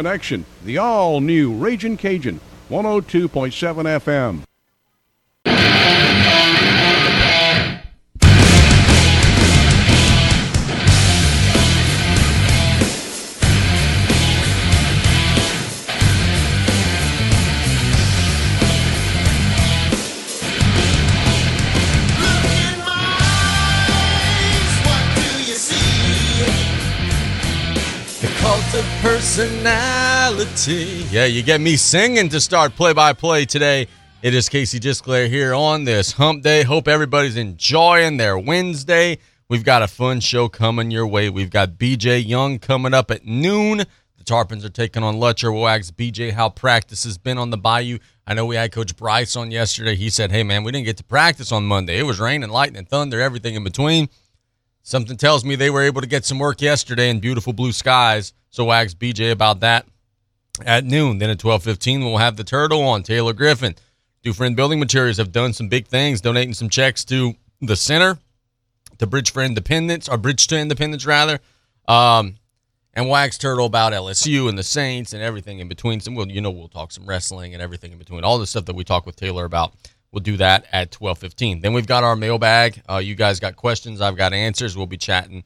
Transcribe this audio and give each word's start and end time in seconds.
Connection, 0.00 0.46
the 0.64 0.78
all 0.78 1.20
new 1.20 1.52
Raging 1.52 1.98
Cajun, 1.98 2.40
102.7 2.70 3.50
FM. 4.00 4.49
Personality. 29.30 31.06
Yeah, 31.08 31.26
you 31.26 31.44
get 31.44 31.60
me 31.60 31.76
singing 31.76 32.28
to 32.30 32.40
start 32.40 32.74
play 32.74 32.92
by 32.92 33.12
play 33.12 33.44
today. 33.44 33.86
It 34.22 34.34
is 34.34 34.48
Casey 34.48 34.80
Disclair 34.80 35.28
here 35.28 35.54
on 35.54 35.84
this 35.84 36.10
hump 36.10 36.42
day. 36.42 36.64
Hope 36.64 36.88
everybody's 36.88 37.36
enjoying 37.36 38.16
their 38.16 38.36
Wednesday. 38.36 39.18
We've 39.48 39.62
got 39.62 39.84
a 39.84 39.86
fun 39.86 40.18
show 40.18 40.48
coming 40.48 40.90
your 40.90 41.06
way. 41.06 41.30
We've 41.30 41.48
got 41.48 41.74
BJ 41.74 42.26
Young 42.26 42.58
coming 42.58 42.92
up 42.92 43.12
at 43.12 43.24
noon. 43.24 43.78
The 43.78 44.24
Tarpons 44.24 44.64
are 44.64 44.68
taking 44.68 45.04
on 45.04 45.14
Lutcher. 45.14 45.54
We'll 45.54 45.68
ask 45.68 45.94
BJ 45.94 46.32
how 46.32 46.48
practice 46.48 47.04
has 47.04 47.16
been 47.16 47.38
on 47.38 47.50
the 47.50 47.56
Bayou. 47.56 47.98
I 48.26 48.34
know 48.34 48.46
we 48.46 48.56
had 48.56 48.72
Coach 48.72 48.96
Bryce 48.96 49.36
on 49.36 49.52
yesterday. 49.52 49.94
He 49.94 50.10
said, 50.10 50.32
hey, 50.32 50.42
man, 50.42 50.64
we 50.64 50.72
didn't 50.72 50.86
get 50.86 50.96
to 50.96 51.04
practice 51.04 51.52
on 51.52 51.66
Monday. 51.66 52.00
It 52.00 52.04
was 52.04 52.18
raining, 52.18 52.50
lightning, 52.50 52.84
thunder, 52.84 53.20
everything 53.20 53.54
in 53.54 53.62
between. 53.62 54.08
Something 54.82 55.16
tells 55.16 55.44
me 55.44 55.54
they 55.54 55.70
were 55.70 55.82
able 55.82 56.00
to 56.00 56.08
get 56.08 56.24
some 56.24 56.40
work 56.40 56.60
yesterday 56.60 57.10
in 57.10 57.20
beautiful 57.20 57.52
blue 57.52 57.70
skies. 57.70 58.32
So 58.50 58.64
we'll 58.64 58.74
ask 58.74 58.96
BJ 58.96 59.30
about 59.30 59.60
that 59.60 59.86
at 60.64 60.84
noon. 60.84 61.18
Then 61.18 61.30
at 61.30 61.38
12:15 61.38 62.04
we'll 62.04 62.18
have 62.18 62.36
the 62.36 62.44
turtle 62.44 62.82
on 62.82 63.02
Taylor 63.02 63.32
Griffin. 63.32 63.74
Dufrene 64.24 64.54
Building 64.54 64.78
Materials 64.78 65.16
have 65.16 65.32
done 65.32 65.52
some 65.52 65.68
big 65.68 65.86
things, 65.86 66.20
donating 66.20 66.54
some 66.54 66.68
checks 66.68 67.04
to 67.06 67.34
the 67.62 67.76
center, 67.76 68.18
to 68.98 69.06
Bridge 69.06 69.32
for 69.32 69.42
Independence, 69.42 70.08
or 70.08 70.18
Bridge 70.18 70.46
to 70.48 70.58
Independence 70.58 71.06
rather. 71.06 71.40
Um, 71.88 72.36
and 72.92 73.08
wax 73.08 73.38
turtle 73.38 73.66
about 73.66 73.92
LSU 73.92 74.48
and 74.48 74.58
the 74.58 74.62
Saints 74.62 75.12
and 75.12 75.22
everything 75.22 75.60
in 75.60 75.68
between. 75.68 76.00
Some, 76.00 76.14
well, 76.16 76.28
you 76.28 76.40
know, 76.40 76.50
we'll 76.50 76.68
talk 76.68 76.92
some 76.92 77.06
wrestling 77.06 77.54
and 77.54 77.62
everything 77.62 77.92
in 77.92 77.98
between. 77.98 78.24
All 78.24 78.38
the 78.38 78.46
stuff 78.46 78.66
that 78.66 78.74
we 78.74 78.84
talk 78.84 79.06
with 79.06 79.16
Taylor 79.16 79.44
about. 79.44 79.72
We'll 80.12 80.22
do 80.22 80.36
that 80.38 80.66
at 80.72 80.90
12:15. 80.90 81.62
Then 81.62 81.72
we've 81.72 81.86
got 81.86 82.02
our 82.02 82.16
mailbag. 82.16 82.82
Uh, 82.90 82.96
you 82.96 83.14
guys 83.14 83.38
got 83.38 83.54
questions, 83.54 84.00
I've 84.00 84.16
got 84.16 84.32
answers. 84.32 84.76
We'll 84.76 84.86
be 84.86 84.96
chatting 84.96 85.44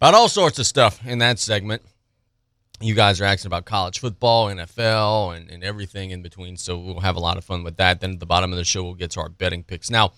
about 0.00 0.14
all 0.14 0.28
sorts 0.28 0.58
of 0.58 0.66
stuff 0.66 1.04
in 1.04 1.18
that 1.18 1.38
segment 1.40 1.82
you 2.80 2.94
guys 2.94 3.20
are 3.20 3.24
asking 3.24 3.48
about 3.48 3.64
college 3.64 3.98
football, 4.00 4.48
NFL, 4.48 5.36
and, 5.36 5.50
and 5.50 5.64
everything 5.64 6.10
in 6.10 6.22
between. 6.22 6.56
So 6.56 6.78
we'll 6.78 7.00
have 7.00 7.16
a 7.16 7.20
lot 7.20 7.36
of 7.38 7.44
fun 7.44 7.62
with 7.62 7.76
that. 7.76 8.00
Then 8.00 8.12
at 8.12 8.20
the 8.20 8.26
bottom 8.26 8.52
of 8.52 8.58
the 8.58 8.64
show, 8.64 8.82
we'll 8.84 8.94
get 8.94 9.12
to 9.12 9.20
our 9.20 9.28
betting 9.28 9.62
picks. 9.62 9.90
Now, 9.90 10.12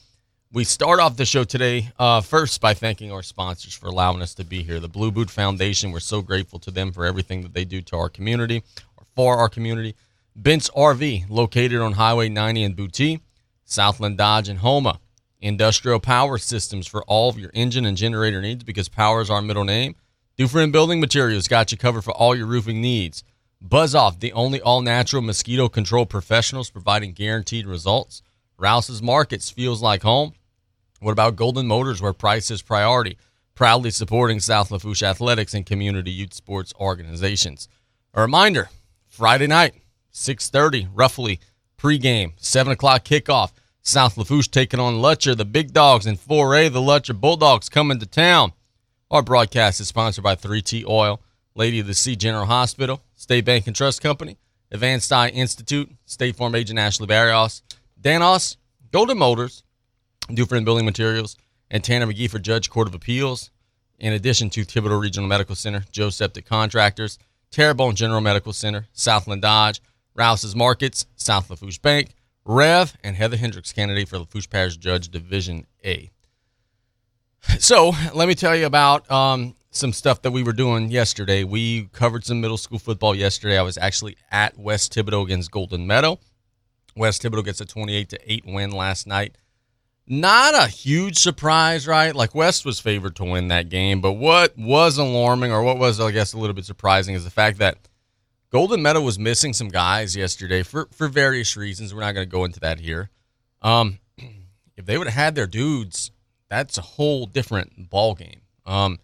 we 0.53 0.65
start 0.65 0.99
off 0.99 1.17
the 1.17 1.27
show 1.27 1.45
today 1.45 1.93
uh, 1.99 2.21
first 2.21 2.61
by 2.61 2.75
thanking 2.75 3.13
our 3.13 3.23
sponsors 3.23 3.75
for 3.75 3.87
allowing 3.87 4.23
us 4.23 4.35
to 4.35 4.45
be 4.45 4.63
here. 4.63 4.81
The 4.81 4.89
Blue 4.89 5.11
Boot 5.11 5.31
Foundation, 5.31 5.93
we're 5.93 6.01
so 6.01 6.23
grateful 6.23 6.59
to 6.61 6.71
them 6.71 6.91
for 6.91 7.05
everything 7.05 7.43
that 7.43 7.53
they 7.53 7.65
do 7.65 7.83
to 7.83 7.97
our 7.97 8.09
community 8.09 8.63
or 8.97 9.05
for 9.15 9.37
our 9.37 9.49
community. 9.49 9.95
Bent's 10.35 10.71
RV, 10.71 11.27
located 11.29 11.81
on 11.81 11.93
Highway 11.93 12.29
90 12.29 12.63
in 12.63 12.75
Boutte, 12.75 13.21
Southland 13.65 14.17
Dodge 14.17 14.49
and 14.49 14.61
Houma. 14.61 15.01
Industrial 15.41 16.01
Power 16.01 16.39
Systems 16.39 16.87
for 16.87 17.03
all 17.05 17.29
of 17.29 17.39
your 17.39 17.51
engine 17.55 17.85
and 17.85 17.97
generator 17.97 18.41
needs 18.41 18.65
because 18.65 18.89
power 18.89 19.21
is 19.21 19.31
our 19.31 19.43
middle 19.43 19.65
name. 19.65 19.95
Dufrene 20.39 20.71
Building 20.71 21.01
Materials 21.01 21.49
got 21.49 21.73
you 21.73 21.77
covered 21.77 22.03
for 22.03 22.13
all 22.13 22.33
your 22.33 22.47
roofing 22.47 22.81
needs. 22.81 23.25
Buzz 23.61 23.93
Off, 23.93 24.21
the 24.21 24.33
only 24.33 24.61
all 24.61 24.83
natural 24.83 25.21
mosquito 25.21 25.69
control 25.69 26.07
professionals 26.07 26.71
providing 26.71 27.13
guaranteed 27.13 27.67
results. 27.67 28.23
Rouse's 28.57 29.03
Markets 29.03 29.51
feels 29.51 29.83
like 29.83 30.03
home. 30.03 30.35
What 31.01 31.11
about 31.11 31.35
Golden 31.35 31.67
Motors, 31.67 32.01
where 32.01 32.13
price 32.13 32.53
is 32.53 32.63
priority? 32.63 33.19
Proudly 33.57 33.91
supporting 33.91 34.39
South 34.39 34.71
Lafourche 34.71 35.03
athletics 35.03 35.55
and 35.55 35.67
community 35.67 36.13
youth 36.13 36.33
sports 36.33 36.73
organizations. 36.79 37.67
A 38.15 38.21
reminder: 38.21 38.71
Friday 39.09 39.49
night, 39.49 39.75
6:30, 40.13 40.87
roughly 40.95 41.41
pregame, 41.77 42.35
seven 42.37 42.75
o'clock 42.75 43.05
kickoff. 43.05 43.51
South 43.83 44.17
Lafourche 44.17 44.53
taking 44.53 44.79
on 44.79 45.03
Lutcher, 45.03 45.37
the 45.37 45.45
big 45.45 45.73
dogs 45.73 46.07
and 46.07 46.17
4A. 46.17 46.69
The 46.69 46.79
Lutcher 46.79 47.21
Bulldogs 47.21 47.69
coming 47.69 47.99
to 47.99 48.07
town. 48.07 48.53
Our 49.11 49.23
broadcast 49.23 49.81
is 49.81 49.89
sponsored 49.89 50.23
by 50.23 50.37
3T 50.37 50.87
Oil, 50.87 51.23
Lady 51.55 51.81
of 51.81 51.87
the 51.87 51.95
Sea 51.95 52.15
General 52.15 52.45
Hospital, 52.45 53.03
State 53.17 53.47
Bank 53.47 53.67
and 53.67 53.75
Trust 53.75 54.03
Company, 54.03 54.37
Advanced 54.71 55.11
Eye 55.11 55.31
Institute, 55.31 55.91
State 56.05 56.37
Farm 56.37 56.55
Agent 56.55 56.79
Ashley 56.79 57.07
Barrios, 57.07 57.63
Danos, 57.99 58.59
Golden 58.93 59.17
Motors, 59.17 59.63
Dufrene 60.29 60.67
Building 60.67 60.85
Materials, 60.85 61.39
and 61.71 61.83
Tanner 61.83 62.07
McGee 62.07 62.29
for 62.29 62.39
Judge 62.39 62.69
Court 62.69 62.87
of 62.87 62.95
Appeals. 62.95 63.51
In 63.99 64.13
addition 64.13 64.51
to 64.51 64.61
Thibodaux 64.67 65.01
Regional 65.01 65.27
Medical 65.27 65.55
Center, 65.55 65.87
Joe 65.91 66.11
Septic 66.11 66.45
Contractors, 66.45 67.19
Terrebonne 67.51 67.95
General 67.95 68.21
Medical 68.21 68.53
Center, 68.53 68.89
Southland 68.93 69.41
Dodge, 69.41 69.81
Rouse's 70.15 70.55
Markets, 70.55 71.07
South 71.17 71.49
Lafourche 71.49 71.81
Bank, 71.81 72.11
Rev, 72.45 72.95
and 73.03 73.17
Heather 73.17 73.39
Hendricks, 73.39 73.73
candidate 73.73 74.11
for 74.11 74.19
Lafourche 74.19 74.51
Parish 74.51 74.77
Judge 74.77 75.09
Division 75.09 75.67
A. 75.83 76.11
So 77.59 77.93
let 78.15 78.29
me 78.29 78.35
tell 78.35 78.55
you 78.55 78.67
about 78.67 79.11
um, 79.11 79.55
some 79.71 79.93
stuff 79.93 80.23
that 80.23 80.31
we 80.31 80.43
were 80.43 80.53
doing 80.53 80.91
yesterday. 80.91 81.45
We 81.45 81.87
covered 81.93 82.25
some 82.25 82.41
middle 82.41 82.57
school 82.57 82.79
football 82.79 83.15
yesterday. 83.15 83.59
I 83.59 83.63
was 83.63 83.77
actually 83.77 84.17
at 84.31 84.57
West 84.59 84.95
Thibodaux 84.95 85.25
against 85.25 85.51
Golden 85.51 85.87
Meadow. 85.87 86.21
West 86.97 87.23
Thibodaux 87.23 87.45
gets 87.45 87.61
a 87.61 87.67
28 87.67 88.09
to 88.11 88.33
8 88.33 88.45
win 88.47 88.71
last 88.71 89.07
night. 89.07 89.37
Not 90.07 90.55
a 90.55 90.69
huge 90.69 91.19
surprise, 91.19 91.87
right? 91.87 92.15
Like 92.15 92.35
West 92.35 92.65
was 92.65 92.81
favored 92.81 93.17
to 93.17 93.25
win 93.25 93.49
that 93.49 93.69
game, 93.69 94.01
but 94.01 94.13
what 94.13 94.57
was 94.57 94.97
alarming 94.97 95.53
or 95.53 95.63
what 95.63 95.79
was 95.79 96.01
I 96.01 96.11
guess 96.13 96.33
a 96.33 96.39
little 96.39 96.55
bit 96.55 96.65
surprising 96.65 97.15
is 97.15 97.25
the 97.25 97.31
fact 97.31 97.59
that 97.59 97.77
Golden 98.51 98.81
Meadow 98.81 99.03
was 99.03 99.19
missing 99.19 99.53
some 99.53 99.69
guys 99.69 100.17
yesterday 100.17 100.63
for 100.63 100.89
for 100.93 101.09
various 101.09 101.57
reasons. 101.57 101.95
We're 101.95 102.01
not 102.01 102.13
going 102.13 102.27
to 102.27 102.31
go 102.31 102.45
into 102.45 102.61
that 102.61 102.81
here. 102.81 103.11
Um, 103.61 103.99
if 104.77 104.87
they 104.87 104.97
would 104.97 105.09
have 105.09 105.15
had 105.15 105.35
their 105.35 105.47
dudes 105.47 106.11
that's 106.49 106.79
a 106.79 106.83
whole 106.83 107.27
different 107.27 107.91
ball 107.91 108.15
game. 108.15 108.41
Um, 108.67 108.99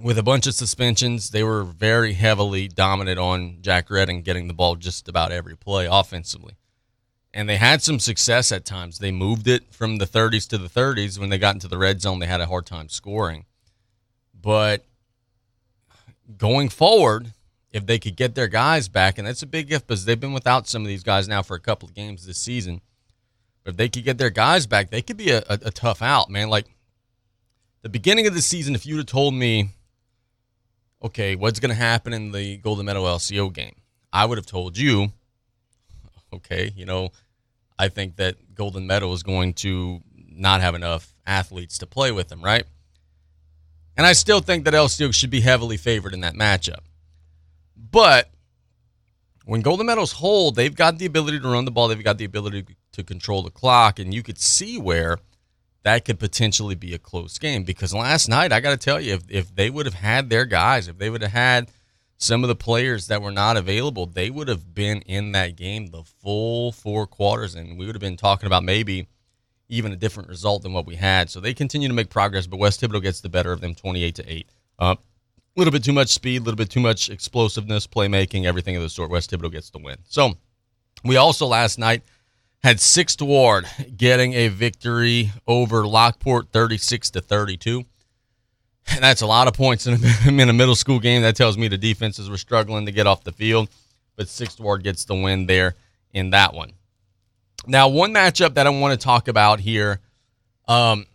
with 0.00 0.18
a 0.18 0.22
bunch 0.22 0.46
of 0.46 0.54
suspensions, 0.54 1.30
they 1.30 1.42
were 1.42 1.64
very 1.64 2.12
heavily 2.12 2.68
dominant 2.68 3.18
on 3.18 3.58
Jack 3.62 3.90
Redding 3.90 4.22
getting 4.22 4.46
the 4.46 4.54
ball 4.54 4.76
just 4.76 5.08
about 5.08 5.32
every 5.32 5.56
play 5.56 5.86
offensively. 5.90 6.54
And 7.32 7.48
they 7.48 7.56
had 7.56 7.82
some 7.82 7.98
success 7.98 8.52
at 8.52 8.64
times. 8.64 8.98
They 8.98 9.12
moved 9.12 9.48
it 9.48 9.74
from 9.74 9.96
the 9.96 10.06
30s 10.06 10.48
to 10.48 10.58
the 10.58 10.68
30s. 10.68 11.18
When 11.18 11.28
they 11.28 11.38
got 11.38 11.54
into 11.54 11.68
the 11.68 11.78
red 11.78 12.00
zone, 12.00 12.18
they 12.18 12.26
had 12.26 12.40
a 12.40 12.46
hard 12.46 12.66
time 12.66 12.88
scoring. 12.88 13.44
But 14.34 14.84
going 16.36 16.68
forward, 16.68 17.32
if 17.72 17.84
they 17.84 17.98
could 17.98 18.16
get 18.16 18.34
their 18.34 18.48
guys 18.48 18.88
back, 18.88 19.18
and 19.18 19.26
that's 19.26 19.42
a 19.42 19.46
big 19.46 19.70
if 19.70 19.86
because 19.86 20.04
they've 20.04 20.20
been 20.20 20.32
without 20.32 20.66
some 20.66 20.82
of 20.82 20.88
these 20.88 21.02
guys 21.02 21.28
now 21.28 21.42
for 21.42 21.56
a 21.56 21.60
couple 21.60 21.88
of 21.88 21.94
games 21.94 22.26
this 22.26 22.38
season– 22.38 22.82
if 23.66 23.76
they 23.76 23.88
could 23.88 24.04
get 24.04 24.18
their 24.18 24.30
guys 24.30 24.66
back, 24.66 24.90
they 24.90 25.02
could 25.02 25.16
be 25.16 25.30
a, 25.30 25.38
a, 25.38 25.58
a 25.66 25.70
tough 25.70 26.00
out, 26.00 26.30
man. 26.30 26.48
Like 26.48 26.66
the 27.82 27.88
beginning 27.88 28.26
of 28.26 28.34
the 28.34 28.42
season, 28.42 28.74
if 28.74 28.86
you'd 28.86 28.98
have 28.98 29.06
told 29.06 29.34
me, 29.34 29.70
okay, 31.02 31.34
what's 31.34 31.60
going 31.60 31.70
to 31.70 31.74
happen 31.74 32.12
in 32.12 32.32
the 32.32 32.56
Golden 32.58 32.86
Meadow 32.86 33.04
LCO 33.04 33.52
game, 33.52 33.74
I 34.12 34.24
would 34.24 34.38
have 34.38 34.46
told 34.46 34.78
you, 34.78 35.12
okay, 36.32 36.72
you 36.76 36.86
know, 36.86 37.10
I 37.78 37.88
think 37.88 38.16
that 38.16 38.54
Golden 38.54 38.86
Meadow 38.86 39.12
is 39.12 39.22
going 39.22 39.54
to 39.54 40.00
not 40.14 40.60
have 40.60 40.74
enough 40.74 41.12
athletes 41.26 41.78
to 41.78 41.86
play 41.86 42.12
with 42.12 42.28
them, 42.28 42.42
right? 42.42 42.64
And 43.96 44.06
I 44.06 44.12
still 44.12 44.40
think 44.40 44.64
that 44.64 44.74
LCO 44.74 45.12
should 45.14 45.30
be 45.30 45.40
heavily 45.40 45.76
favored 45.76 46.14
in 46.14 46.20
that 46.20 46.34
matchup. 46.34 46.80
But 47.76 48.30
when 49.44 49.60
Golden 49.60 49.86
Meadows 49.86 50.12
hold, 50.12 50.54
they've 50.54 50.74
got 50.74 50.98
the 50.98 51.06
ability 51.06 51.40
to 51.40 51.48
run 51.48 51.64
the 51.64 51.70
ball, 51.70 51.88
they've 51.88 52.02
got 52.02 52.18
the 52.18 52.24
ability 52.24 52.64
to 52.96 53.04
control 53.04 53.42
the 53.42 53.50
clock, 53.50 53.98
and 53.98 54.12
you 54.12 54.22
could 54.22 54.38
see 54.38 54.78
where 54.78 55.18
that 55.84 56.04
could 56.04 56.18
potentially 56.18 56.74
be 56.74 56.92
a 56.92 56.98
close 56.98 57.38
game. 57.38 57.62
Because 57.62 57.94
last 57.94 58.28
night, 58.28 58.52
I 58.52 58.60
got 58.60 58.70
to 58.70 58.76
tell 58.76 59.00
you, 59.00 59.14
if, 59.14 59.22
if 59.30 59.54
they 59.54 59.70
would 59.70 59.86
have 59.86 59.94
had 59.94 60.28
their 60.28 60.44
guys, 60.44 60.88
if 60.88 60.98
they 60.98 61.08
would 61.08 61.22
have 61.22 61.32
had 61.32 61.70
some 62.18 62.42
of 62.42 62.48
the 62.48 62.56
players 62.56 63.06
that 63.06 63.22
were 63.22 63.30
not 63.30 63.56
available, 63.56 64.06
they 64.06 64.30
would 64.30 64.48
have 64.48 64.74
been 64.74 65.02
in 65.02 65.32
that 65.32 65.54
game 65.54 65.86
the 65.86 66.02
full 66.02 66.72
four 66.72 67.06
quarters, 67.06 67.54
and 67.54 67.78
we 67.78 67.86
would 67.86 67.94
have 67.94 68.00
been 68.00 68.16
talking 68.16 68.46
about 68.46 68.64
maybe 68.64 69.06
even 69.68 69.92
a 69.92 69.96
different 69.96 70.28
result 70.28 70.62
than 70.62 70.72
what 70.72 70.86
we 70.86 70.96
had. 70.96 71.28
So 71.28 71.40
they 71.40 71.52
continue 71.52 71.88
to 71.88 71.94
make 71.94 72.08
progress, 72.08 72.46
but 72.46 72.58
West 72.58 72.80
Thibodaux 72.80 73.02
gets 73.02 73.20
the 73.20 73.28
better 73.28 73.52
of 73.52 73.60
them, 73.60 73.74
twenty-eight 73.74 74.14
to 74.14 74.32
eight. 74.32 74.48
A 74.78 74.96
little 75.56 75.72
bit 75.72 75.84
too 75.84 75.92
much 75.92 76.08
speed, 76.08 76.42
a 76.42 76.44
little 76.44 76.56
bit 76.56 76.70
too 76.70 76.80
much 76.80 77.10
explosiveness, 77.10 77.86
playmaking, 77.86 78.44
everything 78.44 78.76
of 78.76 78.82
the 78.82 78.90
sort. 78.90 79.10
West 79.10 79.30
Thibodaux 79.30 79.52
gets 79.52 79.70
the 79.70 79.78
win. 79.78 79.96
So 80.04 80.34
we 81.04 81.16
also 81.16 81.46
last 81.46 81.78
night 81.78 82.02
had 82.66 82.80
Sixth 82.80 83.22
Ward 83.22 83.64
getting 83.96 84.32
a 84.32 84.48
victory 84.48 85.30
over 85.46 85.86
Lockport 85.86 86.50
36 86.50 87.10
to 87.10 87.20
32. 87.20 87.84
And 88.88 89.04
that's 89.04 89.20
a 89.20 89.26
lot 89.28 89.46
of 89.46 89.54
points 89.54 89.86
in 89.86 89.94
a, 89.94 90.28
in 90.42 90.48
a 90.48 90.52
middle 90.52 90.74
school 90.74 90.98
game. 90.98 91.22
That 91.22 91.36
tells 91.36 91.56
me 91.56 91.68
the 91.68 91.78
defenses 91.78 92.28
were 92.28 92.36
struggling 92.36 92.84
to 92.86 92.90
get 92.90 93.06
off 93.06 93.22
the 93.22 93.30
field, 93.30 93.68
but 94.16 94.28
Sixth 94.28 94.58
Ward 94.58 94.82
gets 94.82 95.04
the 95.04 95.14
win 95.14 95.46
there 95.46 95.76
in 96.12 96.30
that 96.30 96.54
one. 96.54 96.72
Now, 97.68 97.86
one 97.86 98.12
matchup 98.12 98.54
that 98.54 98.66
I 98.66 98.70
want 98.70 98.98
to 99.00 99.04
talk 99.04 99.28
about 99.28 99.60
here 99.60 100.00
um, 100.66 101.06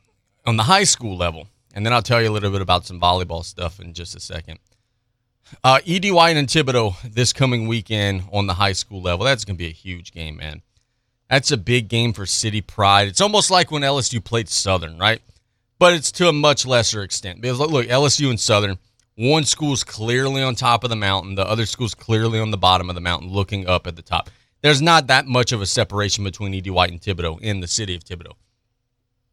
on 0.46 0.56
the 0.56 0.64
high 0.64 0.86
school 0.86 1.18
level, 1.18 1.50
and 1.74 1.86
then 1.86 1.92
I'll 1.92 2.02
tell 2.02 2.22
you 2.22 2.30
a 2.30 2.32
little 2.32 2.52
bit 2.52 2.62
about 2.62 2.86
some 2.86 3.02
volleyball 3.02 3.44
stuff 3.44 3.82
in 3.82 3.94
just 3.94 4.16
a 4.16 4.22
second. 4.22 4.58
Uh, 5.66 5.80
Ed 5.86 6.10
White 6.12 6.38
and 6.38 6.48
Thibodaux 6.48 6.96
this 7.04 7.34
coming 7.34 7.68
weekend 7.68 8.24
on 8.32 8.48
the 8.48 8.54
high 8.54 8.72
school 8.72 9.02
level. 9.02 9.26
That's 9.26 9.44
going 9.44 9.58
to 9.58 9.62
be 9.62 9.68
a 9.68 9.74
huge 9.74 10.14
game, 10.14 10.38
man. 10.38 10.62
That's 11.32 11.50
a 11.50 11.58
big 11.58 11.88
game 11.88 12.12
for 12.12 12.26
city 12.26 12.60
pride. 12.60 13.08
It's 13.08 13.22
almost 13.22 13.50
like 13.50 13.72
when 13.72 13.84
LSU 13.84 14.22
played 14.22 14.50
Southern, 14.50 14.98
right? 14.98 15.22
But 15.80 15.94
it's 15.94 16.12
to 16.14 16.28
a 16.28 16.34
much 16.34 16.66
lesser 16.66 17.04
extent. 17.04 17.40
Because 17.40 17.58
look, 17.58 17.88
LSU 17.88 18.30
and 18.30 18.38
Southern, 18.38 18.78
one 19.16 19.46
school's 19.46 19.86
clearly 19.86 20.44
on 20.44 20.56
top 20.56 20.84
of 20.84 20.90
the 20.90 20.98
mountain, 20.98 21.36
the 21.36 21.48
other 21.48 21.66
school's 21.66 21.96
clearly 21.96 22.38
on 22.38 22.52
the 22.52 22.58
bottom 22.58 22.90
of 22.90 22.96
the 22.96 23.02
mountain, 23.02 23.30
looking 23.30 23.66
up 23.66 23.88
at 23.88 23.96
the 23.96 24.02
top. 24.02 24.30
There's 24.62 24.82
not 24.82 25.08
that 25.08 25.26
much 25.26 25.54
of 25.54 25.62
a 25.62 25.66
separation 25.66 26.26
between 26.26 26.54
Ed 26.54 26.68
White 26.68 26.92
and 26.92 27.00
Thibodaux 27.00 27.40
in 27.40 27.62
the 27.62 27.68
city 27.68 27.96
of 27.96 28.04
Thibodaux. 28.04 28.36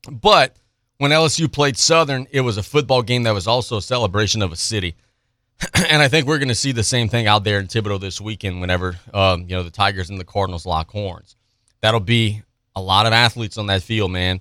But 0.08 0.54
when 0.98 1.10
LSU 1.10 1.52
played 1.52 1.76
Southern, 1.76 2.28
it 2.30 2.42
was 2.42 2.58
a 2.58 2.62
football 2.62 3.02
game 3.02 3.24
that 3.24 3.34
was 3.34 3.48
also 3.48 3.78
a 3.78 3.82
celebration 3.82 4.40
of 4.40 4.52
a 4.52 4.56
city. 4.56 4.94
and 5.74 6.00
I 6.00 6.06
think 6.06 6.28
we're 6.28 6.38
going 6.38 6.46
to 6.46 6.54
see 6.54 6.70
the 6.70 6.84
same 6.84 7.08
thing 7.08 7.26
out 7.26 7.42
there 7.42 7.58
in 7.58 7.66
Thibodaux 7.66 8.00
this 8.00 8.20
weekend 8.20 8.60
whenever 8.60 9.00
um, 9.12 9.46
you 9.48 9.56
know 9.56 9.64
the 9.64 9.70
Tigers 9.70 10.10
and 10.10 10.20
the 10.20 10.24
Cardinals 10.24 10.64
lock 10.64 10.92
horns. 10.92 11.34
That'll 11.80 12.00
be 12.00 12.42
a 12.74 12.80
lot 12.80 13.06
of 13.06 13.12
athletes 13.12 13.58
on 13.58 13.66
that 13.66 13.82
field, 13.82 14.10
man. 14.10 14.40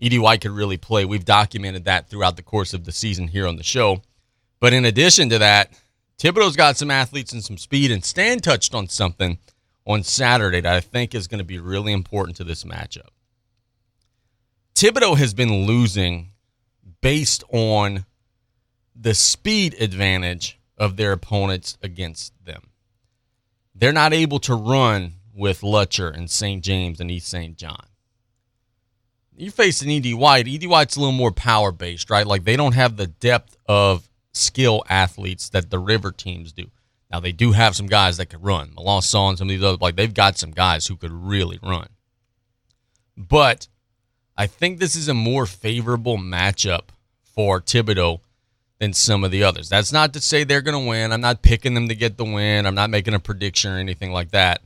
Ed 0.00 0.16
White 0.18 0.42
could 0.42 0.50
really 0.50 0.76
play. 0.76 1.04
We've 1.04 1.24
documented 1.24 1.84
that 1.84 2.08
throughout 2.08 2.36
the 2.36 2.42
course 2.42 2.74
of 2.74 2.84
the 2.84 2.92
season 2.92 3.28
here 3.28 3.46
on 3.46 3.56
the 3.56 3.62
show. 3.62 4.02
But 4.60 4.72
in 4.72 4.84
addition 4.84 5.28
to 5.30 5.38
that, 5.38 5.72
Thibodaux's 6.18 6.56
got 6.56 6.76
some 6.76 6.90
athletes 6.90 7.32
and 7.32 7.44
some 7.44 7.58
speed, 7.58 7.90
and 7.90 8.04
Stan 8.04 8.40
touched 8.40 8.74
on 8.74 8.88
something 8.88 9.38
on 9.86 10.02
Saturday 10.02 10.60
that 10.60 10.74
I 10.74 10.80
think 10.80 11.14
is 11.14 11.28
going 11.28 11.38
to 11.38 11.44
be 11.44 11.58
really 11.58 11.92
important 11.92 12.36
to 12.38 12.44
this 12.44 12.64
matchup. 12.64 13.08
Thibodaux 14.74 15.16
has 15.16 15.34
been 15.34 15.66
losing 15.66 16.30
based 17.00 17.44
on 17.52 18.04
the 18.94 19.14
speed 19.14 19.74
advantage 19.80 20.58
of 20.78 20.96
their 20.96 21.12
opponents 21.12 21.78
against 21.82 22.32
them. 22.44 22.62
They're 23.74 23.92
not 23.92 24.12
able 24.12 24.38
to 24.40 24.54
run 24.54 25.12
with 25.36 25.60
Lutcher 25.60 26.12
and 26.12 26.30
St. 26.30 26.64
James 26.64 27.00
and 27.00 27.10
East 27.10 27.28
St. 27.28 27.56
John. 27.56 27.84
You're 29.36 29.52
facing 29.52 29.90
Ed 29.90 30.10
White. 30.14 30.48
Ed 30.48 30.64
White's 30.64 30.96
a 30.96 31.00
little 31.00 31.12
more 31.12 31.30
power 31.30 31.70
based, 31.70 32.08
right? 32.08 32.26
Like 32.26 32.44
they 32.44 32.56
don't 32.56 32.74
have 32.74 32.96
the 32.96 33.06
depth 33.06 33.56
of 33.68 34.08
skill 34.32 34.82
athletes 34.88 35.50
that 35.50 35.70
the 35.70 35.78
river 35.78 36.10
teams 36.10 36.52
do. 36.52 36.66
Now 37.12 37.20
they 37.20 37.32
do 37.32 37.52
have 37.52 37.76
some 37.76 37.86
guys 37.86 38.16
that 38.16 38.26
could 38.26 38.42
run. 38.42 38.70
Melanson 38.70 39.30
and 39.30 39.38
some 39.38 39.48
of 39.48 39.50
these 39.50 39.62
other 39.62 39.78
like 39.80 39.96
they've 39.96 40.12
got 40.12 40.38
some 40.38 40.52
guys 40.52 40.86
who 40.86 40.96
could 40.96 41.12
really 41.12 41.58
run. 41.62 41.88
But 43.16 43.68
I 44.36 44.46
think 44.46 44.78
this 44.78 44.96
is 44.96 45.08
a 45.08 45.14
more 45.14 45.46
favorable 45.46 46.18
matchup 46.18 46.88
for 47.22 47.60
Thibodaux 47.60 48.20
than 48.78 48.92
some 48.92 49.24
of 49.24 49.30
the 49.30 49.42
others. 49.42 49.68
That's 49.68 49.92
not 49.92 50.12
to 50.12 50.20
say 50.20 50.44
they're 50.44 50.60
going 50.60 50.82
to 50.82 50.88
win. 50.88 51.12
I'm 51.12 51.20
not 51.20 51.42
picking 51.42 51.74
them 51.74 51.88
to 51.88 51.94
get 51.94 52.18
the 52.18 52.24
win. 52.24 52.66
I'm 52.66 52.74
not 52.74 52.90
making 52.90 53.14
a 53.14 53.18
prediction 53.18 53.72
or 53.72 53.78
anything 53.78 54.12
like 54.12 54.32
that. 54.32 54.62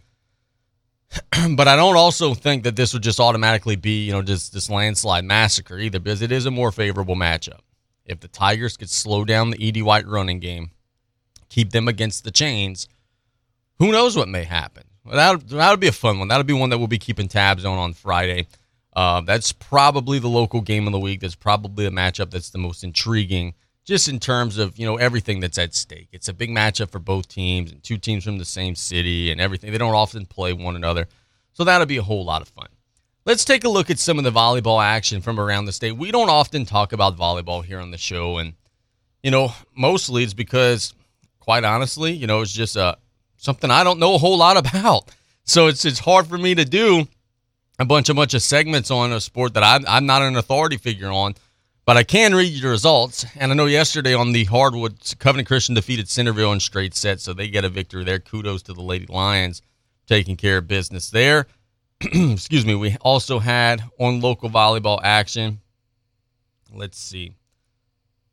but 1.56 1.68
I 1.68 1.76
don't 1.76 1.96
also 1.96 2.34
think 2.34 2.64
that 2.64 2.76
this 2.76 2.92
would 2.92 3.02
just 3.02 3.20
automatically 3.20 3.76
be, 3.76 4.04
you 4.04 4.12
know, 4.12 4.22
just 4.22 4.52
this 4.52 4.70
landslide 4.70 5.24
massacre 5.24 5.78
either, 5.78 5.98
because 5.98 6.22
it 6.22 6.32
is 6.32 6.46
a 6.46 6.50
more 6.50 6.70
favorable 6.70 7.16
matchup. 7.16 7.60
If 8.04 8.20
the 8.20 8.28
Tigers 8.28 8.76
could 8.76 8.90
slow 8.90 9.24
down 9.24 9.50
the 9.50 9.68
Ed 9.68 9.82
White 9.82 10.06
running 10.06 10.40
game, 10.40 10.70
keep 11.48 11.70
them 11.70 11.88
against 11.88 12.24
the 12.24 12.30
chains, 12.30 12.88
who 13.78 13.92
knows 13.92 14.16
what 14.16 14.28
may 14.28 14.44
happen? 14.44 14.84
Well, 15.04 15.16
that 15.16 15.48
that'll 15.48 15.76
be 15.76 15.88
a 15.88 15.92
fun 15.92 16.18
one. 16.18 16.28
That'll 16.28 16.44
be 16.44 16.52
one 16.52 16.70
that 16.70 16.78
we'll 16.78 16.86
be 16.86 16.98
keeping 16.98 17.28
tabs 17.28 17.64
on 17.64 17.78
on 17.78 17.92
Friday. 17.94 18.46
Uh, 18.94 19.20
that's 19.20 19.52
probably 19.52 20.18
the 20.18 20.28
local 20.28 20.60
game 20.60 20.86
of 20.86 20.92
the 20.92 20.98
week. 20.98 21.20
That's 21.20 21.34
probably 21.34 21.86
a 21.86 21.90
matchup 21.90 22.30
that's 22.30 22.50
the 22.50 22.58
most 22.58 22.84
intriguing 22.84 23.54
just 23.84 24.08
in 24.08 24.20
terms 24.20 24.58
of 24.58 24.78
you 24.78 24.86
know 24.86 24.96
everything 24.96 25.40
that's 25.40 25.58
at 25.58 25.74
stake. 25.74 26.08
It's 26.12 26.28
a 26.28 26.34
big 26.34 26.50
matchup 26.50 26.90
for 26.90 26.98
both 26.98 27.28
teams 27.28 27.72
and 27.72 27.82
two 27.82 27.98
teams 27.98 28.24
from 28.24 28.38
the 28.38 28.44
same 28.44 28.74
city 28.74 29.30
and 29.30 29.40
everything. 29.40 29.72
They 29.72 29.78
don't 29.78 29.94
often 29.94 30.26
play 30.26 30.52
one 30.52 30.76
another, 30.76 31.06
so 31.52 31.64
that'll 31.64 31.86
be 31.86 31.96
a 31.96 32.02
whole 32.02 32.24
lot 32.24 32.42
of 32.42 32.48
fun. 32.48 32.68
Let's 33.26 33.44
take 33.44 33.64
a 33.64 33.68
look 33.68 33.90
at 33.90 33.98
some 33.98 34.18
of 34.18 34.24
the 34.24 34.32
volleyball 34.32 34.82
action 34.82 35.20
from 35.20 35.38
around 35.38 35.66
the 35.66 35.72
state. 35.72 35.92
We 35.92 36.10
don't 36.10 36.30
often 36.30 36.64
talk 36.64 36.92
about 36.92 37.16
volleyball 37.16 37.64
here 37.64 37.80
on 37.80 37.90
the 37.90 37.98
show, 37.98 38.38
and 38.38 38.54
you 39.22 39.30
know 39.30 39.52
mostly 39.76 40.22
it's 40.22 40.34
because, 40.34 40.94
quite 41.38 41.64
honestly, 41.64 42.12
you 42.12 42.26
know 42.26 42.40
it's 42.40 42.52
just 42.52 42.76
uh, 42.76 42.94
something 43.36 43.70
I 43.70 43.84
don't 43.84 43.98
know 43.98 44.14
a 44.14 44.18
whole 44.18 44.38
lot 44.38 44.56
about. 44.66 45.10
So 45.44 45.66
it's 45.66 45.84
it's 45.84 45.98
hard 45.98 46.26
for 46.26 46.38
me 46.38 46.54
to 46.54 46.64
do 46.64 47.08
a 47.78 47.84
bunch 47.84 48.08
of 48.08 48.16
bunch 48.16 48.34
of 48.34 48.42
segments 48.42 48.90
on 48.90 49.10
a 49.10 49.20
sport 49.20 49.54
that 49.54 49.62
I'm, 49.62 49.84
I'm 49.88 50.06
not 50.06 50.22
an 50.22 50.36
authority 50.36 50.76
figure 50.76 51.10
on. 51.10 51.34
But 51.84 51.96
I 51.96 52.02
can 52.02 52.34
read 52.34 52.52
your 52.52 52.70
results. 52.70 53.24
And 53.36 53.50
I 53.50 53.54
know 53.54 53.66
yesterday 53.66 54.14
on 54.14 54.32
the 54.32 54.44
hardwood, 54.44 54.98
Covenant 55.18 55.48
Christian 55.48 55.74
defeated 55.74 56.08
Centerville 56.08 56.52
in 56.52 56.60
straight 56.60 56.94
sets, 56.94 57.22
so 57.22 57.32
they 57.32 57.48
get 57.48 57.64
a 57.64 57.68
victory 57.68 58.04
there. 58.04 58.18
Kudos 58.18 58.62
to 58.64 58.72
the 58.72 58.82
Lady 58.82 59.06
Lions 59.06 59.62
taking 60.06 60.36
care 60.36 60.58
of 60.58 60.68
business 60.68 61.10
there. 61.10 61.46
Excuse 62.00 62.66
me. 62.66 62.74
We 62.74 62.96
also 63.00 63.38
had 63.38 63.82
on 63.98 64.20
local 64.20 64.50
volleyball 64.50 65.00
action. 65.02 65.60
Let's 66.72 66.98
see. 66.98 67.34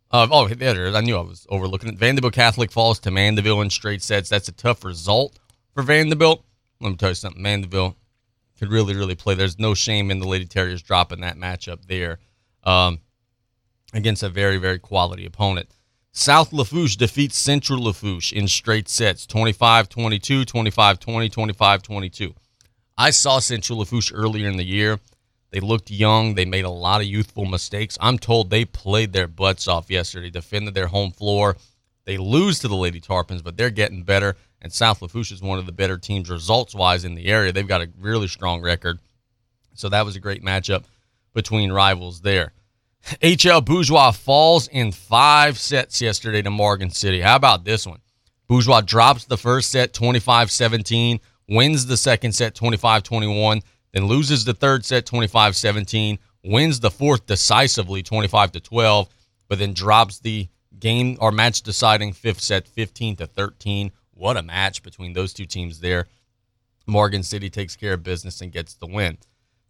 Uh, 0.09 0.27
oh, 0.31 0.47
there 0.47 0.85
it 0.85 0.89
is. 0.89 0.95
I 0.95 1.01
knew 1.01 1.17
I 1.17 1.21
was 1.21 1.45
overlooking 1.49 1.89
it. 1.89 1.99
Vandebilt 1.99 2.33
Catholic 2.33 2.71
falls 2.71 2.99
to 2.99 3.11
Mandeville 3.11 3.61
in 3.61 3.69
straight 3.69 4.01
sets. 4.01 4.29
That's 4.29 4.47
a 4.47 4.53
tough 4.53 4.85
result 4.85 5.37
for 5.73 5.83
Vandebilt. 5.83 6.43
Let 6.79 6.89
me 6.89 6.95
tell 6.95 7.09
you 7.09 7.15
something. 7.15 7.41
Mandeville 7.41 7.95
could 8.57 8.71
really, 8.71 8.95
really 8.95 9.15
play. 9.15 9.35
There's 9.35 9.59
no 9.59 9.73
shame 9.73 10.09
in 10.09 10.19
the 10.19 10.27
Lady 10.27 10.45
Terriers 10.45 10.81
dropping 10.81 11.21
that 11.21 11.37
matchup 11.37 11.85
there. 11.87 12.19
Um, 12.63 12.99
against 13.93 14.23
a 14.23 14.29
very, 14.29 14.57
very 14.57 14.79
quality 14.79 15.25
opponent. 15.25 15.69
South 16.11 16.51
Lafourche 16.51 16.95
defeats 16.95 17.37
Central 17.37 17.83
Lafourche 17.83 18.33
in 18.33 18.47
straight 18.47 18.89
sets 18.89 19.25
25 19.27 19.87
22, 19.87 20.45
25 20.45 20.99
20, 20.99 21.29
25 21.29 21.83
22. 21.83 22.33
I 22.97 23.11
saw 23.11 23.39
Central 23.39 23.79
Lafourche 23.79 24.11
earlier 24.13 24.49
in 24.49 24.57
the 24.57 24.65
year. 24.65 24.99
They 25.51 25.59
looked 25.59 25.91
young. 25.91 26.33
They 26.33 26.45
made 26.45 26.65
a 26.65 26.69
lot 26.69 27.01
of 27.01 27.07
youthful 27.07 27.45
mistakes. 27.45 27.97
I'm 28.01 28.17
told 28.17 28.49
they 28.49 28.65
played 28.65 29.13
their 29.13 29.27
butts 29.27 29.67
off 29.67 29.89
yesterday, 29.89 30.29
defended 30.29 30.73
their 30.73 30.87
home 30.87 31.11
floor. 31.11 31.55
They 32.05 32.17
lose 32.17 32.59
to 32.59 32.67
the 32.67 32.75
Lady 32.75 32.99
Tarpons, 32.99 33.43
but 33.43 33.55
they're 33.55 33.69
getting 33.69 34.03
better. 34.03 34.35
And 34.61 34.73
South 34.73 35.01
Lafourche 35.01 35.31
is 35.31 35.41
one 35.41 35.59
of 35.59 35.65
the 35.65 35.71
better 35.71 35.97
teams 35.97 36.29
results 36.29 36.73
wise 36.73 37.05
in 37.05 37.15
the 37.15 37.27
area. 37.27 37.51
They've 37.51 37.67
got 37.67 37.81
a 37.81 37.89
really 37.99 38.27
strong 38.27 38.61
record. 38.61 38.99
So 39.75 39.89
that 39.89 40.05
was 40.05 40.15
a 40.15 40.19
great 40.19 40.43
matchup 40.43 40.85
between 41.33 41.71
rivals 41.71 42.21
there. 42.21 42.53
HL 43.07 43.63
Bourgeois 43.63 44.11
falls 44.11 44.67
in 44.67 44.91
five 44.91 45.57
sets 45.57 46.01
yesterday 46.01 46.41
to 46.41 46.49
Morgan 46.49 46.89
City. 46.89 47.21
How 47.21 47.37
about 47.37 47.63
this 47.63 47.87
one? 47.87 47.99
Bourgeois 48.47 48.81
drops 48.81 49.23
the 49.23 49.37
first 49.37 49.71
set 49.71 49.93
25 49.93 50.51
17, 50.51 51.21
wins 51.47 51.85
the 51.85 51.95
second 51.95 52.33
set 52.33 52.53
25 52.53 53.03
21, 53.03 53.61
then 53.93 54.05
loses 54.05 54.43
the 54.43 54.53
third 54.53 54.83
set 54.83 55.05
25 55.05 55.55
17, 55.55 56.19
wins 56.43 56.81
the 56.81 56.91
fourth 56.91 57.25
decisively 57.25 58.03
25 58.03 58.51
12, 58.51 59.07
but 59.47 59.57
then 59.57 59.73
drops 59.73 60.19
the 60.19 60.49
game 60.77 61.17
or 61.21 61.31
match 61.31 61.61
deciding 61.61 62.11
fifth 62.11 62.41
set 62.41 62.67
15 62.67 63.15
to 63.17 63.27
13. 63.27 63.89
What 64.15 64.35
a 64.35 64.43
match 64.43 64.83
between 64.83 65.13
those 65.13 65.33
two 65.33 65.45
teams 65.45 65.79
there. 65.79 66.07
Morgan 66.85 67.23
City 67.23 67.49
takes 67.49 67.77
care 67.77 67.93
of 67.93 68.03
business 68.03 68.41
and 68.41 68.51
gets 68.51 68.73
the 68.73 68.87
win. 68.87 69.17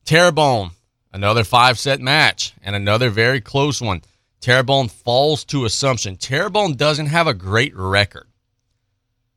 Terrebonne 0.05 0.71
Another 1.13 1.43
five 1.43 1.79
set 1.79 1.99
match 1.99 2.53
and 2.61 2.75
another 2.75 3.09
very 3.09 3.41
close 3.41 3.81
one. 3.81 4.01
Terrebonne 4.39 4.89
falls 4.89 5.43
to 5.45 5.65
Assumption. 5.65 6.15
Terrebonne 6.15 6.75
doesn't 6.75 7.07
have 7.07 7.27
a 7.27 7.33
great 7.33 7.75
record. 7.75 8.27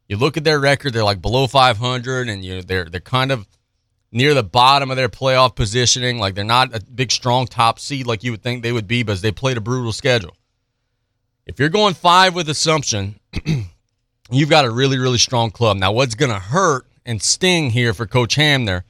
You 0.09 0.17
look 0.17 0.37
at 0.37 0.45
their 0.45 0.61
record; 0.61 0.93
they're 0.93 1.05
like 1.05 1.23
below 1.23 1.47
500, 1.47 2.29
and 2.29 2.45
you 2.45 2.57
know, 2.57 2.63
they're 2.63 2.85
they're 2.85 3.01
kind 3.01 3.31
of 3.31 3.47
near 4.13 4.35
the 4.35 4.43
bottom 4.43 4.91
of 4.91 4.97
their 4.97 5.09
playoff 5.09 5.55
positioning. 5.55 6.19
Like 6.19 6.35
they're 6.35 6.45
not 6.45 6.75
a 6.75 6.81
big, 6.81 7.13
strong 7.13 7.47
top 7.47 7.79
seed 7.79 8.07
like 8.07 8.25
you 8.25 8.33
would 8.33 8.43
think 8.43 8.63
they 8.63 8.73
would 8.73 8.89
be, 8.89 9.03
because 9.03 9.23
they 9.23 9.33
played 9.33 9.57
a 9.57 9.61
brutal 9.61 9.93
schedule. 9.93 10.37
If 11.47 11.59
you're 11.59 11.69
going 11.69 11.95
five 11.95 12.35
with 12.35 12.49
Assumption, 12.49 13.21
you've 14.31 14.51
got 14.51 14.65
a 14.65 14.71
really, 14.71 14.99
really 14.99 15.19
strong 15.19 15.51
club. 15.51 15.77
Now, 15.77 15.93
what's 15.93 16.15
going 16.15 16.33
to 16.33 16.39
hurt 16.39 16.87
and 17.07 17.23
sting 17.23 17.71
here 17.71 17.95
for 17.95 18.07
Coach 18.07 18.35
Hamner 18.35 18.85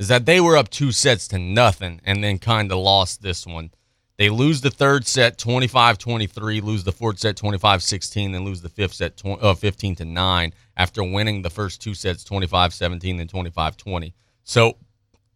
is 0.00 0.08
that 0.08 0.24
they 0.24 0.40
were 0.40 0.56
up 0.56 0.70
two 0.70 0.92
sets 0.92 1.28
to 1.28 1.38
nothing 1.38 2.00
and 2.04 2.24
then 2.24 2.38
kind 2.38 2.72
of 2.72 2.78
lost 2.78 3.20
this 3.20 3.46
one. 3.46 3.70
They 4.16 4.30
lose 4.30 4.62
the 4.62 4.70
third 4.70 5.06
set 5.06 5.36
25 5.36 5.98
23, 5.98 6.62
lose 6.62 6.84
the 6.84 6.92
fourth 6.92 7.18
set 7.18 7.36
25 7.36 7.82
16, 7.82 8.32
then 8.32 8.42
lose 8.42 8.62
the 8.62 8.70
fifth 8.70 8.94
set 8.94 9.20
uh, 9.26 9.54
15 9.54 9.96
to 9.96 10.04
9 10.06 10.54
after 10.78 11.04
winning 11.04 11.42
the 11.42 11.50
first 11.50 11.82
two 11.82 11.92
sets 11.92 12.24
25 12.24 12.72
17 12.72 13.20
and 13.20 13.28
25 13.28 13.76
20. 13.76 14.14
So 14.42 14.78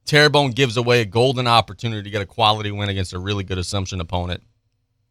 Terrebonne 0.06 0.52
gives 0.52 0.78
away 0.78 1.02
a 1.02 1.06
golden 1.06 1.46
opportunity 1.46 2.02
to 2.02 2.10
get 2.10 2.22
a 2.22 2.26
quality 2.26 2.70
win 2.70 2.88
against 2.88 3.12
a 3.12 3.18
really 3.18 3.44
good 3.44 3.58
Assumption 3.58 4.00
opponent. 4.00 4.42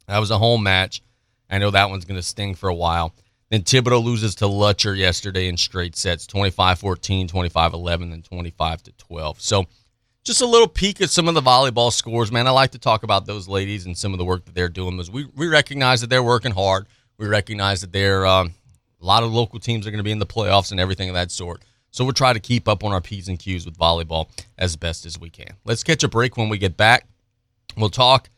That 0.08 0.18
was 0.18 0.32
a 0.32 0.40
home 0.40 0.64
match. 0.64 1.04
I 1.48 1.60
know 1.60 1.70
that 1.70 1.92
one's 1.92 2.06
going 2.06 2.20
to 2.20 2.24
sting 2.24 2.56
for 2.56 2.70
a 2.70 2.76
while. 2.76 3.14
Then 3.54 3.62
Thibodaux 3.62 4.04
loses 4.04 4.34
to 4.36 4.46
Lutcher 4.46 4.98
yesterday 4.98 5.48
in 5.48 5.58
straight 5.58 5.96
sets 5.96 6.26
25 6.26 6.80
14, 6.80 7.28
25 7.28 7.74
11, 7.74 8.12
and 8.12 8.26
25 8.26 8.82
to 8.82 8.92
12. 8.94 9.42
So 9.42 9.66
just 10.24 10.42
a 10.42 10.48
little 10.48 10.68
peek 10.68 11.00
at 11.02 11.12
some 11.12 11.28
of 11.28 11.36
the 11.36 11.42
volleyball 11.42 11.94
scores, 11.94 12.32
man. 12.32 12.48
I 12.48 12.50
like 12.50 12.72
to 12.72 12.80
talk 12.80 13.04
about 13.04 13.28
those 13.28 13.48
ladies 13.48 13.86
and 13.86 13.96
some 13.96 14.12
of 14.12 14.18
the 14.18 14.26
work 14.26 14.46
that 14.46 14.56
they're 14.56 14.70
doing 14.70 14.98
because 14.98 15.12
we, 15.12 15.28
we 15.36 15.46
recognize 15.46 16.02
that 16.02 16.10
they're 16.10 16.24
working 16.24 16.52
hard. 16.52 16.88
We 17.20 17.28
recognize 17.28 17.82
that 17.82 17.92
they're 17.92 18.26
um, 18.26 18.56
a 19.00 19.06
lot 19.06 19.22
of 19.22 19.32
local 19.32 19.60
teams 19.60 19.86
are 19.86 19.92
going 19.92 20.00
to 20.00 20.04
be 20.04 20.10
in 20.10 20.18
the 20.18 20.26
playoffs 20.26 20.72
and 20.72 20.80
everything 20.80 21.10
of 21.10 21.14
that 21.14 21.30
sort. 21.30 21.62
So 21.92 22.04
we'll 22.04 22.14
try 22.14 22.34
to 22.34 22.40
keep 22.40 22.68
up 22.68 22.84
on 22.84 22.92
our 22.92 23.02
P's 23.02 23.28
and 23.28 23.38
Q's 23.38 23.68
with 23.68 23.78
volleyball 23.78 24.30
as 24.58 24.76
best 24.76 25.06
as 25.06 25.20
we 25.20 25.30
can. 25.30 25.54
Let's 25.64 25.84
catch 25.84 26.04
a 26.04 26.08
break 26.08 26.38
when 26.38 26.50
we 26.50 26.58
get 26.58 26.76
back. 26.76 27.06
We'll 27.78 27.92
talk 27.92 28.32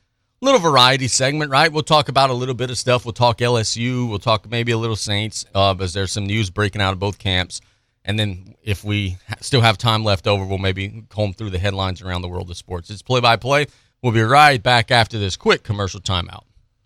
little 0.46 0.60
variety 0.60 1.08
segment, 1.08 1.52
right? 1.52 1.72
We'll 1.72 1.84
talk 1.84 2.08
about 2.08 2.30
a 2.30 2.34
little 2.34 2.56
bit 2.56 2.70
of 2.70 2.78
stuff. 2.78 3.04
We'll 3.04 3.14
talk 3.14 3.40
LSU. 3.40 4.08
We'll 4.08 4.20
talk 4.20 4.50
maybe 4.50 4.72
a 4.72 4.78
little 4.78 4.96
Saints, 4.96 5.46
uh, 5.54 5.74
because 5.74 5.94
there's 5.94 6.12
some 6.12 6.26
news 6.26 6.50
breaking 6.50 6.82
out 6.82 6.94
of 6.94 7.00
both 7.00 7.18
camps. 7.18 7.60
And 8.06 8.20
then 8.20 8.56
if 8.64 8.84
we 8.84 9.18
still 9.42 9.62
have 9.62 9.78
time 9.78 10.04
left 10.04 10.28
over, 10.28 10.46
we'll 10.46 10.60
maybe 10.60 11.04
comb 11.10 11.34
through 11.34 11.50
the 11.50 11.60
headlines 11.60 12.02
around 12.02 12.22
the 12.22 12.30
world 12.30 12.50
of 12.50 12.58
sports. 12.58 12.90
It's 12.90 13.02
play 13.02 13.20
by 13.20 13.36
play. 13.36 13.66
We'll 14.02 14.14
be 14.14 14.22
right 14.22 14.62
back 14.62 14.92
after 14.92 15.18
this 15.18 15.36
quick 15.36 15.64
commercial 15.64 16.00
timeout. 16.00 16.44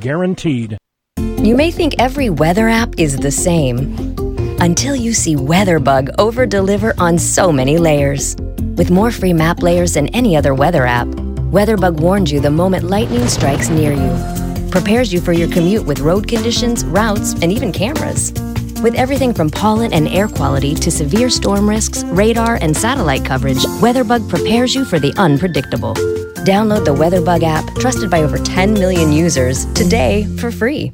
guaranteed. 0.00 0.76
You 1.18 1.56
may 1.56 1.70
think 1.70 1.94
every 1.98 2.30
weather 2.30 2.68
app 2.68 2.98
is 2.98 3.16
the 3.16 3.30
same 3.30 3.96
until 4.60 4.94
you 4.94 5.14
see 5.14 5.36
WeatherBug 5.36 6.14
over 6.18 6.44
deliver 6.44 6.92
on 6.98 7.18
so 7.18 7.50
many 7.50 7.78
layers. 7.78 8.36
With 8.76 8.90
more 8.90 9.10
free 9.10 9.32
map 9.32 9.62
layers 9.62 9.94
than 9.94 10.08
any 10.08 10.36
other 10.36 10.54
weather 10.54 10.84
app, 10.86 11.08
WeatherBug 11.52 12.00
warns 12.00 12.30
you 12.30 12.40
the 12.40 12.50
moment 12.50 12.84
lightning 12.84 13.26
strikes 13.26 13.68
near 13.68 13.92
you, 13.92 14.70
prepares 14.70 15.12
you 15.12 15.20
for 15.20 15.32
your 15.32 15.48
commute 15.48 15.86
with 15.86 16.00
road 16.00 16.28
conditions, 16.28 16.84
routes, 16.84 17.32
and 17.42 17.50
even 17.50 17.72
cameras. 17.72 18.32
With 18.82 18.94
everything 18.94 19.34
from 19.34 19.50
pollen 19.50 19.92
and 19.92 20.08
air 20.08 20.28
quality 20.28 20.74
to 20.74 20.90
severe 20.90 21.28
storm 21.28 21.68
risks, 21.68 22.04
radar, 22.04 22.56
and 22.56 22.76
satellite 22.76 23.24
coverage, 23.24 23.64
WeatherBug 23.80 24.28
prepares 24.28 24.74
you 24.74 24.84
for 24.84 24.98
the 24.98 25.12
unpredictable. 25.16 25.94
Download 26.40 26.84
the 26.84 26.94
WeatherBug 26.94 27.44
app, 27.44 27.64
trusted 27.76 28.10
by 28.10 28.22
over 28.22 28.38
10 28.38 28.74
million 28.74 29.12
users, 29.12 29.66
today 29.74 30.26
for 30.38 30.50
free. 30.50 30.92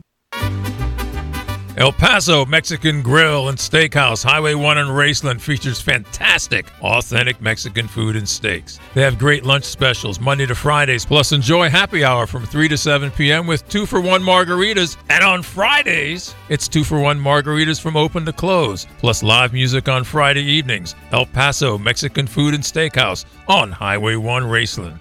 El 1.78 1.92
Paso 1.92 2.46
Mexican 2.46 3.02
Grill 3.02 3.50
and 3.50 3.58
Steakhouse, 3.58 4.24
Highway 4.24 4.54
1 4.54 4.78
in 4.78 4.86
Raceland 4.86 5.42
features 5.42 5.78
fantastic, 5.78 6.64
authentic 6.80 7.38
Mexican 7.42 7.86
food 7.86 8.16
and 8.16 8.26
steaks. 8.26 8.80
They 8.94 9.02
have 9.02 9.18
great 9.18 9.44
lunch 9.44 9.64
specials 9.64 10.18
Monday 10.18 10.46
to 10.46 10.54
Fridays, 10.54 11.04
plus 11.04 11.32
enjoy 11.32 11.68
happy 11.68 12.02
hour 12.02 12.26
from 12.26 12.46
3 12.46 12.68
to 12.68 12.78
7 12.78 13.10
p.m. 13.10 13.46
with 13.46 13.68
2 13.68 13.84
for 13.84 14.00
1 14.00 14.22
margaritas. 14.22 14.96
And 15.10 15.22
on 15.22 15.42
Fridays, 15.42 16.34
it's 16.48 16.66
2 16.66 16.82
for 16.82 16.98
1 16.98 17.20
margaritas 17.20 17.78
from 17.78 17.94
open 17.94 18.24
to 18.24 18.32
close, 18.32 18.86
plus 18.96 19.22
live 19.22 19.52
music 19.52 19.86
on 19.86 20.02
Friday 20.02 20.44
evenings. 20.44 20.94
El 21.12 21.26
Paso 21.26 21.76
Mexican 21.76 22.26
Food 22.26 22.54
and 22.54 22.64
Steakhouse 22.64 23.26
on 23.48 23.70
Highway 23.70 24.16
1 24.16 24.44
Raceland. 24.44 24.98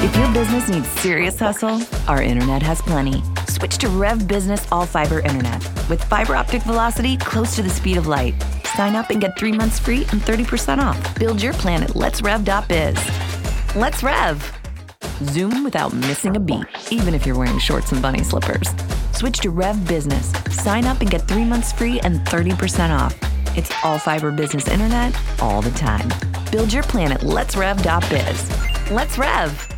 If 0.00 0.16
your 0.16 0.32
business 0.32 0.68
needs 0.68 0.88
serious 0.88 1.38
hustle, 1.38 1.82
our 2.06 2.22
internet 2.22 2.62
has 2.62 2.80
plenty. 2.80 3.22
Switch 3.48 3.78
to 3.78 3.88
Rev 3.88 4.28
Business 4.28 4.66
All 4.70 4.86
Fiber 4.86 5.20
Internet 5.20 5.62
with 5.88 6.02
fiber 6.04 6.36
optic 6.36 6.62
velocity 6.62 7.16
close 7.16 7.56
to 7.56 7.62
the 7.62 7.70
speed 7.70 7.96
of 7.96 8.06
light. 8.06 8.34
Sign 8.76 8.94
up 8.94 9.10
and 9.10 9.20
get 9.20 9.36
three 9.36 9.52
months 9.52 9.78
free 9.78 10.06
and 10.12 10.20
30% 10.20 10.78
off. 10.78 11.18
Build 11.18 11.42
your 11.42 11.52
plan 11.54 11.82
at 11.82 11.90
letsrev.biz. 11.90 13.76
Let's 13.76 14.02
Rev! 14.02 14.52
Zoom 15.24 15.64
without 15.64 15.92
missing 15.92 16.36
a 16.36 16.40
beat, 16.40 16.64
even 16.90 17.12
if 17.12 17.26
you're 17.26 17.36
wearing 17.36 17.58
shorts 17.58 17.90
and 17.90 18.00
bunny 18.00 18.22
slippers. 18.22 18.70
Switch 19.12 19.38
to 19.40 19.50
Rev 19.50 19.86
Business. 19.88 20.32
Sign 20.50 20.84
up 20.84 21.00
and 21.00 21.10
get 21.10 21.26
three 21.26 21.44
months 21.44 21.72
free 21.72 21.98
and 22.00 22.20
30% 22.20 22.96
off. 22.96 23.27
It's 23.58 23.72
all 23.82 23.98
fiber 23.98 24.30
business 24.30 24.68
internet 24.68 25.20
all 25.42 25.60
the 25.60 25.72
time. 25.72 26.08
Build 26.52 26.72
your 26.72 26.84
plan 26.84 27.10
at 27.10 27.22
letsrev.biz. 27.22 28.90
Let's 28.92 29.18
Rev! 29.18 29.77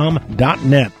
Net. 0.65 1.00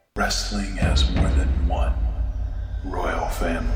Wrestling 0.21 0.75
has 0.75 1.09
more 1.15 1.27
than 1.29 1.47
one 1.67 1.95
royal 2.83 3.27
family. 3.29 3.67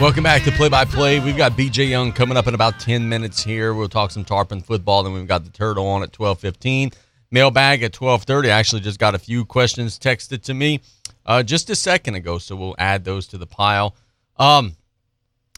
Welcome 0.00 0.24
back 0.24 0.42
to 0.44 0.52
Play 0.52 0.70
by 0.70 0.86
Play. 0.86 1.20
We've 1.20 1.36
got 1.36 1.52
BJ 1.52 1.90
Young 1.90 2.12
coming 2.12 2.38
up 2.38 2.46
in 2.46 2.54
about 2.54 2.80
10 2.80 3.10
minutes 3.10 3.44
here. 3.44 3.74
We'll 3.74 3.90
talk 3.90 4.10
some 4.10 4.24
Tarpon 4.24 4.62
football. 4.62 5.02
Then 5.02 5.12
we've 5.12 5.26
got 5.26 5.44
the 5.44 5.50
Turtle 5.50 5.86
on 5.86 6.02
at 6.02 6.18
1215 6.18 6.92
mailbag 7.30 7.82
at 7.82 7.94
1230. 7.94 8.50
I 8.50 8.58
actually 8.58 8.80
just 8.82 8.98
got 8.98 9.14
a 9.14 9.18
few 9.18 9.44
questions 9.44 9.98
texted 9.98 10.42
to 10.44 10.54
me 10.54 10.80
uh, 11.24 11.42
just 11.42 11.70
a 11.70 11.74
second 11.74 12.14
ago, 12.14 12.38
so 12.38 12.56
we'll 12.56 12.76
add 12.78 13.04
those 13.04 13.26
to 13.28 13.38
the 13.38 13.46
pile. 13.46 13.94
Um, 14.38 14.76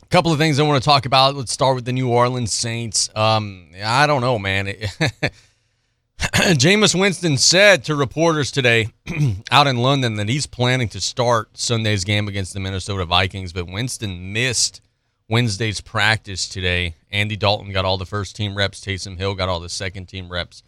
a 0.03 0.07
couple 0.07 0.33
of 0.33 0.39
things 0.39 0.59
I 0.59 0.63
want 0.63 0.83
to 0.83 0.89
talk 0.89 1.07
about. 1.07 1.35
Let's 1.35 1.53
start 1.53 1.75
with 1.75 1.85
the 1.85 1.93
New 1.93 2.09
Orleans 2.09 2.53
Saints. 2.53 3.11
Um, 3.15 3.71
I 3.85 4.07
don't 4.07 4.23
know, 4.23 4.39
man. 4.39 4.67
Jameis 6.19 6.99
Winston 6.99 7.37
said 7.37 7.85
to 7.85 7.95
reporters 7.95 8.51
today 8.51 8.89
out 9.51 9.67
in 9.67 9.77
London 9.77 10.17
that 10.17 10.29
he's 10.29 10.47
planning 10.47 10.89
to 10.89 11.01
start 11.01 11.57
Sunday's 11.57 12.05
game 12.05 12.27
against 12.27 12.55
the 12.55 12.61
Minnesota 12.61 13.05
Vikings, 13.05 13.53
but 13.53 13.67
Winston 13.67 14.33
missed 14.33 14.81
Wednesday's 15.29 15.81
practice 15.81 16.49
today. 16.49 16.95
Andy 17.11 17.37
Dalton 17.37 17.71
got 17.71 17.85
all 17.85 17.99
the 17.99 18.07
first 18.07 18.35
team 18.35 18.57
reps. 18.57 18.81
Taysom 18.81 19.19
Hill 19.19 19.35
got 19.35 19.49
all 19.49 19.61
the 19.61 19.69
second 19.69 20.07
team 20.07 20.29
reps. 20.29 20.63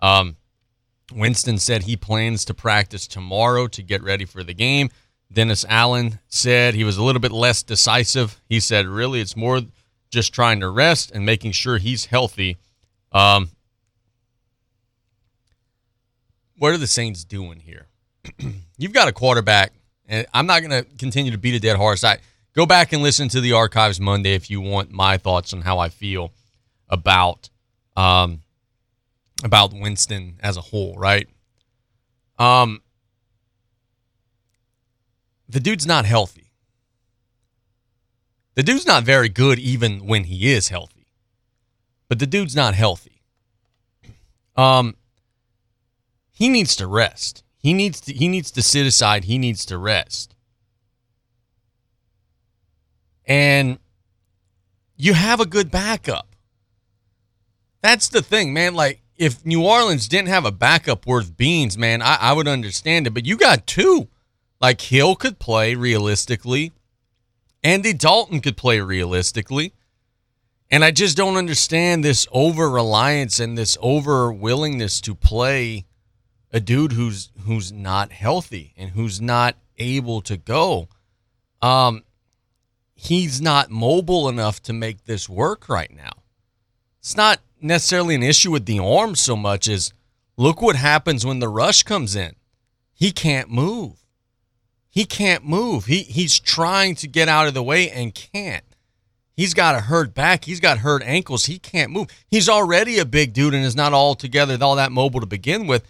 Um, 0.00 0.36
Winston 1.12 1.58
said 1.58 1.82
he 1.82 1.96
plans 1.96 2.44
to 2.46 2.54
practice 2.54 3.06
tomorrow 3.06 3.66
to 3.68 3.82
get 3.82 4.02
ready 4.02 4.24
for 4.24 4.42
the 4.42 4.54
game. 4.54 4.90
Dennis 5.32 5.64
Allen 5.68 6.20
said 6.28 6.74
he 6.74 6.84
was 6.84 6.96
a 6.96 7.02
little 7.02 7.20
bit 7.20 7.32
less 7.32 7.62
decisive. 7.62 8.40
He 8.48 8.60
said, 8.60 8.86
really, 8.86 9.20
it's 9.20 9.36
more 9.36 9.62
just 10.10 10.32
trying 10.32 10.60
to 10.60 10.68
rest 10.68 11.10
and 11.10 11.26
making 11.26 11.52
sure 11.52 11.78
he's 11.78 12.06
healthy. 12.06 12.56
Um, 13.12 13.50
what 16.56 16.72
are 16.72 16.78
the 16.78 16.86
Saints 16.86 17.24
doing 17.24 17.60
here? 17.60 17.86
You've 18.78 18.92
got 18.92 19.08
a 19.08 19.12
quarterback, 19.12 19.72
and 20.06 20.26
I'm 20.32 20.46
not 20.46 20.60
going 20.60 20.84
to 20.84 20.88
continue 20.98 21.32
to 21.32 21.38
beat 21.38 21.54
a 21.54 21.60
dead 21.60 21.76
horse. 21.76 22.04
I 22.04 22.18
go 22.54 22.64
back 22.64 22.92
and 22.92 23.02
listen 23.02 23.28
to 23.30 23.40
the 23.40 23.52
archives 23.52 24.00
Monday 24.00 24.34
if 24.34 24.50
you 24.50 24.60
want 24.60 24.90
my 24.90 25.18
thoughts 25.18 25.52
on 25.52 25.62
how 25.62 25.78
I 25.78 25.88
feel 25.88 26.32
about 26.88 27.50
um, 27.96 28.40
about 29.44 29.74
Winston 29.74 30.40
as 30.40 30.56
a 30.56 30.62
whole, 30.62 30.96
right? 30.96 31.28
Um, 32.38 32.82
the 35.48 35.60
dude's 35.60 35.86
not 35.86 36.06
healthy. 36.06 36.50
The 38.54 38.62
dude's 38.62 38.86
not 38.86 39.04
very 39.04 39.28
good 39.28 39.58
even 39.58 40.06
when 40.06 40.24
he 40.24 40.52
is 40.52 40.68
healthy. 40.68 41.06
But 42.08 42.18
the 42.18 42.26
dude's 42.26 42.56
not 42.56 42.74
healthy. 42.74 43.22
Um 44.56 44.96
he 46.30 46.48
needs 46.48 46.76
to 46.76 46.86
rest. 46.86 47.42
He 47.58 47.72
needs 47.72 48.00
to 48.02 48.12
he 48.12 48.28
needs 48.28 48.50
to 48.52 48.62
sit 48.62 48.86
aside. 48.86 49.24
He 49.24 49.38
needs 49.38 49.64
to 49.66 49.78
rest. 49.78 50.34
And 53.26 53.78
you 54.96 55.14
have 55.14 55.40
a 55.40 55.46
good 55.46 55.70
backup. 55.70 56.36
That's 57.82 58.08
the 58.08 58.22
thing, 58.22 58.52
man. 58.52 58.74
Like 58.74 59.00
if 59.16 59.44
New 59.44 59.64
Orleans 59.64 60.08
didn't 60.08 60.28
have 60.28 60.44
a 60.44 60.52
backup 60.52 61.06
worth 61.06 61.36
beans, 61.36 61.78
man, 61.78 62.02
I, 62.02 62.16
I 62.20 62.32
would 62.32 62.48
understand 62.48 63.06
it. 63.06 63.14
But 63.14 63.26
you 63.26 63.36
got 63.36 63.66
two. 63.66 64.08
Like 64.60 64.80
Hill 64.80 65.14
could 65.14 65.38
play 65.38 65.74
realistically. 65.74 66.72
Andy 67.62 67.92
Dalton 67.92 68.40
could 68.40 68.56
play 68.56 68.80
realistically. 68.80 69.72
And 70.70 70.84
I 70.84 70.90
just 70.90 71.16
don't 71.16 71.36
understand 71.36 72.04
this 72.04 72.26
over 72.32 72.68
reliance 72.68 73.38
and 73.38 73.56
this 73.56 73.76
over 73.80 74.32
willingness 74.32 75.00
to 75.02 75.14
play 75.14 75.84
a 76.52 76.60
dude 76.60 76.92
who's 76.92 77.30
who's 77.44 77.72
not 77.72 78.12
healthy 78.12 78.74
and 78.76 78.90
who's 78.90 79.20
not 79.20 79.56
able 79.78 80.20
to 80.22 80.36
go. 80.36 80.88
Um 81.60 82.04
he's 82.94 83.40
not 83.40 83.70
mobile 83.70 84.28
enough 84.28 84.62
to 84.62 84.72
make 84.72 85.04
this 85.04 85.28
work 85.28 85.68
right 85.68 85.94
now. 85.94 86.22
It's 87.00 87.16
not 87.16 87.40
necessarily 87.64 88.14
an 88.14 88.22
issue 88.22 88.50
with 88.50 88.66
the 88.66 88.78
arm 88.78 89.14
so 89.14 89.34
much 89.34 89.66
as 89.68 89.92
look 90.36 90.60
what 90.60 90.76
happens 90.76 91.24
when 91.26 91.40
the 91.40 91.48
rush 91.48 91.82
comes 91.82 92.14
in. 92.14 92.36
He 92.92 93.10
can't 93.10 93.50
move. 93.50 94.04
He 94.90 95.04
can't 95.04 95.44
move. 95.44 95.86
He 95.86 96.02
he's 96.02 96.38
trying 96.38 96.94
to 96.96 97.08
get 97.08 97.28
out 97.28 97.48
of 97.48 97.54
the 97.54 97.62
way 97.62 97.90
and 97.90 98.14
can't. 98.14 98.64
He's 99.36 99.54
got 99.54 99.74
a 99.74 99.80
hurt 99.80 100.14
back. 100.14 100.44
He's 100.44 100.60
got 100.60 100.78
hurt 100.78 101.02
ankles. 101.02 101.46
He 101.46 101.58
can't 101.58 101.90
move. 101.90 102.06
He's 102.28 102.48
already 102.48 102.98
a 102.98 103.04
big 103.04 103.32
dude 103.32 103.54
and 103.54 103.64
is 103.64 103.74
not 103.74 103.92
all 103.92 104.14
together 104.14 104.56
all 104.60 104.76
that 104.76 104.92
mobile 104.92 105.20
to 105.20 105.26
begin 105.26 105.66
with. 105.66 105.84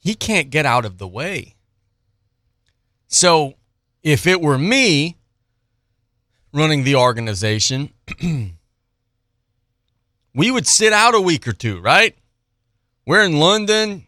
He 0.00 0.14
can't 0.14 0.50
get 0.50 0.66
out 0.66 0.84
of 0.84 0.98
the 0.98 1.06
way. 1.06 1.54
So, 3.06 3.54
if 4.02 4.26
it 4.26 4.40
were 4.40 4.58
me 4.58 5.16
running 6.52 6.82
the 6.82 6.96
organization, 6.96 7.90
we 10.34 10.50
would 10.50 10.66
sit 10.66 10.92
out 10.92 11.14
a 11.14 11.20
week 11.20 11.46
or 11.46 11.52
two, 11.52 11.80
right? 11.80 12.16
We're 13.06 13.24
in 13.24 13.38
London. 13.38 14.06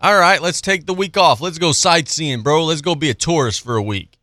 All 0.00 0.18
right, 0.18 0.40
let's 0.40 0.60
take 0.60 0.86
the 0.86 0.94
week 0.94 1.16
off. 1.16 1.40
Let's 1.40 1.58
go 1.58 1.72
sightseeing, 1.72 2.42
bro. 2.42 2.64
Let's 2.64 2.80
go 2.80 2.94
be 2.94 3.10
a 3.10 3.14
tourist 3.14 3.62
for 3.62 3.76
a 3.76 3.82
week. 3.82 4.18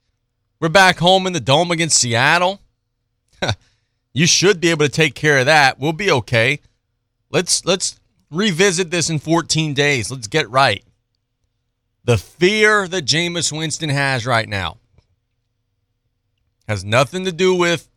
We're 0.60 0.70
back 0.70 0.98
home 0.98 1.28
in 1.28 1.34
the 1.34 1.40
dome 1.40 1.70
against 1.72 2.00
Seattle. 2.00 2.62
you 4.14 4.26
should 4.26 4.60
be 4.60 4.70
able 4.72 4.86
to 4.86 4.92
take 4.92 5.14
care 5.14 5.40
of 5.40 5.46
that. 5.46 5.80
We'll 5.80 5.94
be 5.94 6.10
okay. 6.10 6.62
Let's 7.30 7.64
let's 7.66 8.00
revisit 8.32 8.90
this 8.90 9.10
in 9.10 9.20
14 9.20 9.74
days. 9.74 10.10
Let's 10.10 10.28
get 10.28 10.50
right. 10.50 10.84
The 12.06 12.18
fear 12.18 12.88
that 12.88 13.06
Jameis 13.06 13.56
Winston 13.56 13.90
has 13.90 14.26
right 14.26 14.48
now 14.48 14.78
has 16.68 16.84
nothing 16.84 17.26
to 17.26 17.32
do 17.32 17.54
with 17.54 17.90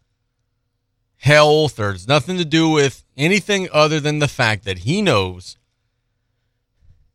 health 1.21 1.79
or 1.79 1.91
it's 1.91 2.09
nothing 2.09 2.39
to 2.39 2.45
do 2.45 2.69
with 2.71 3.05
anything 3.17 3.69
other 3.73 4.01
than 4.01 4.19
the 4.19 4.29
fact 4.29 4.65
that 4.65 4.79
he 4.79 5.03
knows 5.03 5.57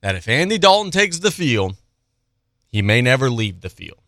that 0.01 0.15
if 0.15 0.27
Andy 0.27 0.59
Dalton 0.59 0.91
takes 0.91 1.19
the 1.19 1.31
field, 1.31 1.75
he 2.67 2.83
may 2.83 3.01
never 3.01 3.29
leave 3.29 3.61
the 3.61 3.69
field. 3.69 3.99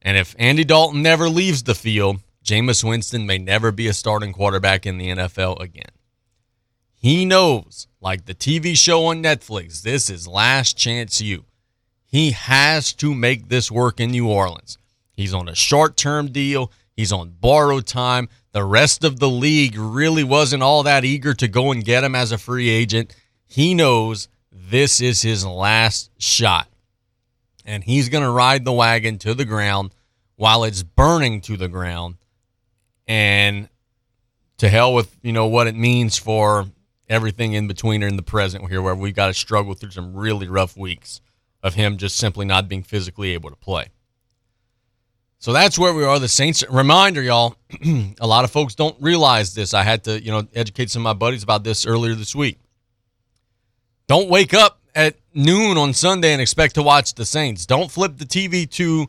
And 0.00 0.16
if 0.16 0.36
Andy 0.38 0.64
Dalton 0.64 1.02
never 1.02 1.28
leaves 1.28 1.64
the 1.64 1.74
field, 1.74 2.20
Jameis 2.44 2.84
Winston 2.84 3.26
may 3.26 3.38
never 3.38 3.72
be 3.72 3.88
a 3.88 3.92
starting 3.92 4.32
quarterback 4.32 4.86
in 4.86 4.98
the 4.98 5.08
NFL 5.08 5.60
again. 5.60 5.90
He 6.94 7.24
knows, 7.24 7.88
like 8.00 8.26
the 8.26 8.34
TV 8.34 8.76
show 8.76 9.06
on 9.06 9.22
Netflix, 9.22 9.82
this 9.82 10.08
is 10.08 10.28
Last 10.28 10.78
Chance 10.78 11.20
U. 11.20 11.46
He 12.06 12.30
has 12.30 12.92
to 12.94 13.12
make 13.12 13.48
this 13.48 13.72
work 13.72 13.98
in 13.98 14.12
New 14.12 14.28
Orleans. 14.28 14.78
He's 15.12 15.34
on 15.34 15.48
a 15.48 15.54
short 15.54 15.96
term 15.96 16.30
deal, 16.30 16.70
he's 16.94 17.12
on 17.12 17.30
borrowed 17.40 17.86
time. 17.86 18.28
The 18.54 18.64
rest 18.64 19.02
of 19.02 19.18
the 19.18 19.28
league 19.28 19.76
really 19.76 20.22
wasn't 20.22 20.62
all 20.62 20.84
that 20.84 21.04
eager 21.04 21.34
to 21.34 21.48
go 21.48 21.72
and 21.72 21.84
get 21.84 22.04
him 22.04 22.14
as 22.14 22.30
a 22.30 22.38
free 22.38 22.68
agent. 22.70 23.12
He 23.46 23.74
knows 23.74 24.28
this 24.52 25.00
is 25.00 25.22
his 25.22 25.44
last 25.44 26.10
shot. 26.18 26.68
And 27.64 27.82
he's 27.82 28.08
going 28.08 28.22
to 28.22 28.30
ride 28.30 28.64
the 28.64 28.72
wagon 28.72 29.18
to 29.18 29.34
the 29.34 29.44
ground 29.44 29.92
while 30.36 30.62
it's 30.62 30.84
burning 30.84 31.40
to 31.42 31.56
the 31.56 31.66
ground. 31.66 32.14
And 33.08 33.68
to 34.58 34.68
hell 34.68 34.94
with, 34.94 35.16
you 35.20 35.32
know, 35.32 35.46
what 35.46 35.66
it 35.66 35.74
means 35.74 36.16
for 36.16 36.66
everything 37.08 37.54
in 37.54 37.66
between 37.66 38.04
or 38.04 38.06
in 38.06 38.16
the 38.16 38.22
present 38.22 38.68
here, 38.70 38.80
where 38.80 38.94
we've 38.94 39.16
got 39.16 39.26
to 39.26 39.34
struggle 39.34 39.74
through 39.74 39.90
some 39.90 40.14
really 40.14 40.46
rough 40.46 40.76
weeks 40.76 41.20
of 41.60 41.74
him 41.74 41.96
just 41.96 42.16
simply 42.16 42.46
not 42.46 42.68
being 42.68 42.84
physically 42.84 43.32
able 43.32 43.50
to 43.50 43.56
play. 43.56 43.88
So 45.44 45.52
that's 45.52 45.78
where 45.78 45.92
we 45.92 46.04
are. 46.04 46.18
The 46.18 46.26
Saints. 46.26 46.64
Reminder, 46.70 47.20
y'all. 47.20 47.56
a 48.18 48.26
lot 48.26 48.44
of 48.44 48.50
folks 48.50 48.74
don't 48.74 48.96
realize 48.98 49.54
this. 49.54 49.74
I 49.74 49.82
had 49.82 50.04
to, 50.04 50.18
you 50.18 50.30
know, 50.30 50.48
educate 50.54 50.90
some 50.90 51.02
of 51.02 51.04
my 51.04 51.12
buddies 51.12 51.42
about 51.42 51.64
this 51.64 51.84
earlier 51.84 52.14
this 52.14 52.34
week. 52.34 52.58
Don't 54.06 54.30
wake 54.30 54.54
up 54.54 54.80
at 54.94 55.16
noon 55.34 55.76
on 55.76 55.92
Sunday 55.92 56.32
and 56.32 56.40
expect 56.40 56.76
to 56.76 56.82
watch 56.82 57.12
the 57.12 57.26
Saints. 57.26 57.66
Don't 57.66 57.90
flip 57.90 58.16
the 58.16 58.24
TV 58.24 58.66
to, 58.70 59.06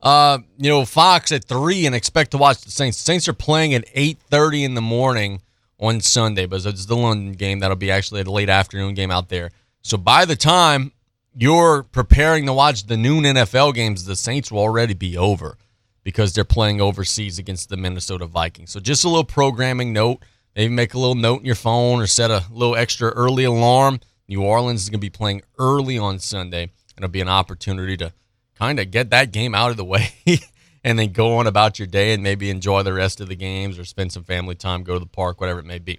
uh, 0.00 0.38
you 0.56 0.70
know, 0.70 0.86
Fox 0.86 1.32
at 1.32 1.44
three 1.44 1.84
and 1.84 1.94
expect 1.94 2.30
to 2.30 2.38
watch 2.38 2.62
the 2.62 2.70
Saints. 2.70 2.96
The 2.96 3.04
Saints 3.04 3.28
are 3.28 3.34
playing 3.34 3.74
at 3.74 3.84
eight 3.92 4.18
thirty 4.30 4.64
in 4.64 4.72
the 4.72 4.80
morning 4.80 5.42
on 5.78 6.00
Sunday, 6.00 6.46
but 6.46 6.64
it's 6.64 6.86
the 6.86 6.96
London 6.96 7.32
game. 7.32 7.58
That'll 7.58 7.76
be 7.76 7.90
actually 7.90 8.22
a 8.22 8.24
late 8.24 8.48
afternoon 8.48 8.94
game 8.94 9.10
out 9.10 9.28
there. 9.28 9.50
So 9.82 9.98
by 9.98 10.24
the 10.24 10.34
time 10.34 10.92
you're 11.36 11.82
preparing 11.82 12.46
to 12.46 12.54
watch 12.54 12.86
the 12.86 12.96
noon 12.96 13.24
NFL 13.24 13.74
games, 13.74 14.06
the 14.06 14.16
Saints 14.16 14.50
will 14.50 14.60
already 14.60 14.94
be 14.94 15.18
over 15.18 15.58
because 16.04 16.32
they're 16.32 16.44
playing 16.44 16.80
overseas 16.80 17.38
against 17.38 17.70
the 17.70 17.76
Minnesota 17.76 18.26
Vikings. 18.26 18.70
So 18.70 18.78
just 18.78 19.04
a 19.04 19.08
little 19.08 19.24
programming 19.24 19.92
note. 19.92 20.22
Maybe 20.54 20.72
make 20.72 20.94
a 20.94 20.98
little 20.98 21.16
note 21.16 21.40
in 21.40 21.46
your 21.46 21.56
phone 21.56 22.00
or 22.00 22.06
set 22.06 22.30
a 22.30 22.44
little 22.52 22.76
extra 22.76 23.10
early 23.10 23.42
alarm. 23.44 23.98
New 24.28 24.42
Orleans 24.42 24.82
is 24.82 24.88
going 24.88 25.00
to 25.00 25.04
be 25.04 25.10
playing 25.10 25.42
early 25.58 25.98
on 25.98 26.20
Sunday. 26.20 26.62
And 26.62 27.04
it'll 27.04 27.08
be 27.08 27.20
an 27.20 27.28
opportunity 27.28 27.96
to 27.96 28.12
kind 28.54 28.78
of 28.78 28.92
get 28.92 29.10
that 29.10 29.32
game 29.32 29.54
out 29.54 29.72
of 29.72 29.76
the 29.76 29.84
way 29.84 30.10
and 30.84 30.98
then 30.98 31.12
go 31.12 31.38
on 31.38 31.48
about 31.48 31.78
your 31.78 31.88
day 31.88 32.12
and 32.12 32.22
maybe 32.22 32.50
enjoy 32.50 32.82
the 32.82 32.92
rest 32.92 33.20
of 33.20 33.28
the 33.28 33.34
games 33.34 33.78
or 33.78 33.84
spend 33.84 34.12
some 34.12 34.22
family 34.22 34.54
time, 34.54 34.84
go 34.84 34.92
to 34.92 35.00
the 35.00 35.06
park, 35.06 35.40
whatever 35.40 35.58
it 35.58 35.66
may 35.66 35.80
be. 35.80 35.98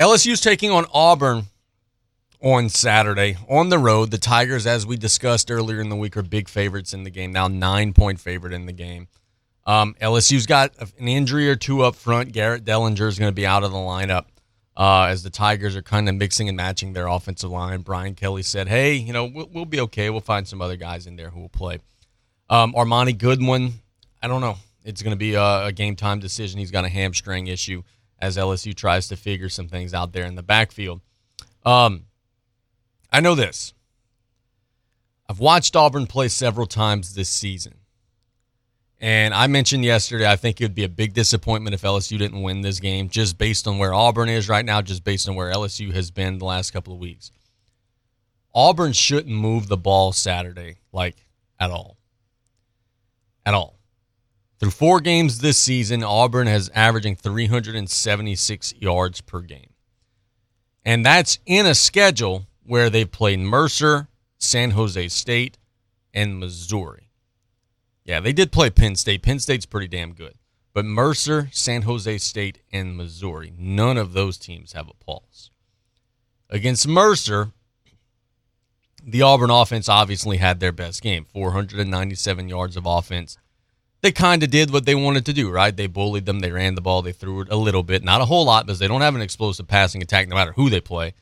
LSU's 0.00 0.40
taking 0.40 0.70
on 0.70 0.86
Auburn 0.92 1.44
on 2.42 2.68
Saturday 2.68 3.36
on 3.48 3.68
the 3.68 3.78
road. 3.78 4.10
The 4.10 4.18
Tigers, 4.18 4.66
as 4.66 4.86
we 4.86 4.96
discussed 4.96 5.50
earlier 5.50 5.80
in 5.80 5.88
the 5.88 5.96
week, 5.96 6.16
are 6.16 6.22
big 6.22 6.48
favorites 6.48 6.92
in 6.92 7.04
the 7.04 7.10
game. 7.10 7.32
Now 7.32 7.48
nine 7.48 7.92
point 7.92 8.20
favorite 8.20 8.52
in 8.52 8.66
the 8.66 8.72
game. 8.72 9.08
Um, 9.64 9.94
LSU's 10.00 10.46
got 10.46 10.72
an 10.98 11.08
injury 11.08 11.48
or 11.48 11.54
two 11.54 11.82
up 11.82 11.94
front. 11.94 12.32
Garrett 12.32 12.64
Dellinger 12.64 13.06
is 13.06 13.18
going 13.18 13.30
to 13.30 13.34
be 13.34 13.46
out 13.46 13.62
of 13.62 13.70
the 13.70 13.78
lineup 13.78 14.24
uh, 14.76 15.04
as 15.04 15.22
the 15.22 15.30
Tigers 15.30 15.76
are 15.76 15.82
kind 15.82 16.08
of 16.08 16.16
mixing 16.16 16.48
and 16.48 16.56
matching 16.56 16.92
their 16.92 17.06
offensive 17.06 17.50
line. 17.50 17.82
Brian 17.82 18.14
Kelly 18.14 18.42
said, 18.42 18.68
"Hey, 18.68 18.94
you 18.94 19.12
know, 19.12 19.26
we'll, 19.26 19.48
we'll 19.52 19.64
be 19.64 19.80
okay. 19.80 20.10
We'll 20.10 20.20
find 20.20 20.46
some 20.46 20.60
other 20.60 20.76
guys 20.76 21.06
in 21.06 21.16
there 21.16 21.30
who 21.30 21.40
will 21.40 21.48
play." 21.48 21.78
Um, 22.50 22.74
Armoni 22.74 23.16
Goodwin, 23.16 23.74
I 24.20 24.28
don't 24.28 24.40
know. 24.40 24.56
It's 24.84 25.00
going 25.00 25.12
to 25.12 25.18
be 25.18 25.34
a, 25.34 25.66
a 25.66 25.72
game 25.72 25.94
time 25.94 26.18
decision. 26.18 26.58
He's 26.58 26.72
got 26.72 26.84
a 26.84 26.88
hamstring 26.88 27.46
issue 27.46 27.82
as 28.20 28.36
LSU 28.36 28.74
tries 28.74 29.08
to 29.08 29.16
figure 29.16 29.48
some 29.48 29.68
things 29.68 29.94
out 29.94 30.12
there 30.12 30.24
in 30.24 30.34
the 30.34 30.42
backfield. 30.42 31.00
Um, 31.64 32.06
I 33.12 33.20
know 33.20 33.34
this. 33.34 33.74
I've 35.28 35.38
watched 35.38 35.76
Auburn 35.76 36.06
play 36.06 36.28
several 36.28 36.66
times 36.66 37.14
this 37.14 37.28
season. 37.28 37.74
And 39.00 39.34
I 39.34 39.48
mentioned 39.48 39.84
yesterday, 39.84 40.30
I 40.30 40.36
think 40.36 40.60
it 40.60 40.64
would 40.64 40.74
be 40.74 40.84
a 40.84 40.88
big 40.88 41.12
disappointment 41.12 41.74
if 41.74 41.82
LSU 41.82 42.18
didn't 42.18 42.40
win 42.40 42.60
this 42.60 42.78
game, 42.80 43.08
just 43.08 43.36
based 43.36 43.66
on 43.66 43.78
where 43.78 43.92
Auburn 43.92 44.28
is 44.28 44.48
right 44.48 44.64
now, 44.64 44.80
just 44.80 45.02
based 45.02 45.28
on 45.28 45.34
where 45.34 45.52
LSU 45.52 45.92
has 45.92 46.10
been 46.10 46.38
the 46.38 46.44
last 46.44 46.70
couple 46.70 46.92
of 46.92 47.00
weeks. 47.00 47.32
Auburn 48.54 48.92
shouldn't 48.92 49.34
move 49.34 49.66
the 49.66 49.76
ball 49.76 50.12
Saturday, 50.12 50.76
like 50.92 51.26
at 51.58 51.70
all. 51.70 51.96
At 53.44 53.54
all. 53.54 53.78
Through 54.60 54.70
four 54.70 55.00
games 55.00 55.38
this 55.38 55.58
season, 55.58 56.04
Auburn 56.04 56.46
has 56.46 56.70
averaging 56.72 57.16
376 57.16 58.74
yards 58.78 59.20
per 59.20 59.40
game. 59.40 59.70
And 60.84 61.04
that's 61.04 61.40
in 61.44 61.66
a 61.66 61.74
schedule 61.74 62.46
where 62.64 62.90
they've 62.90 63.10
played 63.10 63.40
Mercer, 63.40 64.08
San 64.38 64.72
Jose 64.72 65.08
State, 65.08 65.58
and 66.14 66.38
Missouri. 66.38 67.08
Yeah, 68.04 68.20
they 68.20 68.32
did 68.32 68.52
play 68.52 68.70
Penn 68.70 68.96
State. 68.96 69.22
Penn 69.22 69.38
State's 69.38 69.66
pretty 69.66 69.88
damn 69.88 70.12
good. 70.12 70.34
But 70.74 70.84
Mercer, 70.84 71.48
San 71.52 71.82
Jose 71.82 72.18
State, 72.18 72.60
and 72.72 72.96
Missouri, 72.96 73.52
none 73.58 73.98
of 73.98 74.12
those 74.12 74.38
teams 74.38 74.72
have 74.72 74.88
a 74.88 75.04
pulse. 75.04 75.50
Against 76.48 76.88
Mercer, 76.88 77.52
the 79.04 79.22
Auburn 79.22 79.50
offense 79.50 79.88
obviously 79.88 80.38
had 80.38 80.60
their 80.60 80.72
best 80.72 81.02
game 81.02 81.24
497 81.32 82.48
yards 82.48 82.76
of 82.76 82.86
offense. 82.86 83.36
They 84.00 84.12
kind 84.12 84.42
of 84.42 84.50
did 84.50 84.72
what 84.72 84.84
they 84.84 84.94
wanted 84.94 85.24
to 85.26 85.32
do, 85.32 85.50
right? 85.50 85.76
They 85.76 85.86
bullied 85.86 86.26
them, 86.26 86.40
they 86.40 86.50
ran 86.50 86.74
the 86.74 86.80
ball, 86.80 87.02
they 87.02 87.12
threw 87.12 87.42
it 87.42 87.48
a 87.50 87.56
little 87.56 87.82
bit, 87.82 88.02
not 88.02 88.20
a 88.20 88.24
whole 88.24 88.44
lot 88.44 88.66
because 88.66 88.78
they 88.78 88.88
don't 88.88 89.00
have 89.00 89.14
an 89.14 89.22
explosive 89.22 89.68
passing 89.68 90.02
attack 90.02 90.28
no 90.28 90.34
matter 90.34 90.52
who 90.52 90.70
they 90.70 90.80
play, 90.80 91.14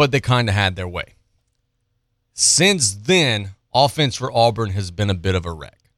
but 0.00 0.12
they 0.12 0.20
kind 0.20 0.48
of 0.48 0.54
had 0.54 0.76
their 0.76 0.88
way. 0.88 1.14
Since 2.32 2.94
then, 2.94 3.50
offense 3.74 4.16
for 4.16 4.32
Auburn 4.32 4.70
has 4.70 4.90
been 4.90 5.10
a 5.10 5.14
bit 5.14 5.34
of 5.34 5.44
a 5.44 5.52
wreck. 5.52 5.90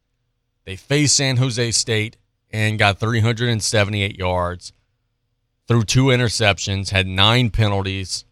They 0.65 0.75
faced 0.75 1.17
San 1.17 1.37
Jose 1.37 1.71
State 1.71 2.17
and 2.51 2.81
got 2.81 2.99
378 2.99 4.19
yards, 4.19 4.73
threw 5.69 5.85
two 5.85 6.07
interceptions, 6.07 6.91
had 6.91 7.07
nine 7.07 7.51
penalties. 7.51 8.25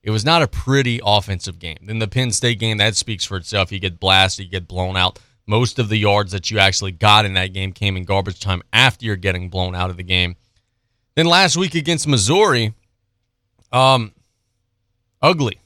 It 0.00 0.12
was 0.12 0.24
not 0.24 0.42
a 0.42 0.46
pretty 0.46 1.00
offensive 1.04 1.58
game. 1.58 1.78
Then 1.82 1.98
the 1.98 2.06
Penn 2.06 2.30
State 2.30 2.60
game, 2.60 2.78
that 2.78 2.94
speaks 2.94 3.24
for 3.24 3.36
itself. 3.36 3.72
You 3.72 3.80
get 3.80 3.98
blasted, 3.98 4.44
you 4.44 4.52
get 4.52 4.68
blown 4.68 4.96
out. 4.96 5.18
Most 5.44 5.80
of 5.80 5.88
the 5.88 5.98
yards 5.98 6.30
that 6.30 6.52
you 6.52 6.60
actually 6.60 6.92
got 6.92 7.24
in 7.24 7.34
that 7.34 7.52
game 7.52 7.72
came 7.72 7.96
in 7.96 8.04
garbage 8.04 8.38
time 8.38 8.62
after 8.72 9.04
you're 9.04 9.16
getting 9.16 9.50
blown 9.50 9.74
out 9.74 9.90
of 9.90 9.96
the 9.96 10.04
game. 10.04 10.36
Then 11.16 11.26
last 11.26 11.56
week 11.56 11.74
against 11.74 12.06
Missouri, 12.06 12.74
um, 13.72 14.12
ugly, 15.22 15.60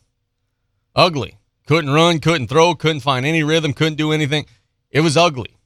ugly. 0.95 1.37
Couldn't 1.67 1.91
run, 1.91 2.19
couldn't 2.19 2.49
throw, 2.49 2.75
couldn't 2.75 3.01
find 3.01 3.25
any 3.25 3.43
rhythm, 3.45 3.73
couldn't 3.73 3.95
do 3.95 4.13
anything. 4.13 4.47
It 4.91 5.01
was 5.01 5.17
ugly. 5.17 5.57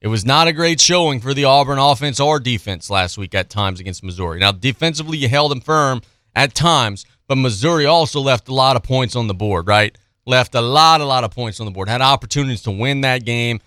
It 0.00 0.08
was 0.08 0.24
not 0.24 0.48
a 0.48 0.52
great 0.52 0.80
showing 0.80 1.20
for 1.20 1.34
the 1.34 1.44
Auburn 1.44 1.78
offense 1.78 2.20
or 2.20 2.38
defense 2.38 2.90
last 2.90 3.16
week 3.16 3.34
at 3.34 3.50
times 3.50 3.80
against 3.80 4.04
Missouri. 4.04 4.38
Now, 4.38 4.52
defensively, 4.52 5.18
you 5.18 5.28
held 5.28 5.50
them 5.50 5.60
firm 5.60 6.02
at 6.34 6.54
times, 6.54 7.06
but 7.26 7.36
Missouri 7.36 7.86
also 7.86 8.20
left 8.20 8.48
a 8.48 8.54
lot 8.54 8.76
of 8.76 8.82
points 8.82 9.16
on 9.16 9.26
the 9.26 9.34
board, 9.34 9.66
right? 9.66 9.96
Left 10.26 10.54
a 10.54 10.60
lot, 10.60 11.00
a 11.00 11.04
lot 11.04 11.24
of 11.24 11.30
points 11.30 11.60
on 11.60 11.66
the 11.66 11.72
board. 11.72 11.88
Had 11.88 12.00
opportunities 12.02 12.62
to 12.62 12.70
win 12.70 13.02
that 13.02 13.24
game 13.24 13.60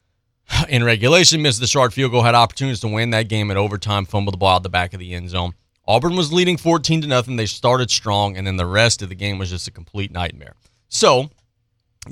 in 0.68 0.84
regulation, 0.84 1.42
missed 1.42 1.60
the 1.60 1.66
short 1.66 1.92
field 1.92 2.12
goal, 2.12 2.22
had 2.22 2.34
opportunities 2.34 2.80
to 2.80 2.88
win 2.88 3.10
that 3.10 3.28
game 3.28 3.50
in 3.50 3.56
overtime, 3.56 4.04
fumbled 4.04 4.34
the 4.34 4.38
ball 4.38 4.56
out 4.56 4.62
the 4.62 4.68
back 4.68 4.92
of 4.92 5.00
the 5.00 5.14
end 5.14 5.30
zone. 5.30 5.54
Auburn 5.88 6.16
was 6.16 6.30
leading 6.30 6.58
14 6.58 7.00
to 7.00 7.08
nothing. 7.08 7.36
They 7.36 7.46
started 7.46 7.90
strong, 7.90 8.36
and 8.36 8.46
then 8.46 8.58
the 8.58 8.66
rest 8.66 9.00
of 9.00 9.08
the 9.08 9.14
game 9.14 9.38
was 9.38 9.48
just 9.48 9.66
a 9.66 9.70
complete 9.70 10.12
nightmare. 10.12 10.52
So, 10.90 11.30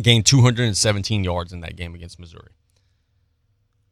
gained 0.00 0.24
217 0.24 1.22
yards 1.22 1.52
in 1.52 1.60
that 1.60 1.76
game 1.76 1.94
against 1.94 2.18
Missouri. 2.18 2.52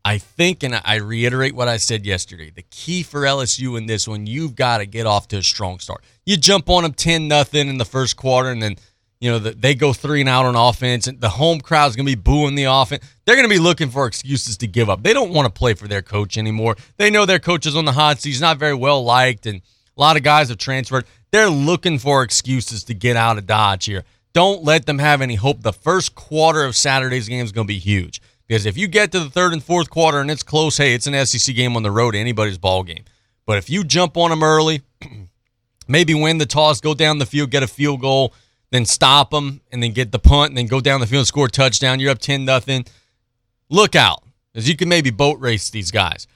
I 0.02 0.16
think, 0.16 0.62
and 0.62 0.80
I 0.84 0.96
reiterate 0.96 1.54
what 1.54 1.68
I 1.68 1.76
said 1.76 2.06
yesterday, 2.06 2.50
the 2.50 2.64
key 2.70 3.02
for 3.02 3.20
LSU 3.20 3.76
in 3.76 3.84
this 3.84 4.08
one, 4.08 4.26
you've 4.26 4.54
got 4.54 4.78
to 4.78 4.86
get 4.86 5.06
off 5.06 5.28
to 5.28 5.38
a 5.38 5.42
strong 5.42 5.78
start. 5.78 6.02
You 6.24 6.38
jump 6.38 6.70
on 6.70 6.82
them 6.82 6.94
10 6.94 7.28
nothing 7.28 7.68
in 7.68 7.76
the 7.76 7.84
first 7.84 8.16
quarter, 8.16 8.50
and 8.50 8.62
then 8.62 8.76
you 9.20 9.30
know 9.30 9.38
they 9.38 9.74
go 9.74 9.92
three 9.92 10.20
and 10.20 10.28
out 10.28 10.46
on 10.46 10.56
offense, 10.56 11.06
and 11.06 11.20
the 11.20 11.30
home 11.30 11.60
crowd's 11.60 11.94
going 11.94 12.06
to 12.06 12.16
be 12.16 12.20
booing 12.20 12.54
the 12.54 12.64
offense. 12.64 13.04
They're 13.24 13.36
going 13.36 13.48
to 13.48 13.54
be 13.54 13.60
looking 13.60 13.90
for 13.90 14.06
excuses 14.06 14.56
to 14.58 14.66
give 14.66 14.88
up. 14.88 15.02
They 15.02 15.14
don't 15.14 15.32
want 15.32 15.46
to 15.46 15.58
play 15.58 15.74
for 15.74 15.88
their 15.88 16.02
coach 16.02 16.36
anymore. 16.36 16.76
They 16.96 17.10
know 17.10 17.24
their 17.24 17.38
coach 17.38 17.66
is 17.66 17.76
on 17.76 17.84
the 17.84 17.92
hot 17.92 18.20
seat. 18.20 18.30
He's 18.30 18.40
not 18.40 18.58
very 18.58 18.74
well 18.74 19.02
liked, 19.02 19.46
and 19.46 19.62
a 19.96 20.00
lot 20.00 20.16
of 20.16 20.22
guys 20.22 20.48
have 20.48 20.58
transferred. 20.58 21.04
They're 21.30 21.50
looking 21.50 21.98
for 21.98 22.22
excuses 22.22 22.84
to 22.84 22.94
get 22.94 23.16
out 23.16 23.38
of 23.38 23.46
Dodge 23.46 23.86
here. 23.86 24.04
Don't 24.32 24.64
let 24.64 24.86
them 24.86 24.98
have 24.98 25.20
any 25.20 25.36
hope. 25.36 25.62
The 25.62 25.72
first 25.72 26.14
quarter 26.14 26.64
of 26.64 26.76
Saturday's 26.76 27.28
game 27.28 27.44
is 27.44 27.52
going 27.52 27.66
to 27.66 27.72
be 27.72 27.78
huge. 27.78 28.20
Because 28.46 28.66
if 28.66 28.76
you 28.76 28.88
get 28.88 29.12
to 29.12 29.20
the 29.20 29.30
third 29.30 29.52
and 29.52 29.62
fourth 29.62 29.88
quarter 29.88 30.20
and 30.20 30.30
it's 30.30 30.42
close, 30.42 30.76
hey, 30.76 30.94
it's 30.94 31.06
an 31.06 31.26
SEC 31.26 31.54
game 31.54 31.76
on 31.76 31.82
the 31.82 31.90
road, 31.90 32.14
anybody's 32.14 32.58
ball 32.58 32.82
game. 32.82 33.04
But 33.46 33.58
if 33.58 33.70
you 33.70 33.84
jump 33.84 34.16
on 34.16 34.30
them 34.30 34.42
early, 34.42 34.82
maybe 35.88 36.14
win 36.14 36.38
the 36.38 36.46
toss, 36.46 36.80
go 36.80 36.94
down 36.94 37.18
the 37.18 37.26
field, 37.26 37.50
get 37.50 37.62
a 37.62 37.66
field 37.66 38.00
goal, 38.00 38.34
then 38.70 38.84
stop 38.84 39.30
them, 39.30 39.60
and 39.70 39.82
then 39.82 39.92
get 39.92 40.12
the 40.12 40.18
punt, 40.18 40.50
and 40.50 40.58
then 40.58 40.66
go 40.66 40.80
down 40.80 41.00
the 41.00 41.06
field 41.06 41.20
and 41.20 41.26
score 41.28 41.46
a 41.46 41.50
touchdown, 41.50 42.00
you're 42.00 42.10
up 42.10 42.18
10 42.18 42.44
nothing. 42.44 42.84
Look 43.70 43.94
out, 43.94 44.24
because 44.52 44.68
you 44.68 44.76
can 44.76 44.88
maybe 44.88 45.10
boat 45.10 45.38
race 45.40 45.70
these 45.70 45.90
guys. 45.90 46.26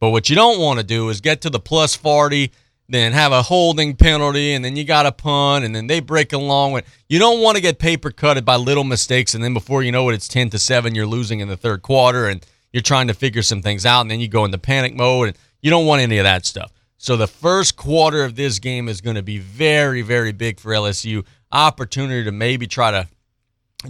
But 0.00 0.10
what 0.10 0.28
you 0.28 0.36
don't 0.36 0.60
want 0.60 0.78
to 0.78 0.84
do 0.84 1.08
is 1.10 1.20
get 1.20 1.42
to 1.42 1.50
the 1.50 1.60
plus 1.60 1.94
40 1.94 2.50
then 2.88 3.12
have 3.12 3.32
a 3.32 3.42
holding 3.42 3.96
penalty, 3.96 4.52
and 4.52 4.64
then 4.64 4.76
you 4.76 4.84
got 4.84 5.06
a 5.06 5.12
punt, 5.12 5.64
and 5.64 5.74
then 5.74 5.86
they 5.86 6.00
break 6.00 6.32
along 6.32 6.72
with. 6.72 6.84
You 7.08 7.18
don't 7.18 7.42
want 7.42 7.56
to 7.56 7.62
get 7.62 7.78
paper 7.78 8.10
cutted 8.10 8.44
by 8.44 8.56
little 8.56 8.84
mistakes, 8.84 9.34
and 9.34 9.42
then 9.42 9.54
before 9.54 9.82
you 9.82 9.92
know 9.92 10.08
it, 10.08 10.14
it's 10.14 10.28
ten 10.28 10.50
to 10.50 10.58
seven. 10.58 10.94
You're 10.94 11.06
losing 11.06 11.40
in 11.40 11.48
the 11.48 11.56
third 11.56 11.82
quarter, 11.82 12.28
and 12.28 12.44
you're 12.72 12.82
trying 12.82 13.08
to 13.08 13.14
figure 13.14 13.42
some 13.42 13.62
things 13.62 13.84
out, 13.84 14.02
and 14.02 14.10
then 14.10 14.20
you 14.20 14.28
go 14.28 14.44
into 14.44 14.58
panic 14.58 14.94
mode, 14.94 15.28
and 15.28 15.38
you 15.62 15.70
don't 15.70 15.86
want 15.86 16.02
any 16.02 16.18
of 16.18 16.24
that 16.24 16.46
stuff. 16.46 16.72
So 16.98 17.16
the 17.16 17.26
first 17.26 17.76
quarter 17.76 18.24
of 18.24 18.36
this 18.36 18.58
game 18.58 18.88
is 18.88 19.00
going 19.00 19.16
to 19.16 19.22
be 19.22 19.38
very, 19.38 20.02
very 20.02 20.32
big 20.32 20.58
for 20.60 20.72
LSU. 20.72 21.24
Opportunity 21.52 22.24
to 22.24 22.32
maybe 22.32 22.66
try 22.66 22.90
to 22.90 23.08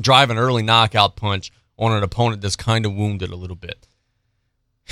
drive 0.01 0.31
an 0.31 0.39
early 0.39 0.63
knockout 0.63 1.17
punch 1.17 1.53
on 1.79 1.93
an 1.93 2.03
opponent 2.03 2.43
that's 2.43 2.57
kind 2.57 2.85
of 2.87 2.95
wounded 2.95 3.31
a 3.31 3.37
little 3.37 3.57
bit. 3.57 3.87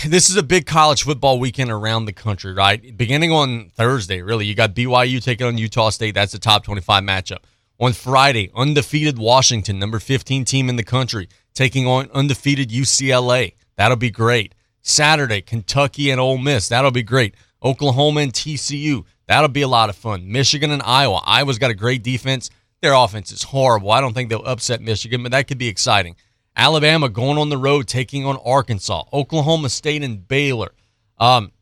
This 0.03 0.29
is 0.29 0.37
a 0.37 0.43
big 0.43 0.67
college 0.67 1.05
football 1.05 1.39
weekend 1.39 1.71
around 1.71 2.05
the 2.05 2.13
country, 2.13 2.53
right? 2.53 2.95
Beginning 2.97 3.31
on 3.33 3.71
Thursday, 3.71 4.21
really, 4.21 4.45
you 4.45 4.55
got 4.55 4.75
BYU 4.75 5.23
taking 5.23 5.47
on 5.47 5.57
Utah 5.57 5.89
State. 5.91 6.15
That's 6.15 6.35
a 6.35 6.39
top 6.39 6.65
25 6.65 7.03
matchup. 7.05 7.39
On 7.81 7.93
Friday, 7.93 8.51
undefeated 8.55 9.19
Washington, 9.19 9.79
number 9.79 9.99
15 9.99 10.45
team 10.45 10.69
in 10.69 10.77
the 10.77 10.83
country, 10.83 11.29
taking 11.55 11.87
on 11.87 12.11
undefeated 12.13 12.71
UCLA. 12.71 13.55
That'll 13.77 13.97
be 13.97 14.11
great. 14.11 14.55
Saturday, 14.83 15.41
Kentucky 15.41 16.11
and 16.11 16.21
Ole 16.21 16.39
Miss. 16.39 16.69
That'll 16.69 16.91
be 16.91 17.03
great. 17.03 17.35
Oklahoma 17.63 18.21
and 18.21 18.33
TCU. 18.33 19.05
That'll 19.27 19.49
be 19.49 19.63
a 19.63 19.69
lot 19.69 19.89
of 19.89 19.97
fun. 19.97 20.31
Michigan 20.31 20.71
and 20.71 20.83
Iowa. 20.83 21.23
Iowa's 21.25 21.59
got 21.59 21.71
a 21.71 21.75
great 21.75 22.03
defense. 22.03 22.51
Their 22.83 22.93
offense 22.93 23.33
is 23.33 23.45
horrible. 23.45 23.93
I 23.93 24.03
don't 24.03 24.13
think 24.13 24.29
they'll 24.29 24.45
upset 24.45 24.83
Michigan, 24.83 25.23
but 25.23 25.33
that 25.33 25.49
could 25.49 25.57
be 25.57 25.69
exciting. 25.69 26.17
Alabama 26.57 27.09
going 27.09 27.39
on 27.39 27.49
the 27.49 27.59
road, 27.59 27.89
taking 27.89 28.25
on 28.25 28.37
Arkansas, 28.45 29.05
Oklahoma 29.13 29.69
State, 29.69 30.03
and 30.03 30.27
Baylor. 30.27 30.73
Um, 31.19 31.53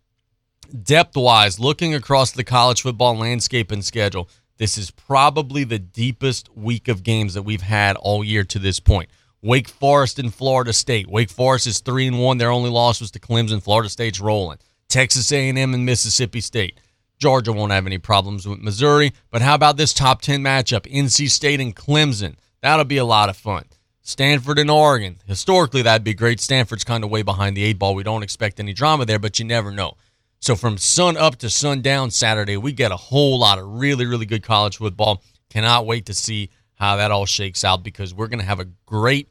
depth 0.83 1.17
wise, 1.17 1.59
looking 1.59 1.95
across 1.95 2.33
the 2.33 2.45
college 2.45 2.83
football 2.83 3.17
landscape 3.17 3.71
and 3.71 3.85
schedule, 3.85 4.29
this 4.59 4.77
is 4.77 4.91
probably 4.91 5.65
the 5.65 5.79
deepest 5.79 6.55
week 6.55 6.89
of 6.89 7.03
games 7.03 7.35
that 7.35 7.43
we've 7.43 7.63
had 7.63 7.97
all 7.97 8.23
year 8.23 8.45
to 8.45 8.59
this 8.59 8.81
point. 8.81 9.11
Wake 9.41 9.69
Forest 9.69 10.19
and 10.19 10.33
Florida 10.33 10.73
State. 10.73 11.09
Wake 11.09 11.31
Forest 11.31 11.67
is 11.67 11.81
three 11.81 12.07
and 12.07 12.21
one. 12.21 12.39
Their 12.39 12.51
only 12.51 12.71
loss 12.71 13.01
was 13.01 13.11
to 13.13 13.19
Clemson. 13.19 13.63
Florida 13.63 13.89
State's 13.89 14.21
rolling. 14.21 14.59
Texas 14.89 15.33
A&M 15.33 15.57
and 15.57 15.85
Mississippi 15.85 16.41
State. 16.41 16.79
Georgia 17.19 17.53
won't 17.53 17.73
have 17.73 17.87
any 17.87 17.99
problems 17.99 18.47
with 18.47 18.61
Missouri. 18.61 19.13
But 19.31 19.43
how 19.43 19.55
about 19.55 19.77
this 19.77 19.93
top 19.93 20.23
ten 20.23 20.43
matchup? 20.43 20.93
NC 20.93 21.29
State 21.31 21.61
and 21.61 21.75
Clemson. 21.75 22.37
That'll 22.61 22.85
be 22.85 22.99
a 22.99 23.05
lot 23.05 23.29
of 23.29 23.37
fun. 23.37 23.65
Stanford 24.03 24.59
and 24.59 24.71
Oregon. 24.71 25.21
Historically, 25.27 25.83
that'd 25.83 26.05
be 26.05 26.13
great. 26.13 26.41
Stanford's 26.41 26.85
kind 26.85 27.05
of 27.05 27.11
way 27.11 27.23
behind 27.23 27.57
the 27.57 27.63
eight 27.63 27.79
ball. 27.79 27.95
We 27.95 28.03
don't 28.03 28.25
expect 28.25 28.59
any 28.59 28.73
drama 28.73 29.07
there, 29.07 29.21
but 29.21 29.39
you 29.39 29.45
never 29.45 29.71
know. 29.71 29.97
So 30.41 30.57
from 30.57 30.77
sun 30.77 31.17
up 31.17 31.37
to 31.37 31.49
sundown 31.49 32.11
Saturday, 32.11 32.57
we 32.57 32.73
get 32.73 32.91
a 32.91 32.97
whole 32.97 33.39
lot 33.39 33.61
of 33.61 33.67
really, 33.67 34.05
really 34.05 34.27
good 34.27 34.43
college 34.43 34.79
football. 34.79 35.23
Cannot 35.51 35.87
wait 35.87 36.07
to 36.07 36.15
see 36.15 36.51
how 36.75 36.97
that 36.97 37.13
all 37.13 37.27
shakes 37.27 37.63
out 37.63 37.85
because 37.85 38.13
we're 38.13 38.27
going 38.27 38.41
to 38.41 38.45
have 38.45 38.59
a 38.59 38.67
great 38.87 39.29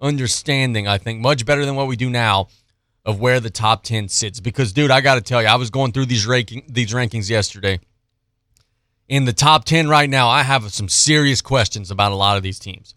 understanding, 0.00 0.86
I 0.86 0.98
think, 0.98 1.20
much 1.20 1.44
better 1.44 1.64
than 1.64 1.74
what 1.74 1.88
we 1.88 1.96
do 1.96 2.08
now 2.08 2.48
of 3.04 3.18
where 3.18 3.40
the 3.40 3.50
top 3.50 3.82
10 3.82 4.08
sits. 4.08 4.38
Because, 4.38 4.72
dude, 4.72 4.92
I 4.92 5.00
got 5.00 5.16
to 5.16 5.20
tell 5.20 5.42
you, 5.42 5.48
I 5.48 5.56
was 5.56 5.70
going 5.70 5.90
through 5.90 6.06
these, 6.06 6.24
ranking, 6.24 6.62
these 6.68 6.92
rankings 6.92 7.28
yesterday. 7.28 7.80
In 9.08 9.24
the 9.24 9.32
top 9.32 9.64
10 9.64 9.88
right 9.88 10.08
now, 10.08 10.28
I 10.28 10.44
have 10.44 10.72
some 10.72 10.88
serious 10.88 11.42
questions 11.42 11.90
about 11.90 12.12
a 12.12 12.14
lot 12.14 12.36
of 12.36 12.44
these 12.44 12.60
teams. 12.60 12.94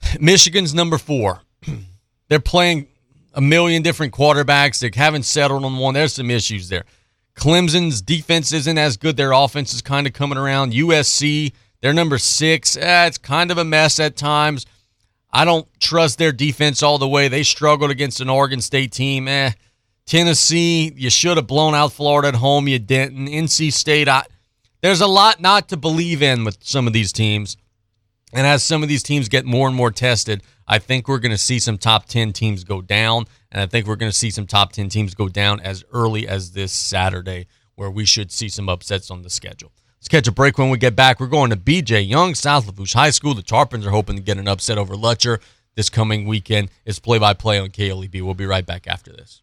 Michigan's 0.20 0.74
number 0.74 0.98
four. 0.98 1.42
They're 2.28 2.40
playing 2.40 2.88
a 3.34 3.40
million 3.40 3.82
different 3.82 4.12
quarterbacks. 4.12 4.80
They 4.80 4.90
haven't 4.98 5.24
settled 5.24 5.64
on 5.64 5.76
one. 5.78 5.94
There's 5.94 6.14
some 6.14 6.30
issues 6.30 6.68
there. 6.68 6.84
Clemson's 7.36 8.02
defense 8.02 8.52
isn't 8.52 8.78
as 8.78 8.96
good. 8.96 9.16
Their 9.16 9.32
offense 9.32 9.72
is 9.72 9.80
kind 9.80 10.06
of 10.06 10.12
coming 10.12 10.38
around. 10.38 10.72
USC, 10.72 11.52
they're 11.80 11.92
number 11.92 12.18
six. 12.18 12.76
Eh, 12.76 13.06
it's 13.06 13.18
kind 13.18 13.50
of 13.50 13.58
a 13.58 13.64
mess 13.64 14.00
at 14.00 14.16
times. 14.16 14.66
I 15.32 15.44
don't 15.44 15.68
trust 15.78 16.18
their 16.18 16.32
defense 16.32 16.82
all 16.82 16.98
the 16.98 17.08
way. 17.08 17.28
They 17.28 17.42
struggled 17.42 17.90
against 17.90 18.20
an 18.20 18.28
Oregon 18.28 18.60
State 18.60 18.92
team. 18.92 19.28
Eh. 19.28 19.52
Tennessee, 20.04 20.92
you 20.96 21.10
should 21.10 21.36
have 21.36 21.46
blown 21.46 21.74
out 21.74 21.92
Florida 21.92 22.28
at 22.28 22.34
home. 22.34 22.66
You 22.66 22.78
didn't. 22.78 23.28
NC 23.28 23.72
State, 23.72 24.08
I, 24.08 24.24
there's 24.80 25.02
a 25.02 25.06
lot 25.06 25.40
not 25.40 25.68
to 25.68 25.76
believe 25.76 26.22
in 26.22 26.44
with 26.44 26.58
some 26.62 26.86
of 26.86 26.92
these 26.92 27.12
teams. 27.12 27.56
And 28.32 28.46
as 28.46 28.62
some 28.62 28.82
of 28.82 28.88
these 28.88 29.02
teams 29.02 29.28
get 29.28 29.46
more 29.46 29.68
and 29.68 29.76
more 29.76 29.90
tested, 29.90 30.42
I 30.66 30.78
think 30.78 31.08
we're 31.08 31.18
going 31.18 31.32
to 31.32 31.38
see 31.38 31.58
some 31.58 31.78
top 31.78 32.06
10 32.06 32.32
teams 32.32 32.64
go 32.64 32.82
down. 32.82 33.24
And 33.50 33.62
I 33.62 33.66
think 33.66 33.86
we're 33.86 33.96
going 33.96 34.12
to 34.12 34.16
see 34.16 34.30
some 34.30 34.46
top 34.46 34.72
10 34.72 34.90
teams 34.90 35.14
go 35.14 35.28
down 35.28 35.60
as 35.60 35.82
early 35.92 36.28
as 36.28 36.52
this 36.52 36.72
Saturday, 36.72 37.46
where 37.74 37.90
we 37.90 38.04
should 38.04 38.30
see 38.30 38.48
some 38.48 38.68
upsets 38.68 39.10
on 39.10 39.22
the 39.22 39.30
schedule. 39.30 39.72
Let's 39.98 40.08
catch 40.08 40.28
a 40.28 40.32
break 40.32 40.58
when 40.58 40.70
we 40.70 40.78
get 40.78 40.94
back. 40.94 41.20
We're 41.20 41.26
going 41.26 41.50
to 41.50 41.56
BJ 41.56 42.06
Young, 42.06 42.34
South 42.34 42.66
Lafourche 42.66 42.92
High 42.92 43.10
School. 43.10 43.34
The 43.34 43.42
Tarpons 43.42 43.86
are 43.86 43.90
hoping 43.90 44.16
to 44.16 44.22
get 44.22 44.38
an 44.38 44.46
upset 44.46 44.78
over 44.78 44.94
Lutcher 44.94 45.40
this 45.74 45.88
coming 45.88 46.26
weekend. 46.26 46.70
It's 46.84 46.98
play 46.98 47.18
by 47.18 47.34
play 47.34 47.58
on 47.58 47.68
KLEB. 47.68 48.22
We'll 48.22 48.34
be 48.34 48.46
right 48.46 48.66
back 48.66 48.86
after 48.86 49.12
this. 49.12 49.42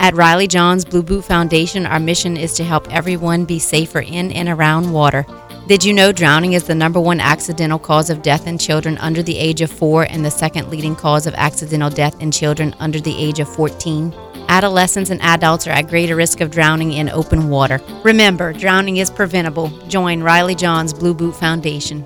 At 0.00 0.14
Riley 0.14 0.46
Johns 0.46 0.84
Blue 0.84 1.02
Boot 1.02 1.24
Foundation, 1.24 1.84
our 1.84 1.98
mission 1.98 2.36
is 2.36 2.52
to 2.54 2.64
help 2.64 2.86
everyone 2.92 3.44
be 3.44 3.58
safer 3.58 3.98
in 3.98 4.30
and 4.30 4.48
around 4.48 4.92
water. 4.92 5.26
Did 5.66 5.82
you 5.82 5.92
know 5.92 6.12
drowning 6.12 6.52
is 6.52 6.64
the 6.64 6.74
number 6.74 7.00
one 7.00 7.18
accidental 7.18 7.80
cause 7.80 8.08
of 8.08 8.22
death 8.22 8.46
in 8.46 8.58
children 8.58 8.96
under 8.98 9.24
the 9.24 9.36
age 9.36 9.60
of 9.60 9.72
four 9.72 10.04
and 10.04 10.24
the 10.24 10.30
second 10.30 10.70
leading 10.70 10.94
cause 10.94 11.26
of 11.26 11.34
accidental 11.34 11.90
death 11.90 12.18
in 12.22 12.30
children 12.30 12.76
under 12.78 13.00
the 13.00 13.14
age 13.18 13.40
of 13.40 13.48
14? 13.54 14.14
Adolescents 14.48 15.10
and 15.10 15.20
adults 15.20 15.66
are 15.66 15.72
at 15.72 15.88
greater 15.88 16.14
risk 16.14 16.40
of 16.40 16.52
drowning 16.52 16.92
in 16.92 17.10
open 17.10 17.50
water. 17.50 17.80
Remember, 18.04 18.52
drowning 18.52 18.98
is 18.98 19.10
preventable. 19.10 19.68
Join 19.88 20.22
Riley 20.22 20.54
Johns 20.54 20.94
Blue 20.94 21.12
Boot 21.12 21.34
Foundation. 21.34 22.04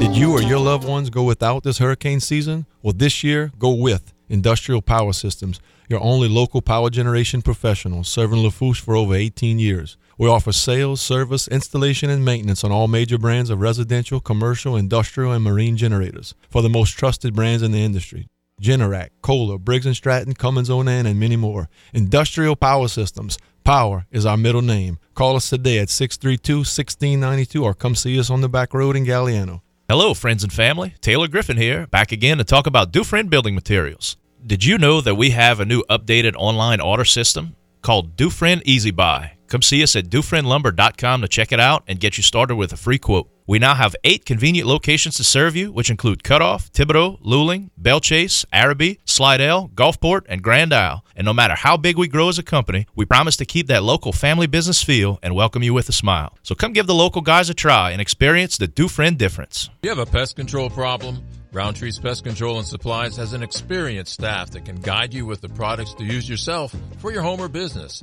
Did 0.00 0.16
you 0.16 0.32
or 0.32 0.42
your 0.42 0.58
loved 0.58 0.86
ones 0.86 1.10
go 1.10 1.22
without 1.22 1.62
this 1.62 1.78
hurricane 1.78 2.20
season? 2.20 2.66
Well, 2.82 2.92
this 2.92 3.22
year, 3.22 3.52
go 3.58 3.72
with. 3.72 4.13
Industrial 4.28 4.80
Power 4.80 5.12
Systems, 5.12 5.60
your 5.88 6.02
only 6.02 6.28
local 6.28 6.62
power 6.62 6.90
generation 6.90 7.42
professional, 7.42 8.04
serving 8.04 8.38
Lafourche 8.42 8.80
for 8.80 8.96
over 8.96 9.14
18 9.14 9.58
years. 9.58 9.96
We 10.16 10.28
offer 10.28 10.52
sales, 10.52 11.00
service, 11.00 11.48
installation, 11.48 12.08
and 12.10 12.24
maintenance 12.24 12.64
on 12.64 12.72
all 12.72 12.88
major 12.88 13.18
brands 13.18 13.50
of 13.50 13.60
residential, 13.60 14.20
commercial, 14.20 14.76
industrial, 14.76 15.32
and 15.32 15.44
marine 15.44 15.76
generators 15.76 16.34
for 16.48 16.62
the 16.62 16.68
most 16.68 16.90
trusted 16.92 17.34
brands 17.34 17.62
in 17.62 17.72
the 17.72 17.84
industry. 17.84 18.28
Generac, 18.60 19.10
Kohler, 19.20 19.58
Briggs 19.58 19.96
& 19.96 19.96
Stratton, 19.96 20.34
Cummins 20.34 20.70
Onan, 20.70 21.06
and 21.06 21.18
many 21.18 21.36
more. 21.36 21.68
Industrial 21.92 22.54
Power 22.54 22.88
Systems. 22.88 23.36
Power 23.64 24.06
is 24.12 24.24
our 24.24 24.36
middle 24.36 24.62
name. 24.62 24.98
Call 25.14 25.36
us 25.36 25.50
today 25.50 25.78
at 25.78 25.88
632-1692 25.88 27.62
or 27.62 27.74
come 27.74 27.94
see 27.94 28.18
us 28.18 28.30
on 28.30 28.42
the 28.42 28.48
back 28.48 28.72
road 28.72 28.94
in 28.94 29.04
Galliano. 29.04 29.62
Hello, 29.86 30.14
friends 30.14 30.42
and 30.42 30.50
family. 30.50 30.94
Taylor 31.02 31.28
Griffin 31.28 31.58
here, 31.58 31.86
back 31.88 32.10
again 32.10 32.38
to 32.38 32.44
talk 32.44 32.66
about 32.66 32.90
Dufrene 32.90 33.28
Building 33.28 33.54
Materials. 33.54 34.16
Did 34.46 34.64
you 34.64 34.78
know 34.78 35.02
that 35.02 35.16
we 35.16 35.28
have 35.30 35.60
a 35.60 35.66
new 35.66 35.84
updated 35.90 36.34
online 36.36 36.80
order 36.80 37.04
system 37.04 37.54
called 37.82 38.16
Dufrene 38.16 38.62
Easy 38.64 38.90
Buy? 38.90 39.33
Come 39.54 39.62
see 39.62 39.84
us 39.84 39.94
at 39.94 40.06
DufreneLumber.com 40.06 41.20
to 41.22 41.28
check 41.28 41.52
it 41.52 41.60
out 41.60 41.84
and 41.86 42.00
get 42.00 42.16
you 42.16 42.24
started 42.24 42.56
with 42.56 42.72
a 42.72 42.76
free 42.76 42.98
quote. 42.98 43.30
We 43.46 43.60
now 43.60 43.76
have 43.76 43.94
eight 44.02 44.26
convenient 44.26 44.66
locations 44.66 45.14
to 45.18 45.22
serve 45.22 45.54
you, 45.54 45.70
which 45.70 45.90
include 45.90 46.24
Cutoff, 46.24 46.72
Thibodaux, 46.72 47.22
Luling, 47.22 47.70
Belle 47.78 48.00
Chasse, 48.00 48.44
Arabi, 48.52 48.98
Slidell, 49.04 49.68
Gulfport, 49.68 50.22
and 50.28 50.42
Grand 50.42 50.72
Isle. 50.74 51.04
And 51.14 51.24
no 51.24 51.32
matter 51.32 51.54
how 51.54 51.76
big 51.76 51.96
we 51.96 52.08
grow 52.08 52.28
as 52.28 52.36
a 52.36 52.42
company, 52.42 52.88
we 52.96 53.04
promise 53.04 53.36
to 53.36 53.44
keep 53.44 53.68
that 53.68 53.84
local 53.84 54.12
family 54.12 54.48
business 54.48 54.82
feel 54.82 55.20
and 55.22 55.36
welcome 55.36 55.62
you 55.62 55.72
with 55.72 55.88
a 55.88 55.92
smile. 55.92 56.36
So 56.42 56.56
come 56.56 56.72
give 56.72 56.88
the 56.88 56.92
local 56.92 57.22
guys 57.22 57.48
a 57.48 57.54
try 57.54 57.92
and 57.92 58.00
experience 58.00 58.58
the 58.58 58.66
Dufrene 58.66 59.16
difference. 59.16 59.70
You 59.84 59.90
have 59.90 60.00
a 60.00 60.06
pest 60.06 60.34
control 60.34 60.68
problem? 60.68 61.24
Roundtree's 61.52 62.00
Pest 62.00 62.24
Control 62.24 62.58
and 62.58 62.66
Supplies 62.66 63.16
has 63.18 63.34
an 63.34 63.44
experienced 63.44 64.14
staff 64.14 64.50
that 64.50 64.64
can 64.64 64.80
guide 64.80 65.14
you 65.14 65.24
with 65.26 65.42
the 65.42 65.48
products 65.50 65.94
to 65.94 66.04
use 66.04 66.28
yourself 66.28 66.74
for 66.98 67.12
your 67.12 67.22
home 67.22 67.38
or 67.38 67.46
business. 67.46 68.02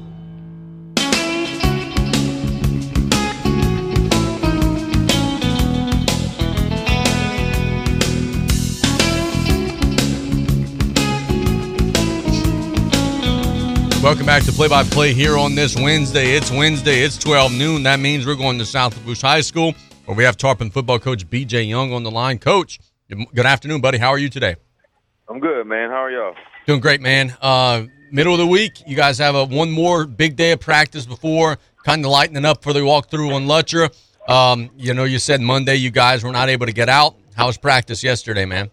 Welcome 14.11 14.25
back 14.25 14.43
to 14.43 14.51
Play 14.51 14.67
by 14.67 14.83
Play 14.83 15.13
here 15.13 15.37
on 15.37 15.55
this 15.55 15.73
Wednesday. 15.73 16.35
It's 16.35 16.51
Wednesday. 16.51 16.99
It's 16.99 17.17
12 17.17 17.53
noon. 17.53 17.83
That 17.83 18.01
means 18.01 18.25
we're 18.25 18.35
going 18.35 18.59
to 18.59 18.65
South 18.65 18.93
Lafourche 18.97 19.21
High 19.21 19.39
School 19.39 19.73
where 20.03 20.17
we 20.17 20.25
have 20.25 20.35
Tarpon 20.35 20.69
football 20.69 20.99
coach 20.99 21.25
BJ 21.29 21.65
Young 21.69 21.93
on 21.93 22.03
the 22.03 22.11
line. 22.11 22.37
Coach, 22.37 22.81
good 23.09 23.45
afternoon, 23.45 23.79
buddy. 23.79 23.97
How 23.97 24.09
are 24.09 24.17
you 24.17 24.27
today? 24.27 24.57
I'm 25.29 25.39
good, 25.39 25.65
man. 25.65 25.91
How 25.91 26.03
are 26.03 26.11
y'all? 26.11 26.35
Doing 26.67 26.81
great, 26.81 26.99
man. 26.99 27.33
Uh, 27.41 27.85
middle 28.11 28.33
of 28.33 28.39
the 28.39 28.47
week, 28.47 28.83
you 28.85 28.97
guys 28.97 29.17
have 29.19 29.35
a 29.35 29.45
one 29.45 29.71
more 29.71 30.05
big 30.05 30.35
day 30.35 30.51
of 30.51 30.59
practice 30.59 31.05
before 31.05 31.57
kind 31.85 32.03
of 32.03 32.11
lightening 32.11 32.43
up 32.43 32.63
for 32.63 32.73
the 32.73 32.81
walkthrough 32.81 33.33
on 33.33 33.45
Lutcher. 33.45 33.95
Um, 34.27 34.71
you 34.75 34.93
know, 34.93 35.05
you 35.05 35.19
said 35.19 35.39
Monday 35.39 35.75
you 35.75 35.89
guys 35.89 36.21
were 36.21 36.33
not 36.33 36.49
able 36.49 36.65
to 36.65 36.73
get 36.73 36.89
out. 36.89 37.15
How 37.33 37.47
was 37.47 37.57
practice 37.57 38.03
yesterday, 38.03 38.43
man? 38.43 38.71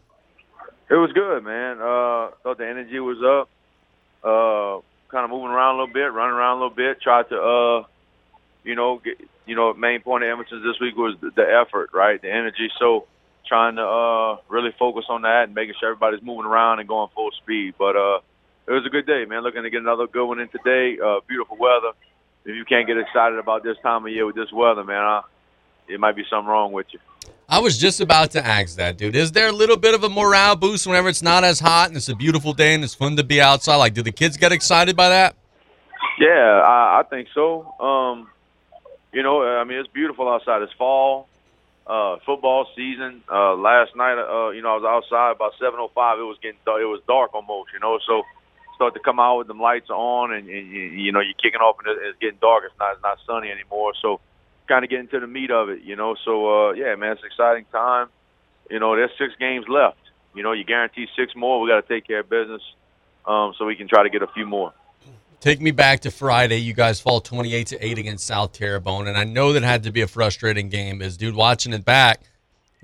It 0.90 0.94
was 0.94 1.12
good, 1.12 1.44
man. 1.44 1.76
Uh, 1.76 2.32
thought 2.42 2.58
the 2.58 2.66
energy 2.66 2.98
was 2.98 3.18
up. 3.22 3.48
Uh, 4.24 4.82
kind 5.08 5.24
of 5.24 5.30
moving 5.30 5.50
around 5.50 5.76
a 5.76 5.78
little 5.78 5.94
bit, 5.94 6.12
running 6.12 6.34
around 6.34 6.58
a 6.58 6.60
little 6.60 6.76
bit. 6.76 7.00
Tried 7.00 7.28
to, 7.30 7.36
uh, 7.40 7.84
you 8.64 8.74
know, 8.74 8.98
get, 8.98 9.20
you 9.46 9.56
know, 9.56 9.72
main 9.74 10.00
point 10.00 10.24
of 10.24 10.30
emphasis 10.30 10.60
this 10.62 10.80
week 10.80 10.96
was 10.96 11.16
the, 11.20 11.30
the 11.30 11.42
effort, 11.42 11.90
right, 11.92 12.20
the 12.20 12.30
energy. 12.30 12.70
So 12.78 13.06
trying 13.46 13.76
to 13.76 13.82
uh, 13.82 14.36
really 14.48 14.70
focus 14.78 15.06
on 15.08 15.22
that 15.22 15.44
and 15.44 15.54
making 15.54 15.74
sure 15.80 15.90
everybody's 15.90 16.22
moving 16.22 16.44
around 16.44 16.80
and 16.80 16.88
going 16.88 17.08
full 17.14 17.30
speed. 17.42 17.74
But 17.78 17.96
uh, 17.96 18.20
it 18.66 18.72
was 18.72 18.84
a 18.86 18.90
good 18.90 19.06
day, 19.06 19.24
man. 19.24 19.42
Looking 19.42 19.62
to 19.62 19.70
get 19.70 19.80
another 19.80 20.06
good 20.06 20.26
one 20.26 20.38
in 20.38 20.48
today. 20.48 20.98
Uh, 21.00 21.20
beautiful 21.26 21.56
weather. 21.56 21.92
If 22.44 22.54
you 22.54 22.64
can't 22.64 22.86
get 22.86 22.98
excited 22.98 23.38
about 23.38 23.62
this 23.62 23.76
time 23.82 24.04
of 24.04 24.12
year 24.12 24.26
with 24.26 24.36
this 24.36 24.52
weather, 24.52 24.84
man, 24.84 25.02
uh, 25.02 25.22
it 25.88 26.00
might 26.00 26.16
be 26.16 26.24
something 26.28 26.48
wrong 26.48 26.72
with 26.72 26.86
you. 26.90 27.00
I 27.48 27.60
was 27.60 27.78
just 27.78 28.00
about 28.00 28.32
to 28.32 28.44
ask 28.44 28.76
that, 28.76 28.98
dude. 28.98 29.16
Is 29.16 29.32
there 29.32 29.48
a 29.48 29.52
little 29.52 29.78
bit 29.78 29.94
of 29.94 30.04
a 30.04 30.08
morale 30.08 30.54
boost 30.54 30.86
whenever 30.86 31.08
it's 31.08 31.22
not 31.22 31.44
as 31.44 31.60
hot 31.60 31.88
and 31.88 31.96
it's 31.96 32.10
a 32.10 32.14
beautiful 32.14 32.52
day 32.52 32.74
and 32.74 32.84
it's 32.84 32.94
fun 32.94 33.16
to 33.16 33.24
be 33.24 33.40
outside? 33.40 33.76
Like, 33.76 33.94
do 33.94 34.02
the 34.02 34.12
kids 34.12 34.36
get 34.36 34.52
excited 34.52 34.96
by 34.96 35.08
that? 35.08 35.34
Yeah, 36.18 36.28
I, 36.28 37.00
I 37.00 37.02
think 37.08 37.28
so. 37.32 37.72
Um, 37.80 38.28
you 39.12 39.22
know, 39.22 39.42
I 39.42 39.64
mean, 39.64 39.78
it's 39.78 39.88
beautiful 39.88 40.28
outside. 40.28 40.60
It's 40.62 40.72
fall, 40.74 41.28
uh, 41.86 42.18
football 42.26 42.66
season. 42.76 43.22
Uh, 43.32 43.54
last 43.54 43.96
night, 43.96 44.18
uh, 44.18 44.50
you 44.50 44.60
know, 44.60 44.72
I 44.72 44.76
was 44.76 44.84
outside 44.84 45.32
about 45.32 45.52
7:05. 45.60 46.18
It 46.18 46.22
was 46.22 46.36
getting 46.42 46.58
it 46.66 46.84
was 46.84 47.00
dark 47.08 47.34
almost, 47.34 47.70
you 47.72 47.80
know. 47.80 47.98
So 48.06 48.24
start 48.74 48.94
to 48.94 49.00
come 49.00 49.18
out 49.18 49.38
with 49.38 49.46
them 49.46 49.60
lights 49.60 49.90
on, 49.90 50.32
and, 50.32 50.48
and 50.48 50.68
you, 50.70 50.82
you 50.82 51.12
know, 51.12 51.20
you're 51.20 51.34
kicking 51.42 51.60
off, 51.60 51.76
and 51.84 51.98
it's 52.02 52.18
getting 52.20 52.38
dark. 52.40 52.64
It's 52.66 52.78
not 52.78 52.92
it's 52.92 53.02
not 53.02 53.18
sunny 53.26 53.50
anymore. 53.50 53.94
So 54.02 54.20
kind 54.68 54.84
of 54.84 54.90
getting 54.90 55.08
to 55.08 55.20
the 55.20 55.26
meat 55.26 55.50
of 55.50 55.68
it, 55.68 55.82
you 55.82 55.96
know. 55.96 56.14
So 56.24 56.68
uh, 56.68 56.72
yeah, 56.72 56.94
man, 56.94 57.12
it's 57.12 57.22
an 57.22 57.26
exciting 57.26 57.64
time. 57.72 58.08
You 58.70 58.78
know, 58.78 58.94
there's 58.94 59.10
six 59.18 59.32
games 59.40 59.66
left. 59.68 59.98
You 60.34 60.42
know, 60.42 60.52
you 60.52 60.64
guarantee 60.64 61.06
six 61.16 61.34
more. 61.34 61.60
We 61.60 61.68
got 61.68 61.86
to 61.86 61.88
take 61.88 62.06
care 62.06 62.20
of 62.20 62.28
business, 62.28 62.62
um, 63.26 63.54
so 63.58 63.64
we 63.64 63.76
can 63.76 63.88
try 63.88 64.02
to 64.02 64.10
get 64.10 64.22
a 64.22 64.28
few 64.28 64.46
more. 64.46 64.72
Take 65.40 65.60
me 65.60 65.70
back 65.70 66.00
to 66.00 66.10
Friday. 66.10 66.58
You 66.58 66.74
guys 66.74 67.00
fall 67.00 67.20
28 67.20 67.68
to 67.68 67.84
8 67.84 67.98
against 67.98 68.26
South 68.26 68.52
Terrebonne. 68.52 69.06
And 69.06 69.16
I 69.16 69.22
know 69.22 69.52
that 69.52 69.62
had 69.62 69.84
to 69.84 69.92
be 69.92 70.00
a 70.00 70.08
frustrating 70.08 70.68
game. 70.68 71.00
Is 71.00 71.16
dude 71.16 71.36
watching 71.36 71.72
it 71.72 71.84
back, 71.84 72.22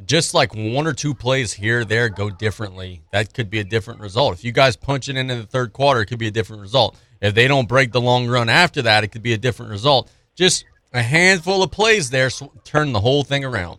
just 0.05 0.35
like 0.35 0.55
one 0.55 0.87
or 0.87 0.93
two 0.93 1.15
plays 1.15 1.53
here, 1.53 1.85
there 1.85 2.09
go 2.09 2.31
differently. 2.31 3.03
That 3.11 3.35
could 3.35 3.51
be 3.51 3.59
a 3.59 3.65
different 3.65 4.01
result. 4.01 4.35
If 4.35 4.45
you 4.45 4.53
guys 4.53 4.77
punch 4.77 5.09
it 5.09 5.17
in 5.17 5.31
in 5.31 5.39
the 5.39 5.47
third 5.47 5.73
quarter, 5.73 6.03
it 6.03 6.07
could 6.07 6.19
be 6.19 6.29
a 6.29 6.33
different 6.33 6.63
result. 6.63 6.97
If 7.21 7.35
they 7.35 7.49
don't 7.49 7.69
break 7.69 7.91
the 7.91 8.01
long 8.01 8.29
run 8.29 8.49
after 8.49 8.83
that, 8.83 9.03
it 9.03 9.09
could 9.09 9.23
be 9.23 9.33
a 9.33 9.39
different 9.39 9.73
result. 9.73 10.11
Just 10.37 10.65
a 10.95 11.03
handful 11.03 11.63
of 11.63 11.71
plays 11.73 12.09
there 12.11 12.31
turn 12.63 12.93
the 12.93 13.01
whole 13.01 13.25
thing 13.25 13.45
around. 13.45 13.79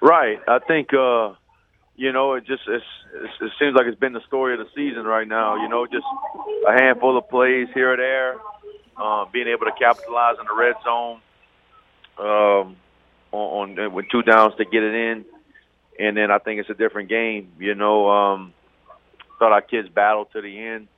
Right. 0.00 0.40
I 0.48 0.58
think, 0.60 0.92
uh, 0.94 1.34
you 1.94 2.12
know, 2.12 2.34
it 2.34 2.46
just 2.46 2.62
it's, 2.66 2.84
it's, 3.14 3.32
it 3.40 3.52
seems 3.58 3.74
like 3.74 3.86
it's 3.86 4.00
been 4.00 4.14
the 4.14 4.24
story 4.26 4.54
of 4.54 4.60
the 4.60 4.68
season 4.74 5.04
right 5.04 5.28
now. 5.28 5.56
You 5.62 5.68
know, 5.68 5.86
just 5.86 6.06
a 6.66 6.72
handful 6.72 7.16
of 7.18 7.28
plays 7.28 7.68
here 7.74 7.92
or 7.92 7.96
there, 7.96 8.36
uh, 8.96 9.26
being 9.32 9.46
able 9.46 9.66
to 9.66 9.72
capitalize 9.78 10.36
in 10.40 10.46
the 10.46 10.54
red 10.54 10.74
zone 10.84 11.20
um, 12.18 12.76
on, 13.32 13.78
on 13.78 13.92
with 13.92 14.06
two 14.10 14.22
downs 14.22 14.54
to 14.56 14.64
get 14.64 14.82
it 14.82 14.94
in, 14.94 15.24
and 15.98 16.16
then 16.16 16.30
I 16.30 16.38
think 16.38 16.60
it's 16.60 16.70
a 16.70 16.74
different 16.74 17.08
game. 17.08 17.52
You 17.58 17.74
know, 17.74 18.08
um, 18.08 18.54
thought 19.38 19.52
our 19.52 19.62
kids 19.62 19.88
battled 19.88 20.28
to 20.32 20.40
the 20.40 20.58
end. 20.58 20.88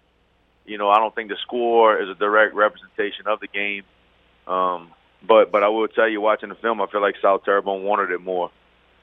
You 0.64 0.78
know, 0.78 0.90
I 0.90 0.98
don't 0.98 1.14
think 1.14 1.31
the 1.31 1.38
score 1.42 2.00
is 2.00 2.09
a 2.09 2.14
direct 2.14 2.54
representation 2.54 3.26
of 3.26 3.40
the 3.40 3.48
game. 3.48 3.85
Um, 4.46 4.90
but 5.26 5.50
but 5.50 5.62
I 5.62 5.68
will 5.68 5.88
tell 5.88 6.09
you, 6.09 6.20
watching 6.20 6.48
the 6.48 6.54
film, 6.54 6.81
I 6.81 6.87
feel 6.87 7.00
like 7.00 7.16
South 7.20 7.44
Terrebonne 7.44 7.83
wanted 7.83 8.11
it 8.11 8.20
more 8.20 8.50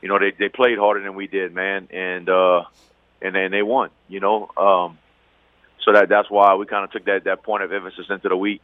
you 0.06 0.10
know, 0.10 0.20
they 0.20 0.34
they 0.38 0.50
played 0.50 0.78
harder 0.78 1.02
than 1.02 1.16
we 1.16 1.26
did, 1.26 1.52
man, 1.52 1.88
and 1.92 2.30
uh, 2.30 2.66
and 3.24 3.34
then 3.34 3.50
they 3.50 3.64
won. 3.64 3.90
You 4.08 4.20
know, 4.20 4.52
um, 4.56 5.00
so 5.84 5.94
that 5.94 6.10
that's 6.10 6.30
why 6.30 6.54
we 6.54 6.68
kind 6.68 6.84
of 6.84 6.92
took 6.92 7.06
that 7.06 7.24
that 7.24 7.42
point 7.42 7.64
of 7.64 7.72
emphasis 7.72 8.06
into 8.12 8.30
the 8.30 8.38
week 8.38 8.62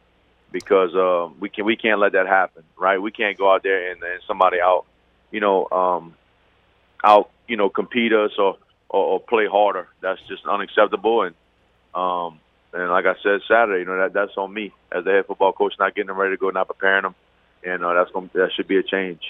because 0.52 0.94
uh, 0.94 1.32
we 1.40 1.48
can 1.48 1.64
we 1.64 1.74
can't 1.74 1.98
let 1.98 2.12
that 2.12 2.28
happen, 2.28 2.62
right? 2.78 3.02
We 3.02 3.10
can't 3.10 3.36
go 3.36 3.52
out 3.52 3.64
there 3.64 3.90
and, 3.90 4.00
and 4.00 4.22
somebody 4.24 4.60
out, 4.60 4.84
you 5.32 5.40
know, 5.40 5.66
um, 5.72 6.14
out 7.02 7.30
you 7.48 7.56
know 7.56 7.68
compete 7.68 8.12
us 8.12 8.30
or, 8.38 8.58
or 8.88 9.04
or 9.04 9.20
play 9.20 9.48
harder. 9.48 9.88
That's 10.00 10.20
just 10.28 10.46
unacceptable. 10.46 11.22
And 11.22 11.34
um, 11.92 12.38
and 12.72 12.88
like 12.88 13.06
I 13.06 13.14
said 13.20 13.40
Saturday, 13.48 13.80
you 13.80 13.86
know 13.86 13.98
that 13.98 14.12
that's 14.12 14.36
on 14.36 14.54
me 14.54 14.72
as 14.92 15.04
the 15.04 15.10
head 15.10 15.26
football 15.26 15.52
coach, 15.52 15.74
not 15.76 15.96
getting 15.96 16.06
them 16.06 16.18
ready 16.18 16.34
to 16.36 16.40
go, 16.40 16.50
not 16.50 16.68
preparing 16.68 17.02
them, 17.02 17.16
and 17.64 17.84
uh, 17.84 17.94
that's 17.94 18.10
going 18.10 18.30
that 18.34 18.50
should 18.54 18.68
be 18.68 18.76
a 18.76 18.82
change. 18.82 19.20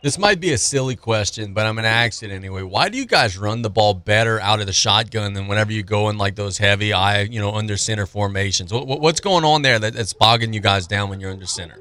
This 0.00 0.16
might 0.16 0.38
be 0.38 0.52
a 0.52 0.58
silly 0.58 0.94
question, 0.94 1.54
but 1.54 1.66
I'm 1.66 1.74
going 1.74 1.82
to 1.82 1.88
ask 1.88 2.22
it 2.22 2.30
anyway. 2.30 2.62
Why 2.62 2.88
do 2.88 2.96
you 2.96 3.04
guys 3.04 3.36
run 3.36 3.62
the 3.62 3.70
ball 3.70 3.94
better 3.94 4.38
out 4.40 4.60
of 4.60 4.66
the 4.66 4.72
shotgun 4.72 5.32
than 5.32 5.48
whenever 5.48 5.72
you 5.72 5.82
go 5.82 6.08
in 6.08 6.18
like 6.18 6.36
those 6.36 6.56
heavy 6.56 6.92
I, 6.92 7.22
you 7.22 7.40
know, 7.40 7.52
under 7.52 7.76
center 7.76 8.06
formations? 8.06 8.72
What, 8.72 8.86
what's 8.86 9.18
going 9.18 9.44
on 9.44 9.62
there 9.62 9.76
that, 9.80 9.94
that's 9.94 10.12
bogging 10.12 10.52
you 10.52 10.60
guys 10.60 10.86
down 10.86 11.10
when 11.10 11.18
you're 11.18 11.32
under 11.32 11.46
center? 11.46 11.80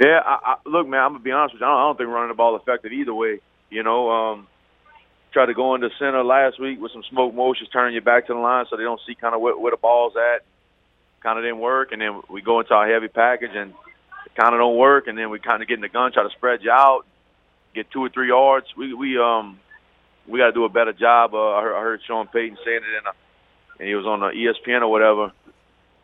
Yeah, 0.00 0.20
I, 0.24 0.38
I, 0.44 0.56
look, 0.64 0.88
man, 0.88 1.00
I'm 1.00 1.12
gonna 1.12 1.24
be 1.24 1.30
honest 1.30 1.54
with 1.54 1.60
you. 1.60 1.66
I 1.66 1.70
don't, 1.70 1.78
I 1.78 1.82
don't 1.82 1.98
think 1.98 2.08
running 2.08 2.28
the 2.28 2.34
ball 2.34 2.56
effective 2.56 2.92
either 2.92 3.14
way. 3.14 3.40
You 3.68 3.82
know, 3.82 4.10
um, 4.10 4.46
tried 5.32 5.46
to 5.46 5.54
go 5.54 5.74
into 5.74 5.90
center 5.98 6.24
last 6.24 6.58
week 6.58 6.80
with 6.80 6.92
some 6.92 7.02
smoke 7.10 7.34
motions, 7.34 7.68
turning 7.70 7.92
your 7.92 8.02
back 8.02 8.26
to 8.28 8.32
the 8.32 8.38
line 8.38 8.64
so 8.70 8.76
they 8.76 8.82
don't 8.82 9.00
see 9.06 9.14
kind 9.14 9.34
of 9.34 9.42
where, 9.42 9.58
where 9.58 9.72
the 9.72 9.76
ball's 9.76 10.14
at. 10.16 10.42
Kind 11.22 11.38
of 11.38 11.44
didn't 11.44 11.60
work, 11.60 11.92
and 11.92 12.00
then 12.00 12.22
we 12.30 12.40
go 12.40 12.60
into 12.60 12.72
our 12.72 12.88
heavy 12.88 13.08
package 13.08 13.50
and 13.54 13.74
kind 14.36 14.54
of 14.54 14.60
don't 14.60 14.76
work, 14.76 15.06
and 15.06 15.16
then 15.16 15.30
we 15.30 15.38
kind 15.38 15.62
of 15.62 15.68
get 15.68 15.74
in 15.74 15.80
the 15.80 15.88
gun, 15.88 16.12
try 16.12 16.22
to 16.22 16.30
spread 16.30 16.60
you 16.62 16.70
out 16.70 17.06
get 17.76 17.90
two 17.90 18.02
or 18.02 18.08
three 18.08 18.28
yards. 18.28 18.66
We 18.76 18.94
we 18.94 19.18
um 19.18 19.60
we 20.26 20.40
got 20.40 20.46
to 20.46 20.52
do 20.52 20.64
a 20.64 20.68
better 20.68 20.92
job. 20.92 21.34
Uh, 21.34 21.50
I, 21.50 21.62
heard, 21.62 21.76
I 21.76 21.80
heard 21.82 22.00
Sean 22.04 22.26
Payton 22.26 22.58
saying 22.64 22.78
it 22.78 22.98
in 22.98 23.06
a, 23.06 23.12
and 23.78 23.88
he 23.88 23.94
was 23.94 24.06
on 24.06 24.18
the 24.18 24.26
ESPN 24.26 24.80
or 24.80 24.88
whatever. 24.88 25.30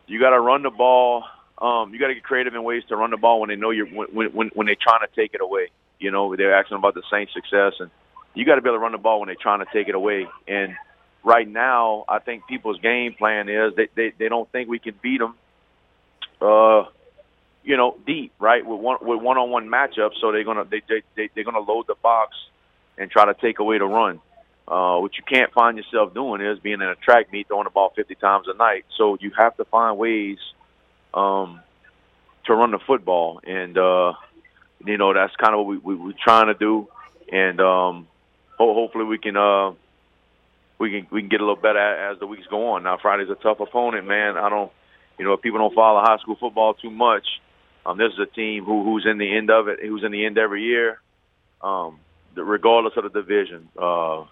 You 0.07 0.19
got 0.19 0.29
to 0.29 0.39
run 0.39 0.63
the 0.63 0.69
ball. 0.69 1.25
Um, 1.57 1.93
you 1.93 1.99
got 1.99 2.07
to 2.07 2.13
get 2.13 2.23
creative 2.23 2.53
in 2.55 2.63
ways 2.63 2.83
to 2.87 2.95
run 2.95 3.11
the 3.11 3.17
ball 3.17 3.41
when 3.41 3.49
they 3.49 3.57
know 3.57 3.71
you're 3.71 3.87
when 3.87 4.31
when 4.31 4.47
when 4.53 4.67
they're 4.67 4.77
trying 4.79 5.01
to 5.01 5.13
take 5.13 5.33
it 5.33 5.41
away. 5.41 5.69
You 5.99 6.11
know 6.11 6.33
they're 6.35 6.55
asking 6.55 6.77
about 6.77 6.93
the 6.93 7.03
Saints' 7.11 7.33
success, 7.33 7.73
and 7.79 7.89
you 8.33 8.45
got 8.45 8.55
to 8.55 8.61
be 8.61 8.69
able 8.69 8.77
to 8.77 8.81
run 8.81 8.91
the 8.93 8.97
ball 8.97 9.19
when 9.19 9.27
they're 9.27 9.35
trying 9.35 9.59
to 9.59 9.67
take 9.73 9.89
it 9.89 9.95
away. 9.95 10.27
And 10.47 10.75
right 11.23 11.47
now, 11.47 12.05
I 12.07 12.19
think 12.19 12.47
people's 12.47 12.79
game 12.79 13.13
plan 13.13 13.49
is 13.49 13.73
they 13.75 13.89
they, 13.95 14.13
they 14.17 14.29
don't 14.29 14.49
think 14.51 14.69
we 14.69 14.79
can 14.79 14.95
beat 15.01 15.19
them. 15.19 15.35
Uh, 16.41 16.83
you 17.63 17.77
know, 17.77 17.97
deep, 18.05 18.33
right, 18.39 18.65
with 18.65 18.79
one 18.79 18.97
with 19.01 19.21
one 19.21 19.37
on 19.37 19.49
one 19.49 19.67
matchups. 19.69 20.19
So 20.21 20.31
they're 20.31 20.43
gonna 20.43 20.65
they 20.65 20.81
they, 20.87 21.01
they 21.15 21.29
they're 21.33 21.43
gonna 21.43 21.59
load 21.59 21.85
the 21.87 21.95
box 22.01 22.35
and 22.97 23.09
try 23.09 23.25
to 23.25 23.33
take 23.33 23.59
away 23.59 23.77
the 23.77 23.85
run. 23.85 24.19
Uh, 24.67 24.97
what 24.99 25.17
you 25.17 25.23
can't 25.27 25.51
find 25.51 25.77
yourself 25.77 26.13
doing 26.13 26.41
is 26.41 26.57
being 26.59 26.81
in 26.81 26.87
a 26.87 26.95
track 26.95 27.31
meet 27.33 27.47
throwing 27.47 27.65
the 27.65 27.69
ball 27.69 27.91
50 27.95 28.15
times 28.15 28.47
a 28.47 28.55
night. 28.55 28.85
So 28.97 29.17
you 29.19 29.31
have 29.37 29.57
to 29.57 29.65
find 29.65 29.97
ways 29.97 30.37
um, 31.13 31.59
to 32.45 32.55
run 32.55 32.71
the 32.71 32.79
football, 32.79 33.41
and 33.43 33.77
uh, 33.77 34.13
you 34.85 34.97
know 34.97 35.13
that's 35.13 35.35
kind 35.35 35.53
of 35.53 35.59
what 35.59 35.67
we, 35.67 35.77
we, 35.77 35.95
we're 35.95 36.13
trying 36.23 36.47
to 36.47 36.53
do. 36.53 36.87
And 37.31 37.59
um, 37.59 38.07
ho- 38.57 38.73
hopefully 38.73 39.05
we 39.05 39.17
can 39.17 39.35
uh, 39.35 39.71
we 40.79 40.91
can 40.91 41.07
we 41.11 41.21
can 41.21 41.29
get 41.29 41.41
a 41.41 41.43
little 41.43 41.61
better 41.61 41.79
as 41.79 42.19
the 42.19 42.27
weeks 42.27 42.47
go 42.49 42.71
on. 42.71 42.83
Now 42.83 42.97
Friday's 42.97 43.29
a 43.29 43.35
tough 43.35 43.59
opponent, 43.59 44.07
man. 44.07 44.37
I 44.37 44.49
don't, 44.49 44.71
you 45.19 45.25
know, 45.25 45.33
if 45.33 45.41
people 45.41 45.59
don't 45.59 45.75
follow 45.75 46.01
high 46.01 46.17
school 46.19 46.37
football 46.39 46.73
too 46.73 46.91
much, 46.91 47.25
um, 47.85 47.97
this 47.97 48.13
is 48.13 48.19
a 48.19 48.25
team 48.25 48.63
who 48.63 48.83
who's 48.83 49.05
in 49.05 49.17
the 49.17 49.35
end 49.35 49.49
of 49.49 49.67
it, 49.67 49.79
who's 49.81 50.03
in 50.03 50.11
the 50.11 50.25
end 50.25 50.37
every 50.37 50.63
year, 50.63 51.01
um, 51.61 51.99
regardless 52.35 52.93
of 52.95 53.03
the 53.03 53.09
division. 53.09 53.67
Uh, 53.77 54.25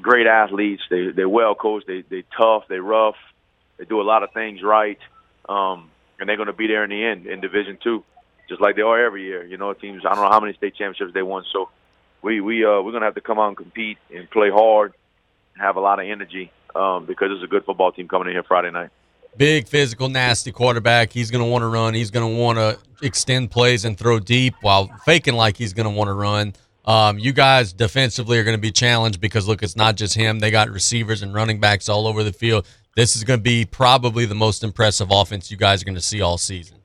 great 0.00 0.26
athletes. 0.26 0.82
They 0.88 1.08
they're 1.08 1.28
well 1.28 1.54
coached. 1.54 1.86
They 1.86 2.02
they 2.02 2.24
tough. 2.36 2.64
They 2.68 2.78
rough. 2.78 3.16
They 3.78 3.84
do 3.84 4.00
a 4.00 4.04
lot 4.04 4.22
of 4.22 4.32
things 4.32 4.62
right, 4.62 4.98
um, 5.48 5.90
and 6.18 6.28
they're 6.28 6.36
going 6.36 6.46
to 6.46 6.52
be 6.52 6.66
there 6.66 6.84
in 6.84 6.90
the 6.90 7.04
end 7.04 7.26
in 7.26 7.40
Division 7.40 7.78
Two, 7.82 8.04
just 8.48 8.60
like 8.60 8.76
they 8.76 8.82
are 8.82 9.04
every 9.04 9.24
year. 9.24 9.44
You 9.44 9.56
know, 9.56 9.72
teams. 9.72 10.04
I 10.06 10.14
don't 10.14 10.24
know 10.24 10.30
how 10.30 10.40
many 10.40 10.54
state 10.54 10.76
championships 10.76 11.14
they 11.14 11.22
won. 11.22 11.44
So 11.52 11.68
we 12.22 12.40
we 12.40 12.64
uh, 12.64 12.80
we're 12.80 12.92
going 12.92 13.02
to 13.02 13.06
have 13.06 13.16
to 13.16 13.20
come 13.20 13.40
out 13.40 13.48
and 13.48 13.56
compete 13.56 13.98
and 14.14 14.30
play 14.30 14.50
hard, 14.50 14.94
and 15.54 15.62
have 15.62 15.74
a 15.74 15.80
lot 15.80 15.98
of 15.98 16.06
energy 16.06 16.52
um, 16.76 17.06
because 17.06 17.32
it's 17.32 17.42
a 17.42 17.48
good 17.48 17.64
football 17.64 17.90
team 17.90 18.06
coming 18.06 18.28
in 18.28 18.34
here 18.34 18.44
Friday 18.44 18.70
night 18.70 18.90
big, 19.36 19.68
physical, 19.68 20.08
nasty 20.08 20.52
quarterback. 20.52 21.12
He's 21.12 21.30
going 21.30 21.44
to 21.44 21.50
want 21.50 21.62
to 21.62 21.66
run. 21.66 21.94
He's 21.94 22.10
going 22.10 22.28
to 22.28 22.40
want 22.40 22.58
to 22.58 22.78
extend 23.02 23.50
plays 23.50 23.84
and 23.84 23.96
throw 23.96 24.18
deep 24.18 24.54
while 24.60 24.88
faking 25.04 25.34
like 25.34 25.56
he's 25.56 25.72
going 25.72 25.84
to 25.84 25.90
want 25.90 26.08
to 26.08 26.14
run. 26.14 26.54
Um, 26.84 27.18
you 27.18 27.32
guys 27.32 27.72
defensively 27.72 28.38
are 28.38 28.44
going 28.44 28.56
to 28.56 28.60
be 28.60 28.70
challenged 28.70 29.20
because 29.20 29.48
look, 29.48 29.62
it's 29.62 29.76
not 29.76 29.96
just 29.96 30.14
him. 30.14 30.38
They 30.38 30.50
got 30.50 30.70
receivers 30.70 31.22
and 31.22 31.34
running 31.34 31.58
backs 31.58 31.88
all 31.88 32.06
over 32.06 32.22
the 32.22 32.32
field. 32.32 32.66
This 32.94 33.16
is 33.16 33.24
going 33.24 33.40
to 33.40 33.42
be 33.42 33.64
probably 33.64 34.24
the 34.24 34.34
most 34.34 34.62
impressive 34.62 35.08
offense 35.10 35.50
you 35.50 35.56
guys 35.56 35.82
are 35.82 35.84
going 35.84 35.96
to 35.96 36.00
see 36.00 36.22
all 36.22 36.38
season. 36.38 36.78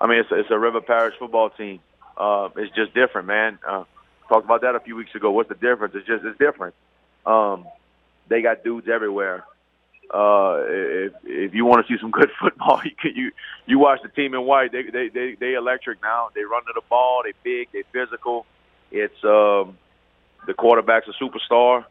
I 0.00 0.06
mean, 0.06 0.18
it's 0.18 0.30
a, 0.30 0.40
it's 0.40 0.50
a 0.50 0.58
River 0.58 0.80
Parish 0.80 1.14
football 1.18 1.50
team. 1.50 1.80
Uh, 2.16 2.48
it's 2.56 2.74
just 2.74 2.94
different, 2.94 3.28
man. 3.28 3.58
Uh, 3.66 3.84
talked 4.28 4.44
about 4.44 4.62
that 4.62 4.74
a 4.74 4.80
few 4.80 4.96
weeks 4.96 5.14
ago. 5.14 5.30
What's 5.30 5.48
the 5.48 5.54
difference? 5.54 5.94
It's 5.94 6.06
just 6.06 6.24
it's 6.24 6.38
different. 6.38 6.74
Um, 7.26 7.66
they 8.28 8.40
got 8.40 8.64
dudes 8.64 8.88
everywhere 8.88 9.44
uh, 10.12 10.58
if 10.68 11.12
if 11.24 11.54
you 11.54 11.64
want 11.64 11.86
to 11.86 11.92
see 11.92 12.00
some 12.00 12.10
good 12.10 12.30
football, 12.40 12.80
you 12.84 12.92
can, 13.00 13.14
you 13.14 13.32
you 13.66 13.78
watch 13.78 14.00
the 14.02 14.08
team 14.08 14.34
in 14.34 14.42
white. 14.44 14.72
They 14.72 14.82
they 14.82 15.08
they 15.08 15.36
they 15.38 15.54
electric 15.54 16.02
now. 16.02 16.28
They 16.34 16.42
run 16.42 16.62
to 16.64 16.72
the 16.74 16.82
ball. 16.88 17.22
They 17.24 17.32
big. 17.42 17.68
They 17.72 17.82
physical. 17.92 18.46
It's 18.90 19.24
um, 19.24 19.78
the 20.46 20.54
quarterback's 20.56 21.08
a 21.08 21.22
superstar. 21.22 21.84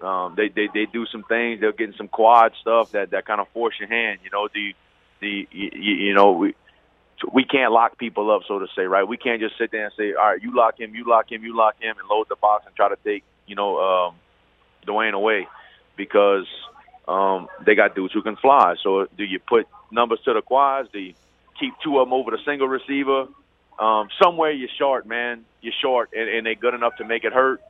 Um, 0.00 0.34
they 0.36 0.48
they 0.48 0.68
they 0.72 0.86
do 0.86 1.06
some 1.06 1.22
things. 1.24 1.60
They're 1.60 1.72
getting 1.72 1.96
some 1.96 2.08
quad 2.08 2.52
stuff 2.60 2.92
that 2.92 3.10
that 3.10 3.24
kind 3.24 3.40
of 3.40 3.48
force 3.48 3.74
your 3.78 3.88
hand. 3.88 4.20
You 4.22 4.30
know 4.30 4.48
the 4.52 4.74
the 5.20 5.48
you, 5.50 5.70
you 5.72 6.14
know 6.14 6.32
we 6.32 6.54
we 7.32 7.44
can't 7.44 7.72
lock 7.72 7.96
people 7.96 8.30
up, 8.30 8.42
so 8.46 8.58
to 8.58 8.66
say, 8.76 8.82
right? 8.82 9.06
We 9.06 9.16
can't 9.16 9.40
just 9.40 9.56
sit 9.56 9.70
there 9.70 9.84
and 9.84 9.94
say, 9.96 10.12
all 10.12 10.32
right, 10.32 10.42
you 10.42 10.54
lock 10.54 10.78
him, 10.78 10.94
you 10.94 11.08
lock 11.08 11.30
him, 11.30 11.42
you 11.44 11.56
lock 11.56 11.80
him, 11.80 11.96
and 11.98 12.08
load 12.08 12.26
the 12.28 12.36
box 12.36 12.66
and 12.66 12.74
try 12.76 12.88
to 12.88 12.96
take 13.04 13.24
you 13.46 13.56
know 13.56 13.78
um, 13.78 14.14
Dwayne 14.86 15.14
away 15.14 15.48
because 15.96 16.46
um, 17.06 17.48
they 17.64 17.74
got 17.74 17.94
dudes 17.94 18.12
who 18.14 18.22
can 18.22 18.36
fly. 18.36 18.74
So 18.82 19.06
do 19.16 19.24
you 19.24 19.38
put 19.38 19.66
numbers 19.90 20.20
to 20.24 20.32
the 20.32 20.42
quads? 20.42 20.88
Do 20.92 20.98
you 20.98 21.14
keep 21.58 21.74
two 21.82 21.98
of 21.98 22.06
them 22.06 22.12
over 22.12 22.30
the 22.30 22.38
single 22.44 22.68
receiver? 22.68 23.26
Um, 23.78 24.08
somewhere 24.22 24.52
you're 24.52 24.68
short, 24.78 25.06
man. 25.06 25.44
You're 25.60 25.74
short, 25.80 26.10
and, 26.14 26.28
and 26.28 26.46
they're 26.46 26.54
good 26.54 26.74
enough 26.74 26.96
to 26.96 27.04
make 27.04 27.24
it 27.24 27.32
hurt. 27.32 27.60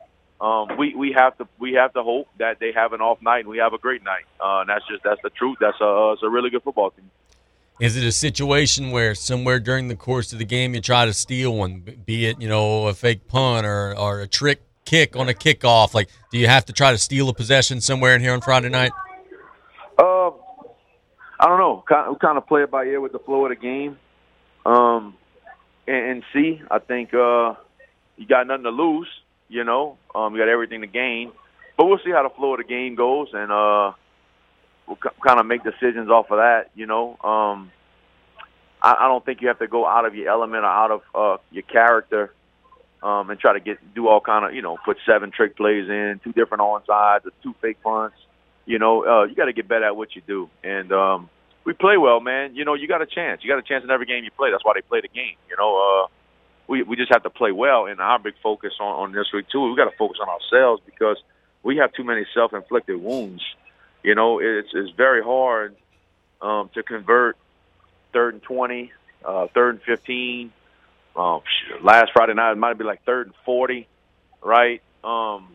Um, 0.41 0.77
we 0.77 0.95
we 0.95 1.13
have 1.13 1.39
to 1.39 1.49
we 1.59 1.75
have 1.75 1.95
to 1.95 2.03
hope 2.03 2.29
that 2.39 2.59
they 2.59 2.73
have 2.73 2.93
an 2.93 3.01
off 3.01 3.23
night 3.23 3.41
and 3.41 3.49
we 3.49 3.59
have 3.59 3.73
a 3.73 3.79
great 3.79 4.03
night. 4.03 4.25
Uh, 4.41 4.61
and 4.61 4.69
that's 4.69 4.87
just 4.87 5.03
that's 5.03 5.23
the 5.23 5.31
truth. 5.31 5.59
That's 5.61 5.81
a 5.81 5.87
uh, 5.87 6.13
it's 6.13 6.23
a 6.23 6.29
really 6.29 6.51
good 6.51 6.63
football 6.63 6.91
team. 6.91 7.11
Is 7.81 7.97
it 7.97 8.05
a 8.05 8.13
situation 8.13 8.91
where 8.91 9.15
somewhere 9.15 9.59
during 9.59 9.89
the 9.89 9.97
course 9.97 10.33
of 10.33 10.39
the 10.39 10.45
game 10.45 10.75
you 10.75 10.81
try 10.81 11.07
to 11.07 11.13
steal 11.13 11.55
one, 11.57 11.81
be 12.05 12.27
it 12.27 12.41
you 12.41 12.49
know 12.49 12.89
a 12.89 12.95
fake 12.95 13.27
punt 13.29 13.65
or 13.67 13.97
or 13.97 14.21
a 14.21 14.27
trick 14.27 14.61
kick 14.85 15.17
on 15.17 15.29
a 15.29 15.35
kickoff? 15.35 15.95
Like, 15.95 16.09
do 16.31 16.39
you 16.39 16.49
have 16.49 16.67
to 16.67 16.73
try 16.73 16.91
to 16.91 16.99
steal 16.99 17.29
a 17.29 17.35
possession 17.35 17.81
somewhere 17.81 18.15
in 18.15 18.21
here 18.21 18.33
on 18.33 18.41
Friday 18.41 18.69
night? 18.69 18.93
I 21.39 21.47
don't 21.49 21.59
know. 21.59 21.85
Kind 21.89 22.09
of, 22.09 22.19
kind 22.19 22.39
of 22.39 22.47
play 22.47 22.63
it 22.63 22.71
by 22.71 22.85
ear 22.85 23.01
with 23.01 23.13
the 23.13 23.19
flow 23.19 23.45
of 23.47 23.51
the 23.51 23.57
game. 23.57 23.99
Um, 24.65 25.17
and, 25.87 26.11
and 26.11 26.25
see, 26.33 26.61
I 26.71 26.79
think 26.79 27.13
uh, 27.13 27.55
you 28.17 28.27
got 28.27 28.47
nothing 28.47 28.65
to 28.65 28.71
lose. 28.71 29.09
You 29.49 29.65
know, 29.65 29.99
um, 30.15 30.35
you 30.35 30.41
got 30.41 30.49
everything 30.49 30.81
to 30.81 30.87
gain. 30.87 31.33
But 31.77 31.87
we'll 31.87 31.99
see 32.05 32.13
how 32.13 32.23
the 32.23 32.35
flow 32.35 32.55
of 32.55 32.59
the 32.59 32.65
game 32.65 32.95
goes, 32.95 33.29
and 33.33 33.51
uh, 33.51 33.93
we'll 34.87 34.99
c- 35.03 35.11
kind 35.27 35.41
of 35.41 35.47
make 35.47 35.65
decisions 35.65 36.09
off 36.09 36.31
of 36.31 36.39
that. 36.39 36.71
You 36.75 36.87
know, 36.87 37.19
um, 37.23 37.73
I, 38.81 38.97
I 39.01 39.09
don't 39.09 39.25
think 39.25 39.43
you 39.43 39.49
have 39.49 39.59
to 39.59 39.67
go 39.67 39.87
out 39.87 40.05
of 40.05 40.15
your 40.15 40.29
element 40.29 40.65
or 40.65 40.69
out 40.69 40.91
of 40.91 41.03
uh, 41.15 41.43
your 41.51 41.65
character 41.65 42.33
um, 43.03 43.29
and 43.29 43.39
try 43.39 43.53
to 43.53 43.61
get 43.61 43.95
do 43.95 44.09
all 44.09 44.21
kind 44.21 44.47
of 44.47 44.55
you 44.55 44.63
know 44.63 44.79
put 44.85 44.97
seven 45.05 45.31
trick 45.31 45.57
plays 45.57 45.89
in, 45.89 46.21
two 46.25 46.33
different 46.33 46.63
onsides, 46.63 47.27
or 47.27 47.33
two 47.43 47.55
fake 47.61 47.83
punts. 47.83 48.17
You 48.67 48.79
know, 48.79 49.05
uh, 49.05 49.25
you 49.25 49.35
got 49.35 49.47
to 49.47 49.53
get 49.53 49.69
better 49.69 49.85
at 49.85 49.97
what 49.97 50.17
you 50.17 50.23
do, 50.27 50.49
and 50.63 50.91
um, 50.93 51.29
we 51.65 51.73
play 51.75 51.97
well, 51.97 52.21
man. 52.21 52.55
You 52.55 52.65
know, 52.65 52.75
you 52.75 52.89
got 52.89 53.03
a 53.03 53.07
chance. 53.07 53.43
You 53.43 53.51
got 53.51 53.59
a 53.59 53.63
chance 53.63 53.85
in 53.85 53.91
every 53.91 54.07
game 54.07 54.25
you 54.25 54.31
play. 54.31 54.51
That's 54.51 54.65
why 54.65 54.73
they 54.75 54.81
play 54.81 55.01
the 55.01 55.09
game. 55.09 55.37
You 55.49 55.57
know, 55.59 55.77
uh, 55.77 56.09
we 56.67 56.83
we 56.83 56.97
just 56.97 57.13
have 57.13 57.23
to 57.25 57.31
play 57.31 57.53
well, 57.53 57.87
and 57.87 58.01
our 58.01 58.19
big 58.19 58.35
focus 58.43 58.73
on, 58.81 58.87
on 58.87 59.13
this 59.13 59.27
week 59.33 59.49
too. 59.51 59.69
We 59.69 59.77
got 59.77 59.91
to 59.91 59.97
focus 59.97 60.19
on 60.21 60.29
ourselves 60.29 60.83
because 60.87 61.19
we 61.63 61.77
have 61.79 61.93
too 61.93 62.05
many 62.05 62.25
self-inflicted 62.35 63.01
wounds. 63.01 63.43
You 64.03 64.15
know, 64.15 64.39
it's 64.39 64.69
it's 64.73 64.91
very 64.97 65.23
hard 65.23 65.77
um, 66.41 66.71
to 66.75 66.83
convert 66.83 67.37
third 68.13 68.35
and 68.35 68.43
twenty, 68.43 68.93
uh, 69.25 69.49
third 69.55 69.77
and 69.77 69.83
fifteen. 69.83 70.53
Um, 71.17 71.43
last 71.83 72.13
Friday 72.13 72.35
night 72.35 72.53
it 72.53 72.59
might 72.59 72.79
be 72.79 72.85
like 72.85 73.05
third 73.05 73.27
and 73.27 73.35
forty, 73.45 73.89
right? 74.43 74.83
Um, 75.03 75.49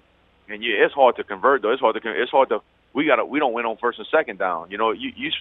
and 0.48 0.64
yeah, 0.64 0.86
it's 0.86 0.94
hard 0.94 1.16
to 1.18 1.24
convert 1.24 1.62
though. 1.62 1.72
It's 1.72 1.82
hard 1.82 2.02
to 2.02 2.22
it's 2.22 2.32
hard 2.32 2.50
to 2.50 2.62
we 2.94 3.06
got 3.06 3.18
to 3.18 3.26
we 3.26 3.40
don't 3.40 3.54
win 3.54 3.66
on 3.66 3.78
first 3.78 4.00
and 4.00 4.08
second 4.12 4.40
down. 4.40 4.72
You 4.72 4.78
know, 4.78 4.92
you 4.92 5.12
you 5.16 5.32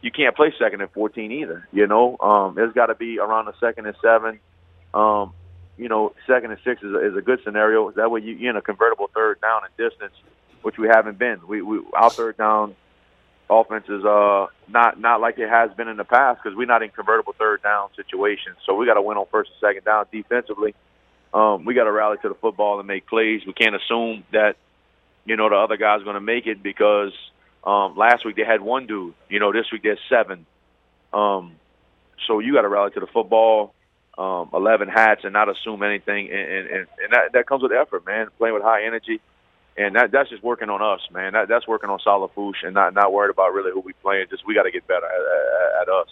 you 0.00 0.10
can't 0.10 0.36
play 0.36 0.52
second 0.58 0.80
and 0.80 0.90
fourteen 0.90 1.32
either. 1.32 1.68
You 1.72 1.86
know, 1.86 2.16
um, 2.18 2.58
it's 2.58 2.74
got 2.74 2.86
to 2.86 2.94
be 2.94 3.18
around 3.18 3.46
the 3.46 3.54
second 3.60 3.86
and 3.86 3.96
seven. 4.02 4.40
Um, 4.92 5.32
you 5.76 5.88
know, 5.88 6.14
second 6.26 6.52
and 6.52 6.60
six 6.64 6.82
is 6.82 6.92
a, 6.92 7.06
is 7.06 7.16
a 7.16 7.22
good 7.22 7.40
scenario. 7.44 7.90
That 7.90 8.10
way 8.10 8.20
you, 8.20 8.34
you're 8.34 8.50
in 8.50 8.56
a 8.56 8.62
convertible 8.62 9.10
third 9.12 9.40
down 9.40 9.62
and 9.64 9.76
distance, 9.76 10.14
which 10.62 10.78
we 10.78 10.88
haven't 10.88 11.18
been. 11.18 11.40
We, 11.46 11.62
we 11.62 11.80
our 11.94 12.10
third 12.10 12.36
down 12.36 12.76
offense 13.50 13.84
is 13.88 14.04
uh 14.04 14.46
not 14.68 14.98
not 14.98 15.20
like 15.20 15.38
it 15.38 15.48
has 15.48 15.70
been 15.76 15.88
in 15.88 15.96
the 15.98 16.04
past 16.04 16.40
because 16.42 16.56
we're 16.56 16.66
not 16.66 16.82
in 16.82 16.88
convertible 16.90 17.34
third 17.38 17.62
down 17.62 17.88
situations. 17.96 18.56
So 18.66 18.74
we 18.74 18.86
got 18.86 18.94
to 18.94 19.02
win 19.02 19.18
on 19.18 19.26
first 19.30 19.50
and 19.50 19.68
second 19.68 19.84
down 19.84 20.06
defensively. 20.10 20.74
Um, 21.34 21.64
we 21.64 21.74
got 21.74 21.84
to 21.84 21.92
rally 21.92 22.16
to 22.22 22.28
the 22.28 22.36
football 22.36 22.78
and 22.78 22.86
make 22.86 23.06
plays. 23.06 23.42
We 23.46 23.52
can't 23.52 23.74
assume 23.74 24.24
that 24.32 24.56
you 25.24 25.36
know 25.36 25.48
the 25.48 25.56
other 25.56 25.76
guy's 25.76 26.02
going 26.02 26.14
to 26.14 26.20
make 26.20 26.46
it 26.46 26.62
because 26.62 27.12
um, 27.64 27.96
last 27.96 28.24
week 28.24 28.36
they 28.36 28.44
had 28.44 28.60
one 28.60 28.86
dude. 28.86 29.14
You 29.28 29.40
know 29.40 29.52
this 29.52 29.66
week 29.72 29.82
there's 29.82 29.98
seven. 30.08 30.46
Um, 31.12 31.52
so 32.26 32.38
you 32.40 32.54
got 32.54 32.62
to 32.62 32.68
rally 32.68 32.90
to 32.92 33.00
the 33.00 33.06
football 33.06 33.74
um, 34.18 34.50
11 34.52 34.88
hats 34.88 35.22
and 35.24 35.32
not 35.32 35.48
assume 35.48 35.82
anything. 35.82 36.30
And, 36.30 36.66
and, 36.68 36.86
and 37.02 37.12
that, 37.12 37.32
that 37.32 37.46
comes 37.46 37.62
with 37.62 37.72
effort, 37.72 38.06
man, 38.06 38.28
playing 38.38 38.54
with 38.54 38.62
high 38.62 38.84
energy. 38.84 39.20
And 39.76 39.96
that, 39.96 40.12
that's 40.12 40.30
just 40.30 40.42
working 40.42 40.70
on 40.70 40.80
us, 40.80 41.00
man. 41.12 41.32
That, 41.32 41.48
that's 41.48 41.66
working 41.66 41.90
on 41.90 41.98
South 41.98 42.20
Lafourche 42.20 42.62
and 42.62 42.74
not, 42.74 42.94
not 42.94 43.12
worried 43.12 43.30
about 43.30 43.52
really 43.52 43.72
who 43.72 43.80
we 43.80 43.92
playing. 43.94 44.26
Just 44.30 44.46
we 44.46 44.54
got 44.54 44.62
to 44.64 44.70
get 44.70 44.86
better 44.86 45.06
at, 45.06 45.82
at, 45.82 45.82
at 45.82 45.88
us. 45.88 46.08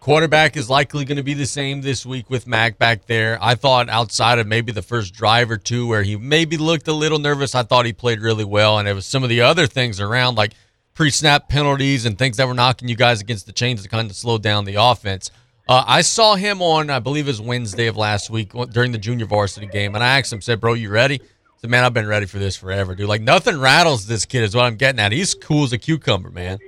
Quarterback 0.00 0.56
is 0.56 0.70
likely 0.70 1.04
going 1.04 1.16
to 1.16 1.24
be 1.24 1.34
the 1.34 1.46
same 1.46 1.80
this 1.80 2.06
week 2.06 2.30
with 2.30 2.46
Mac 2.46 2.78
back 2.78 3.06
there. 3.06 3.38
I 3.42 3.56
thought 3.56 3.88
outside 3.88 4.38
of 4.38 4.46
maybe 4.46 4.70
the 4.70 4.82
first 4.82 5.14
drive 5.14 5.50
or 5.50 5.56
two 5.56 5.88
where 5.88 6.04
he 6.04 6.16
maybe 6.16 6.56
looked 6.56 6.86
a 6.86 6.92
little 6.92 7.18
nervous, 7.18 7.56
I 7.56 7.64
thought 7.64 7.86
he 7.86 7.92
played 7.92 8.20
really 8.20 8.44
well. 8.44 8.78
And 8.78 8.86
it 8.86 8.92
was 8.92 9.04
some 9.04 9.24
of 9.24 9.28
the 9.28 9.40
other 9.40 9.66
things 9.66 10.00
around, 10.00 10.36
like 10.36 10.52
pre 10.94 11.10
snap 11.10 11.48
penalties 11.48 12.06
and 12.06 12.16
things 12.16 12.36
that 12.36 12.46
were 12.46 12.54
knocking 12.54 12.88
you 12.88 12.94
guys 12.94 13.20
against 13.20 13.46
the 13.46 13.52
chains 13.52 13.82
to 13.82 13.88
kind 13.88 14.08
of 14.08 14.16
slow 14.16 14.38
down 14.38 14.64
the 14.64 14.76
offense. 14.76 15.32
Uh, 15.68 15.82
I 15.86 16.02
saw 16.02 16.36
him 16.36 16.62
on, 16.62 16.90
I 16.90 17.00
believe 17.00 17.26
it 17.26 17.30
was 17.30 17.40
Wednesday 17.40 17.88
of 17.88 17.96
last 17.96 18.30
week 18.30 18.52
during 18.70 18.92
the 18.92 18.98
junior 18.98 19.26
varsity 19.26 19.66
game, 19.66 19.96
and 19.96 20.04
I 20.04 20.18
asked 20.18 20.32
him, 20.32 20.40
said, 20.40 20.60
"Bro, 20.60 20.74
you 20.74 20.90
ready?" 20.90 21.20
I 21.20 21.60
said, 21.60 21.70
"Man, 21.70 21.82
I've 21.82 21.92
been 21.92 22.06
ready 22.06 22.26
for 22.26 22.38
this 22.38 22.54
forever, 22.54 22.94
dude. 22.94 23.08
Like 23.08 23.22
nothing 23.22 23.58
rattles 23.58 24.06
this 24.06 24.24
kid, 24.24 24.44
is 24.44 24.54
what 24.54 24.64
I'm 24.64 24.76
getting 24.76 25.00
at. 25.00 25.10
He's 25.10 25.34
cool 25.34 25.64
as 25.64 25.72
a 25.72 25.78
cucumber, 25.78 26.30
man." 26.30 26.58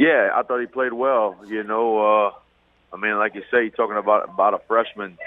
Yeah, 0.00 0.30
I 0.34 0.42
thought 0.44 0.60
he 0.60 0.66
played 0.66 0.94
well. 0.94 1.36
You 1.46 1.62
know, 1.62 1.98
uh, 1.98 2.32
I 2.90 2.96
mean, 2.96 3.18
like 3.18 3.34
you 3.34 3.42
say, 3.50 3.68
talking 3.68 3.98
about 3.98 4.30
about 4.30 4.54
a 4.54 4.58
freshman 4.66 5.18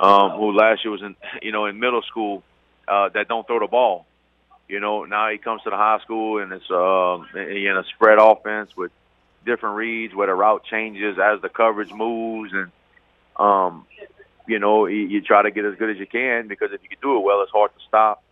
um, 0.00 0.30
who 0.30 0.50
last 0.52 0.82
year 0.82 0.92
was 0.92 1.02
in, 1.02 1.14
you 1.42 1.52
know, 1.52 1.66
in 1.66 1.78
middle 1.78 2.00
school 2.00 2.42
uh, 2.88 3.10
that 3.10 3.28
don't 3.28 3.46
throw 3.46 3.60
the 3.60 3.66
ball. 3.66 4.06
You 4.66 4.80
know, 4.80 5.04
now 5.04 5.28
he 5.28 5.36
comes 5.36 5.60
to 5.64 5.70
the 5.70 5.76
high 5.76 5.98
school 6.02 6.42
and 6.42 6.50
it's 6.52 6.70
um, 6.70 7.28
in 7.38 7.76
a 7.76 7.84
spread 7.94 8.16
offense 8.18 8.74
with 8.74 8.92
different 9.44 9.76
reads 9.76 10.14
where 10.14 10.26
the 10.26 10.32
route 10.32 10.64
changes 10.64 11.18
as 11.18 11.42
the 11.42 11.50
coverage 11.50 11.92
moves 11.92 12.50
and 12.54 12.72
um 13.36 13.84
you 14.48 14.58
know 14.58 14.86
you, 14.86 15.06
you 15.06 15.20
try 15.20 15.42
to 15.42 15.50
get 15.50 15.66
as 15.66 15.74
good 15.74 15.90
as 15.90 15.98
you 15.98 16.06
can 16.06 16.48
because 16.48 16.72
if 16.72 16.82
you 16.82 16.88
can 16.88 16.96
do 17.02 17.18
it 17.18 17.20
well 17.20 17.42
it's 17.42 17.52
hard 17.52 17.70
to 17.76 17.84
stop 17.86 18.22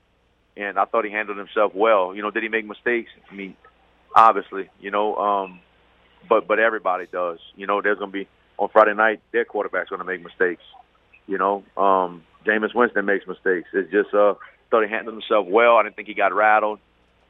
and 0.56 0.78
I 0.78 0.86
thought 0.86 1.04
he 1.04 1.10
handled 1.10 1.36
himself 1.36 1.74
well 1.74 2.14
you 2.14 2.22
know 2.22 2.30
did 2.30 2.42
he 2.42 2.48
make 2.48 2.64
mistakes 2.64 3.10
I 3.30 3.34
mean 3.34 3.54
obviously 4.16 4.70
you 4.80 4.90
know 4.90 5.16
um 5.16 5.60
but 6.28 6.46
but 6.46 6.58
everybody 6.58 7.06
does 7.12 7.38
you 7.56 7.66
know 7.66 7.80
there's 7.82 7.98
to 7.98 8.06
be 8.06 8.28
on 8.58 8.68
Friday 8.72 8.94
night 8.94 9.20
their 9.32 9.44
quarterback's 9.44 9.90
to 9.90 10.04
make 10.04 10.22
mistakes 10.22 10.62
you 11.26 11.38
know 11.38 11.64
um 11.76 12.22
Jameis 12.46 12.74
Winston 12.74 13.04
makes 13.04 13.26
mistakes 13.26 13.68
it's 13.72 13.90
just 13.90 14.14
uh 14.14 14.34
thought 14.70 14.84
he 14.84 14.90
handled 14.90 15.14
himself 15.14 15.46
well 15.46 15.76
I 15.76 15.82
didn't 15.82 15.96
think 15.96 16.08
he 16.08 16.14
got 16.14 16.32
rattled 16.34 16.78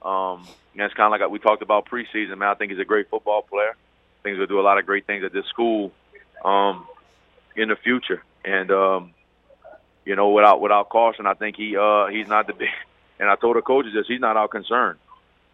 um, 0.05 0.47
and 0.75 0.83
it's 0.83 0.95
kind 0.95 1.13
of 1.15 1.21
like 1.21 1.31
we 1.31 1.39
talked 1.39 1.63
about 1.63 1.89
preseason, 1.89 2.39
man. 2.39 2.49
I 2.49 2.55
think 2.55 2.73
he's 2.73 2.81
a 2.81 2.85
great 2.85 3.09
football 3.09 3.43
player. 3.43 3.71
I 3.71 4.23
think 4.23 4.37
he's 4.37 4.43
to 4.43 4.47
do 4.47 4.61
a 4.61 4.63
lot 4.63 4.79
of 4.79 4.87
great 4.87 5.07
things 5.07 5.25
at 5.25 5.33
this 5.33 5.47
school 5.47 5.93
um, 6.45 6.87
in 7.57 7.69
the 7.69 7.77
future. 7.77 8.23
And 8.45 8.71
um, 8.71 9.15
you 10.05 10.17
know, 10.17 10.31
without 10.31 10.61
without 10.61 10.89
caution, 10.89 11.27
I 11.27 11.35
think 11.35 11.57
he 11.57 11.77
uh, 11.77 12.07
he's 12.09 12.27
not 12.27 12.47
the 12.47 12.53
big. 12.59 12.69
And 13.21 13.31
I 13.31 13.37
told 13.37 13.57
the 13.57 13.63
coaches 13.63 13.93
this: 13.95 14.07
he's 14.09 14.21
not 14.21 14.37
our 14.37 14.49
concern. 14.49 14.99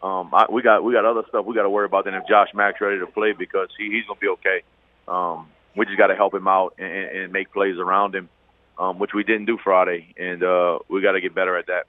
Um, 0.03 0.31
I, 0.33 0.47
we 0.51 0.63
got 0.63 0.85
we 0.85 0.93
got 0.93 1.05
other 1.05 1.23
stuff 1.29 1.45
we 1.45 1.55
got 1.55 1.65
to 1.65 1.71
worry 1.71 1.87
about 1.87 2.05
than 2.05 2.15
if 2.15 2.27
Josh 2.29 2.49
Mack's 2.55 2.81
ready 2.81 3.01
to 3.01 3.07
play 3.07 3.33
because 3.33 3.69
he, 3.77 3.91
he's 3.91 4.07
to 4.07 4.15
be 4.21 4.29
okay. 4.29 4.63
Um, 5.09 5.49
we 5.77 5.87
just 5.87 5.99
got 5.99 6.09
to 6.09 6.17
help 6.17 6.35
him 6.35 6.47
out 6.47 6.75
and, 6.79 6.89
and 6.89 7.33
make 7.33 7.53
plays 7.53 7.77
around 7.79 8.15
him, 8.15 8.29
um, 8.79 8.99
which 8.99 9.13
we 9.15 9.25
didn't 9.25 9.47
do 9.47 9.59
Friday, 9.63 10.15
and 10.17 10.43
uh, 10.43 10.79
we 10.89 11.03
got 11.03 11.13
to 11.13 11.21
get 11.21 11.35
better 11.35 11.57
at 11.57 11.67
that 11.67 11.87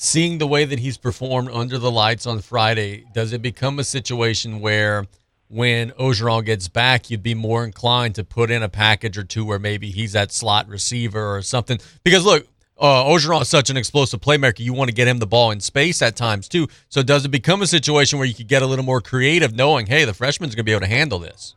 seeing 0.00 0.38
the 0.38 0.46
way 0.46 0.64
that 0.64 0.78
he's 0.78 0.96
performed 0.96 1.50
under 1.52 1.76
the 1.76 1.90
lights 1.90 2.24
on 2.24 2.40
Friday, 2.40 3.04
does 3.12 3.32
it 3.32 3.42
become 3.42 3.80
a 3.80 3.84
situation 3.84 4.60
where 4.60 5.04
when 5.48 5.90
Orgeron 5.92 6.44
gets 6.44 6.68
back, 6.68 7.10
you'd 7.10 7.22
be 7.22 7.34
more 7.34 7.64
inclined 7.64 8.14
to 8.14 8.24
put 8.24 8.50
in 8.50 8.62
a 8.62 8.68
package 8.68 9.18
or 9.18 9.24
two 9.24 9.44
where 9.44 9.58
maybe 9.58 9.90
he's 9.90 10.12
that 10.12 10.30
slot 10.30 10.68
receiver 10.68 11.36
or 11.36 11.42
something? 11.42 11.78
Because 12.04 12.24
look, 12.24 12.46
uh, 12.78 13.04
Orgeron 13.04 13.42
is 13.42 13.48
such 13.48 13.70
an 13.70 13.76
explosive 13.76 14.20
playmaker. 14.20 14.60
You 14.60 14.72
want 14.72 14.88
to 14.88 14.94
get 14.94 15.08
him 15.08 15.18
the 15.18 15.26
ball 15.26 15.50
in 15.50 15.60
space 15.60 16.00
at 16.02 16.16
times 16.16 16.48
too. 16.48 16.68
So 16.88 17.02
does 17.02 17.24
it 17.24 17.30
become 17.30 17.62
a 17.62 17.66
situation 17.66 18.18
where 18.18 18.26
you 18.26 18.34
could 18.34 18.48
get 18.48 18.62
a 18.62 18.66
little 18.66 18.84
more 18.84 19.00
creative, 19.00 19.54
knowing, 19.54 19.86
hey, 19.86 20.04
the 20.04 20.14
freshman's 20.14 20.54
going 20.54 20.64
to 20.64 20.64
be 20.64 20.72
able 20.72 20.82
to 20.82 20.86
handle 20.86 21.18
this? 21.18 21.54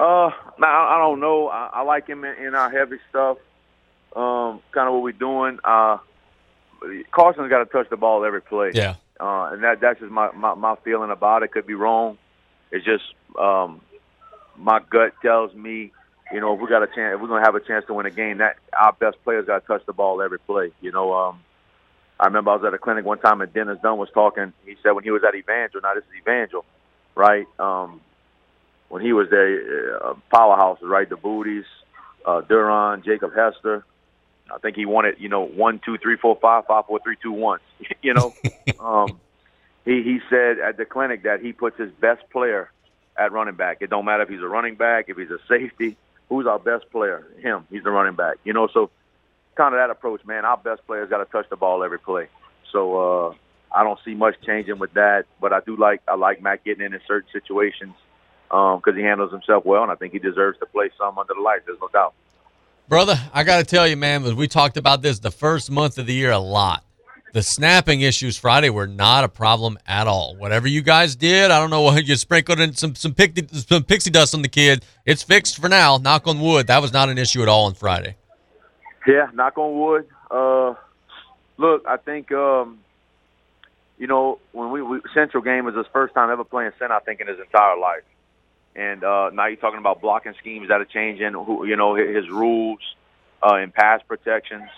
Uh, 0.00 0.30
I 0.62 0.96
don't 0.98 1.20
know. 1.20 1.48
I, 1.48 1.70
I 1.74 1.82
like 1.82 2.06
him 2.06 2.24
in, 2.24 2.46
in 2.46 2.54
our 2.54 2.70
heavy 2.70 2.98
stuff. 3.10 3.38
Um, 4.16 4.60
kind 4.72 4.88
of 4.88 4.94
what 4.94 5.02
we're 5.02 5.12
doing. 5.12 5.58
Uh, 5.64 5.98
Carson's 7.12 7.48
got 7.48 7.58
to 7.58 7.66
touch 7.66 7.88
the 7.90 7.96
ball 7.96 8.24
every 8.24 8.42
play. 8.42 8.72
Yeah. 8.74 8.96
Uh, 9.20 9.50
and 9.52 9.62
that 9.62 9.80
that's 9.80 10.00
just 10.00 10.10
my, 10.10 10.32
my 10.32 10.54
my 10.54 10.74
feeling 10.84 11.10
about 11.10 11.42
it. 11.42 11.52
Could 11.52 11.66
be 11.66 11.74
wrong. 11.74 12.18
It's 12.72 12.84
just 12.84 13.04
um, 13.38 13.80
my 14.56 14.80
gut 14.90 15.12
tells 15.22 15.54
me, 15.54 15.92
you 16.32 16.40
know, 16.40 16.54
if 16.54 16.60
we 16.60 16.68
got 16.68 16.82
a 16.82 16.86
chance, 16.86 17.14
if 17.14 17.20
we're 17.20 17.28
gonna 17.28 17.44
have 17.44 17.54
a 17.54 17.60
chance 17.60 17.84
to 17.86 17.94
win 17.94 18.06
a 18.06 18.10
game, 18.10 18.38
that 18.38 18.56
our 18.78 18.92
best 18.92 19.22
players 19.24 19.46
got 19.46 19.60
to 19.60 19.66
touch 19.66 19.84
the 19.86 19.92
ball 19.92 20.22
every 20.22 20.38
play. 20.38 20.72
You 20.80 20.92
know, 20.92 21.12
um, 21.12 21.40
I 22.18 22.26
remember 22.26 22.50
I 22.50 22.56
was 22.56 22.64
at 22.64 22.74
a 22.74 22.78
clinic 22.78 23.04
one 23.04 23.18
time 23.18 23.40
and 23.40 23.52
Dennis 23.52 23.78
Dunn 23.82 23.98
was 23.98 24.08
talking. 24.14 24.52
He 24.64 24.76
said 24.82 24.92
when 24.92 25.04
he 25.04 25.10
was 25.10 25.22
at 25.26 25.34
Evangel, 25.34 25.80
now 25.82 25.94
this 25.94 26.04
is 26.04 26.10
Evangel, 26.20 26.64
right? 27.14 27.46
Um, 27.58 28.00
when 28.88 29.02
he 29.02 29.12
was 29.12 29.28
there, 29.30 30.04
uh, 30.04 30.14
powerhouses, 30.32 30.82
right? 30.82 31.08
The 31.08 31.16
Booties, 31.16 31.64
uh, 32.24 32.42
Duran, 32.42 33.02
Jacob 33.02 33.34
Hester. 33.34 33.84
I 34.52 34.58
think 34.58 34.76
he 34.76 34.84
wanted, 34.84 35.16
you 35.18 35.28
know, 35.28 35.44
one, 35.46 35.80
two, 35.84 35.96
three, 35.98 36.16
four, 36.16 36.38
five, 36.40 36.66
five, 36.66 36.86
four, 36.86 37.00
three, 37.02 37.16
two, 37.22 37.32
one. 37.32 37.60
you 38.02 38.14
know, 38.14 38.34
um, 38.80 39.18
he 39.84 40.02
he 40.02 40.20
said 40.30 40.58
at 40.58 40.76
the 40.76 40.84
clinic 40.84 41.24
that 41.24 41.40
he 41.40 41.52
puts 41.52 41.78
his 41.78 41.90
best 41.90 42.22
player 42.30 42.70
at 43.16 43.32
running 43.32 43.54
back. 43.54 43.78
It 43.80 43.90
don't 43.90 44.04
matter 44.04 44.22
if 44.22 44.28
he's 44.28 44.40
a 44.40 44.48
running 44.48 44.76
back, 44.76 45.06
if 45.08 45.16
he's 45.16 45.30
a 45.30 45.38
safety. 45.48 45.96
Who's 46.32 46.46
our 46.46 46.58
best 46.58 46.90
player? 46.90 47.26
Him. 47.42 47.66
He's 47.68 47.82
the 47.82 47.90
running 47.90 48.14
back. 48.14 48.36
You 48.42 48.54
know, 48.54 48.66
so 48.72 48.90
kind 49.54 49.74
of 49.74 49.80
that 49.80 49.90
approach, 49.90 50.24
man. 50.24 50.46
Our 50.46 50.56
best 50.56 50.80
players 50.86 51.10
got 51.10 51.18
to 51.18 51.26
touch 51.26 51.46
the 51.50 51.56
ball 51.56 51.84
every 51.84 51.98
play. 51.98 52.28
So 52.72 53.26
uh, 53.28 53.34
I 53.70 53.84
don't 53.84 53.98
see 54.02 54.14
much 54.14 54.36
changing 54.40 54.78
with 54.78 54.94
that, 54.94 55.26
but 55.42 55.52
I 55.52 55.60
do 55.60 55.76
like 55.76 56.00
I 56.08 56.14
like 56.14 56.40
Matt 56.40 56.64
getting 56.64 56.86
in 56.86 56.94
in 56.94 57.00
certain 57.06 57.28
situations 57.34 57.92
because 58.48 58.94
he 58.96 59.02
handles 59.02 59.30
himself 59.30 59.66
well, 59.66 59.82
and 59.82 59.92
I 59.92 59.94
think 59.94 60.14
he 60.14 60.18
deserves 60.18 60.58
to 60.60 60.66
play 60.66 60.88
some 60.96 61.18
under 61.18 61.34
the 61.34 61.42
lights. 61.42 61.64
There's 61.66 61.78
no 61.82 61.88
doubt. 61.88 62.14
Brother, 62.88 63.20
I 63.34 63.44
got 63.44 63.58
to 63.58 63.64
tell 63.64 63.86
you, 63.86 63.98
man, 63.98 64.34
we 64.34 64.48
talked 64.48 64.78
about 64.78 65.02
this 65.02 65.18
the 65.18 65.30
first 65.30 65.70
month 65.70 65.98
of 65.98 66.06
the 66.06 66.14
year 66.14 66.30
a 66.30 66.38
lot. 66.38 66.82
The 67.32 67.42
snapping 67.42 68.02
issues 68.02 68.36
Friday 68.36 68.68
were 68.68 68.86
not 68.86 69.24
a 69.24 69.28
problem 69.28 69.78
at 69.86 70.06
all. 70.06 70.36
Whatever 70.36 70.68
you 70.68 70.82
guys 70.82 71.16
did, 71.16 71.50
I 71.50 71.58
don't 71.58 71.70
know 71.70 71.80
what 71.80 72.06
you 72.06 72.16
sprinkled 72.16 72.60
in 72.60 72.74
some 72.74 72.94
some, 72.94 73.14
pic- 73.14 73.48
some 73.50 73.84
pixie 73.84 74.10
dust 74.10 74.34
on 74.34 74.42
the 74.42 74.48
kid. 74.48 74.84
It's 75.06 75.22
fixed 75.22 75.58
for 75.58 75.68
now. 75.68 75.96
Knock 75.96 76.26
on 76.26 76.40
wood. 76.40 76.66
That 76.66 76.82
was 76.82 76.92
not 76.92 77.08
an 77.08 77.16
issue 77.16 77.42
at 77.42 77.48
all 77.48 77.64
on 77.64 77.74
Friday. 77.74 78.16
Yeah, 79.06 79.28
knock 79.32 79.56
on 79.56 79.78
wood. 79.80 80.06
Uh, 80.30 80.74
look, 81.56 81.84
I 81.86 81.96
think 81.96 82.30
um, 82.32 82.80
you 83.98 84.06
know 84.06 84.38
when 84.52 84.70
we, 84.70 84.82
we 84.82 85.00
Central 85.14 85.42
game 85.42 85.64
was 85.64 85.74
his 85.74 85.86
first 85.90 86.12
time 86.12 86.28
ever 86.28 86.44
playing 86.44 86.72
center. 86.78 86.94
I 86.94 87.00
think 87.00 87.20
in 87.20 87.28
his 87.28 87.38
entire 87.38 87.78
life. 87.78 88.02
And 88.74 89.04
uh, 89.04 89.30
now 89.32 89.46
you're 89.46 89.56
talking 89.56 89.78
about 89.78 90.00
blocking 90.00 90.34
schemes 90.38 90.68
that 90.68 90.80
are 90.80 90.86
changing. 90.86 91.32
Who 91.32 91.64
you 91.66 91.76
know 91.76 91.94
his 91.94 92.28
rules 92.28 92.80
uh, 93.42 93.56
in 93.56 93.70
pass 93.70 94.00
protections, 94.06 94.68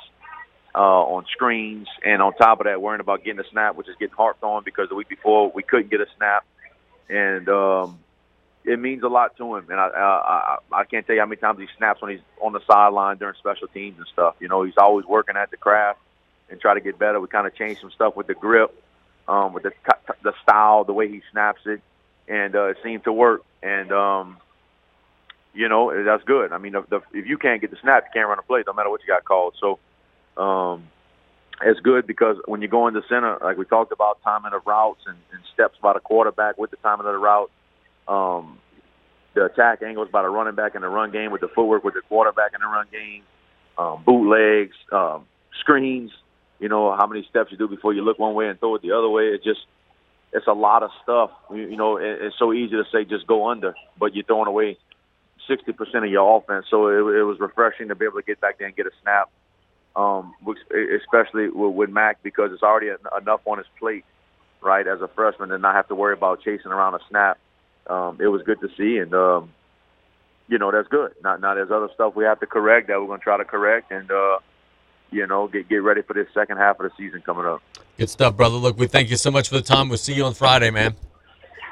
uh, 0.75 0.79
on 0.79 1.25
screens, 1.31 1.87
and 2.05 2.21
on 2.21 2.35
top 2.35 2.61
of 2.61 2.67
that, 2.67 2.81
worrying 2.83 3.01
about 3.01 3.25
getting 3.25 3.41
a 3.41 3.49
snap, 3.51 3.77
which 3.77 3.89
is 3.89 3.97
getting 3.99 4.15
harped 4.15 4.43
on 4.43 4.65
because 4.65 4.89
the 4.89 4.95
week 4.95 5.09
before 5.09 5.51
we 5.51 5.63
couldn't 5.63 5.91
get 5.91 6.01
a 6.01 6.07
snap, 6.17 6.45
and 7.09 7.49
um, 7.49 7.99
it 8.65 8.79
means 8.79 9.03
a 9.03 9.09
lot 9.09 9.37
to 9.37 9.57
him. 9.57 9.67
And 9.71 9.79
I, 9.79 9.87
I 9.87 10.59
I 10.73 10.85
can't 10.85 11.07
tell 11.07 11.15
you 11.15 11.21
how 11.21 11.27
many 11.27 11.41
times 11.41 11.61
he 11.61 11.67
snaps 11.77 12.03
when 12.03 12.13
he's 12.13 12.21
on 12.41 12.53
the 12.53 12.61
sideline 12.67 13.19
during 13.19 13.37
special 13.37 13.69
teams 13.69 13.99
and 13.99 14.07
stuff. 14.13 14.35
You 14.41 14.49
know, 14.49 14.63
he's 14.63 14.77
always 14.77 15.07
working 15.07 15.37
at 15.37 15.51
the 15.51 15.57
craft 15.57 16.01
and 16.51 16.61
try 16.61 16.75
to 16.75 16.81
get 16.81 16.99
better. 16.99 17.21
We 17.21 17.29
kind 17.29 17.47
of 17.47 17.55
changed 17.55 17.81
some 17.81 17.91
stuff 17.93 18.17
with 18.17 18.27
the 18.27 18.35
grip, 18.35 18.75
um, 19.29 19.53
with 19.53 19.63
the 19.63 19.73
the 20.23 20.33
style, 20.43 20.85
the 20.85 20.93
way 20.93 21.09
he 21.09 21.23
snaps 21.31 21.61
it, 21.67 21.83
and 22.27 22.55
uh, 22.57 22.65
it 22.67 22.79
seemed 22.83 23.05
to 23.05 23.13
work. 23.13 23.45
And 23.63 23.93
um, 23.93 24.39
you 25.55 25.69
know 25.69 26.03
that's 26.05 26.25
good. 26.25 26.53
I 26.53 26.59
mean, 26.59 26.73
the, 26.73 27.01
if 27.13 27.27
you 27.27 27.39
can't 27.39 27.61
get 27.61 27.71
the 27.71 27.79
snap, 27.81 28.07
you 28.07 28.11
can't 28.13 28.29
run 28.29 28.41
a 28.41 28.43
play, 28.43 28.65
no 28.67 28.73
matter 28.73 28.91
what 28.91 29.03
you 29.03 29.07
got 29.07 29.25
called. 29.25 29.55
So 29.61 29.79
um, 30.37 30.89
it's 31.63 31.81
good 31.81 32.07
because 32.07 32.37
when 32.47 32.63
you 32.63 32.69
go 32.69 32.89
in 32.89 32.95
the 32.95 33.03
center, 33.09 33.39
like 33.43 33.57
we 33.57 33.65
talked 33.65 33.93
about, 33.93 34.23
timing 34.23 34.53
of 34.53 34.67
routes 34.67 35.01
and, 35.07 35.17
and 35.33 35.41
steps 35.53 35.77
by 35.81 35.93
the 35.93 36.01
quarterback 36.01 36.59
with 36.59 36.71
the 36.71 36.77
timing 36.79 37.07
of 37.07 37.13
the 37.13 37.19
route. 37.19 37.51
Um, 38.07 38.59
the 39.35 39.47
attack 39.47 39.83
angles 39.83 40.09
by 40.13 40.23
the 40.23 40.29
running 40.29 40.55
back 40.55 40.75
in 40.75 40.83
the 40.83 40.89
run 40.89 41.11
game 41.11 41.33
with 41.33 41.41
the 41.41 41.49
footwork 41.49 41.85
with 41.85 41.95
the 41.95 42.03
quarterback 42.09 42.53
in 42.55 42.61
the 42.61 42.67
run 42.67 42.87
game, 42.93 43.23
um, 43.77 44.03
bootlegs, 44.05 44.77
um, 44.93 45.27
screens. 45.61 46.11
You 46.61 46.69
know 46.69 46.95
how 46.97 47.07
many 47.07 47.27
steps 47.29 47.51
you 47.51 47.59
do 47.59 47.69
before 47.69 47.93
you 47.93 48.03
look 48.03 48.19
one 48.19 48.35
way 48.35 48.49
and 48.49 48.59
throw 48.59 48.77
it 48.77 48.83
the 48.83 48.93
other 48.93 49.09
way. 49.09 49.25
It 49.25 49.43
just 49.43 49.61
it's 50.33 50.47
a 50.47 50.53
lot 50.53 50.83
of 50.83 50.91
stuff. 51.03 51.31
You, 51.51 51.69
you 51.69 51.77
know, 51.77 51.97
it, 51.97 52.23
it's 52.23 52.39
so 52.39 52.53
easy 52.53 52.77
to 52.77 52.85
say 52.93 53.05
just 53.05 53.27
go 53.27 53.49
under, 53.49 53.75
but 53.99 54.15
you're 54.15 54.25
throwing 54.25 54.47
away 54.47 54.79
sixty 55.49 55.73
percent 55.73 56.05
of 56.05 56.11
your 56.11 56.39
offense. 56.39 56.67
So 56.71 56.89
it, 56.89 57.19
it 57.19 57.25
was 57.25 57.39
refreshing 57.41 57.89
to 57.89 57.95
be 57.95 58.05
able 58.05 58.21
to 58.21 58.27
get 58.27 58.41
back 58.41 58.59
there 58.59 58.69
and 58.69 58.77
get 58.77 58.87
a 58.87 58.93
snap, 59.03 59.31
um, 59.97 60.35
especially 61.01 61.49
with, 61.49 61.75
with 61.75 61.91
Mac 61.91 62.23
because 62.23 62.51
it's 62.53 62.63
already 62.63 62.89
enough 63.21 63.41
on 63.45 63.59
his 63.59 63.67
plate, 63.79 64.05
right, 64.61 64.87
as 64.87 65.01
a 65.01 65.09
freshman, 65.09 65.53
and 65.53 65.63
not 65.63 65.75
have 65.75 65.89
to 65.89 65.95
worry 65.95 66.15
about 66.15 66.43
chasing 66.43 66.73
around 66.73 66.95
a 66.95 66.99
snap. 67.09 67.39
Um, 67.87 68.19
it 68.21 68.29
was 68.29 68.43
good 68.43 68.61
to 68.61 68.69
see, 68.77 68.99
and 68.99 69.15
um, 69.15 69.53
you 70.49 70.59
know 70.59 70.71
that's 70.71 70.89
good. 70.89 71.13
Not 71.23 71.41
now 71.41 71.55
there's 71.55 71.71
other 71.71 71.89
stuff 71.95 72.17
we 72.17 72.25
have 72.25 72.41
to 72.41 72.47
correct 72.47 72.89
that 72.89 73.01
we're 73.01 73.07
going 73.07 73.21
to 73.21 73.25
try 73.25 73.37
to 73.37 73.45
correct, 73.45 73.93
and 73.93 74.11
uh, 74.11 74.39
you 75.11 75.27
know 75.27 75.49
get 75.49 75.69
get 75.69 75.83
ready 75.83 76.03
for 76.03 76.15
this 76.15 76.27
second 76.33 76.57
half 76.57 76.81
of 76.81 76.91
the 76.91 76.97
season 76.97 77.23
coming 77.25 77.45
up. 77.45 77.63
Good 77.99 78.11
stuff, 78.11 78.37
brother. 78.37 78.57
Look, 78.57 78.79
we 78.79 78.87
thank 78.87 79.11
you 79.11 79.17
so 79.17 79.31
much 79.31 79.49
for 79.49 79.57
the 79.57 79.63
time. 79.63 79.89
We'll 79.89 79.99
see 79.99 80.15
you 80.15 80.25
on 80.25 80.35
Friday, 80.35 80.71
man. 80.71 80.97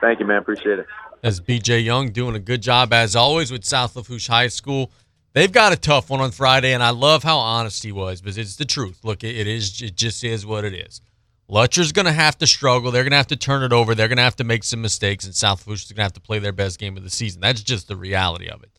Thank 0.01 0.20
you, 0.20 0.27
man. 0.27 0.39
Appreciate 0.39 0.79
it. 0.79 0.87
That's 1.23 1.41
BJ 1.41 1.85
Young 1.85 2.11
doing 2.11 2.35
a 2.35 2.41
good 2.41 2.61
job 2.62 2.93
as 2.93 3.16
always 3.16 3.51
with 3.51 3.64
South 3.64 3.95
Lafourche 3.97 4.27
High 4.27 4.49
School. 4.49 4.91
They've 5.35 5.51
got 5.51 5.72
a 5.72 5.76
tough 5.76 6.11
one 6.11 6.20
on 6.20 6.30
Friday, 6.30 6.74
and 6.74 6.83
I 6.83 6.91
love 6.91 7.22
how 7.22 7.39
honest 7.39 7.83
he 7.83 7.93
was 7.93 8.20
because 8.20 8.37
it's 8.37 8.57
the 8.57 8.64
truth. 8.64 9.01
Look, 9.03 9.24
it 9.24 9.47
is 9.47 9.80
it 9.80 9.97
just 9.97 10.22
is 10.24 10.45
what 10.45 10.64
it 10.64 10.74
is. 10.74 11.01
Lutcher's 11.49 11.93
going 11.93 12.07
to 12.07 12.12
have 12.12 12.39
to 12.39 12.47
struggle. 12.47 12.91
They're 12.91 13.03
going 13.03 13.12
to 13.12 13.16
have 13.16 13.26
to 13.28 13.37
turn 13.37 13.62
it 13.62 13.72
over. 13.72 13.95
They're 13.95 14.09
going 14.09 14.16
to 14.16 14.22
have 14.22 14.37
to 14.37 14.45
make 14.45 14.64
some 14.64 14.80
mistakes, 14.80 15.24
and 15.24 15.35
South 15.35 15.61
Lafourche 15.61 15.85
is 15.85 15.93
going 15.93 15.97
to 15.97 16.03
have 16.03 16.12
to 16.14 16.20
play 16.20 16.39
their 16.39 16.53
best 16.53 16.78
game 16.78 16.97
of 16.97 17.03
the 17.03 17.11
season. 17.11 17.41
That's 17.41 17.62
just 17.62 17.89
the 17.89 17.97
reality 17.97 18.49
of 18.49 18.62
it. 18.62 18.70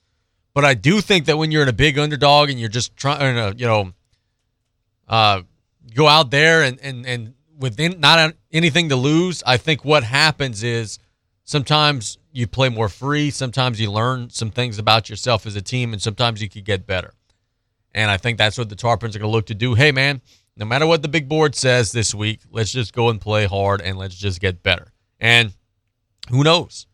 But 0.53 0.65
I 0.65 0.75
do 0.75 1.01
think 1.01 1.25
that 1.25 1.37
when 1.37 1.51
you're 1.51 1.63
in 1.63 1.69
a 1.69 1.73
big 1.73 1.97
underdog 1.97 2.49
and 2.49 2.59
you're 2.59 2.69
just 2.69 2.95
trying 2.95 3.35
to, 3.35 3.57
you 3.57 3.65
know, 3.65 3.91
uh, 5.07 5.41
go 5.93 6.07
out 6.07 6.31
there 6.31 6.63
and 6.63 6.79
and 6.81 7.05
and 7.05 7.33
within 7.57 7.99
not 7.99 8.35
anything 8.51 8.89
to 8.89 8.95
lose, 8.95 9.43
I 9.45 9.57
think 9.57 9.83
what 9.83 10.03
happens 10.03 10.63
is 10.63 10.99
sometimes 11.43 12.17
you 12.33 12.47
play 12.47 12.69
more 12.69 12.89
free, 12.89 13.29
sometimes 13.29 13.79
you 13.79 13.91
learn 13.91 14.29
some 14.29 14.49
things 14.49 14.79
about 14.79 15.09
yourself 15.09 15.45
as 15.45 15.55
a 15.55 15.61
team, 15.61 15.93
and 15.93 16.01
sometimes 16.01 16.41
you 16.41 16.49
could 16.49 16.65
get 16.65 16.87
better. 16.87 17.13
And 17.93 18.09
I 18.09 18.17
think 18.17 18.37
that's 18.37 18.57
what 18.57 18.69
the 18.69 18.75
Tarpons 18.75 19.15
are 19.15 19.19
going 19.19 19.29
to 19.29 19.35
look 19.35 19.45
to 19.45 19.55
do. 19.55 19.75
Hey, 19.75 19.91
man, 19.91 20.21
no 20.57 20.65
matter 20.65 20.87
what 20.87 21.01
the 21.01 21.07
big 21.07 21.29
board 21.29 21.55
says 21.55 21.91
this 21.91 22.13
week, 22.13 22.41
let's 22.51 22.71
just 22.71 22.93
go 22.93 23.09
and 23.09 23.21
play 23.21 23.45
hard 23.45 23.81
and 23.81 23.97
let's 23.97 24.15
just 24.15 24.41
get 24.41 24.63
better. 24.63 24.91
And 25.19 25.53
who 26.29 26.43
knows 26.43 26.87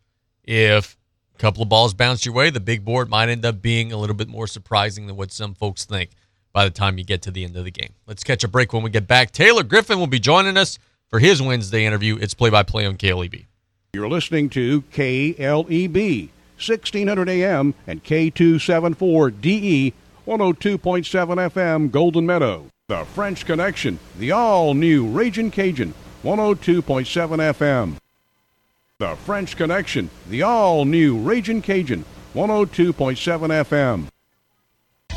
if 0.43 0.97
a 1.35 1.37
couple 1.37 1.63
of 1.63 1.69
balls 1.69 1.93
bounce 1.93 2.25
your 2.25 2.35
way, 2.35 2.49
the 2.49 2.59
big 2.59 2.83
board 2.83 3.09
might 3.09 3.29
end 3.29 3.45
up 3.45 3.61
being 3.61 3.91
a 3.91 3.97
little 3.97 4.15
bit 4.15 4.27
more 4.27 4.47
surprising 4.47 5.07
than 5.07 5.15
what 5.15 5.31
some 5.31 5.53
folks 5.53 5.85
think 5.85 6.11
by 6.51 6.65
the 6.65 6.71
time 6.71 6.97
you 6.97 7.03
get 7.03 7.21
to 7.23 7.31
the 7.31 7.43
end 7.43 7.55
of 7.55 7.63
the 7.63 7.71
game. 7.71 7.93
Let's 8.07 8.23
catch 8.23 8.43
a 8.43 8.47
break 8.47 8.73
when 8.73 8.83
we 8.83 8.89
get 8.89 9.07
back. 9.07 9.31
Taylor 9.31 9.63
Griffin 9.63 9.99
will 9.99 10.07
be 10.07 10.19
joining 10.19 10.57
us 10.57 10.79
for 11.07 11.19
his 11.19 11.41
Wednesday 11.41 11.85
interview. 11.85 12.17
It's 12.19 12.33
play 12.33 12.49
by 12.49 12.63
play 12.63 12.85
on 12.85 12.97
KLEB. 12.97 13.45
You're 13.91 14.07
listening 14.07 14.49
to 14.51 14.83
KLEB, 14.93 16.29
1600 16.57 17.27
AM 17.27 17.73
and 17.87 18.03
K274DE, 18.03 19.93
102.7 20.27 21.49
FM, 21.49 21.89
Golden 21.89 22.23
Meadow. 22.27 22.67
The 22.87 23.03
French 23.05 23.47
Connection, 23.47 23.97
the 24.19 24.31
all 24.31 24.75
new 24.75 25.07
Raging 25.07 25.49
Cajun, 25.49 25.95
102.7 26.23 26.83
FM. 26.83 27.95
The 28.99 29.15
French 29.15 29.57
Connection, 29.57 30.11
the 30.29 30.43
all 30.43 30.85
new 30.85 31.17
Raging 31.17 31.63
Cajun, 31.63 32.05
102.7 32.35 32.93
FM. 32.93 34.07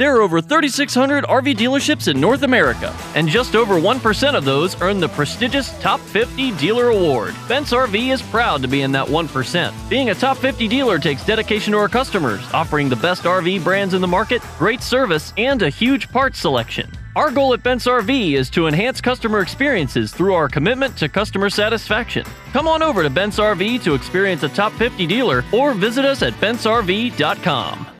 There 0.00 0.16
are 0.16 0.22
over 0.22 0.40
3,600 0.40 1.24
RV 1.24 1.56
dealerships 1.56 2.08
in 2.08 2.18
North 2.18 2.42
America, 2.42 2.96
and 3.14 3.28
just 3.28 3.54
over 3.54 3.74
1% 3.74 4.34
of 4.34 4.46
those 4.46 4.80
earn 4.80 4.98
the 4.98 5.10
prestigious 5.10 5.78
Top 5.78 6.00
50 6.00 6.52
Dealer 6.52 6.88
Award. 6.88 7.34
Bent's 7.46 7.74
RV 7.74 8.10
is 8.10 8.22
proud 8.22 8.62
to 8.62 8.66
be 8.66 8.80
in 8.80 8.92
that 8.92 9.06
1%. 9.06 9.90
Being 9.90 10.08
a 10.08 10.14
Top 10.14 10.38
50 10.38 10.68
dealer 10.68 10.98
takes 10.98 11.26
dedication 11.26 11.74
to 11.74 11.78
our 11.78 11.86
customers, 11.86 12.40
offering 12.54 12.88
the 12.88 12.96
best 12.96 13.24
RV 13.24 13.62
brands 13.62 13.92
in 13.92 14.00
the 14.00 14.08
market, 14.08 14.40
great 14.56 14.80
service, 14.80 15.34
and 15.36 15.60
a 15.60 15.68
huge 15.68 16.08
parts 16.08 16.38
selection. 16.38 16.90
Our 17.14 17.30
goal 17.30 17.52
at 17.52 17.62
Bent's 17.62 17.86
RV 17.86 18.32
is 18.32 18.48
to 18.50 18.68
enhance 18.68 19.02
customer 19.02 19.40
experiences 19.40 20.14
through 20.14 20.32
our 20.32 20.48
commitment 20.48 20.96
to 20.96 21.10
customer 21.10 21.50
satisfaction. 21.50 22.24
Come 22.54 22.66
on 22.66 22.82
over 22.82 23.02
to 23.02 23.10
Bent's 23.10 23.38
RV 23.38 23.82
to 23.82 23.92
experience 23.92 24.44
a 24.44 24.48
top 24.48 24.72
50 24.72 25.06
dealer 25.06 25.44
or 25.52 25.74
visit 25.74 26.06
us 26.06 26.22
at 26.22 26.32
bentsrv.com. 26.40 27.99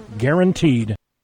guaranteed. 0.17 0.95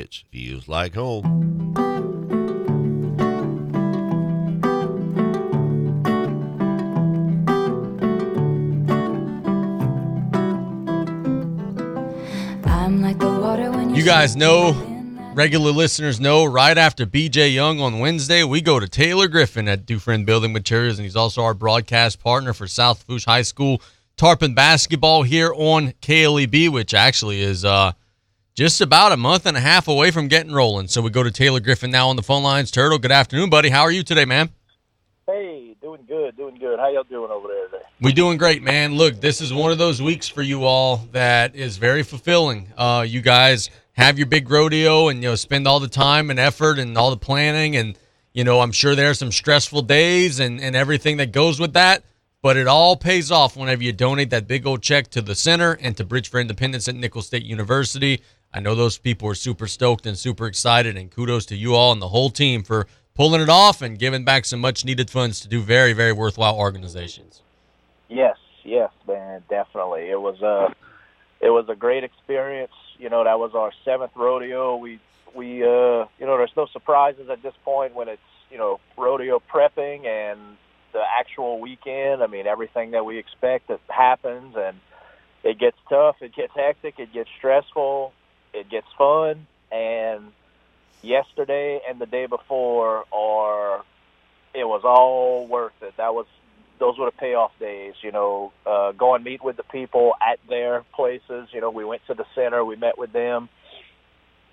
Markets 0.00 0.24
feels 0.30 0.66
like 0.66 0.94
home. 0.94 1.74
I'm 12.64 13.02
like 13.02 13.18
the 13.18 13.28
water 13.28 13.70
when 13.70 13.94
You 13.94 14.02
guys 14.02 14.36
know, 14.36 14.72
regular 15.34 15.70
listeners 15.70 16.18
know, 16.18 16.46
right 16.46 16.78
after 16.78 17.04
BJ 17.04 17.52
Young 17.52 17.80
on 17.80 17.98
Wednesday, 17.98 18.42
we 18.42 18.62
go 18.62 18.80
to 18.80 18.88
Taylor 18.88 19.28
Griffin 19.28 19.68
at 19.68 19.84
Dufrene 19.84 20.24
Building 20.24 20.54
Materials, 20.54 20.98
and 20.98 21.04
he's 21.04 21.14
also 21.14 21.42
our 21.42 21.52
broadcast 21.52 22.20
partner 22.20 22.54
for 22.54 22.66
South 22.66 23.04
Lafourche 23.06 23.26
High 23.26 23.42
School 23.42 23.82
Tarpon 24.16 24.54
basketball 24.54 25.24
here 25.24 25.52
on 25.54 25.92
KLEB, 26.00 26.70
which 26.70 26.94
actually 26.94 27.42
is 27.42 27.66
uh, 27.66 27.92
just 28.60 28.82
about 28.82 29.10
a 29.10 29.16
month 29.16 29.46
and 29.46 29.56
a 29.56 29.60
half 29.60 29.88
away 29.88 30.10
from 30.10 30.28
getting 30.28 30.52
rolling. 30.52 30.86
So 30.86 31.00
we 31.00 31.08
go 31.08 31.22
to 31.22 31.30
Taylor 31.30 31.60
Griffin 31.60 31.90
now 31.90 32.10
on 32.10 32.16
the 32.16 32.22
phone 32.22 32.42
lines. 32.42 32.70
Turtle, 32.70 32.98
good 32.98 33.10
afternoon, 33.10 33.48
buddy. 33.48 33.70
How 33.70 33.80
are 33.80 33.90
you 33.90 34.02
today, 34.02 34.26
man? 34.26 34.50
Hey, 35.26 35.74
doing 35.80 36.02
good, 36.06 36.36
doing 36.36 36.56
good. 36.56 36.78
How 36.78 36.90
y'all 36.90 37.04
doing 37.04 37.30
over 37.30 37.48
there 37.48 37.68
today? 37.68 37.84
We 38.02 38.12
doing 38.12 38.36
great, 38.36 38.62
man. 38.62 38.96
Look, 38.96 39.18
this 39.18 39.40
is 39.40 39.50
one 39.50 39.72
of 39.72 39.78
those 39.78 40.02
weeks 40.02 40.28
for 40.28 40.42
you 40.42 40.64
all 40.64 40.98
that 41.12 41.54
is 41.56 41.78
very 41.78 42.02
fulfilling. 42.02 42.70
Uh, 42.76 43.06
you 43.08 43.22
guys 43.22 43.70
have 43.92 44.18
your 44.18 44.26
big 44.26 44.50
rodeo 44.50 45.08
and 45.08 45.22
you 45.22 45.30
know 45.30 45.36
spend 45.36 45.66
all 45.66 45.80
the 45.80 45.88
time 45.88 46.28
and 46.28 46.38
effort 46.38 46.78
and 46.78 46.98
all 46.98 47.08
the 47.08 47.16
planning 47.16 47.76
and 47.76 47.98
you 48.34 48.44
know 48.44 48.60
I'm 48.60 48.72
sure 48.72 48.94
there 48.94 49.08
are 49.08 49.14
some 49.14 49.32
stressful 49.32 49.82
days 49.82 50.38
and 50.38 50.60
and 50.60 50.76
everything 50.76 51.16
that 51.16 51.32
goes 51.32 51.58
with 51.58 51.72
that. 51.72 52.04
But 52.42 52.58
it 52.58 52.66
all 52.66 52.96
pays 52.96 53.30
off 53.30 53.56
whenever 53.56 53.82
you 53.82 53.92
donate 53.94 54.28
that 54.30 54.46
big 54.46 54.66
old 54.66 54.82
check 54.82 55.08
to 55.12 55.22
the 55.22 55.34
center 55.34 55.78
and 55.80 55.96
to 55.96 56.04
Bridge 56.04 56.28
for 56.28 56.40
Independence 56.40 56.88
at 56.88 56.94
Nicholls 56.94 57.26
State 57.26 57.44
University. 57.44 58.22
I 58.52 58.58
know 58.60 58.74
those 58.74 58.98
people 58.98 59.28
are 59.28 59.34
super 59.34 59.68
stoked 59.68 60.06
and 60.06 60.18
super 60.18 60.46
excited, 60.46 60.96
and 60.96 61.10
kudos 61.10 61.46
to 61.46 61.56
you 61.56 61.74
all 61.74 61.92
and 61.92 62.02
the 62.02 62.08
whole 62.08 62.30
team 62.30 62.64
for 62.64 62.86
pulling 63.14 63.40
it 63.40 63.48
off 63.48 63.80
and 63.80 63.98
giving 63.98 64.24
back 64.24 64.44
some 64.44 64.60
much 64.60 64.84
needed 64.84 65.08
funds 65.08 65.40
to 65.40 65.48
do 65.48 65.60
very, 65.60 65.92
very 65.92 66.12
worthwhile 66.12 66.56
organizations. 66.56 67.42
Yes, 68.08 68.36
yes, 68.64 68.90
man, 69.06 69.44
definitely. 69.48 70.10
It 70.10 70.20
was 70.20 70.40
a, 70.42 70.74
it 71.40 71.50
was 71.50 71.68
a 71.68 71.76
great 71.76 72.02
experience. 72.02 72.72
You 72.98 73.08
know, 73.08 73.22
that 73.22 73.38
was 73.38 73.52
our 73.54 73.72
seventh 73.84 74.12
rodeo. 74.16 74.76
We, 74.76 74.98
we, 75.34 75.62
uh, 75.62 76.06
you 76.18 76.26
know, 76.26 76.36
there's 76.36 76.56
no 76.56 76.66
surprises 76.72 77.30
at 77.30 77.42
this 77.42 77.54
point 77.64 77.94
when 77.94 78.08
it's, 78.08 78.20
you 78.50 78.58
know, 78.58 78.80
rodeo 78.96 79.40
prepping 79.52 80.06
and 80.06 80.40
the 80.92 81.02
actual 81.18 81.60
weekend. 81.60 82.20
I 82.20 82.26
mean, 82.26 82.48
everything 82.48 82.90
that 82.90 83.04
we 83.04 83.18
expect 83.18 83.68
that 83.68 83.78
happens, 83.88 84.56
and 84.56 84.76
it 85.44 85.58
gets 85.58 85.76
tough, 85.88 86.16
it 86.20 86.34
gets 86.34 86.52
hectic, 86.54 86.98
it 86.98 87.12
gets 87.12 87.30
stressful, 87.38 88.12
it 88.52 88.68
gets 88.70 88.86
fun, 88.96 89.46
and 89.70 90.32
yesterday 91.02 91.80
and 91.88 92.00
the 92.00 92.06
day 92.06 92.26
before 92.26 93.04
are 93.12 93.82
it 94.54 94.64
was 94.64 94.82
all 94.84 95.46
worth 95.46 95.72
it. 95.82 95.96
That 95.96 96.14
was 96.14 96.26
those 96.78 96.98
were 96.98 97.06
the 97.06 97.12
payoff 97.16 97.52
days, 97.58 97.94
you 98.02 98.12
know, 98.12 98.52
uh 98.66 98.92
go 98.92 99.14
and 99.14 99.24
meet 99.24 99.42
with 99.42 99.56
the 99.56 99.62
people 99.64 100.14
at 100.20 100.38
their 100.48 100.84
places. 100.94 101.48
You 101.52 101.60
know, 101.60 101.70
we 101.70 101.84
went 101.84 102.02
to 102.06 102.14
the 102.14 102.26
center, 102.34 102.64
we 102.64 102.76
met 102.76 102.98
with 102.98 103.12
them. 103.12 103.48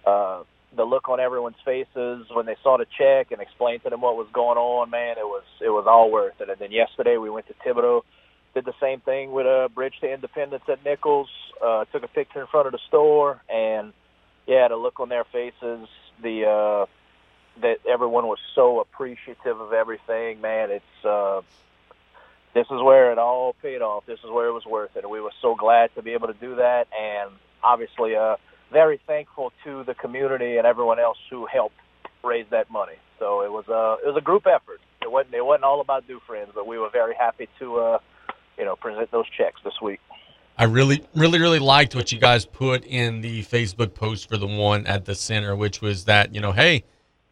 Uh 0.05 0.43
the 0.75 0.83
look 0.83 1.09
on 1.09 1.19
everyone's 1.19 1.55
faces 1.63 2.27
when 2.31 2.45
they 2.45 2.55
saw 2.61 2.77
the 2.77 2.85
check 2.97 3.31
and 3.31 3.41
explained 3.41 3.83
to 3.83 3.89
them 3.89 4.01
what 4.01 4.15
was 4.17 4.27
going 4.33 4.57
on, 4.57 4.89
man, 4.89 5.17
it 5.17 5.25
was 5.25 5.43
it 5.61 5.69
was 5.69 5.85
all 5.87 6.11
worth 6.11 6.39
it. 6.39 6.49
And 6.49 6.59
then 6.59 6.71
yesterday 6.71 7.17
we 7.17 7.29
went 7.29 7.47
to 7.47 7.53
Thibodaux, 7.53 8.03
did 8.57 8.65
the 8.65 8.73
same 8.81 8.99
thing 9.01 9.31
with 9.31 9.45
a 9.45 9.65
uh, 9.65 9.67
Bridge 9.67 9.93
to 10.01 10.11
Independence 10.11 10.63
at 10.67 10.83
Nicholls, 10.83 11.29
uh 11.63 11.85
took 11.85 12.03
a 12.03 12.07
picture 12.07 12.41
in 12.41 12.47
front 12.47 12.65
of 12.65 12.71
the 12.71 12.79
store 12.87 13.41
and 13.53 13.93
yeah, 14.47 14.67
the 14.67 14.75
look 14.75 14.99
on 14.99 15.09
their 15.09 15.25
faces, 15.25 15.87
the 16.23 16.45
uh 16.45 16.85
that 17.61 17.77
everyone 17.87 18.25
was 18.25 18.39
so 18.55 18.79
appreciative 18.79 19.59
of 19.59 19.73
everything, 19.73 20.41
man. 20.41 20.71
It's 20.71 21.05
uh 21.05 21.41
this 22.55 22.65
is 22.65 22.81
where 22.81 23.11
it 23.11 23.19
all 23.19 23.53
paid 23.61 23.83
off. 23.83 24.05
This 24.07 24.19
is 24.23 24.31
where 24.31 24.47
it 24.47 24.53
was 24.53 24.65
worth 24.65 24.95
it. 24.95 25.07
We 25.07 25.21
were 25.21 25.33
so 25.39 25.53
glad 25.53 25.93
to 25.93 26.01
be 26.01 26.13
able 26.13 26.27
to 26.27 26.33
do 26.47 26.55
that 26.55 26.87
and 26.99 27.29
obviously 27.63 28.15
uh 28.15 28.37
very 28.71 28.99
thankful 29.05 29.53
to 29.65 29.83
the 29.83 29.93
community 29.93 30.57
and 30.57 30.65
everyone 30.65 30.99
else 30.99 31.19
who 31.29 31.45
helped 31.45 31.75
raise 32.23 32.47
that 32.49 32.71
money. 32.71 32.97
So 33.19 33.41
it 33.43 33.51
was 33.51 33.65
a 33.67 34.03
it 34.03 34.07
was 34.07 34.17
a 34.17 34.25
group 34.29 34.47
effort. 34.47 34.81
It 35.03 35.11
wasn't 35.11 35.35
it 35.35 35.45
wasn't 35.45 35.65
all 35.65 35.79
about 35.79 36.05
Dufrene, 36.07 36.53
but 36.55 36.65
we 36.65 36.79
were 36.79 36.89
very 36.89 37.13
happy 37.13 37.47
to 37.59 37.77
uh 37.77 37.99
you 38.57 38.65
know 38.65 38.75
present 38.75 39.11
those 39.11 39.29
checks 39.29 39.61
this 39.63 39.81
week. 39.81 39.99
I 40.59 40.63
really, 40.63 41.05
really, 41.13 41.39
really 41.39 41.59
liked 41.59 41.93
what 41.93 42.11
you 42.11 42.19
guys 42.19 42.43
put 42.43 42.83
in 42.83 43.21
the 43.21 43.43
Facebook 43.43 43.93
post 43.93 44.27
for 44.27 44.37
the 44.37 44.47
one 44.47 44.87
at 44.87 45.05
the 45.05 45.13
center, 45.13 45.55
which 45.55 45.81
was 45.81 46.05
that, 46.05 46.33
you 46.33 46.41
know, 46.41 46.51
hey, 46.51 46.83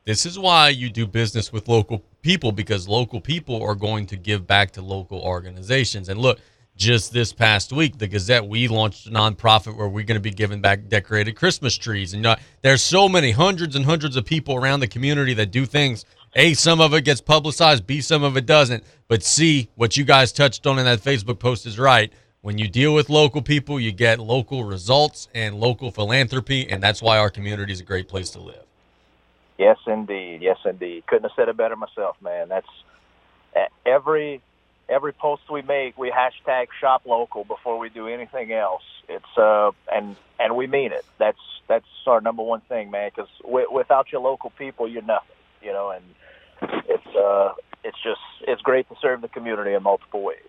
this 0.03 0.27
is 0.27 0.37
why 0.37 0.69
you 0.69 0.91
do 0.91 1.07
business 1.07 1.51
with 1.51 1.67
local 1.67 2.03
people 2.21 2.51
because 2.51 2.87
local 2.87 3.19
people 3.19 3.63
are 3.63 3.73
going 3.73 4.05
to 4.07 4.15
give 4.15 4.45
back 4.45 4.69
to 4.71 4.81
local 4.83 5.19
organizations. 5.21 6.07
And 6.07 6.19
look, 6.19 6.39
just 6.77 7.13
this 7.13 7.33
past 7.33 7.73
week, 7.73 7.97
the 7.97 8.07
Gazette, 8.07 8.47
we 8.47 8.67
launched 8.67 9.07
a 9.07 9.09
nonprofit 9.09 9.75
where 9.75 9.87
we're 9.87 10.05
going 10.05 10.17
to 10.17 10.21
be 10.21 10.29
giving 10.29 10.61
back 10.61 10.87
decorated 10.87 11.35
Christmas 11.35 11.75
trees. 11.75 12.13
And 12.13 12.19
you 12.19 12.29
know, 12.29 12.35
there's 12.61 12.83
so 12.83 13.09
many 13.09 13.31
hundreds 13.31 13.75
and 13.75 13.85
hundreds 13.85 14.15
of 14.15 14.25
people 14.25 14.55
around 14.55 14.81
the 14.81 14.87
community 14.87 15.33
that 15.33 15.49
do 15.49 15.65
things. 15.65 16.05
A, 16.35 16.53
some 16.53 16.81
of 16.81 16.93
it 16.93 17.03
gets 17.05 17.21
publicized. 17.21 17.87
B, 17.87 18.01
some 18.01 18.23
of 18.23 18.35
it 18.35 18.45
doesn't. 18.45 18.83
But 19.07 19.23
C, 19.23 19.69
what 19.75 19.95
you 19.95 20.03
guys 20.03 20.31
touched 20.31 20.67
on 20.67 20.77
in 20.79 20.85
that 20.85 20.99
Facebook 20.99 21.39
post 21.39 21.65
is 21.65 21.79
right 21.79 22.11
when 22.45 22.59
you 22.59 22.67
deal 22.67 22.93
with 22.93 23.09
local 23.09 23.41
people, 23.41 23.79
you 23.79 23.91
get 23.91 24.19
local 24.19 24.65
results 24.65 25.27
and 25.33 25.55
local 25.55 25.89
philanthropy, 25.89 26.69
and 26.69 26.83
that's 26.83 27.01
why 27.01 27.17
our 27.17 27.31
community 27.31 27.73
is 27.73 27.79
a 27.79 27.83
great 27.83 28.07
place 28.07 28.29
to 28.29 28.39
live. 28.39 28.63
Yes, 29.57 29.77
indeed. 29.87 30.43
Yes, 30.43 30.59
indeed. 30.63 31.07
Couldn't 31.07 31.23
have 31.23 31.31
said 31.35 31.49
it 31.49 31.57
better 31.57 31.75
myself, 31.75 32.17
man. 32.21 32.49
That's 32.49 32.67
every 33.83 34.41
every 34.87 35.13
post 35.13 35.41
we 35.49 35.63
make, 35.63 35.97
we 35.97 36.11
hashtag 36.11 36.67
shop 36.79 37.01
local 37.05 37.43
before 37.45 37.79
we 37.79 37.89
do 37.89 38.07
anything 38.07 38.51
else. 38.51 38.83
It's 39.09 39.37
uh, 39.37 39.71
and 39.91 40.15
and 40.39 40.55
we 40.55 40.67
mean 40.67 40.91
it. 40.91 41.05
That's 41.17 41.39
that's 41.67 41.87
our 42.05 42.21
number 42.21 42.43
one 42.43 42.61
thing, 42.61 42.91
man. 42.91 43.09
Because 43.15 43.29
w- 43.41 43.71
without 43.71 44.11
your 44.11 44.21
local 44.21 44.51
people, 44.51 44.87
you're 44.87 45.01
nothing. 45.01 45.35
You 45.63 45.73
know, 45.73 45.89
and 45.89 46.03
it's 46.61 47.15
uh, 47.15 47.53
it's 47.83 47.97
just 48.03 48.21
it's 48.41 48.61
great 48.61 48.87
to 48.89 48.95
serve 49.01 49.21
the 49.21 49.27
community 49.29 49.73
in 49.73 49.83
multiple 49.83 50.21
ways. 50.21 50.39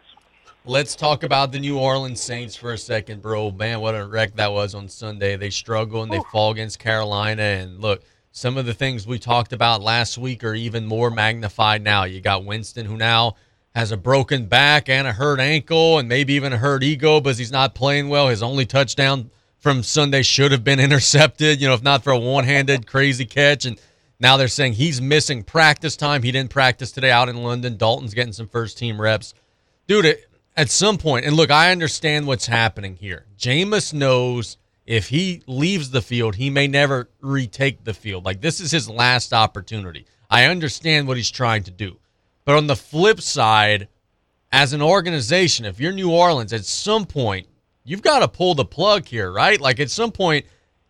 Let's 0.65 0.97
talk 0.97 1.23
about 1.23 1.53
the 1.53 1.61
New 1.61 1.79
Orleans 1.79 2.21
Saints 2.21 2.57
for 2.57 2.73
a 2.73 2.79
second, 2.79 3.23
bro. 3.23 3.53
Man, 3.53 3.81
what 3.81 3.95
a 3.95 4.05
wreck 4.05 4.35
that 4.35 4.51
was 4.53 4.75
on 4.75 4.89
Sunday. 4.89 5.37
They 5.37 5.51
struggle 5.51 6.03
and 6.03 6.13
they 6.13 6.21
fall 6.33 6.51
against 6.51 6.81
Carolina. 6.81 7.43
And 7.43 7.81
look, 7.81 8.03
some 8.33 8.57
of 8.57 8.67
the 8.67 8.75
things 8.75 9.07
we 9.07 9.21
talked 9.21 9.53
about 9.53 9.81
last 9.81 10.19
week 10.19 10.43
are 10.43 10.55
even 10.55 10.85
more 10.85 11.09
magnified 11.09 11.83
now. 11.83 12.03
You 12.03 12.21
got 12.21 12.45
Winston, 12.45 12.85
who 12.85 12.97
now 12.97 13.37
has 13.77 13.93
a 13.93 13.97
broken 13.97 14.47
back 14.47 14.89
and 14.89 15.07
a 15.07 15.13
hurt 15.13 15.39
ankle 15.39 15.99
and 15.99 16.09
maybe 16.09 16.33
even 16.33 16.53
a 16.53 16.57
hurt 16.59 16.83
ego 16.83 17.21
because 17.21 17.39
he's 17.39 17.53
not 17.53 17.75
playing 17.75 18.09
well. 18.09 18.29
His 18.29 18.43
only 18.43 18.67
touchdown 18.67 19.31
from 19.59 19.83
Sunday 19.83 20.23
should 20.23 20.51
have 20.51 20.65
been 20.65 20.81
intercepted, 20.89 21.61
you 21.61 21.69
know, 21.69 21.75
if 21.75 21.83
not 21.83 22.03
for 22.03 22.11
a 22.11 22.19
one 22.19 22.45
handed 22.45 22.87
crazy 22.87 23.25
catch. 23.25 23.67
And 23.67 23.79
now 24.19 24.37
they're 24.37 24.49
saying 24.49 24.75
he's 24.75 25.01
missing 25.01 25.43
practice 25.43 25.97
time. 25.97 26.23
He 26.23 26.33
didn't 26.33 26.51
practice 26.51 26.93
today 26.93 27.11
out 27.11 27.29
in 27.29 27.43
London. 27.43 27.77
Dalton's 27.77 28.15
getting 28.15 28.33
some 28.33 28.49
first 28.49 28.79
team 28.79 29.01
reps. 29.01 29.35
Dude, 29.87 30.19
at 30.57 30.71
some 30.71 30.97
point, 30.97 31.27
and 31.27 31.37
look, 31.37 31.51
I 31.51 31.71
understand 31.71 32.27
what's 32.27 32.47
happening 32.47 32.97
here. 32.97 33.27
Jameis 33.39 33.93
knows 33.93 34.57
if 34.87 35.09
he 35.09 35.43
leaves 35.47 35.91
the 35.91 36.01
field, 36.01 36.37
he 36.37 36.49
may 36.49 36.67
never 36.67 37.11
retake 37.21 37.85
the 37.85 37.95
field. 37.95 38.25
Like 38.25 38.41
this 38.41 38.61
is 38.61 38.71
his 38.71 38.89
last 38.89 39.33
opportunity. 39.33 40.07
I 40.31 40.47
understand 40.47 41.07
what 41.07 41.17
he's 41.17 41.31
trying 41.31 41.65
to 41.65 41.71
do. 41.71 41.99
But 42.45 42.57
on 42.57 42.69
the 42.69 42.77
flip 42.77 43.21
side, 43.21 43.89
as 44.53 44.73
an 44.73 44.81
organization, 44.81 45.67
if 45.67 45.81
you're 45.81 45.93
New 45.93 46.11
Orleans, 46.11 46.53
at 46.53 46.65
some 46.65 47.05
point, 47.05 47.47
you've 47.85 48.03
got 48.03 48.21
to 48.21 48.29
pull 48.29 48.55
the 48.55 48.65
plug 48.65 49.07
here, 49.07 49.31
right? 49.31 49.61
Like 49.61 49.81
at 49.81 49.91
some 49.91 50.13
point, 50.13 50.47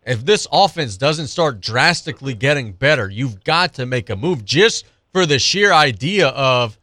if 0.07 0.25
this 0.25 0.47
offense 0.51 0.95
doesn't 0.95 1.27
start 1.27 1.59
drastically 1.59 2.33
getting 2.33 2.71
better, 2.71 3.09
you've 3.09 3.43
got 3.43 3.73
to 3.73 3.85
make 3.85 4.09
a 4.09 4.15
move 4.15 4.45
just 4.45 4.85
for 5.11 5.25
the 5.25 5.37
sheer 5.37 5.73
idea 5.73 6.29
of 6.29 6.79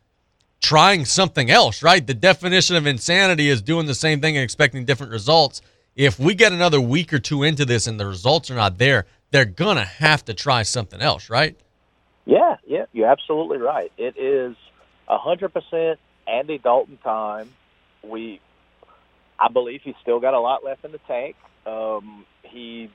trying 0.60 1.06
something 1.06 1.50
else, 1.50 1.82
right? 1.82 2.06
The 2.06 2.14
definition 2.14 2.76
of 2.76 2.86
insanity 2.86 3.48
is 3.48 3.62
doing 3.62 3.86
the 3.86 3.94
same 3.94 4.20
thing 4.20 4.36
and 4.36 4.44
expecting 4.44 4.84
different 4.84 5.10
results. 5.10 5.62
If 5.96 6.18
we 6.18 6.34
get 6.34 6.52
another 6.52 6.80
week 6.80 7.14
or 7.14 7.18
two 7.18 7.44
into 7.44 7.64
this 7.64 7.86
and 7.86 7.98
the 7.98 8.06
results 8.06 8.50
are 8.50 8.54
not 8.54 8.76
there, 8.76 9.06
they're 9.30 9.44
going 9.46 9.76
to 9.76 9.84
have 9.84 10.24
to 10.26 10.34
try 10.34 10.62
something 10.62 11.00
else, 11.00 11.30
right? 11.30 11.56
Yeah, 12.26 12.56
yeah, 12.66 12.86
you're 12.92 13.08
absolutely 13.08 13.58
right. 13.58 13.90
It 13.96 14.18
is 14.18 14.54
a 15.08 15.16
100% 15.16 15.96
Andy 16.26 16.58
Dalton 16.58 16.98
time. 17.02 17.50
We, 18.02 18.40
I 19.38 19.48
believe 19.48 19.80
he's 19.82 19.94
still 20.02 20.20
got 20.20 20.34
a 20.34 20.40
lot 20.40 20.62
left 20.62 20.84
in 20.84 20.92
the 20.92 21.00
tank. 21.06 21.36
Um, 21.66 22.26
he, 22.42 22.90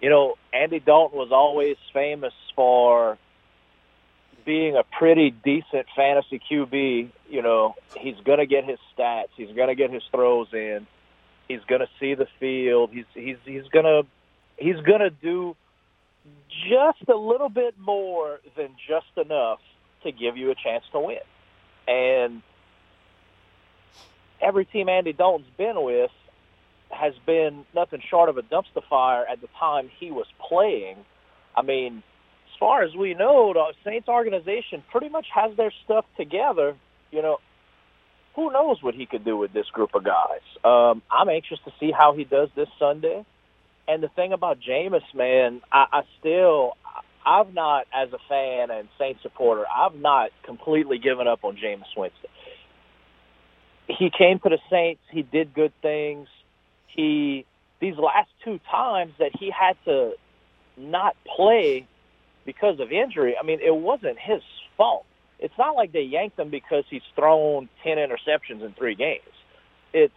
you 0.00 0.10
know, 0.10 0.36
Andy 0.52 0.80
Dalton 0.80 1.18
was 1.18 1.32
always 1.32 1.76
famous 1.92 2.34
for 2.54 3.18
being 4.44 4.76
a 4.76 4.82
pretty 4.82 5.30
decent 5.30 5.86
fantasy 5.94 6.40
QB. 6.50 7.10
You 7.28 7.42
know, 7.42 7.74
he's 7.96 8.16
going 8.24 8.38
to 8.38 8.46
get 8.46 8.64
his 8.64 8.78
stats. 8.96 9.28
He's 9.36 9.54
going 9.54 9.68
to 9.68 9.74
get 9.74 9.90
his 9.90 10.02
throws 10.10 10.48
in. 10.52 10.86
He's 11.48 11.60
going 11.66 11.80
to 11.80 11.88
see 11.98 12.14
the 12.14 12.28
field. 12.38 12.90
He's 12.92 13.06
he's 13.14 13.36
he's 13.44 13.68
going 13.68 13.84
to 13.84 14.06
he's 14.56 14.80
going 14.80 15.00
to 15.00 15.10
do 15.10 15.56
just 16.68 17.08
a 17.08 17.16
little 17.16 17.48
bit 17.48 17.78
more 17.78 18.40
than 18.56 18.70
just 18.86 19.06
enough 19.16 19.60
to 20.02 20.12
give 20.12 20.36
you 20.36 20.50
a 20.50 20.54
chance 20.54 20.84
to 20.92 21.00
win. 21.00 21.18
And 21.86 22.42
every 24.40 24.64
team 24.64 24.88
Andy 24.88 25.12
Dalton's 25.12 25.50
been 25.56 25.82
with 25.82 26.10
has 27.00 27.14
been 27.26 27.64
nothing 27.74 28.00
short 28.10 28.28
of 28.28 28.38
a 28.38 28.42
dumpster 28.42 28.82
fire 28.88 29.24
at 29.30 29.40
the 29.40 29.48
time 29.58 29.90
he 29.98 30.10
was 30.10 30.26
playing. 30.48 30.96
I 31.56 31.62
mean, 31.62 31.98
as 32.52 32.58
far 32.58 32.82
as 32.82 32.94
we 32.94 33.14
know, 33.14 33.52
the 33.52 33.72
Saints 33.84 34.08
organization 34.08 34.82
pretty 34.90 35.08
much 35.08 35.26
has 35.34 35.56
their 35.56 35.72
stuff 35.84 36.04
together. 36.16 36.76
You 37.10 37.22
know, 37.22 37.38
who 38.34 38.52
knows 38.52 38.82
what 38.82 38.94
he 38.94 39.06
could 39.06 39.24
do 39.24 39.36
with 39.36 39.52
this 39.52 39.66
group 39.66 39.94
of 39.94 40.04
guys? 40.04 40.42
Um, 40.64 41.02
I'm 41.10 41.28
anxious 41.28 41.58
to 41.64 41.72
see 41.80 41.90
how 41.90 42.14
he 42.14 42.24
does 42.24 42.48
this 42.54 42.68
Sunday. 42.78 43.24
And 43.88 44.02
the 44.02 44.08
thing 44.08 44.32
about 44.32 44.58
Jameis, 44.60 45.02
man, 45.14 45.62
I, 45.72 45.86
I 45.92 46.02
still, 46.20 46.74
I've 47.24 47.54
not, 47.54 47.86
as 47.92 48.12
a 48.12 48.18
fan 48.28 48.70
and 48.70 48.88
Saints 48.98 49.22
supporter, 49.22 49.64
I've 49.74 49.94
not 49.94 50.30
completely 50.44 50.98
given 50.98 51.26
up 51.26 51.42
on 51.42 51.56
Jameis 51.56 51.96
Winston. 51.96 52.30
He 53.88 54.10
came 54.16 54.38
to 54.40 54.50
the 54.50 54.58
Saints. 54.70 55.00
He 55.10 55.22
did 55.22 55.54
good 55.54 55.72
things. 55.80 56.28
He 56.88 57.44
these 57.80 57.96
last 57.96 58.30
two 58.44 58.58
times 58.70 59.12
that 59.18 59.30
he 59.38 59.50
had 59.50 59.76
to 59.84 60.14
not 60.76 61.16
play 61.36 61.86
because 62.44 62.80
of 62.80 62.90
injury. 62.90 63.36
I 63.40 63.44
mean, 63.44 63.60
it 63.60 63.74
wasn't 63.74 64.18
his 64.18 64.42
fault. 64.76 65.04
It's 65.38 65.54
not 65.56 65.76
like 65.76 65.92
they 65.92 66.02
yanked 66.02 66.38
him 66.38 66.50
because 66.50 66.84
he's 66.90 67.02
thrown 67.14 67.68
ten 67.84 67.98
interceptions 67.98 68.64
in 68.64 68.74
three 68.76 68.94
games. 68.94 69.22
It's 69.92 70.14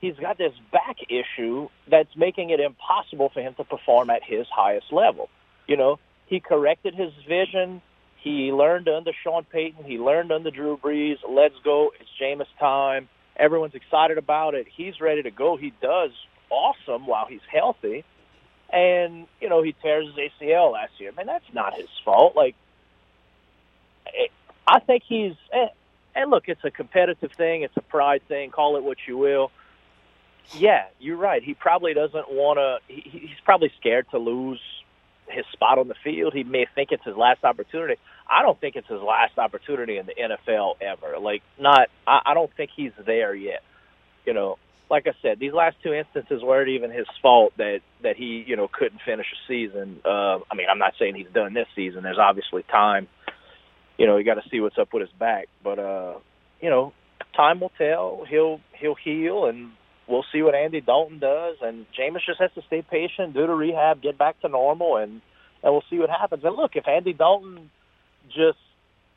he's 0.00 0.16
got 0.16 0.38
this 0.38 0.52
back 0.72 0.96
issue 1.08 1.68
that's 1.88 2.14
making 2.16 2.50
it 2.50 2.60
impossible 2.60 3.30
for 3.32 3.40
him 3.40 3.54
to 3.54 3.64
perform 3.64 4.10
at 4.10 4.22
his 4.24 4.46
highest 4.54 4.92
level. 4.92 5.28
You 5.66 5.76
know, 5.76 5.98
he 6.26 6.40
corrected 6.40 6.94
his 6.94 7.12
vision. 7.28 7.82
He 8.22 8.52
learned 8.52 8.88
under 8.88 9.12
Sean 9.22 9.44
Payton. 9.44 9.84
He 9.84 9.98
learned 9.98 10.32
under 10.32 10.50
Drew 10.50 10.78
Brees. 10.78 11.16
Let's 11.28 11.54
go. 11.62 11.90
It's 12.00 12.08
Jameis 12.20 12.46
time. 12.58 13.08
Everyone's 13.36 13.74
excited 13.74 14.18
about 14.18 14.54
it. 14.54 14.66
He's 14.74 15.00
ready 15.00 15.22
to 15.22 15.30
go. 15.30 15.56
He 15.56 15.72
does 15.82 16.10
awesome 16.50 17.06
while 17.06 17.26
he's 17.26 17.40
healthy. 17.50 18.04
And, 18.72 19.26
you 19.40 19.48
know, 19.48 19.62
he 19.62 19.74
tears 19.82 20.06
his 20.06 20.30
ACL 20.40 20.72
last 20.72 20.92
year. 20.98 21.12
Man, 21.12 21.26
that's 21.26 21.44
not 21.52 21.74
his 21.74 21.88
fault. 22.04 22.34
Like, 22.34 22.54
I 24.66 24.80
think 24.80 25.02
he's, 25.06 25.34
eh, 25.52 25.66
and 26.14 26.30
look, 26.30 26.48
it's 26.48 26.64
a 26.64 26.70
competitive 26.70 27.32
thing. 27.32 27.62
It's 27.62 27.76
a 27.76 27.82
pride 27.82 28.22
thing. 28.28 28.50
Call 28.50 28.76
it 28.76 28.82
what 28.82 28.98
you 29.06 29.18
will. 29.18 29.50
Yeah, 30.52 30.84
you're 31.00 31.16
right. 31.16 31.42
He 31.42 31.54
probably 31.54 31.94
doesn't 31.94 32.30
want 32.30 32.58
to, 32.58 32.78
he, 32.92 33.18
he's 33.18 33.40
probably 33.44 33.72
scared 33.80 34.06
to 34.10 34.18
lose 34.18 34.60
his 35.28 35.44
spot 35.52 35.78
on 35.78 35.88
the 35.88 35.94
field. 36.02 36.32
He 36.34 36.44
may 36.44 36.66
think 36.74 36.90
it's 36.92 37.04
his 37.04 37.16
last 37.16 37.44
opportunity. 37.44 38.00
I 38.28 38.42
don't 38.42 38.58
think 38.60 38.76
it's 38.76 38.88
his 38.88 39.00
last 39.00 39.38
opportunity 39.38 39.98
in 39.98 40.06
the 40.06 40.14
NFL 40.14 40.74
ever. 40.80 41.18
Like, 41.18 41.42
not. 41.58 41.88
I, 42.06 42.20
I 42.26 42.34
don't 42.34 42.50
think 42.56 42.70
he's 42.74 42.92
there 43.04 43.34
yet. 43.34 43.62
You 44.26 44.34
know, 44.34 44.58
like 44.90 45.06
I 45.06 45.12
said, 45.22 45.38
these 45.38 45.52
last 45.52 45.76
two 45.82 45.92
instances 45.92 46.42
weren't 46.42 46.68
even 46.68 46.90
his 46.90 47.06
fault 47.22 47.52
that 47.58 47.80
that 48.02 48.16
he 48.16 48.44
you 48.46 48.56
know 48.56 48.68
couldn't 48.68 49.00
finish 49.04 49.26
a 49.26 49.48
season. 49.48 50.00
Uh, 50.04 50.38
I 50.50 50.54
mean, 50.54 50.66
I'm 50.70 50.78
not 50.78 50.94
saying 50.98 51.14
he's 51.14 51.32
done 51.32 51.54
this 51.54 51.66
season. 51.74 52.02
There's 52.02 52.18
obviously 52.18 52.62
time. 52.62 53.08
You 53.98 54.06
know, 54.06 54.16
you 54.16 54.24
got 54.24 54.34
to 54.34 54.48
see 54.50 54.60
what's 54.60 54.78
up 54.78 54.92
with 54.92 55.02
his 55.02 55.18
back, 55.18 55.48
but 55.62 55.78
uh, 55.78 56.14
you 56.60 56.70
know, 56.70 56.92
time 57.36 57.60
will 57.60 57.72
tell. 57.76 58.24
He'll 58.28 58.60
he'll 58.78 58.96
heal, 58.96 59.46
and 59.46 59.72
we'll 60.06 60.24
see 60.32 60.42
what 60.42 60.54
Andy 60.54 60.80
Dalton 60.80 61.18
does. 61.18 61.56
And 61.60 61.86
Jameis 61.98 62.26
just 62.26 62.40
has 62.40 62.52
to 62.54 62.62
stay 62.66 62.82
patient, 62.82 63.34
do 63.34 63.46
the 63.46 63.54
rehab, 63.54 64.02
get 64.02 64.18
back 64.18 64.40
to 64.40 64.48
normal, 64.48 64.96
and 64.96 65.20
and 65.62 65.72
we'll 65.72 65.84
see 65.88 65.98
what 65.98 66.10
happens. 66.10 66.44
And 66.44 66.54
look, 66.56 66.76
if 66.76 66.86
Andy 66.86 67.14
Dalton 67.14 67.70
just 68.28 68.58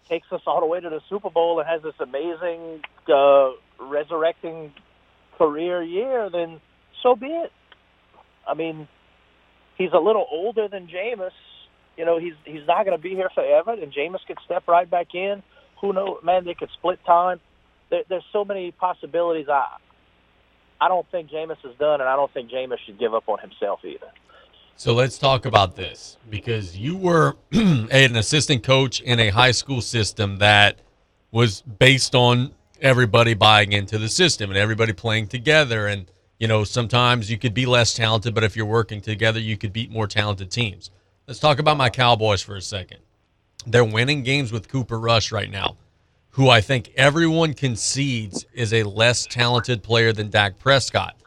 takes 0.07 0.31
us 0.31 0.41
all 0.47 0.61
the 0.61 0.65
way 0.65 0.79
to 0.79 0.89
the 0.89 1.01
Super 1.09 1.29
Bowl 1.29 1.59
and 1.59 1.67
has 1.67 1.81
this 1.81 1.95
amazing 1.99 2.81
uh, 3.13 3.51
resurrecting 3.79 4.73
career 5.37 5.83
year, 5.83 6.29
then 6.31 6.61
so 7.03 7.15
be 7.15 7.27
it. 7.27 7.51
I 8.47 8.53
mean, 8.53 8.87
he's 9.77 9.91
a 9.93 9.99
little 9.99 10.25
older 10.31 10.69
than 10.69 10.87
Jameis. 10.87 11.31
You 11.97 12.05
know, 12.05 12.17
he's 12.17 12.33
he's 12.45 12.65
not 12.65 12.85
going 12.85 12.95
to 12.97 13.01
be 13.01 13.09
here 13.09 13.29
forever, 13.33 13.73
and 13.73 13.91
Jameis 13.91 14.25
could 14.25 14.37
step 14.45 14.67
right 14.67 14.89
back 14.89 15.13
in. 15.13 15.43
Who 15.81 15.93
knows? 15.93 16.19
Man, 16.23 16.45
they 16.45 16.53
could 16.53 16.69
split 16.77 16.99
time. 17.05 17.39
There, 17.89 18.03
there's 18.07 18.25
so 18.31 18.45
many 18.45 18.71
possibilities. 18.71 19.47
I 19.49 19.77
I 20.79 20.87
don't 20.87 21.09
think 21.11 21.29
Jameis 21.29 21.57
is 21.65 21.75
done, 21.79 22.01
and 22.01 22.09
I 22.09 22.15
don't 22.15 22.31
think 22.33 22.51
Jameis 22.51 22.77
should 22.85 22.99
give 22.99 23.13
up 23.13 23.27
on 23.27 23.39
himself 23.39 23.79
either. 23.83 24.11
So 24.75 24.93
let's 24.93 25.17
talk 25.17 25.45
about 25.45 25.75
this 25.75 26.17
because 26.29 26.77
you 26.77 26.95
were 26.95 27.35
an 27.51 28.15
assistant 28.15 28.63
coach 28.63 29.01
in 29.01 29.19
a 29.19 29.29
high 29.29 29.51
school 29.51 29.81
system 29.81 30.37
that 30.37 30.79
was 31.31 31.61
based 31.61 32.13
on 32.13 32.53
everybody 32.79 33.33
buying 33.33 33.71
into 33.71 33.97
the 33.97 34.07
system 34.07 34.51
and 34.51 34.57
everybody 34.57 34.93
playing 34.93 35.27
together. 35.29 35.87
And, 35.87 36.11
you 36.39 36.47
know, 36.47 36.63
sometimes 36.63 37.31
you 37.31 37.39
could 37.39 37.55
be 37.55 37.65
less 37.65 37.95
talented, 37.95 38.35
but 38.35 38.43
if 38.43 38.55
you're 38.55 38.67
working 38.67 39.01
together, 39.01 39.39
you 39.39 39.57
could 39.57 39.73
beat 39.73 39.91
more 39.91 40.05
talented 40.05 40.51
teams. 40.51 40.91
Let's 41.27 41.39
talk 41.39 41.57
about 41.57 41.77
my 41.77 41.89
Cowboys 41.89 42.43
for 42.43 42.55
a 42.55 42.61
second. 42.61 42.99
They're 43.65 43.83
winning 43.83 44.21
games 44.21 44.51
with 44.51 44.69
Cooper 44.69 44.99
Rush 44.99 45.31
right 45.31 45.49
now, 45.49 45.75
who 46.37 46.49
I 46.49 46.61
think 46.61 46.91
everyone 46.95 47.53
concedes 47.53 48.45
is 48.53 48.73
a 48.73 48.83
less 48.83 49.25
talented 49.25 49.83
player 49.83 50.13
than 50.13 50.29
Dak 50.29 50.57
Prescott 50.57 51.17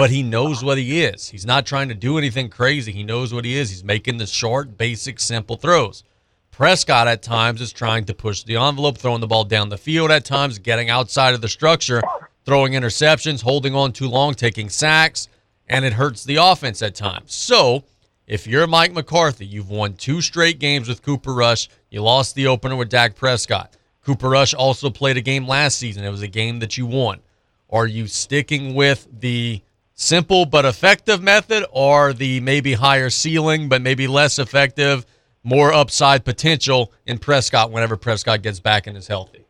but 0.00 0.08
he 0.08 0.22
knows 0.22 0.64
what 0.64 0.78
he 0.78 1.02
is. 1.02 1.28
He's 1.28 1.44
not 1.44 1.66
trying 1.66 1.90
to 1.90 1.94
do 1.94 2.16
anything 2.16 2.48
crazy. 2.48 2.90
He 2.90 3.02
knows 3.02 3.34
what 3.34 3.44
he 3.44 3.58
is. 3.58 3.68
He's 3.68 3.84
making 3.84 4.16
the 4.16 4.26
short, 4.26 4.78
basic, 4.78 5.20
simple 5.20 5.56
throws. 5.56 6.04
Prescott 6.50 7.06
at 7.06 7.22
times 7.22 7.60
is 7.60 7.70
trying 7.70 8.06
to 8.06 8.14
push 8.14 8.42
the 8.42 8.56
envelope, 8.56 8.96
throwing 8.96 9.20
the 9.20 9.26
ball 9.26 9.44
down 9.44 9.68
the 9.68 9.76
field 9.76 10.10
at 10.10 10.24
times, 10.24 10.58
getting 10.58 10.88
outside 10.88 11.34
of 11.34 11.42
the 11.42 11.48
structure, 11.48 12.02
throwing 12.46 12.72
interceptions, 12.72 13.42
holding 13.42 13.74
on 13.74 13.92
too 13.92 14.08
long, 14.08 14.32
taking 14.32 14.70
sacks, 14.70 15.28
and 15.68 15.84
it 15.84 15.92
hurts 15.92 16.24
the 16.24 16.36
offense 16.36 16.80
at 16.80 16.94
times. 16.94 17.34
So, 17.34 17.84
if 18.26 18.46
you're 18.46 18.66
Mike 18.66 18.94
McCarthy, 18.94 19.44
you've 19.44 19.68
won 19.68 19.92
two 19.94 20.22
straight 20.22 20.58
games 20.58 20.88
with 20.88 21.02
Cooper 21.02 21.34
Rush. 21.34 21.68
You 21.90 22.00
lost 22.00 22.34
the 22.34 22.46
opener 22.46 22.76
with 22.76 22.88
Dak 22.88 23.16
Prescott. 23.16 23.76
Cooper 24.04 24.30
Rush 24.30 24.54
also 24.54 24.90
played 24.90 25.16
a 25.16 25.20
game 25.20 25.46
last 25.46 25.78
season. 25.78 26.04
It 26.04 26.10
was 26.10 26.22
a 26.22 26.28
game 26.28 26.60
that 26.60 26.76
you 26.78 26.86
won. 26.86 27.20
Are 27.68 27.86
you 27.86 28.06
sticking 28.06 28.74
with 28.74 29.06
the 29.20 29.62
simple 29.94 30.46
but 30.46 30.64
effective 30.64 31.22
method 31.22 31.64
or 31.70 32.12
the 32.12 32.40
maybe 32.40 32.72
higher 32.72 33.10
ceiling 33.10 33.68
but 33.68 33.82
maybe 33.82 34.06
less 34.06 34.38
effective, 34.38 35.04
more 35.44 35.72
upside 35.72 36.24
potential 36.24 36.92
in 37.06 37.18
Prescott 37.18 37.70
whenever 37.70 37.96
Prescott 37.96 38.42
gets 38.42 38.60
back 38.60 38.86
and 38.86 38.96
is 38.96 39.06
healthy? 39.06 39.44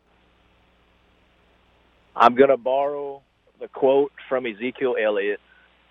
I'm 2.15 2.35
going 2.35 2.49
to 2.49 2.57
borrow 2.57 3.21
the 3.59 3.69
quote 3.69 4.11
from 4.27 4.45
Ezekiel 4.45 4.95
Elliott, 5.01 5.39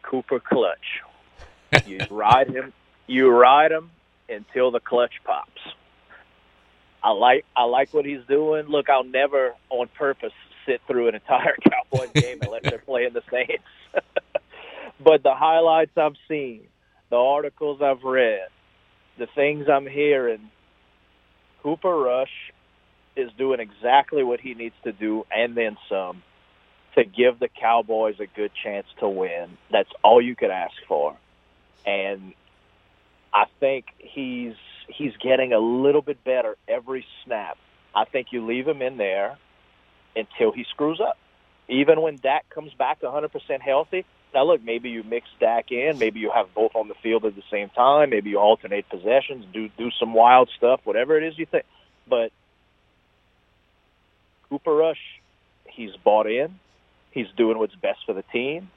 Cooper 0.02 0.38
clutch. 0.38 1.02
You 1.86 2.00
ride 2.11 2.48
him, 2.48 2.72
you 3.06 3.30
ride 3.30 3.72
him 3.72 3.90
until 4.28 4.70
the 4.70 4.80
clutch 4.80 5.14
pops. 5.24 5.61
I 7.03 7.11
like 7.11 7.44
I 7.57 7.64
like 7.64 7.92
what 7.94 8.05
he's 8.05 8.24
doing. 8.28 8.66
Look, 8.66 8.90
I'll 8.90 9.05
never 9.05 9.55
on 9.70 9.88
purpose 9.96 10.32
sit 10.66 10.80
through 10.86 11.09
an 11.09 11.14
entire 11.14 11.57
Cowboys 11.70 12.11
game 12.14 12.40
unless 12.42 12.62
they're 12.62 12.78
playing 12.78 13.14
the 13.14 13.22
Saints. 13.30 13.64
But 15.03 15.22
the 15.22 15.34
highlights 15.34 15.92
I've 15.96 16.16
seen, 16.28 16.64
the 17.09 17.16
articles 17.16 17.80
I've 17.82 18.03
read, 18.03 18.48
the 19.18 19.26
things 19.34 19.66
I'm 19.68 19.86
hearing, 19.86 20.51
Cooper 21.62 21.96
Rush 21.96 22.53
is 23.16 23.30
doing 23.38 23.61
exactly 23.61 24.22
what 24.22 24.40
he 24.40 24.55
needs 24.55 24.74
to 24.84 24.92
do 24.92 25.24
and 25.30 25.57
then 25.57 25.76
some 25.88 26.22
to 26.96 27.05
give 27.05 27.38
the 27.38 27.48
Cowboys 27.48 28.16
a 28.20 28.26
good 28.26 28.51
chance 28.62 28.86
to 28.98 29.09
win. 29.09 29.57
That's 29.70 29.88
all 30.03 30.20
you 30.20 30.36
could 30.36 30.51
ask 30.51 30.74
for. 30.86 31.16
And 31.86 32.34
I 33.32 33.46
think 33.59 33.86
he's 33.98 34.55
he's 34.97 35.16
getting 35.16 35.53
a 35.53 35.59
little 35.59 36.03
bit 36.03 36.22
better 36.24 36.57
every 36.68 37.05
snap. 37.24 37.57
I 37.95 38.05
think 38.05 38.28
you 38.30 38.47
leave 38.47 38.66
him 38.66 38.82
in 38.82 38.97
there 38.97 39.36
until 40.14 40.53
he 40.53 40.64
screws 40.70 41.01
up. 41.01 41.18
Even 41.68 42.01
when 42.01 42.16
Dak 42.16 42.49
comes 42.51 42.72
back 42.74 43.01
100% 43.01 43.61
healthy. 43.61 44.05
Now 44.34 44.45
look, 44.45 44.62
maybe 44.62 44.91
you 44.91 45.03
mix 45.03 45.26
Dak 45.41 45.72
in, 45.72 45.99
maybe 45.99 46.20
you 46.20 46.30
have 46.30 46.55
both 46.55 46.76
on 46.76 46.88
the 46.88 46.95
field 47.03 47.24
at 47.24 47.34
the 47.34 47.43
same 47.51 47.68
time, 47.70 48.11
maybe 48.11 48.30
you 48.30 48.38
alternate 48.38 48.88
possessions, 48.88 49.45
do 49.53 49.68
do 49.76 49.91
some 49.99 50.14
wild 50.14 50.49
stuff, 50.57 50.80
whatever 50.84 51.16
it 51.16 51.24
is 51.24 51.36
you 51.36 51.47
think. 51.47 51.64
But 52.09 52.30
Cooper 54.49 54.74
Rush, 54.74 55.01
he's 55.64 55.91
bought 56.05 56.28
in. 56.28 56.59
He's 57.11 57.26
doing 57.36 57.59
what's 57.59 57.74
best 57.74 58.01
for 58.07 58.12
the 58.12 58.22
team. 58.22 58.70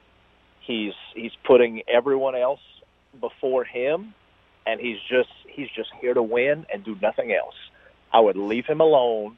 He's 0.60 0.94
he's 1.14 1.32
putting 1.44 1.82
everyone 1.86 2.34
else 2.34 2.60
before 3.20 3.64
him, 3.64 4.14
and 4.66 4.80
he's 4.80 4.98
just 5.08 5.30
he's 5.46 5.68
just 5.76 5.90
here 6.00 6.14
to 6.14 6.22
win 6.22 6.66
and 6.72 6.84
do 6.84 6.96
nothing 7.00 7.32
else. 7.32 7.54
I 8.12 8.20
would 8.20 8.36
leave 8.36 8.66
him 8.66 8.80
alone 8.80 9.36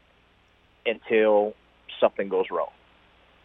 until 0.85 1.55
something 2.01 2.29
goes 2.29 2.47
wrong. 2.51 2.71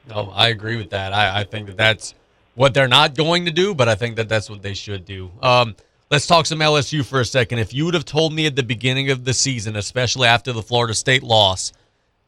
No, 0.09 0.31
I 0.33 0.49
agree 0.49 0.77
with 0.77 0.89
that. 0.91 1.13
I, 1.13 1.41
I 1.41 1.43
think 1.43 1.67
that 1.67 1.77
that's 1.77 2.13
what 2.55 2.73
they're 2.73 2.87
not 2.87 3.15
going 3.15 3.45
to 3.45 3.51
do, 3.51 3.73
but 3.73 3.87
I 3.87 3.95
think 3.95 4.15
that 4.15 4.27
that's 4.27 4.49
what 4.49 4.61
they 4.61 4.73
should 4.73 5.05
do. 5.05 5.31
Um, 5.41 5.75
let's 6.09 6.27
talk 6.27 6.45
some 6.45 6.59
LSU 6.59 7.05
for 7.05 7.21
a 7.21 7.25
second. 7.25 7.59
If 7.59 7.73
you 7.73 7.85
would 7.85 7.93
have 7.93 8.05
told 8.05 8.33
me 8.33 8.45
at 8.45 8.55
the 8.55 8.63
beginning 8.63 9.11
of 9.11 9.25
the 9.25 9.33
season, 9.33 9.75
especially 9.75 10.27
after 10.27 10.51
the 10.51 10.63
Florida 10.63 10.93
State 10.93 11.23
loss, 11.23 11.71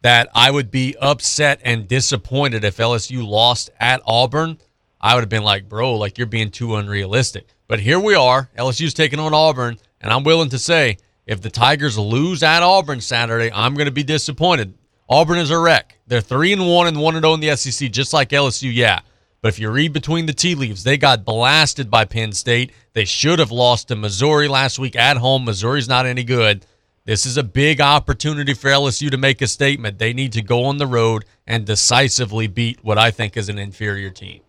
that 0.02 0.30
I 0.36 0.52
would 0.52 0.70
be 0.70 0.96
upset 1.00 1.62
and 1.64 1.88
disappointed 1.88 2.64
if 2.64 2.78
LSU 2.78 3.26
lost 3.28 3.70
at 3.80 4.02
Auburn, 4.06 4.60
I 5.02 5.16
would 5.16 5.22
have 5.22 5.30
been 5.30 5.44
like, 5.44 5.68
bro, 5.68 5.96
like 5.96 6.18
you're 6.18 6.28
being 6.28 6.52
too 6.52 6.76
unrealistic. 6.76 7.48
But 7.74 7.80
here 7.80 8.00
we 8.00 8.14
are. 8.14 8.52
LSU's 8.56 8.94
taking 8.94 9.18
on 9.18 9.34
Auburn, 9.34 9.80
and 10.00 10.14
I'm 10.14 10.24
willing 10.24 10.50
to 10.50 10.60
say 10.60 11.00
if 11.26 11.42
the 11.42 11.50
Tigers 11.50 11.98
lose 11.98 12.44
at 12.44 12.62
Auburn 12.62 13.02
Saturday, 13.02 13.52
I'm 13.52 13.74
going 13.74 13.88
to 13.88 13.92
be 13.92 14.04
disappointed. 14.04 14.76
Auburn 15.10 15.40
is 15.40 15.50
a 15.50 15.58
wreck. 15.58 15.98
They're 16.06 16.22
three 16.22 16.54
and 16.54 16.70
one 16.70 16.86
and 16.86 17.02
one 17.02 17.16
and 17.16 17.24
zero 17.24 17.32
oh 17.32 17.34
in 17.34 17.40
the 17.40 17.58
SEC, 17.58 17.90
just 17.90 18.14
like 18.14 18.30
LSU. 18.30 18.72
Yeah, 18.72 19.00
but 19.42 19.48
if 19.48 19.58
you 19.58 19.72
read 19.72 19.92
between 19.92 20.28
the 20.28 20.34
tea 20.34 20.54
leaves, 20.54 20.84
they 20.84 20.98
got 20.98 21.26
blasted 21.26 21.90
by 21.90 22.06
Penn 22.06 22.32
State. 22.34 22.74
They 22.94 23.06
should 23.06 23.40
have 23.40 23.50
lost 23.50 23.88
to 23.88 23.96
Missouri 23.96 24.48
last 24.48 24.78
week 24.78 24.96
at 24.96 25.18
home. 25.18 25.44
Missouri's 25.44 25.90
not 25.90 26.06
any 26.06 26.24
good. 26.24 26.68
This 27.06 27.26
is 27.26 27.38
a 27.38 27.44
big 27.44 27.82
opportunity 27.82 28.54
for 28.54 28.70
LSU 28.70 29.10
to 29.10 29.18
make 29.18 29.42
a 29.42 29.48
statement. 29.48 29.98
They 29.98 30.14
need 30.14 30.34
to 30.34 30.44
go 30.44 30.66
on 30.66 30.78
the 30.78 30.86
road 30.86 31.26
and 31.48 31.66
decisively 31.66 32.46
beat 32.46 32.84
what 32.84 33.00
I 33.00 33.10
think 33.10 33.36
is 33.36 33.50
an 33.50 33.58
inferior 33.58 34.12
team. 34.12 34.42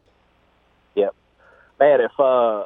Yep, 0.94 1.14
man. 1.80 2.00
If 2.02 2.20
uh, 2.20 2.64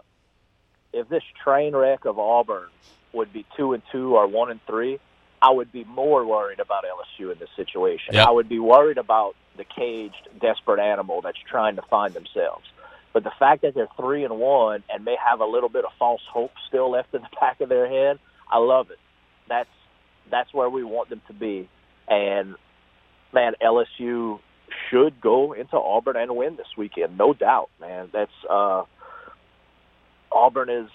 if 0.98 1.08
this 1.08 1.22
train 1.42 1.74
wreck 1.74 2.04
of 2.04 2.18
Auburn 2.18 2.68
would 3.12 3.32
be 3.32 3.46
two 3.56 3.72
and 3.72 3.82
two 3.92 4.16
or 4.16 4.26
one 4.26 4.50
and 4.50 4.60
three, 4.66 4.98
I 5.40 5.50
would 5.50 5.72
be 5.72 5.84
more 5.84 6.26
worried 6.26 6.60
about 6.60 6.84
LSU 6.84 7.32
in 7.32 7.38
this 7.38 7.48
situation. 7.56 8.14
Yep. 8.14 8.26
I 8.26 8.30
would 8.30 8.48
be 8.48 8.58
worried 8.58 8.98
about 8.98 9.34
the 9.56 9.64
caged, 9.64 10.28
desperate 10.40 10.80
animal 10.80 11.20
that's 11.20 11.38
trying 11.48 11.76
to 11.76 11.82
find 11.82 12.14
themselves. 12.14 12.64
But 13.12 13.24
the 13.24 13.32
fact 13.38 13.62
that 13.62 13.74
they're 13.74 13.88
three 13.96 14.24
and 14.24 14.38
one 14.38 14.82
and 14.90 15.04
may 15.04 15.16
have 15.24 15.40
a 15.40 15.46
little 15.46 15.68
bit 15.68 15.84
of 15.84 15.90
false 15.98 16.20
hope 16.30 16.52
still 16.68 16.90
left 16.90 17.14
in 17.14 17.22
the 17.22 17.28
back 17.40 17.60
of 17.60 17.68
their 17.68 17.88
head, 17.88 18.18
I 18.50 18.58
love 18.58 18.90
it. 18.90 18.98
That's 19.48 19.68
that's 20.30 20.52
where 20.52 20.68
we 20.68 20.84
want 20.84 21.08
them 21.08 21.22
to 21.28 21.32
be. 21.32 21.68
And 22.06 22.54
man, 23.32 23.54
LSU 23.62 24.40
should 24.90 25.20
go 25.20 25.52
into 25.52 25.76
Auburn 25.76 26.16
and 26.16 26.36
win 26.36 26.56
this 26.56 26.66
weekend, 26.76 27.16
no 27.16 27.32
doubt, 27.32 27.70
man. 27.80 28.10
That's 28.12 28.30
uh 28.48 28.82
Auburn 30.32 30.70
is 30.70 30.90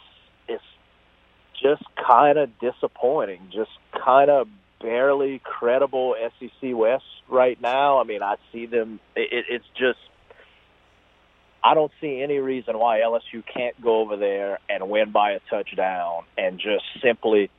is 0.47 0.61
just 1.61 1.83
kind 1.95 2.37
of 2.37 2.49
disappointing, 2.59 3.49
just 3.51 3.71
kind 4.03 4.29
of 4.29 4.47
barely 4.81 5.39
credible 5.43 6.15
SEC 6.39 6.75
West 6.75 7.05
right 7.29 7.59
now. 7.61 7.99
I 7.99 8.03
mean, 8.03 8.21
I 8.21 8.35
see 8.51 8.65
them. 8.65 8.99
It, 9.15 9.45
it's 9.49 9.65
just 9.77 9.99
I 11.63 11.73
don't 11.73 11.91
see 12.01 12.21
any 12.21 12.39
reason 12.39 12.77
why 12.77 12.99
LSU 12.99 13.43
can't 13.45 13.79
go 13.81 14.01
over 14.01 14.17
there 14.17 14.59
and 14.69 14.89
win 14.89 15.11
by 15.11 15.31
a 15.31 15.39
touchdown 15.49 16.23
and 16.37 16.59
just 16.59 16.83
simply 17.01 17.49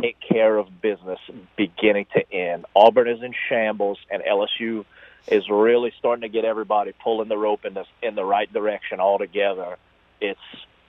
take 0.00 0.16
care 0.20 0.56
of 0.56 0.80
business 0.80 1.18
beginning 1.56 2.06
to 2.14 2.32
end. 2.32 2.64
Auburn 2.74 3.08
is 3.08 3.22
in 3.22 3.34
shambles, 3.48 3.98
and 4.10 4.22
LSU 4.22 4.84
is 5.28 5.48
really 5.50 5.92
starting 5.98 6.22
to 6.22 6.28
get 6.28 6.44
everybody 6.44 6.92
pulling 7.02 7.28
the 7.28 7.36
rope 7.36 7.64
in 7.64 7.74
the 7.74 7.84
in 8.02 8.14
the 8.14 8.24
right 8.24 8.50
direction 8.52 9.00
altogether. 9.00 9.76
It's 10.20 10.40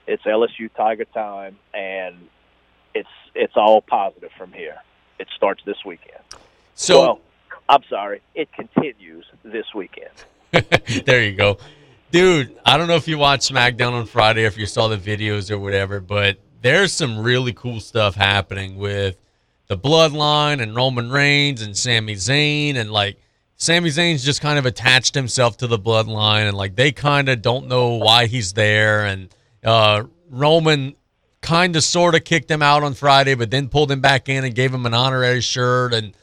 it's 0.06 0.22
LSU 0.24 0.70
Tiger 0.76 1.04
time, 1.06 1.58
and 1.72 2.16
it's 2.94 3.08
it's 3.34 3.56
all 3.56 3.82
positive 3.82 4.30
from 4.36 4.52
here. 4.52 4.76
It 5.18 5.28
starts 5.34 5.62
this 5.64 5.84
weekend. 5.84 6.22
So 6.74 7.00
well, 7.00 7.20
I'm 7.68 7.82
sorry, 7.88 8.20
it 8.34 8.52
continues 8.52 9.24
this 9.42 9.66
weekend. 9.74 10.12
there 11.06 11.24
you 11.24 11.32
go. 11.32 11.58
Dude, 12.10 12.56
I 12.64 12.76
don't 12.76 12.86
know 12.86 12.96
if 12.96 13.08
you 13.08 13.18
watched 13.18 13.52
SmackDown 13.52 13.92
on 13.92 14.06
Friday, 14.06 14.44
if 14.44 14.56
you 14.56 14.66
saw 14.66 14.86
the 14.86 14.96
videos 14.96 15.50
or 15.50 15.58
whatever, 15.58 16.00
but 16.00 16.38
there's 16.62 16.92
some 16.92 17.18
really 17.18 17.52
cool 17.52 17.80
stuff 17.80 18.14
happening 18.14 18.76
with 18.76 19.16
the 19.66 19.76
bloodline 19.76 20.62
and 20.62 20.74
Roman 20.76 21.10
Reigns 21.10 21.60
and 21.62 21.76
Sami 21.76 22.14
Zayn 22.14 22.76
and 22.76 22.90
like 22.90 23.18
Sami 23.56 23.90
Zayn's 23.90 24.24
just 24.24 24.40
kind 24.40 24.58
of 24.58 24.66
attached 24.66 25.14
himself 25.14 25.56
to 25.58 25.66
the 25.66 25.78
bloodline 25.78 26.48
and 26.48 26.56
like 26.56 26.76
they 26.76 26.92
kind 26.92 27.28
of 27.28 27.42
don't 27.42 27.66
know 27.66 27.94
why 27.94 28.26
he's 28.26 28.52
there 28.52 29.04
and 29.04 29.34
uh, 29.64 30.04
Roman 30.30 30.94
kind 31.40 31.76
of 31.76 31.84
sort 31.84 32.14
of 32.14 32.24
kicked 32.24 32.50
him 32.50 32.62
out 32.62 32.82
on 32.82 32.94
Friday 32.94 33.34
but 33.34 33.50
then 33.50 33.68
pulled 33.68 33.90
him 33.90 34.00
back 34.00 34.28
in 34.28 34.44
and 34.44 34.54
gave 34.54 34.72
him 34.72 34.86
an 34.86 34.94
honorary 34.94 35.40
shirt 35.40 35.92
and 35.92 36.14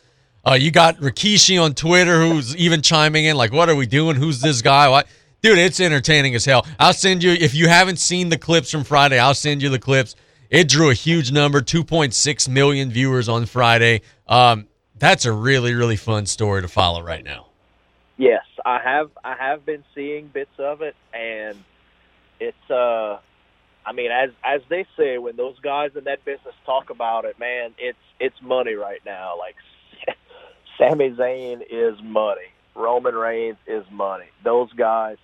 uh, 0.44 0.54
you 0.54 0.72
got 0.72 0.98
Rikishi 0.98 1.64
on 1.64 1.76
Twitter 1.76 2.20
who's 2.20 2.56
even 2.56 2.82
chiming 2.82 3.26
in 3.26 3.36
like 3.38 3.52
what 3.54 3.70
are 3.70 3.76
we 3.76 3.86
doing 3.86 4.16
who's 4.16 4.42
this 4.42 4.64
guy 4.64 5.04
dude 5.44 5.60
it's 5.60 5.80
entertaining 5.80 6.34
as 6.34 6.44
hell 6.46 6.66
I'll 6.80 6.94
send 6.94 7.22
you 7.22 7.32
if 7.34 7.54
you 7.54 7.68
haven't 7.68 8.00
seen 8.00 8.30
the 8.30 8.38
clips 8.38 8.72
from 8.72 8.84
Friday 8.84 9.20
I'll 9.20 9.36
send 9.36 9.62
you 9.62 9.70
the 9.70 9.80
clips 9.80 10.16
it 10.52 10.68
drew 10.68 10.90
a 10.90 10.94
huge 10.94 11.32
number, 11.32 11.62
2.6 11.62 12.50
million 12.50 12.92
viewers 12.92 13.30
on 13.30 13.46
Friday. 13.46 14.02
Um, 14.28 14.68
that's 15.00 15.24
a 15.24 15.32
really, 15.32 15.74
really 15.74 15.96
fun 15.96 16.26
story 16.26 16.62
to 16.62 16.68
follow 16.68 17.02
right 17.02 17.24
now. 17.24 17.48
Yes, 18.18 18.44
I 18.66 18.80
have. 18.84 19.10
I 19.24 19.36
have 19.36 19.66
been 19.66 19.84
seeing 19.96 20.28
bits 20.28 20.52
of 20.60 20.82
it, 20.82 20.96
and 21.14 21.58
it's. 22.40 22.70
uh 22.70 23.20
I 23.86 23.94
mean, 23.94 24.12
as 24.12 24.30
as 24.44 24.62
they 24.70 24.86
say, 24.98 25.18
when 25.18 25.36
those 25.36 25.60
guys 25.60 25.92
in 25.96 26.06
that 26.06 26.24
business 26.26 26.56
talk 26.66 26.90
about 26.90 27.26
it, 27.26 27.40
man, 27.40 27.74
it's 27.78 27.98
it's 28.20 28.36
money 28.42 28.74
right 28.76 29.02
now. 29.06 29.38
Like 29.38 29.56
Sami 30.78 31.12
Zayn 31.12 31.62
is 31.70 32.00
money. 32.04 32.52
Roman 32.76 33.16
Reigns 33.16 33.58
is 33.68 33.84
money. 33.92 34.26
Those 34.44 34.72
guys 34.74 35.18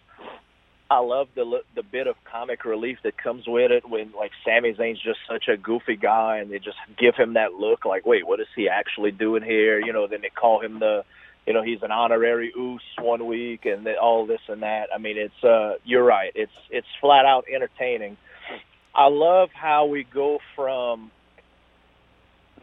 I 0.90 1.00
love 1.00 1.28
the 1.36 1.62
the 1.76 1.84
bit 1.84 2.08
of 2.08 2.16
comic 2.24 2.64
relief 2.64 3.00
that 3.04 3.18
comes 3.18 3.46
with 3.48 3.72
it 3.72 3.88
when 3.88 4.14
like 4.18 4.32
Sami 4.46 4.74
Zayn's 4.74 5.02
just 5.02 5.20
such 5.30 5.48
a 5.50 5.58
goofy 5.58 5.98
guy 5.98 6.38
and 6.38 6.52
they 6.52 6.60
just 6.60 6.78
give 6.98 7.16
him 7.16 7.34
that 7.34 7.54
look 7.54 7.84
like, 7.86 8.06
wait, 8.06 8.26
what 8.26 8.40
is 8.40 8.48
he 8.56 8.70
actually 8.70 9.12
doing 9.12 9.44
here? 9.44 9.80
You 9.80 9.92
know, 9.92 10.08
then 10.08 10.22
they 10.22 10.30
call 10.30 10.62
him 10.62 10.80
the, 10.80 11.04
you 11.46 11.54
know, 11.54 11.62
he's 11.62 11.84
an 11.84 11.92
honorary 11.92 12.54
Uce 12.56 12.82
one 13.00 13.26
week 13.26 13.66
and 13.66 13.86
all 14.02 14.26
this 14.26 14.40
and 14.48 14.64
that. 14.64 14.88
I 14.96 14.98
mean, 14.98 15.18
it's 15.18 15.44
uh, 15.44 15.74
you're 15.84 16.04
right. 16.06 16.32
It's 16.36 16.52
it's 16.70 16.88
flat 17.02 17.26
out 17.26 17.46
entertaining. 17.54 18.16
I 18.98 19.10
love 19.10 19.50
how 19.54 19.86
we 19.86 20.04
go 20.04 20.40
from 20.56 21.12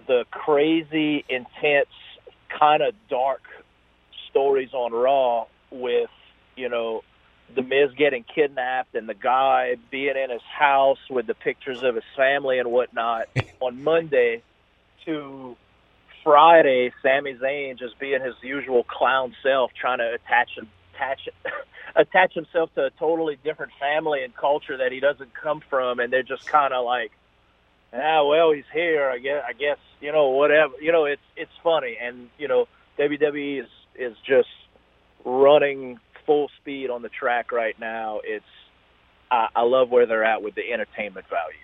the 0.09 0.25
crazy, 0.33 1.25
intense, 1.29 1.87
kind 2.59 2.83
of 2.83 2.95
dark 3.09 3.43
stories 4.31 4.75
on 4.75 4.93
Raw 4.93 5.47
with 5.71 6.11
you 6.57 6.69
know 6.69 7.03
the 7.55 7.63
Miz 7.63 7.91
getting 7.97 8.25
kidnapped 8.25 8.97
and 8.97 9.09
the 9.09 9.15
guy 9.15 9.77
being 9.93 10.17
in 10.17 10.31
his 10.31 10.43
house 10.43 10.99
with 11.09 11.29
the 11.29 11.35
pictures 11.35 11.85
of 11.85 11.95
his 11.95 12.05
family 12.17 12.59
and 12.59 12.71
whatnot 12.71 13.29
on 13.61 13.85
Monday 13.85 14.43
to 15.05 15.57
Friday, 16.25 16.91
Sami 17.01 17.35
Zayn 17.35 17.79
just 17.79 17.99
being 18.01 18.21
his 18.23 18.35
usual 18.43 18.83
clown 18.83 19.37
self, 19.41 19.71
trying 19.81 19.99
to 19.99 20.15
attach 20.15 20.59
attach 20.95 21.29
attach 21.97 22.35
himself 22.35 22.75
to 22.75 22.87
a 22.87 22.91
totally 22.91 23.39
different 23.45 23.73
family 23.79 24.25
and 24.25 24.35
culture 24.35 24.77
that 24.79 24.93
he 24.93 25.01
doesn't 25.01 25.33
come 25.35 25.63
from, 25.69 26.01
and 26.01 26.13
they're 26.13 26.23
just 26.23 26.47
kind 26.47 26.75
of 26.75 26.85
like, 26.85 27.13
ah, 27.93 28.27
well, 28.27 28.53
he's 28.53 28.65
here. 28.73 29.09
I 29.09 29.19
guess, 29.19 29.45
I 29.47 29.53
guess, 29.53 29.79
you 30.01 30.13
know, 30.13 30.31
whatever. 30.31 30.75
You 30.81 30.93
know, 30.93 31.05
it's 31.05 31.23
it's 31.37 31.53
funny, 31.63 31.97
and 32.01 32.29
you 32.39 32.49
know, 32.49 32.67
WWE 32.99 33.63
is 33.63 33.69
is 33.95 34.17
just 34.27 34.49
running 35.25 35.99
full 36.27 36.51
speed 36.61 36.91
on 36.91 37.03
the 37.03 37.09
track 37.09 37.53
right 37.53 37.79
now. 37.79 38.21
It's 38.25 38.45
I, 39.31 39.49
I 39.55 39.63
love 39.63 39.91
where 39.91 40.07
they're 40.07 40.25
at 40.25 40.43
with 40.43 40.55
the 40.55 40.73
entertainment 40.73 41.27
value. 41.29 41.59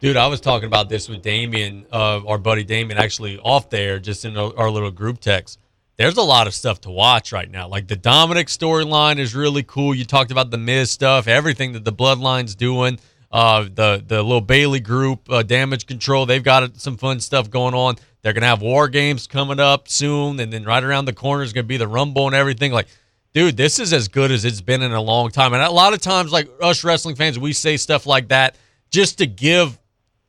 Dude, 0.00 0.16
I 0.16 0.26
was 0.26 0.40
talking 0.40 0.66
about 0.66 0.90
this 0.90 1.08
with 1.08 1.22
Damien, 1.22 1.86
uh, 1.90 2.20
our 2.26 2.36
buddy 2.36 2.62
Damien, 2.62 2.98
actually 2.98 3.38
off 3.38 3.70
there, 3.70 3.98
just 3.98 4.26
in 4.26 4.36
our 4.36 4.68
little 4.68 4.90
group 4.90 5.18
text. 5.20 5.58
There's 5.96 6.16
a 6.16 6.22
lot 6.22 6.46
of 6.46 6.54
stuff 6.54 6.80
to 6.82 6.90
watch 6.90 7.30
right 7.32 7.48
now. 7.48 7.68
Like 7.68 7.86
the 7.86 7.96
Dominik 7.96 8.46
storyline 8.46 9.18
is 9.18 9.34
really 9.34 9.62
cool. 9.62 9.94
You 9.94 10.04
talked 10.04 10.32
about 10.32 10.50
the 10.50 10.58
Miz 10.58 10.90
stuff, 10.90 11.28
everything 11.28 11.72
that 11.72 11.84
the 11.84 11.92
Bloodline's 11.92 12.54
doing. 12.54 12.98
Uh, 13.30 13.62
the 13.62 14.02
the 14.06 14.22
little 14.22 14.40
Bayley 14.40 14.78
group, 14.78 15.28
uh, 15.28 15.42
Damage 15.42 15.86
Control, 15.86 16.24
they've 16.24 16.42
got 16.42 16.76
some 16.76 16.96
fun 16.96 17.18
stuff 17.18 17.50
going 17.50 17.74
on. 17.74 17.96
They're 18.22 18.32
gonna 18.32 18.46
have 18.46 18.62
War 18.62 18.88
Games 18.88 19.26
coming 19.26 19.58
up 19.58 19.88
soon, 19.88 20.38
and 20.38 20.52
then 20.52 20.64
right 20.64 20.82
around 20.82 21.06
the 21.06 21.12
corner 21.12 21.42
is 21.42 21.52
gonna 21.52 21.64
be 21.64 21.76
the 21.76 21.88
Rumble 21.88 22.26
and 22.26 22.34
everything. 22.36 22.70
Like, 22.70 22.86
dude, 23.32 23.56
this 23.56 23.80
is 23.80 23.92
as 23.92 24.06
good 24.06 24.30
as 24.30 24.44
it's 24.44 24.60
been 24.60 24.82
in 24.82 24.92
a 24.92 25.00
long 25.00 25.30
time. 25.30 25.52
And 25.52 25.62
a 25.62 25.70
lot 25.70 25.92
of 25.94 26.00
times, 26.00 26.30
like 26.30 26.48
us 26.62 26.84
wrestling 26.84 27.16
fans, 27.16 27.36
we 27.36 27.52
say 27.52 27.76
stuff 27.76 28.06
like 28.06 28.28
that 28.28 28.56
just 28.90 29.18
to 29.18 29.26
give 29.26 29.78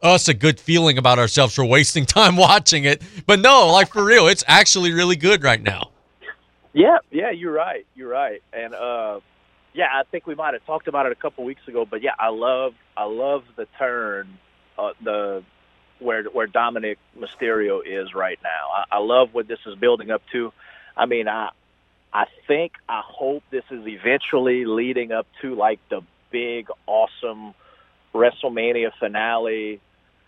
us 0.06 0.28
a 0.28 0.34
good 0.34 0.60
feeling 0.60 0.98
about 0.98 1.20
ourselves 1.20 1.56
for 1.56 1.66
wasting 1.66 2.06
time 2.06 2.36
watching 2.36 2.86
it. 2.86 3.02
But 3.26 3.40
no, 3.40 3.72
like 3.72 3.90
for 3.90 4.04
real, 4.04 4.28
it's 4.28 4.44
actually 4.48 4.94
really 4.94 5.16
good 5.16 5.44
right 5.44 5.62
now. 5.62 5.92
Yeah, 6.74 6.98
yeah, 7.12 7.32
you're 7.32 7.54
right. 7.54 7.86
You're 7.96 8.10
right. 8.10 8.42
And 8.54 8.74
uh 8.74 9.20
yeah, 9.74 9.88
I 9.94 10.04
think 10.10 10.26
we 10.26 10.36
might 10.36 10.54
have 10.54 10.66
talked 10.66 10.88
about 10.88 11.06
it 11.06 11.12
a 11.12 11.16
couple 11.16 11.44
weeks 11.44 11.68
ago, 11.68 11.86
but 11.86 12.02
yeah, 12.02 12.16
I 12.18 12.30
love 12.30 12.74
I 12.96 13.06
love 13.06 13.44
the 13.56 13.68
turn 13.78 14.38
uh 14.78 14.92
the 15.04 15.44
where 16.00 16.24
where 16.26 16.48
Dominik 16.48 16.98
Mysterio 17.18 17.82
is 17.86 18.14
right 18.14 18.40
now. 18.44 18.70
I, 18.74 18.98
I 18.98 19.00
love 19.00 19.34
what 19.34 19.48
this 19.48 19.60
is 19.66 19.76
building 19.76 20.12
up 20.12 20.22
to. 20.32 20.52
I 20.98 21.06
mean, 21.06 21.28
I 21.28 21.50
I 22.14 22.26
think 22.48 22.74
I 22.88 23.02
hope 23.06 23.44
this 23.52 23.66
is 23.72 23.86
eventually 23.88 24.66
leading 24.66 25.12
up 25.12 25.28
to 25.42 25.56
like 25.56 25.80
the 25.90 26.02
big 26.32 26.68
awesome 26.88 27.54
WrestleMania 28.14 28.92
finale 29.00 29.82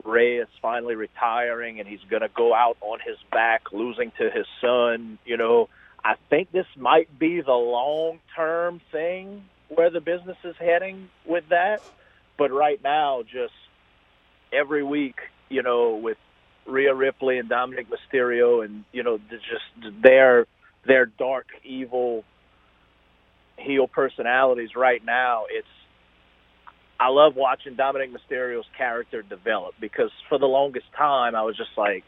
Rey 0.08 0.38
is 0.38 0.48
finally 0.62 0.96
retiring 0.96 1.80
and 1.80 1.88
he's 1.88 2.04
going 2.10 2.22
to 2.22 2.30
go 2.36 2.54
out 2.54 2.78
on 2.82 3.00
his 3.06 3.18
back, 3.32 3.74
losing 3.74 4.12
to 4.18 4.30
his 4.32 4.46
son. 4.62 5.20
You 5.26 5.38
know, 5.38 5.70
I 6.04 6.16
think 6.30 6.52
this 6.52 6.66
might 6.78 7.20
be 7.20 7.42
the 7.42 7.52
long 7.54 8.20
term 8.36 8.82
thing 8.92 9.44
where 9.68 9.90
the 9.90 10.00
business 10.00 10.38
is 10.44 10.56
heading 10.58 11.10
with 11.26 11.50
that. 11.50 11.82
But 12.38 12.52
right 12.52 12.82
now, 12.82 13.24
just 13.24 13.54
every 14.54 14.84
week, 14.84 15.20
you 15.50 15.64
know, 15.64 15.96
with 15.96 16.18
Rhea 16.66 16.94
Ripley 16.94 17.40
and 17.40 17.50
Dominik 17.50 17.88
Mysterio, 17.88 18.64
and 18.64 18.86
you 18.92 19.04
know, 19.04 19.20
just 19.30 20.02
their 20.02 20.46
their 20.86 21.06
dark, 21.06 21.48
evil 21.64 22.24
heel 23.58 23.88
personalities. 23.88 24.76
Right 24.76 25.04
now, 25.04 25.46
it's 25.50 25.68
I 27.00 27.10
love 27.10 27.36
watching 27.36 27.76
Dominik 27.76 28.12
Mysterio's 28.12 28.66
character 28.78 29.22
develop 29.22 29.76
because 29.80 30.12
for 30.30 30.40
the 30.40 30.48
longest 30.48 30.88
time 30.98 31.36
I 31.36 31.44
was 31.44 31.56
just 31.56 31.78
like, 31.78 32.04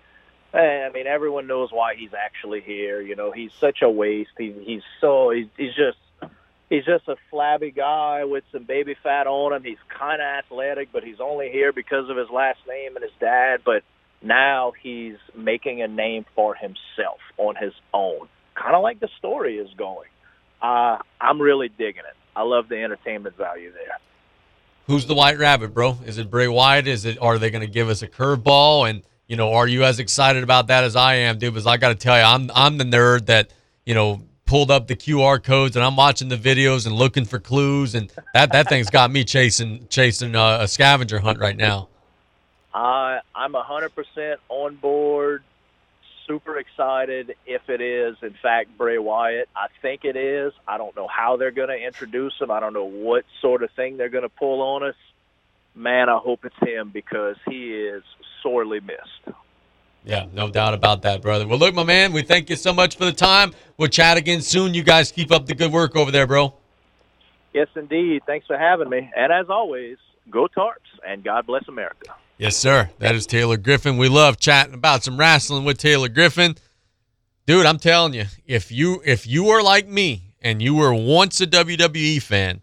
eh, 0.54 0.58
I 0.58 0.92
mean, 0.92 1.06
everyone 1.06 1.48
knows 1.48 1.70
why 1.72 1.96
he's 1.96 2.14
actually 2.14 2.62
here. 2.62 3.02
You 3.02 3.16
know, 3.16 3.32
he's 3.32 3.52
such 3.60 3.82
a 3.82 3.90
waste. 3.90 4.32
He, 4.38 4.54
he's 4.66 4.82
so 5.00 5.30
he's, 5.30 5.48
he's 5.58 5.76
just 5.76 6.32
he's 6.70 6.86
just 6.86 7.08
a 7.08 7.16
flabby 7.30 7.72
guy 7.72 8.24
with 8.26 8.44
some 8.52 8.64
baby 8.64 8.96
fat 9.02 9.28
on 9.28 9.54
him. 9.54 9.64
He's 9.64 9.78
kind 9.98 10.22
of 10.22 10.28
athletic, 10.28 10.92
but 10.92 11.04
he's 11.04 11.20
only 11.20 11.50
here 11.52 11.72
because 11.72 12.10
of 12.10 12.18
his 12.18 12.30
last 12.30 12.60
name 12.68 12.96
and 12.96 13.04
his 13.04 13.14
dad. 13.20 13.62
But 13.64 13.84
now 14.22 14.74
he's 14.82 15.18
making 15.36 15.82
a 15.82 15.88
name 15.88 16.26
for 16.36 16.56
himself 16.56 17.20
on 17.38 17.56
his 17.56 17.74
own, 17.94 18.28
kind 18.56 18.76
of 18.76 18.82
like 18.82 19.00
the 19.00 19.10
story 19.20 19.58
is 19.58 19.70
going. 19.78 20.10
Uh, 20.62 20.98
I'm 21.22 21.42
really 21.42 21.70
digging 21.70 22.04
it. 22.10 22.16
I 22.36 22.44
love 22.44 22.70
the 22.70 22.84
entertainment 22.84 23.38
value 23.38 23.72
there. 23.72 23.98
Who's 24.90 25.06
the 25.06 25.14
White 25.14 25.38
Rabbit, 25.38 25.76
bro? 25.76 26.00
Is 26.04 26.18
it 26.18 26.32
Bray 26.32 26.48
Wyatt? 26.48 26.88
Is 26.88 27.06
it? 27.06 27.22
Are 27.22 27.38
they 27.38 27.52
going 27.52 27.62
to 27.62 27.72
give 27.72 27.90
us 27.90 28.02
a 28.02 28.08
curveball? 28.08 28.90
And 28.90 29.04
you 29.28 29.36
know, 29.36 29.54
are 29.54 29.68
you 29.68 29.84
as 29.84 30.00
excited 30.00 30.42
about 30.42 30.66
that 30.68 30.84
as 30.84 30.96
I 30.96 31.14
am, 31.14 31.38
dude? 31.38 31.54
Because 31.54 31.68
I 31.68 31.78
got 31.78 31.90
to 31.90 31.96
tell 31.96 32.18
you, 32.18 32.24
I'm 32.24 32.50
I'm 32.56 32.80
the 32.80 32.86
nerd 32.86 33.28
that 33.28 33.54
you 33.86 33.94
know 33.94 34.24
pulled 34.48 34.72
up 34.72 34.88
the 34.88 34.96
QR 34.96 35.44
codes 35.44 35.76
and 35.76 35.86
I'm 35.86 35.96
watching 35.96 36.28
the 36.28 36.38
videos 36.38 36.88
and 36.88 36.96
looking 36.96 37.26
for 37.26 37.38
clues, 37.38 37.94
and 37.94 38.12
that 38.34 38.52
that 38.52 38.68
thing's 38.68 38.90
got 38.90 39.12
me 39.12 39.24
chasing 39.24 39.86
chasing 39.90 40.36
uh, 40.36 40.58
a 40.62 40.68
scavenger 40.68 41.20
hunt 41.20 41.38
right 41.38 41.56
now. 41.56 41.88
Uh, 42.74 43.20
I'm 43.36 43.54
100% 43.54 44.38
on 44.50 44.76
board 44.78 45.44
super 46.30 46.60
excited 46.60 47.36
if 47.48 47.68
it 47.70 47.82
is, 47.82 48.16
in 48.22 48.36
fact, 48.40 48.78
Bray 48.78 49.00
Wyatt. 49.00 49.50
I 49.56 49.68
think 49.82 50.06
it 50.06 50.16
is. 50.16 50.54
I 50.68 50.78
don't 50.78 50.96
know 50.96 51.08
how 51.08 51.38
they're 51.38 51.50
going 51.50 51.70
to 51.70 51.78
introduce 51.78 52.34
him. 52.40 52.52
I 52.52 52.60
don't 52.60 52.74
know 52.74 52.86
what 52.86 53.26
sort 53.42 53.64
of 53.64 53.72
thing 53.72 53.98
they're 53.98 54.10
going 54.10 54.24
to 54.24 54.30
pull 54.30 54.62
on 54.62 54.84
us. 54.84 54.96
Man, 55.74 56.08
I 56.08 56.18
hope 56.18 56.46
it's 56.46 56.56
him 56.62 56.92
because 56.94 57.36
he 57.48 57.74
is 57.74 58.04
sorely 58.44 58.80
missed. 58.80 59.36
Yeah, 60.06 60.28
no 60.32 60.50
doubt 60.52 60.76
about 60.76 61.02
that, 61.02 61.22
brother. 61.24 61.48
Well, 61.48 61.58
look, 61.58 61.74
my 61.74 61.84
man, 61.84 62.14
we 62.14 62.22
thank 62.22 62.50
you 62.50 62.56
so 62.56 62.74
much 62.74 62.96
for 62.96 63.06
the 63.06 63.12
time. 63.12 63.54
We'll 63.78 63.90
chat 63.90 64.18
again 64.18 64.42
soon. 64.42 64.74
You 64.76 64.84
guys 64.84 65.12
keep 65.12 65.32
up 65.32 65.48
the 65.48 65.56
good 65.56 65.72
work 65.72 65.96
over 65.96 66.12
there, 66.12 66.28
bro. 66.28 66.54
Yes, 67.54 67.68
indeed. 67.76 68.22
Thanks 68.28 68.46
for 68.46 68.58
having 68.58 68.90
me. 68.90 69.10
And 69.16 69.34
as 69.34 69.50
always, 69.50 69.98
go 70.30 70.48
Tarps 70.48 70.76
and 71.06 71.24
God 71.24 71.48
bless 71.48 71.68
America. 71.68 72.14
Yes, 72.40 72.56
sir. 72.56 72.90
That 73.00 73.16
is 73.16 73.28
Taylor 73.28 73.58
Griffin. 73.58 73.98
We 73.98 74.08
love 74.08 74.40
chatting 74.40 74.74
about 74.74 75.04
some 75.04 75.18
wrestling 75.18 75.66
with 75.66 75.78
Taylor 75.78 76.08
Griffin. 76.08 76.56
Dude, 77.46 77.66
I'm 77.66 77.80
telling 77.80 78.14
you, 78.14 78.28
if 78.46 78.72
you 78.72 79.02
if 79.04 79.28
you 79.28 79.50
are 79.50 79.62
like 79.62 79.90
me 79.90 80.32
and 80.42 80.62
you 80.62 80.74
were 80.74 80.94
once 80.94 81.42
a 81.42 81.48
WWE 81.48 82.22
fan 82.22 82.62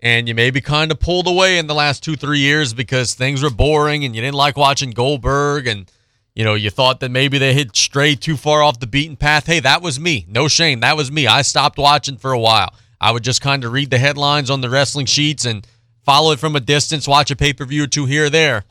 and 0.00 0.28
you 0.28 0.34
maybe 0.34 0.60
kind 0.60 0.90
of 0.90 1.00
pulled 1.00 1.26
away 1.26 1.56
in 1.56 1.68
the 1.68 1.74
last 1.74 2.04
2-3 2.04 2.38
years 2.38 2.74
because 2.74 3.14
things 3.14 3.42
were 3.42 3.48
boring 3.48 4.04
and 4.04 4.14
you 4.14 4.20
didn't 4.20 4.34
like 4.34 4.58
watching 4.58 4.90
Goldberg 4.90 5.66
and 5.66 5.90
you 6.34 6.44
know, 6.44 6.52
you 6.52 6.68
thought 6.68 7.00
that 7.00 7.10
maybe 7.10 7.38
they 7.38 7.54
had 7.54 7.74
strayed 7.74 8.20
too 8.20 8.36
far 8.36 8.62
off 8.62 8.78
the 8.78 8.86
beaten 8.86 9.16
path. 9.16 9.46
Hey, 9.46 9.60
that 9.60 9.80
was 9.80 9.98
me. 9.98 10.26
No 10.28 10.48
shame. 10.48 10.80
That 10.80 10.98
was 10.98 11.10
me. 11.10 11.26
I 11.26 11.40
stopped 11.40 11.78
watching 11.78 12.18
for 12.18 12.32
a 12.32 12.38
while. 12.38 12.74
I 13.00 13.12
would 13.12 13.24
just 13.24 13.40
kind 13.40 13.64
of 13.64 13.72
read 13.72 13.88
the 13.88 13.98
headlines 13.98 14.50
on 14.50 14.60
the 14.60 14.68
wrestling 14.68 15.06
sheets 15.06 15.46
and 15.46 15.66
follow 16.04 16.32
it 16.32 16.38
from 16.38 16.54
a 16.56 16.60
distance, 16.60 17.08
watch 17.08 17.30
a 17.30 17.36
pay-per-view 17.36 17.84
or 17.84 17.86
two 17.86 18.04
here 18.04 18.26
or 18.26 18.30
there. 18.30 18.64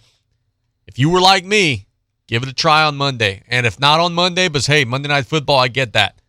If 0.88 0.98
you 0.98 1.10
were 1.10 1.22
like 1.22 1.46
me, 1.46 1.86
give 2.28 2.44
it 2.44 2.50
a 2.50 2.54
try 2.54 2.84
on 2.84 2.96
Monday. 2.96 3.44
And 3.48 3.66
if 3.66 3.80
not 3.80 4.00
on 4.00 4.14
Monday, 4.14 4.48
but 4.48 4.66
hey, 4.66 4.86
Monday 4.86 5.10
Night 5.10 5.26
Football, 5.26 5.60
I 5.60 5.68
get 5.68 5.94
that. 5.94 6.22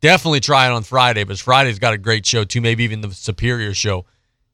Definitely 0.00 0.40
try 0.40 0.66
it 0.66 0.72
on 0.72 0.84
Friday, 0.84 1.24
but 1.24 1.38
Friday's 1.38 1.78
got 1.78 1.94
a 1.94 1.98
great 1.98 2.24
show 2.24 2.44
too, 2.44 2.60
maybe 2.60 2.84
even 2.84 3.00
the 3.00 3.12
Superior 3.12 3.74
show. 3.74 4.04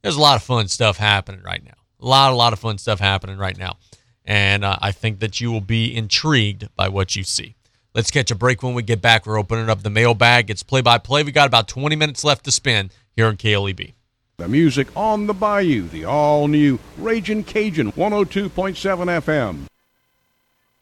There's 0.02 0.16
a 0.16 0.20
lot 0.20 0.36
of 0.36 0.42
fun 0.42 0.68
stuff 0.68 0.96
happening 0.96 1.42
right 1.42 1.64
now. 1.64 1.74
A 2.00 2.06
lot, 2.06 2.32
a 2.32 2.34
lot 2.34 2.52
of 2.52 2.58
fun 2.58 2.78
stuff 2.78 2.98
happening 2.98 3.38
right 3.38 3.56
now. 3.56 3.76
And 4.24 4.64
uh, 4.64 4.76
I 4.80 4.92
think 4.92 5.20
that 5.20 5.40
you 5.40 5.52
will 5.52 5.60
be 5.60 5.94
intrigued 5.94 6.68
by 6.76 6.88
what 6.88 7.14
you 7.14 7.24
see. 7.24 7.56
Let's 7.94 8.10
catch 8.10 8.30
a 8.30 8.34
break 8.34 8.62
when 8.62 8.74
we 8.74 8.82
get 8.82 9.02
back. 9.02 9.26
We're 9.26 9.38
opening 9.38 9.68
up 9.68 9.82
the 9.82 9.90
mailbag. 9.90 10.48
It's 10.48 10.62
play 10.62 10.80
by 10.80 10.98
play. 10.98 11.22
We 11.22 11.32
got 11.32 11.46
about 11.46 11.68
20 11.68 11.94
minutes 11.96 12.24
left 12.24 12.44
to 12.46 12.52
spend 12.52 12.92
here 13.14 13.26
on 13.26 13.36
KLEB. 13.36 13.92
The 14.42 14.48
music 14.48 14.88
on 14.96 15.28
the 15.28 15.34
Bayou, 15.34 15.86
the 15.90 16.04
all 16.04 16.48
new 16.48 16.76
Raging 16.98 17.44
Cajun 17.44 17.92
102.7 17.92 19.68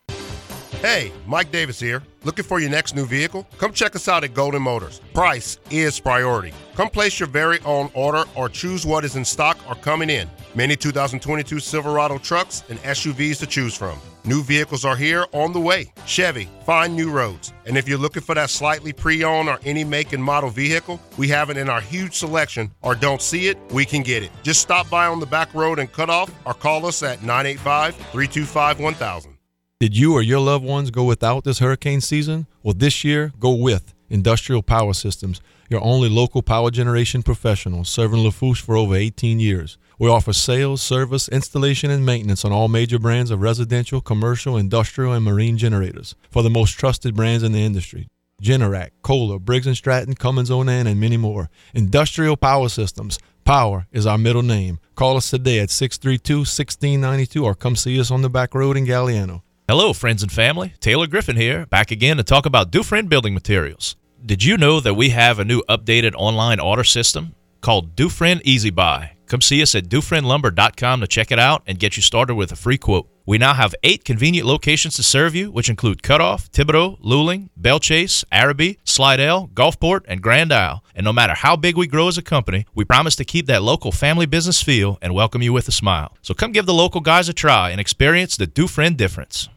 FM. 0.08 0.78
Hey, 0.80 1.12
Mike 1.26 1.52
Davis 1.52 1.78
here. 1.78 2.02
Looking 2.24 2.46
for 2.46 2.58
your 2.58 2.70
next 2.70 2.96
new 2.96 3.04
vehicle? 3.04 3.46
Come 3.58 3.74
check 3.74 3.94
us 3.94 4.08
out 4.08 4.24
at 4.24 4.32
Golden 4.32 4.62
Motors. 4.62 5.02
Price 5.12 5.58
is 5.68 6.00
priority. 6.00 6.54
Come 6.74 6.88
place 6.88 7.20
your 7.20 7.28
very 7.28 7.60
own 7.66 7.90
order 7.92 8.24
or 8.34 8.48
choose 8.48 8.86
what 8.86 9.04
is 9.04 9.16
in 9.16 9.26
stock 9.26 9.58
or 9.68 9.74
coming 9.74 10.08
in. 10.08 10.26
Many 10.54 10.74
2022 10.74 11.60
Silverado 11.60 12.16
trucks 12.16 12.64
and 12.70 12.78
SUVs 12.78 13.40
to 13.40 13.46
choose 13.46 13.74
from. 13.74 14.00
New 14.24 14.42
vehicles 14.42 14.84
are 14.84 14.96
here 14.96 15.24
on 15.32 15.54
the 15.54 15.60
way. 15.60 15.90
Chevy, 16.04 16.48
find 16.66 16.94
new 16.94 17.10
roads. 17.10 17.54
And 17.64 17.78
if 17.78 17.88
you're 17.88 17.98
looking 17.98 18.22
for 18.22 18.34
that 18.34 18.50
slightly 18.50 18.92
pre 18.92 19.24
owned 19.24 19.48
or 19.48 19.58
any 19.64 19.82
make 19.82 20.12
and 20.12 20.22
model 20.22 20.50
vehicle, 20.50 21.00
we 21.16 21.28
have 21.28 21.48
it 21.48 21.56
in 21.56 21.70
our 21.70 21.80
huge 21.80 22.14
selection, 22.14 22.70
or 22.82 22.94
don't 22.94 23.22
see 23.22 23.48
it, 23.48 23.56
we 23.70 23.86
can 23.86 24.02
get 24.02 24.22
it. 24.22 24.30
Just 24.42 24.60
stop 24.60 24.90
by 24.90 25.06
on 25.06 25.20
the 25.20 25.26
back 25.26 25.54
road 25.54 25.78
and 25.78 25.90
cut 25.90 26.10
off, 26.10 26.30
or 26.44 26.52
call 26.52 26.84
us 26.84 27.02
at 27.02 27.22
985 27.22 27.94
325 27.96 28.80
1000. 28.80 29.36
Did 29.80 29.96
you 29.96 30.12
or 30.12 30.20
your 30.20 30.40
loved 30.40 30.66
ones 30.66 30.90
go 30.90 31.04
without 31.04 31.44
this 31.44 31.58
hurricane 31.60 32.02
season? 32.02 32.46
Well, 32.62 32.74
this 32.74 33.02
year, 33.02 33.32
go 33.40 33.54
with 33.54 33.94
Industrial 34.10 34.62
Power 34.62 34.92
Systems, 34.92 35.40
your 35.70 35.82
only 35.82 36.10
local 36.10 36.42
power 36.42 36.70
generation 36.70 37.22
professional 37.22 37.84
serving 37.84 38.22
Lafourche 38.22 38.60
for 38.60 38.76
over 38.76 38.94
18 38.94 39.40
years. 39.40 39.78
We 40.00 40.08
offer 40.08 40.32
sales, 40.32 40.80
service, 40.80 41.28
installation, 41.28 41.90
and 41.90 42.06
maintenance 42.06 42.42
on 42.42 42.52
all 42.52 42.68
major 42.68 42.98
brands 42.98 43.30
of 43.30 43.42
residential, 43.42 44.00
commercial, 44.00 44.56
industrial, 44.56 45.12
and 45.12 45.22
marine 45.22 45.58
generators 45.58 46.14
for 46.30 46.42
the 46.42 46.48
most 46.48 46.78
trusted 46.78 47.14
brands 47.14 47.44
in 47.44 47.52
the 47.52 47.58
industry. 47.58 48.08
Generac, 48.42 48.92
Kohler, 49.02 49.38
Briggs 49.38 49.68
& 49.70 49.74
Stratton, 49.76 50.14
Cummins 50.14 50.50
Onan, 50.50 50.86
and 50.86 50.98
many 50.98 51.18
more. 51.18 51.50
Industrial 51.74 52.34
Power 52.34 52.70
Systems. 52.70 53.18
Power 53.44 53.88
is 53.92 54.06
our 54.06 54.16
middle 54.16 54.40
name. 54.40 54.80
Call 54.94 55.18
us 55.18 55.28
today 55.28 55.58
at 55.58 55.68
632-1692 55.68 57.42
or 57.42 57.54
come 57.54 57.76
see 57.76 58.00
us 58.00 58.10
on 58.10 58.22
the 58.22 58.30
back 58.30 58.54
road 58.54 58.78
in 58.78 58.86
Galliano. 58.86 59.42
Hello, 59.68 59.92
friends 59.92 60.22
and 60.22 60.32
family. 60.32 60.72
Taylor 60.80 61.08
Griffin 61.08 61.36
here, 61.36 61.66
back 61.66 61.90
again 61.90 62.16
to 62.16 62.22
talk 62.22 62.46
about 62.46 62.72
Dufrene 62.72 63.10
Building 63.10 63.34
Materials. 63.34 63.96
Did 64.24 64.42
you 64.44 64.56
know 64.56 64.80
that 64.80 64.94
we 64.94 65.10
have 65.10 65.38
a 65.38 65.44
new 65.44 65.60
updated 65.68 66.14
online 66.14 66.58
order 66.58 66.84
system 66.84 67.34
called 67.60 67.94
Dufrene 67.96 68.40
Easy 68.44 68.70
Buy? 68.70 69.12
Come 69.30 69.40
see 69.40 69.62
us 69.62 69.76
at 69.76 69.84
DufreneLumber.com 69.84 71.00
to 71.00 71.06
check 71.06 71.30
it 71.30 71.38
out 71.38 71.62
and 71.64 71.78
get 71.78 71.96
you 71.96 72.02
started 72.02 72.34
with 72.34 72.50
a 72.50 72.56
free 72.56 72.76
quote. 72.76 73.08
We 73.24 73.38
now 73.38 73.54
have 73.54 73.76
eight 73.84 74.04
convenient 74.04 74.44
locations 74.44 74.96
to 74.96 75.04
serve 75.04 75.36
you, 75.36 75.52
which 75.52 75.70
include 75.70 76.02
Cut 76.02 76.20
Off, 76.20 76.50
Thibodaux, 76.50 77.00
Luling, 77.00 77.48
Belle 77.56 77.78
Chasse, 77.78 78.24
Arabi, 78.32 78.80
Slidell, 78.82 79.46
Gulfport, 79.54 80.00
and 80.08 80.20
Grand 80.20 80.52
Isle. 80.52 80.82
And 80.96 81.04
no 81.04 81.12
matter 81.12 81.34
how 81.34 81.54
big 81.54 81.76
we 81.76 81.86
grow 81.86 82.08
as 82.08 82.18
a 82.18 82.22
company, 82.22 82.66
we 82.74 82.84
promise 82.84 83.14
to 83.14 83.24
keep 83.24 83.46
that 83.46 83.62
local 83.62 83.92
family 83.92 84.26
business 84.26 84.60
feel 84.60 84.98
and 85.00 85.14
welcome 85.14 85.42
you 85.42 85.52
with 85.52 85.68
a 85.68 85.72
smile. 85.72 86.16
So 86.22 86.34
come 86.34 86.50
give 86.50 86.66
the 86.66 86.74
local 86.74 87.00
guys 87.00 87.28
a 87.28 87.32
try 87.32 87.70
and 87.70 87.80
experience 87.80 88.36
the 88.36 88.48
Dufrene 88.48 88.96
difference. 88.96 89.48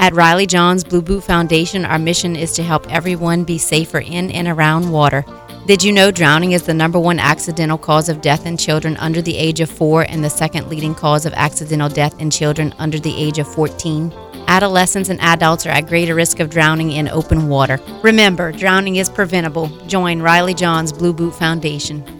At 0.00 0.14
Riley 0.14 0.46
Johns 0.46 0.82
Blue 0.82 1.02
Boot 1.02 1.22
Foundation, 1.22 1.84
our 1.84 1.98
mission 1.98 2.34
is 2.34 2.54
to 2.54 2.64
help 2.64 2.90
everyone 2.90 3.44
be 3.44 3.58
safer 3.58 4.00
in 4.00 4.32
and 4.32 4.48
around 4.48 4.90
water. 4.90 5.24
Did 5.70 5.84
you 5.84 5.92
know 5.92 6.10
drowning 6.10 6.50
is 6.50 6.64
the 6.64 6.74
number 6.74 6.98
one 6.98 7.20
accidental 7.20 7.78
cause 7.78 8.08
of 8.08 8.20
death 8.20 8.44
in 8.44 8.56
children 8.56 8.96
under 8.96 9.22
the 9.22 9.36
age 9.36 9.60
of 9.60 9.70
four 9.70 10.02
and 10.02 10.24
the 10.24 10.28
second 10.28 10.66
leading 10.68 10.96
cause 10.96 11.26
of 11.26 11.32
accidental 11.34 11.88
death 11.88 12.20
in 12.20 12.28
children 12.28 12.74
under 12.78 12.98
the 12.98 13.16
age 13.16 13.38
of 13.38 13.46
14? 13.54 14.12
Adolescents 14.48 15.10
and 15.10 15.20
adults 15.20 15.66
are 15.66 15.70
at 15.70 15.86
greater 15.86 16.16
risk 16.16 16.40
of 16.40 16.50
drowning 16.50 16.90
in 16.90 17.08
open 17.08 17.48
water. 17.48 17.78
Remember, 18.02 18.50
drowning 18.50 18.96
is 18.96 19.08
preventable. 19.08 19.68
Join 19.86 20.20
Riley 20.20 20.54
Johns 20.54 20.92
Blue 20.92 21.12
Boot 21.12 21.36
Foundation. 21.36 22.19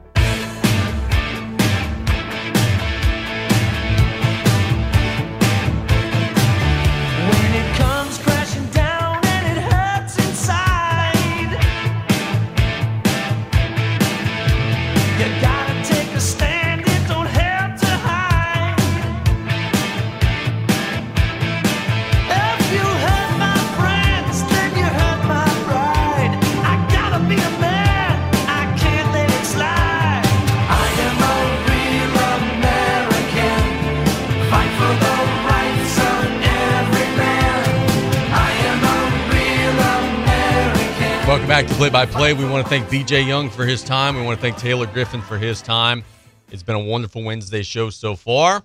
Play 41.81 41.89
by 41.89 42.05
Play. 42.05 42.33
We 42.33 42.45
want 42.45 42.63
to 42.63 42.69
thank 42.69 42.89
BJ 42.89 43.25
Young 43.25 43.49
for 43.49 43.65
his 43.65 43.81
time. 43.81 44.15
We 44.15 44.21
want 44.21 44.37
to 44.37 44.41
thank 44.43 44.55
Taylor 44.55 44.85
Griffin 44.85 45.19
for 45.19 45.39
his 45.39 45.63
time. 45.63 46.03
It's 46.51 46.61
been 46.61 46.75
a 46.75 46.79
wonderful 46.79 47.23
Wednesday 47.23 47.63
show 47.63 47.89
so 47.89 48.15
far. 48.15 48.61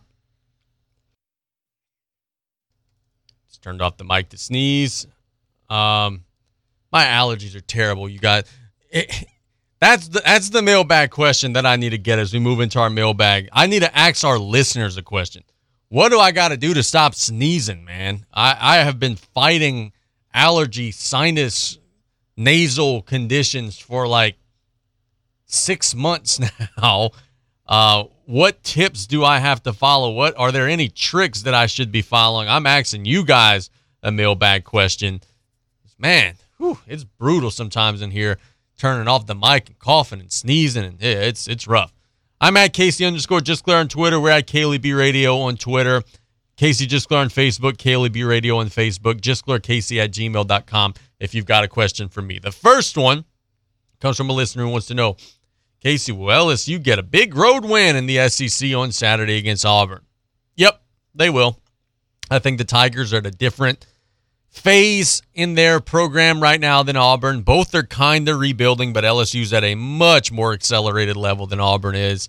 Just 3.48 3.62
turned 3.62 3.80
off 3.80 3.96
the 3.96 4.04
mic 4.04 4.28
to 4.28 4.36
sneeze. 4.36 5.06
Um, 5.70 6.24
my 6.92 7.04
allergies 7.04 7.56
are 7.56 7.62
terrible. 7.62 8.06
You 8.06 8.18
got 8.18 8.44
it, 8.90 9.10
that's 9.80 10.08
the 10.08 10.20
that's 10.20 10.50
the 10.50 10.60
mailbag 10.60 11.10
question 11.10 11.54
that 11.54 11.64
I 11.64 11.76
need 11.76 11.90
to 11.90 11.98
get 11.98 12.18
as 12.18 12.34
we 12.34 12.38
move 12.38 12.60
into 12.60 12.78
our 12.80 12.90
mailbag. 12.90 13.48
I 13.50 13.66
need 13.66 13.80
to 13.80 13.96
ask 13.96 14.24
our 14.24 14.38
listeners 14.38 14.98
a 14.98 15.02
question. 15.02 15.42
What 15.88 16.10
do 16.10 16.20
I 16.20 16.32
got 16.32 16.48
to 16.48 16.58
do 16.58 16.74
to 16.74 16.82
stop 16.82 17.14
sneezing, 17.14 17.82
man? 17.82 18.26
I, 18.30 18.58
I 18.60 18.76
have 18.84 19.00
been 19.00 19.16
fighting 19.16 19.92
allergy, 20.34 20.90
sinus, 20.90 21.78
nasal 22.36 23.02
conditions 23.02 23.78
for 23.78 24.06
like 24.06 24.36
six 25.46 25.94
months 25.94 26.40
now. 26.82 27.10
Uh, 27.66 28.04
what 28.26 28.62
tips 28.62 29.06
do 29.06 29.24
I 29.24 29.38
have 29.38 29.62
to 29.64 29.72
follow? 29.72 30.10
What 30.12 30.36
are 30.38 30.52
there 30.52 30.68
any 30.68 30.88
tricks 30.88 31.42
that 31.42 31.54
I 31.54 31.66
should 31.66 31.90
be 31.90 32.02
following? 32.02 32.48
I'm 32.48 32.66
asking 32.66 33.04
you 33.04 33.24
guys 33.24 33.70
a 34.02 34.12
mailbag 34.12 34.64
question. 34.64 35.20
Man, 35.98 36.34
whew, 36.58 36.78
it's 36.86 37.04
brutal 37.04 37.50
sometimes 37.50 38.02
in 38.02 38.10
here, 38.10 38.38
turning 38.78 39.08
off 39.08 39.26
the 39.26 39.34
mic 39.34 39.68
and 39.68 39.78
coughing 39.78 40.20
and 40.20 40.30
sneezing, 40.30 40.84
and 40.84 41.02
it's 41.02 41.48
it's 41.48 41.66
rough. 41.66 41.92
I'm 42.40 42.56
at 42.56 42.74
Casey 42.74 43.04
underscore 43.04 43.40
Gisclair 43.40 43.80
on 43.80 43.88
Twitter. 43.88 44.20
We're 44.20 44.30
at 44.30 44.46
KLEB 44.46 44.96
Radio 44.96 45.38
on 45.38 45.56
Twitter. 45.56 46.02
Casey 46.56 46.86
Gisclair 46.86 47.18
on 47.18 47.28
Facebook. 47.28 47.74
Kaylee 47.74 48.26
Radio 48.26 48.58
on 48.58 48.68
Facebook. 48.68 49.20
Just 49.20 49.44
Casey 49.62 50.00
at 50.00 50.10
gmail.com 50.10 50.94
if 51.20 51.34
you've 51.34 51.46
got 51.46 51.64
a 51.64 51.68
question 51.68 52.08
for 52.08 52.22
me. 52.22 52.38
The 52.38 52.52
first 52.52 52.96
one 52.96 53.24
comes 54.00 54.16
from 54.16 54.30
a 54.30 54.32
listener 54.32 54.64
who 54.64 54.70
wants 54.70 54.86
to 54.86 54.94
know 54.94 55.16
Casey, 55.80 56.12
will 56.12 56.28
LSU 56.28 56.82
get 56.82 56.98
a 56.98 57.02
big 57.02 57.34
road 57.34 57.64
win 57.64 57.96
in 57.96 58.06
the 58.06 58.28
SEC 58.28 58.74
on 58.74 58.90
Saturday 58.92 59.36
against 59.38 59.64
Auburn? 59.64 60.04
Yep, 60.56 60.82
they 61.14 61.30
will. 61.30 61.60
I 62.30 62.38
think 62.38 62.58
the 62.58 62.64
Tigers 62.64 63.12
are 63.12 63.18
at 63.18 63.26
a 63.26 63.30
different 63.30 63.86
phase 64.48 65.22
in 65.34 65.54
their 65.54 65.80
program 65.80 66.42
right 66.42 66.58
now 66.58 66.82
than 66.82 66.96
Auburn. 66.96 67.42
Both 67.42 67.74
are 67.74 67.84
kind 67.84 68.28
of 68.28 68.40
rebuilding, 68.40 68.92
but 68.92 69.04
LSU's 69.04 69.52
at 69.52 69.62
a 69.62 69.74
much 69.74 70.32
more 70.32 70.52
accelerated 70.54 71.16
level 71.16 71.46
than 71.46 71.60
Auburn 71.60 71.94
is. 71.94 72.28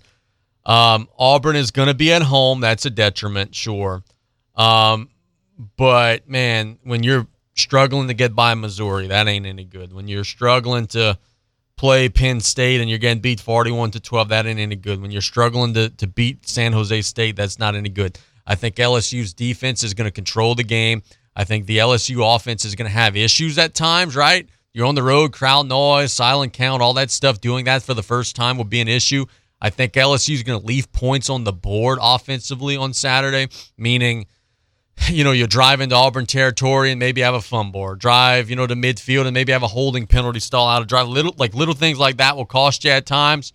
Um, 0.64 1.08
Auburn 1.18 1.56
is 1.56 1.70
going 1.70 1.88
to 1.88 1.94
be 1.94 2.12
at 2.12 2.22
home. 2.22 2.60
That's 2.60 2.84
a 2.84 2.90
detriment, 2.90 3.54
sure. 3.54 4.04
Um, 4.58 5.08
but 5.76 6.28
man, 6.28 6.78
when 6.84 7.02
you're 7.02 7.26
struggling 7.54 8.08
to 8.08 8.14
get 8.14 8.34
by 8.34 8.54
Missouri, 8.54 9.06
that 9.06 9.26
ain't 9.28 9.46
any 9.46 9.64
good. 9.64 9.92
When 9.92 10.08
you're 10.08 10.24
struggling 10.24 10.86
to 10.88 11.18
play 11.76 12.08
Penn 12.08 12.40
State 12.40 12.80
and 12.80 12.90
you're 12.90 12.98
getting 12.98 13.22
beat 13.22 13.40
41 13.40 13.92
to 13.92 14.00
12, 14.00 14.28
that 14.28 14.46
ain't 14.46 14.60
any 14.60 14.76
good. 14.76 15.00
When 15.00 15.10
you're 15.10 15.22
struggling 15.22 15.74
to, 15.74 15.88
to 15.90 16.06
beat 16.06 16.46
San 16.46 16.72
Jose 16.72 17.02
State, 17.02 17.36
that's 17.36 17.58
not 17.58 17.74
any 17.74 17.88
good. 17.88 18.18
I 18.46 18.56
think 18.56 18.76
LSU's 18.76 19.32
defense 19.32 19.82
is 19.82 19.94
going 19.94 20.06
to 20.06 20.12
control 20.12 20.54
the 20.54 20.64
game. 20.64 21.02
I 21.36 21.44
think 21.44 21.66
the 21.66 21.78
LSU 21.78 22.34
offense 22.34 22.64
is 22.64 22.74
going 22.74 22.90
to 22.90 22.96
have 22.96 23.16
issues 23.16 23.58
at 23.58 23.74
times, 23.74 24.16
right? 24.16 24.48
You're 24.72 24.86
on 24.86 24.96
the 24.96 25.02
road, 25.02 25.32
crowd 25.32 25.68
noise, 25.68 26.12
silent 26.12 26.52
count, 26.52 26.82
all 26.82 26.94
that 26.94 27.10
stuff. 27.10 27.40
Doing 27.40 27.64
that 27.66 27.82
for 27.82 27.94
the 27.94 28.02
first 28.02 28.34
time 28.36 28.56
will 28.56 28.64
be 28.64 28.80
an 28.80 28.88
issue. 28.88 29.26
I 29.60 29.70
think 29.70 29.92
LSU 29.92 30.34
is 30.34 30.42
going 30.42 30.60
to 30.60 30.66
leave 30.66 30.90
points 30.92 31.30
on 31.30 31.44
the 31.44 31.52
board 31.52 31.98
offensively 32.00 32.76
on 32.76 32.92
Saturday, 32.92 33.48
meaning, 33.76 34.26
you 35.10 35.24
know, 35.24 35.32
you 35.32 35.46
drive 35.46 35.80
into 35.80 35.94
Auburn 35.94 36.26
territory 36.26 36.90
and 36.90 36.98
maybe 36.98 37.20
have 37.20 37.34
a 37.34 37.40
fumble, 37.40 37.80
or 37.80 37.96
drive, 37.96 38.50
you 38.50 38.56
know, 38.56 38.66
to 38.66 38.74
midfield 38.74 39.26
and 39.26 39.34
maybe 39.34 39.52
have 39.52 39.62
a 39.62 39.68
holding 39.68 40.06
penalty 40.06 40.40
stall 40.40 40.68
out 40.68 40.82
of 40.82 40.88
drive. 40.88 41.08
Little 41.08 41.34
like 41.36 41.54
little 41.54 41.74
things 41.74 41.98
like 41.98 42.16
that 42.18 42.36
will 42.36 42.46
cost 42.46 42.84
you 42.84 42.90
at 42.90 43.06
times. 43.06 43.52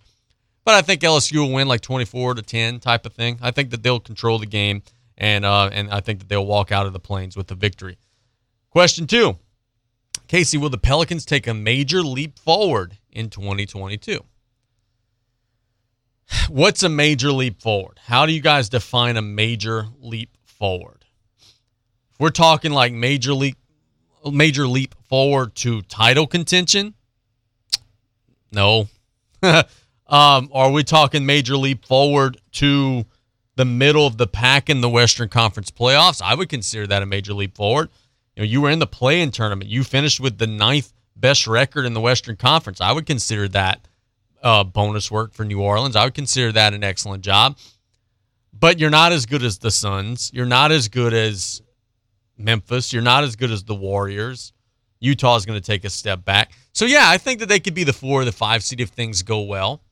But 0.64 0.74
I 0.74 0.82
think 0.82 1.02
LSU 1.02 1.40
will 1.40 1.52
win 1.52 1.68
like 1.68 1.82
24 1.82 2.34
to 2.34 2.42
10 2.42 2.80
type 2.80 3.04
of 3.04 3.12
thing. 3.12 3.38
I 3.42 3.50
think 3.50 3.70
that 3.70 3.82
they'll 3.82 4.00
control 4.00 4.38
the 4.38 4.46
game 4.46 4.82
and 5.16 5.44
uh, 5.44 5.70
and 5.72 5.90
I 5.90 6.00
think 6.00 6.20
that 6.20 6.28
they'll 6.28 6.46
walk 6.46 6.72
out 6.72 6.86
of 6.86 6.92
the 6.92 7.00
plains 7.00 7.36
with 7.36 7.48
the 7.48 7.54
victory. 7.54 7.98
Question 8.70 9.06
two, 9.06 9.38
Casey, 10.26 10.58
will 10.58 10.70
the 10.70 10.78
Pelicans 10.78 11.24
take 11.24 11.46
a 11.46 11.54
major 11.54 12.02
leap 12.02 12.38
forward 12.38 12.98
in 13.12 13.30
2022? 13.30 14.24
What's 16.48 16.82
a 16.82 16.88
major 16.88 17.30
leap 17.30 17.60
forward? 17.60 18.00
How 18.04 18.26
do 18.26 18.32
you 18.32 18.40
guys 18.40 18.68
define 18.68 19.16
a 19.16 19.22
major 19.22 19.86
leap 20.00 20.36
forward? 20.44 21.03
We're 22.18 22.30
talking 22.30 22.72
like 22.72 22.92
major 22.92 23.34
leap, 23.34 23.56
major 24.30 24.66
leap 24.66 24.94
forward 25.08 25.54
to 25.56 25.82
title 25.82 26.26
contention, 26.26 26.94
no. 28.54 28.88
um, 29.42 29.64
are 30.52 30.70
we 30.70 30.84
talking 30.84 31.26
major 31.26 31.56
leap 31.56 31.84
forward 31.84 32.40
to 32.52 33.04
the 33.56 33.64
middle 33.64 34.06
of 34.06 34.16
the 34.16 34.26
pack 34.26 34.70
in 34.70 34.80
the 34.80 34.88
Western 34.88 35.28
Conference 35.28 35.70
playoffs, 35.70 36.22
I 36.22 36.34
would 36.34 36.48
consider 36.48 36.86
that 36.86 37.02
a 37.02 37.06
major 37.06 37.34
leap 37.34 37.56
forward. 37.56 37.90
You 38.36 38.42
know, 38.42 38.46
you 38.46 38.60
were 38.60 38.70
in 38.70 38.78
the 38.78 38.86
play-in 38.86 39.30
tournament. 39.30 39.70
You 39.70 39.84
finished 39.84 40.18
with 40.18 40.38
the 40.38 40.46
ninth 40.46 40.92
best 41.14 41.46
record 41.46 41.84
in 41.84 41.94
the 41.94 42.00
Western 42.00 42.36
Conference. 42.36 42.80
I 42.80 42.90
would 42.92 43.06
consider 43.06 43.46
that 43.48 43.86
uh, 44.42 44.64
bonus 44.64 45.10
work 45.10 45.34
for 45.34 45.44
New 45.44 45.60
Orleans. 45.60 45.94
I 45.94 46.04
would 46.04 46.14
consider 46.14 46.50
that 46.52 46.74
an 46.74 46.82
excellent 46.82 47.22
job. 47.22 47.56
But 48.52 48.78
you're 48.78 48.90
not 48.90 49.12
as 49.12 49.26
good 49.26 49.42
as 49.42 49.58
the 49.58 49.70
Suns. 49.70 50.30
You're 50.34 50.46
not 50.46 50.72
as 50.72 50.88
good 50.88 51.12
as 51.12 51.62
Memphis. 52.36 52.92
You're 52.92 53.02
not 53.02 53.24
as 53.24 53.36
good 53.36 53.50
as 53.50 53.64
the 53.64 53.74
Warriors. 53.74 54.52
Utah 55.00 55.36
is 55.36 55.44
going 55.44 55.60
to 55.60 55.64
take 55.64 55.84
a 55.84 55.90
step 55.90 56.24
back. 56.24 56.52
So 56.72 56.86
yeah, 56.86 57.04
I 57.04 57.18
think 57.18 57.40
that 57.40 57.48
they 57.48 57.60
could 57.60 57.74
be 57.74 57.84
the 57.84 57.92
four 57.92 58.22
or 58.22 58.24
the 58.24 58.32
five 58.32 58.62
seed 58.62 58.80
if 58.80 58.88
things 58.90 59.22
go 59.22 59.42
well. 59.42 59.82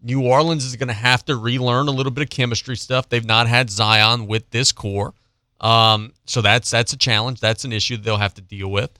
New 0.00 0.22
Orleans 0.24 0.64
is 0.64 0.76
going 0.76 0.88
to 0.88 0.94
have 0.94 1.24
to 1.24 1.36
relearn 1.36 1.88
a 1.88 1.90
little 1.90 2.12
bit 2.12 2.22
of 2.22 2.30
chemistry 2.30 2.76
stuff. 2.76 3.08
They've 3.08 3.24
not 3.24 3.48
had 3.48 3.68
Zion 3.68 4.26
with 4.26 4.48
this 4.50 4.70
core, 4.70 5.12
um, 5.60 6.12
so 6.24 6.40
that's 6.40 6.70
that's 6.70 6.92
a 6.92 6.96
challenge. 6.96 7.40
That's 7.40 7.64
an 7.64 7.72
issue 7.72 7.96
they'll 7.96 8.16
have 8.16 8.34
to 8.34 8.40
deal 8.40 8.70
with. 8.70 8.90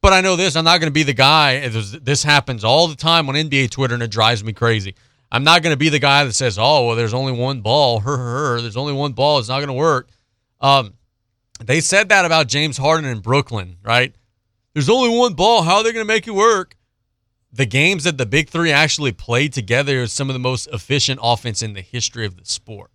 But 0.00 0.12
I 0.12 0.20
know 0.20 0.34
this: 0.34 0.56
I'm 0.56 0.64
not 0.64 0.80
going 0.80 0.90
to 0.90 0.94
be 0.94 1.04
the 1.04 1.14
guy. 1.14 1.68
This 1.68 2.24
happens 2.24 2.64
all 2.64 2.88
the 2.88 2.96
time 2.96 3.28
on 3.28 3.36
NBA 3.36 3.70
Twitter, 3.70 3.94
and 3.94 4.02
it 4.02 4.10
drives 4.10 4.42
me 4.42 4.52
crazy. 4.52 4.96
I'm 5.30 5.44
not 5.44 5.62
going 5.62 5.72
to 5.72 5.78
be 5.78 5.88
the 5.88 6.00
guy 6.00 6.24
that 6.24 6.32
says, 6.32 6.58
"Oh, 6.58 6.86
well, 6.86 6.96
there's 6.96 7.14
only 7.14 7.32
one 7.32 7.60
ball. 7.60 8.00
Her, 8.04 8.16
her, 8.16 8.54
her. 8.56 8.60
There's 8.60 8.76
only 8.76 8.92
one 8.92 9.12
ball. 9.12 9.38
It's 9.38 9.48
not 9.48 9.58
going 9.58 9.68
to 9.68 9.72
work." 9.72 10.08
Um, 10.60 10.94
they 11.60 11.80
said 11.80 12.08
that 12.08 12.24
about 12.24 12.48
James 12.48 12.76
Harden 12.76 13.08
in 13.08 13.20
Brooklyn, 13.20 13.76
right? 13.82 14.14
There's 14.72 14.88
only 14.88 15.16
one 15.16 15.34
ball. 15.34 15.62
How 15.62 15.76
are 15.76 15.82
they 15.82 15.92
going 15.92 16.04
to 16.04 16.12
make 16.12 16.26
it 16.26 16.34
work? 16.34 16.76
the 17.54 17.66
games 17.66 18.02
that 18.02 18.18
the 18.18 18.26
big 18.26 18.48
three 18.50 18.72
actually 18.72 19.12
played 19.12 19.52
together 19.52 19.98
is 19.98 20.12
some 20.12 20.28
of 20.28 20.34
the 20.34 20.40
most 20.40 20.66
efficient 20.72 21.20
offense 21.22 21.62
in 21.62 21.72
the 21.72 21.80
history 21.80 22.26
of 22.26 22.36
the 22.36 22.44
sport. 22.44 22.90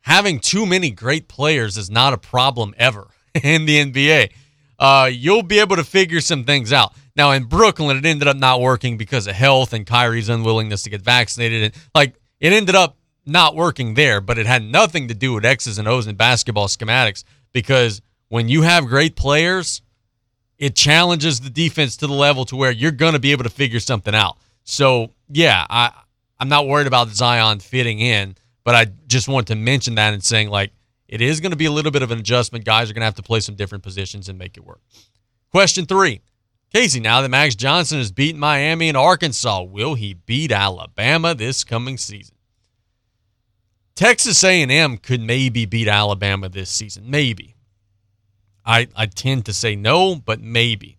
Having 0.00 0.40
too 0.40 0.64
many 0.64 0.90
great 0.90 1.28
players 1.28 1.76
is 1.76 1.90
not 1.90 2.14
a 2.14 2.18
problem 2.18 2.74
ever 2.78 3.08
in 3.34 3.66
the 3.66 3.92
NBA. 3.92 4.32
Uh, 4.78 5.10
you'll 5.12 5.42
be 5.42 5.58
able 5.58 5.76
to 5.76 5.84
figure 5.84 6.20
some 6.20 6.44
things 6.44 6.72
out. 6.72 6.94
Now 7.14 7.32
in 7.32 7.44
Brooklyn, 7.44 7.98
it 7.98 8.06
ended 8.06 8.26
up 8.26 8.38
not 8.38 8.60
working 8.62 8.96
because 8.96 9.26
of 9.26 9.34
health 9.34 9.74
and 9.74 9.86
Kyrie's 9.86 10.30
unwillingness 10.30 10.82
to 10.84 10.90
get 10.90 11.02
vaccinated, 11.02 11.62
and 11.62 11.74
like 11.94 12.14
it 12.40 12.52
ended 12.52 12.74
up 12.74 12.96
not 13.26 13.54
working 13.54 13.94
there. 13.94 14.20
But 14.20 14.38
it 14.38 14.46
had 14.46 14.62
nothing 14.62 15.08
to 15.08 15.14
do 15.14 15.34
with 15.34 15.44
X's 15.44 15.78
and 15.78 15.88
O's 15.88 16.06
and 16.06 16.16
basketball 16.16 16.68
schematics 16.68 17.24
because 17.52 18.00
when 18.28 18.48
you 18.48 18.62
have 18.62 18.86
great 18.86 19.16
players, 19.16 19.82
it 20.58 20.74
challenges 20.74 21.40
the 21.40 21.50
defense 21.50 21.96
to 21.98 22.06
the 22.06 22.14
level 22.14 22.44
to 22.46 22.56
where 22.56 22.70
you're 22.70 22.90
going 22.90 23.12
to 23.12 23.18
be 23.18 23.32
able 23.32 23.44
to 23.44 23.50
figure 23.50 23.80
something 23.80 24.14
out. 24.14 24.38
So, 24.64 25.10
yeah, 25.28 25.66
I 25.68 25.92
I'm 26.38 26.48
not 26.48 26.66
worried 26.66 26.86
about 26.86 27.08
Zion 27.08 27.60
fitting 27.60 27.98
in, 27.98 28.36
but 28.64 28.74
I 28.74 28.86
just 29.06 29.28
want 29.28 29.46
to 29.48 29.54
mention 29.54 29.94
that 29.94 30.12
and 30.12 30.22
saying 30.22 30.50
like 30.50 30.72
it 31.08 31.20
is 31.20 31.40
going 31.40 31.52
to 31.52 31.56
be 31.56 31.66
a 31.66 31.70
little 31.70 31.92
bit 31.92 32.02
of 32.02 32.10
an 32.10 32.18
adjustment. 32.18 32.64
Guys 32.64 32.90
are 32.90 32.94
going 32.94 33.02
to 33.02 33.06
have 33.06 33.14
to 33.14 33.22
play 33.22 33.40
some 33.40 33.54
different 33.54 33.84
positions 33.84 34.28
and 34.28 34.38
make 34.38 34.56
it 34.56 34.64
work. 34.64 34.80
Question 35.50 35.86
3. 35.86 36.20
Casey, 36.72 37.00
now 37.00 37.22
that 37.22 37.28
Max 37.28 37.54
Johnson 37.54 37.98
has 37.98 38.10
beaten 38.10 38.40
Miami 38.40 38.88
and 38.88 38.96
Arkansas, 38.96 39.62
will 39.62 39.94
he 39.94 40.14
beat 40.14 40.50
Alabama 40.50 41.34
this 41.34 41.64
coming 41.64 41.96
season? 41.96 42.35
Texas 43.96 44.44
A&M 44.44 44.98
could 44.98 45.22
maybe 45.22 45.64
beat 45.64 45.88
Alabama 45.88 46.50
this 46.50 46.70
season, 46.70 47.10
maybe. 47.10 47.56
I, 48.64 48.88
I 48.94 49.06
tend 49.06 49.46
to 49.46 49.54
say 49.54 49.74
no, 49.74 50.16
but 50.16 50.40
maybe. 50.40 50.98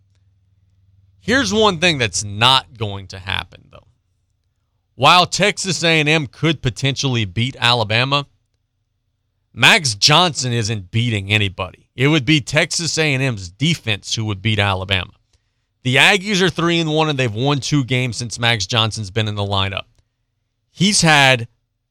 Here's 1.19 1.53
one 1.53 1.79
thing 1.79 1.99
that's 1.99 2.23
not 2.23 2.77
going 2.77 3.07
to 3.07 3.19
happen 3.19 3.69
though. 3.71 3.87
While 4.95 5.27
Texas 5.27 5.83
A&M 5.83 6.27
could 6.27 6.61
potentially 6.63 7.25
beat 7.25 7.55
Alabama, 7.59 8.25
Max 9.53 9.93
Johnson 9.93 10.51
isn't 10.51 10.89
beating 10.89 11.31
anybody. 11.31 11.89
It 11.95 12.07
would 12.07 12.25
be 12.25 12.41
Texas 12.41 12.97
A&M's 12.97 13.49
defense 13.49 14.15
who 14.15 14.25
would 14.25 14.41
beat 14.41 14.57
Alabama. 14.57 15.11
The 15.83 15.97
Aggies 15.97 16.41
are 16.41 16.49
3 16.49 16.79
and 16.79 16.93
1 16.93 17.09
and 17.09 17.19
they've 17.19 17.33
won 17.33 17.59
2 17.59 17.83
games 17.83 18.17
since 18.17 18.39
Max 18.39 18.65
Johnson's 18.65 19.11
been 19.11 19.27
in 19.27 19.35
the 19.35 19.43
lineup. 19.43 19.85
He's 20.71 21.01
had 21.01 21.47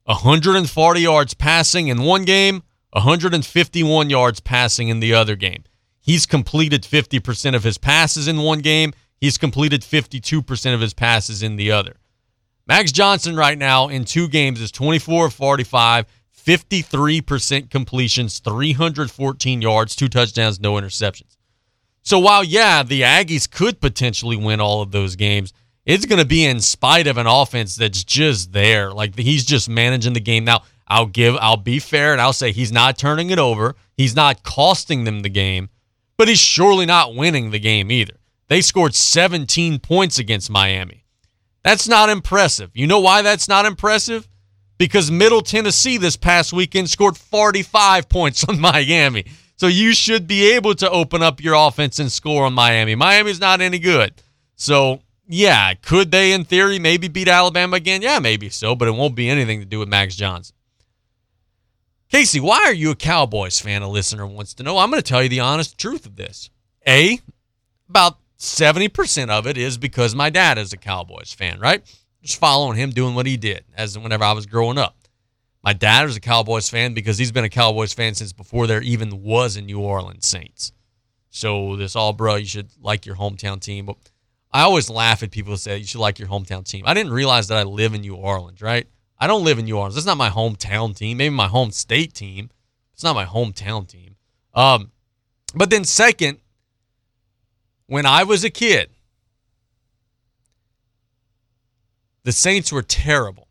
140 0.06 1.00
yards 1.00 1.34
passing 1.34 1.88
in 1.88 2.02
one 2.02 2.24
game, 2.24 2.62
151 2.90 4.08
yards 4.08 4.40
passing 4.40 4.88
in 4.88 5.00
the 5.00 5.12
other 5.12 5.36
game. 5.36 5.64
He's 6.00 6.26
completed 6.26 6.82
50% 6.84 7.56
of 7.56 7.64
his 7.64 7.76
passes 7.76 8.28
in 8.28 8.38
one 8.38 8.60
game. 8.60 8.92
He's 9.18 9.36
completed 9.36 9.82
52% 9.82 10.74
of 10.74 10.80
his 10.80 10.94
passes 10.94 11.42
in 11.42 11.56
the 11.56 11.72
other. 11.72 11.96
Max 12.68 12.92
Johnson 12.92 13.34
right 13.34 13.58
now 13.58 13.88
in 13.88 14.04
two 14.04 14.28
games 14.28 14.60
is 14.60 14.70
24 14.70 15.26
of 15.26 15.34
45, 15.34 16.06
53% 16.36 17.70
completions, 17.70 18.38
314 18.38 19.62
yards, 19.62 19.96
two 19.96 20.08
touchdowns, 20.08 20.60
no 20.60 20.74
interceptions. 20.74 21.36
So 22.02 22.20
while 22.20 22.44
yeah, 22.44 22.84
the 22.84 23.02
Aggies 23.02 23.50
could 23.50 23.80
potentially 23.80 24.36
win 24.36 24.60
all 24.60 24.82
of 24.82 24.92
those 24.92 25.16
games, 25.16 25.52
it's 25.86 26.04
going 26.04 26.18
to 26.18 26.26
be 26.26 26.44
in 26.44 26.60
spite 26.60 27.06
of 27.06 27.16
an 27.16 27.28
offense 27.28 27.76
that's 27.76 28.02
just 28.04 28.52
there. 28.52 28.92
Like 28.92 29.16
he's 29.16 29.44
just 29.44 29.68
managing 29.68 30.12
the 30.12 30.20
game. 30.20 30.44
Now, 30.44 30.62
I'll 30.88 31.06
give, 31.06 31.36
I'll 31.40 31.56
be 31.56 31.78
fair 31.78 32.12
and 32.12 32.20
I'll 32.20 32.32
say 32.32 32.52
he's 32.52 32.72
not 32.72 32.98
turning 32.98 33.30
it 33.30 33.38
over. 33.38 33.76
He's 33.96 34.14
not 34.14 34.42
costing 34.42 35.04
them 35.04 35.20
the 35.20 35.28
game, 35.28 35.68
but 36.16 36.28
he's 36.28 36.40
surely 36.40 36.86
not 36.86 37.14
winning 37.14 37.50
the 37.50 37.58
game 37.58 37.90
either. 37.90 38.14
They 38.48 38.60
scored 38.60 38.94
17 38.94 39.78
points 39.78 40.18
against 40.18 40.50
Miami. 40.50 41.04
That's 41.62 41.88
not 41.88 42.08
impressive. 42.08 42.70
You 42.74 42.86
know 42.86 43.00
why 43.00 43.22
that's 43.22 43.48
not 43.48 43.66
impressive? 43.66 44.28
Because 44.78 45.10
Middle 45.10 45.40
Tennessee 45.40 45.96
this 45.96 46.16
past 46.16 46.52
weekend 46.52 46.90
scored 46.90 47.16
45 47.16 48.08
points 48.08 48.44
on 48.44 48.60
Miami. 48.60 49.24
So 49.56 49.68
you 49.68 49.94
should 49.94 50.26
be 50.26 50.52
able 50.52 50.74
to 50.76 50.90
open 50.90 51.22
up 51.22 51.42
your 51.42 51.54
offense 51.54 51.98
and 51.98 52.12
score 52.12 52.44
on 52.44 52.52
Miami. 52.52 52.94
Miami's 52.94 53.40
not 53.40 53.60
any 53.60 53.78
good. 53.78 54.12
So, 54.56 55.00
yeah, 55.28 55.74
could 55.74 56.10
they, 56.10 56.32
in 56.32 56.44
theory, 56.44 56.78
maybe 56.78 57.08
beat 57.08 57.28
Alabama 57.28 57.76
again? 57.76 58.02
Yeah, 58.02 58.18
maybe 58.18 58.48
so, 58.48 58.74
but 58.74 58.88
it 58.88 58.92
won't 58.92 59.14
be 59.14 59.28
anything 59.28 59.60
to 59.60 59.66
do 59.66 59.78
with 59.78 59.88
Max 59.88 60.14
Johnson. 60.14 60.54
Casey, 62.08 62.38
why 62.38 62.58
are 62.58 62.74
you 62.74 62.92
a 62.92 62.96
Cowboys 62.96 63.58
fan? 63.58 63.82
A 63.82 63.88
listener 63.88 64.26
wants 64.26 64.54
to 64.54 64.62
know. 64.62 64.78
I'm 64.78 64.90
going 64.90 65.02
to 65.02 65.08
tell 65.08 65.22
you 65.22 65.28
the 65.28 65.40
honest 65.40 65.76
truth 65.76 66.06
of 66.06 66.16
this. 66.16 66.50
A, 66.86 67.20
about 67.88 68.18
70% 68.38 69.28
of 69.30 69.46
it 69.46 69.58
is 69.58 69.76
because 69.76 70.14
my 70.14 70.30
dad 70.30 70.58
is 70.58 70.72
a 70.72 70.76
Cowboys 70.76 71.32
fan, 71.32 71.58
right? 71.58 71.82
Just 72.22 72.38
following 72.38 72.76
him 72.76 72.90
doing 72.90 73.14
what 73.14 73.26
he 73.26 73.36
did 73.36 73.64
as 73.76 73.98
whenever 73.98 74.24
I 74.24 74.32
was 74.32 74.46
growing 74.46 74.78
up. 74.78 74.96
My 75.64 75.72
dad 75.72 76.08
is 76.08 76.16
a 76.16 76.20
Cowboys 76.20 76.68
fan 76.68 76.94
because 76.94 77.18
he's 77.18 77.32
been 77.32 77.44
a 77.44 77.48
Cowboys 77.48 77.92
fan 77.92 78.14
since 78.14 78.32
before 78.32 78.68
there 78.68 78.82
even 78.82 79.24
was 79.24 79.56
a 79.56 79.62
New 79.62 79.80
Orleans 79.80 80.26
Saints. 80.26 80.72
So 81.30 81.74
this 81.74 81.96
all, 81.96 82.12
bro, 82.12 82.36
you 82.36 82.46
should 82.46 82.68
like 82.80 83.04
your 83.04 83.16
hometown 83.16 83.60
team. 83.60 83.86
But 83.86 83.96
I 84.56 84.62
always 84.62 84.88
laugh 84.88 85.22
at 85.22 85.30
people 85.30 85.52
who 85.52 85.58
say 85.58 85.76
you 85.76 85.84
should 85.84 86.00
like 86.00 86.18
your 86.18 86.28
hometown 86.28 86.64
team. 86.64 86.84
I 86.86 86.94
didn't 86.94 87.12
realize 87.12 87.48
that 87.48 87.58
I 87.58 87.64
live 87.64 87.92
in 87.92 88.00
New 88.00 88.14
Orleans, 88.14 88.62
right? 88.62 88.86
I 89.18 89.26
don't 89.26 89.44
live 89.44 89.58
in 89.58 89.66
New 89.66 89.76
Orleans. 89.76 89.96
That's 89.96 90.06
not 90.06 90.16
my 90.16 90.30
hometown 90.30 90.96
team. 90.96 91.18
Maybe 91.18 91.34
my 91.34 91.46
home 91.46 91.72
state 91.72 92.14
team. 92.14 92.48
It's 92.94 93.04
not 93.04 93.14
my 93.14 93.26
hometown 93.26 93.86
team. 93.86 94.16
Um, 94.54 94.92
but 95.54 95.68
then 95.68 95.84
second, 95.84 96.38
when 97.84 98.06
I 98.06 98.24
was 98.24 98.44
a 98.44 98.48
kid, 98.50 98.88
the 102.22 102.32
Saints 102.32 102.72
were 102.72 102.80
terrible. 102.80 103.48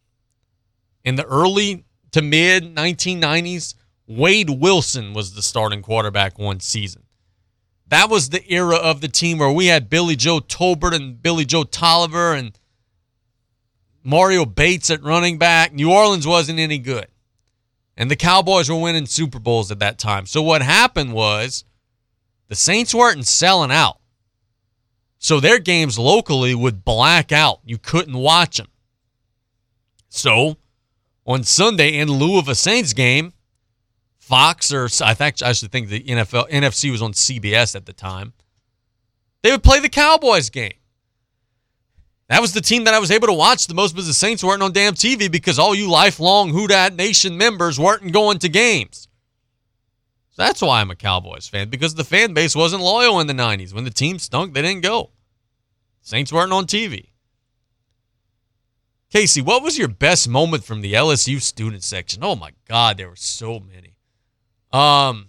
In 1.03 1.17
the 1.17 1.25
early 1.25 1.85
to 2.13 2.23
mid 2.23 2.75
1990s, 2.75 3.75
Wade 4.07 4.49
Wilson 4.49 5.13
was 5.13 5.35
the 5.35 5.43
starting 5.43 5.83
quarterback 5.83 6.39
one 6.39 6.61
season. 6.61 7.03
That 7.87 8.09
was 8.09 8.29
the 8.29 8.43
era 8.51 8.75
of 8.75 9.01
the 9.01 9.07
team 9.07 9.37
where 9.37 9.51
we 9.51 9.67
had 9.67 9.89
Billy 9.89 10.15
Joe 10.15 10.41
Hobert 10.51 10.93
and 10.93 11.21
Billy 11.21 11.45
Joe 11.45 11.63
Tolliver 11.63 12.33
and 12.33 12.57
Mario 14.03 14.45
Bates 14.45 14.89
at 14.89 15.03
running 15.03 15.37
back. 15.37 15.73
New 15.73 15.91
Orleans 15.91 16.25
wasn't 16.25 16.59
any 16.59 16.77
good. 16.77 17.07
And 17.97 18.11
the 18.11 18.15
Cowboys 18.15 18.69
were 18.69 18.79
winning 18.79 19.05
Super 19.05 19.39
Bowls 19.39 19.71
at 19.71 19.79
that 19.79 19.97
time. 19.97 20.25
So 20.25 20.41
what 20.41 20.61
happened 20.61 21.13
was 21.13 21.63
the 22.47 22.55
Saints 22.55 22.93
weren't 22.93 23.25
selling 23.25 23.71
out. 23.71 23.99
So 25.17 25.39
their 25.39 25.59
games 25.59 25.97
locally 25.97 26.53
would 26.53 26.85
black 26.85 27.31
out. 27.31 27.59
You 27.63 27.77
couldn't 27.77 28.17
watch 28.17 28.57
them. 28.57 28.67
So 30.09 30.57
on 31.25 31.43
Sunday, 31.43 31.97
in 31.97 32.11
lieu 32.11 32.37
of 32.37 32.47
a 32.47 32.55
Saints 32.55 32.93
game, 32.93 33.33
Fox 34.25 34.73
or 34.73 34.85
I 35.03 35.13
think 35.13 35.43
I 35.43 35.49
actually 35.49 35.69
think 35.69 35.89
the 35.89 36.01
NFL 36.01 36.49
NFC 36.49 36.89
was 36.89 37.03
on 37.03 37.13
CBS 37.13 37.75
at 37.75 37.85
the 37.85 37.93
time. 37.93 38.33
They 39.43 39.51
would 39.51 39.61
play 39.61 39.79
the 39.79 39.87
Cowboys 39.87 40.49
game. 40.49 40.73
That 42.29 42.41
was 42.41 42.51
the 42.51 42.61
team 42.61 42.85
that 42.85 42.95
I 42.95 42.99
was 42.99 43.11
able 43.11 43.27
to 43.27 43.33
watch 43.33 43.67
the 43.67 43.75
most 43.75 43.91
because 43.91 44.07
the 44.07 44.15
Saints 44.15 44.43
weren't 44.43 44.63
on 44.63 44.73
damn 44.73 44.95
TV 44.95 45.31
because 45.31 45.59
all 45.59 45.75
you 45.75 45.91
lifelong 45.91 46.49
Who 46.49 46.67
Dat 46.67 46.95
Nation 46.95 47.37
members 47.37 47.79
weren't 47.79 48.11
going 48.11 48.39
to 48.39 48.49
games. 48.49 49.07
So 50.31 50.41
that's 50.41 50.59
why 50.63 50.81
I'm 50.81 50.89
a 50.89 50.95
Cowboys 50.95 51.47
fan 51.47 51.69
because 51.69 51.93
the 51.93 52.03
fan 52.03 52.33
base 52.33 52.55
wasn't 52.55 52.81
loyal 52.81 53.19
in 53.19 53.27
the 53.27 53.33
90s. 53.33 53.75
When 53.75 53.83
the 53.83 53.91
team 53.91 54.17
stunk, 54.17 54.55
they 54.55 54.63
didn't 54.63 54.81
go. 54.81 55.11
Saints 56.01 56.33
weren't 56.33 56.51
on 56.51 56.65
TV. 56.65 57.09
Casey, 59.11 59.43
what 59.43 59.61
was 59.61 59.77
your 59.77 59.87
best 59.87 60.27
moment 60.27 60.63
from 60.63 60.81
the 60.81 60.93
LSU 60.93 61.39
student 61.39 61.83
section? 61.83 62.23
Oh 62.23 62.35
my 62.35 62.53
God, 62.67 62.97
there 62.97 63.07
were 63.07 63.15
so 63.15 63.59
many. 63.59 63.94
Um, 64.71 65.27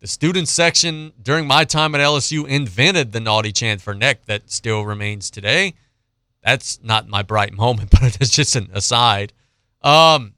the 0.00 0.06
student 0.06 0.48
section 0.48 1.12
during 1.22 1.46
my 1.46 1.64
time 1.64 1.94
at 1.94 2.00
LSU 2.00 2.46
invented 2.46 3.12
the 3.12 3.20
naughty 3.20 3.52
chant 3.52 3.80
for 3.80 3.94
neck 3.94 4.26
that 4.26 4.50
still 4.50 4.84
remains 4.84 5.30
today. 5.30 5.74
That's 6.42 6.82
not 6.82 7.08
my 7.08 7.22
bright 7.22 7.52
moment, 7.56 7.90
but 7.90 8.18
it's 8.20 8.30
just 8.30 8.56
an 8.56 8.68
aside. 8.72 9.32
Um, 9.80 10.34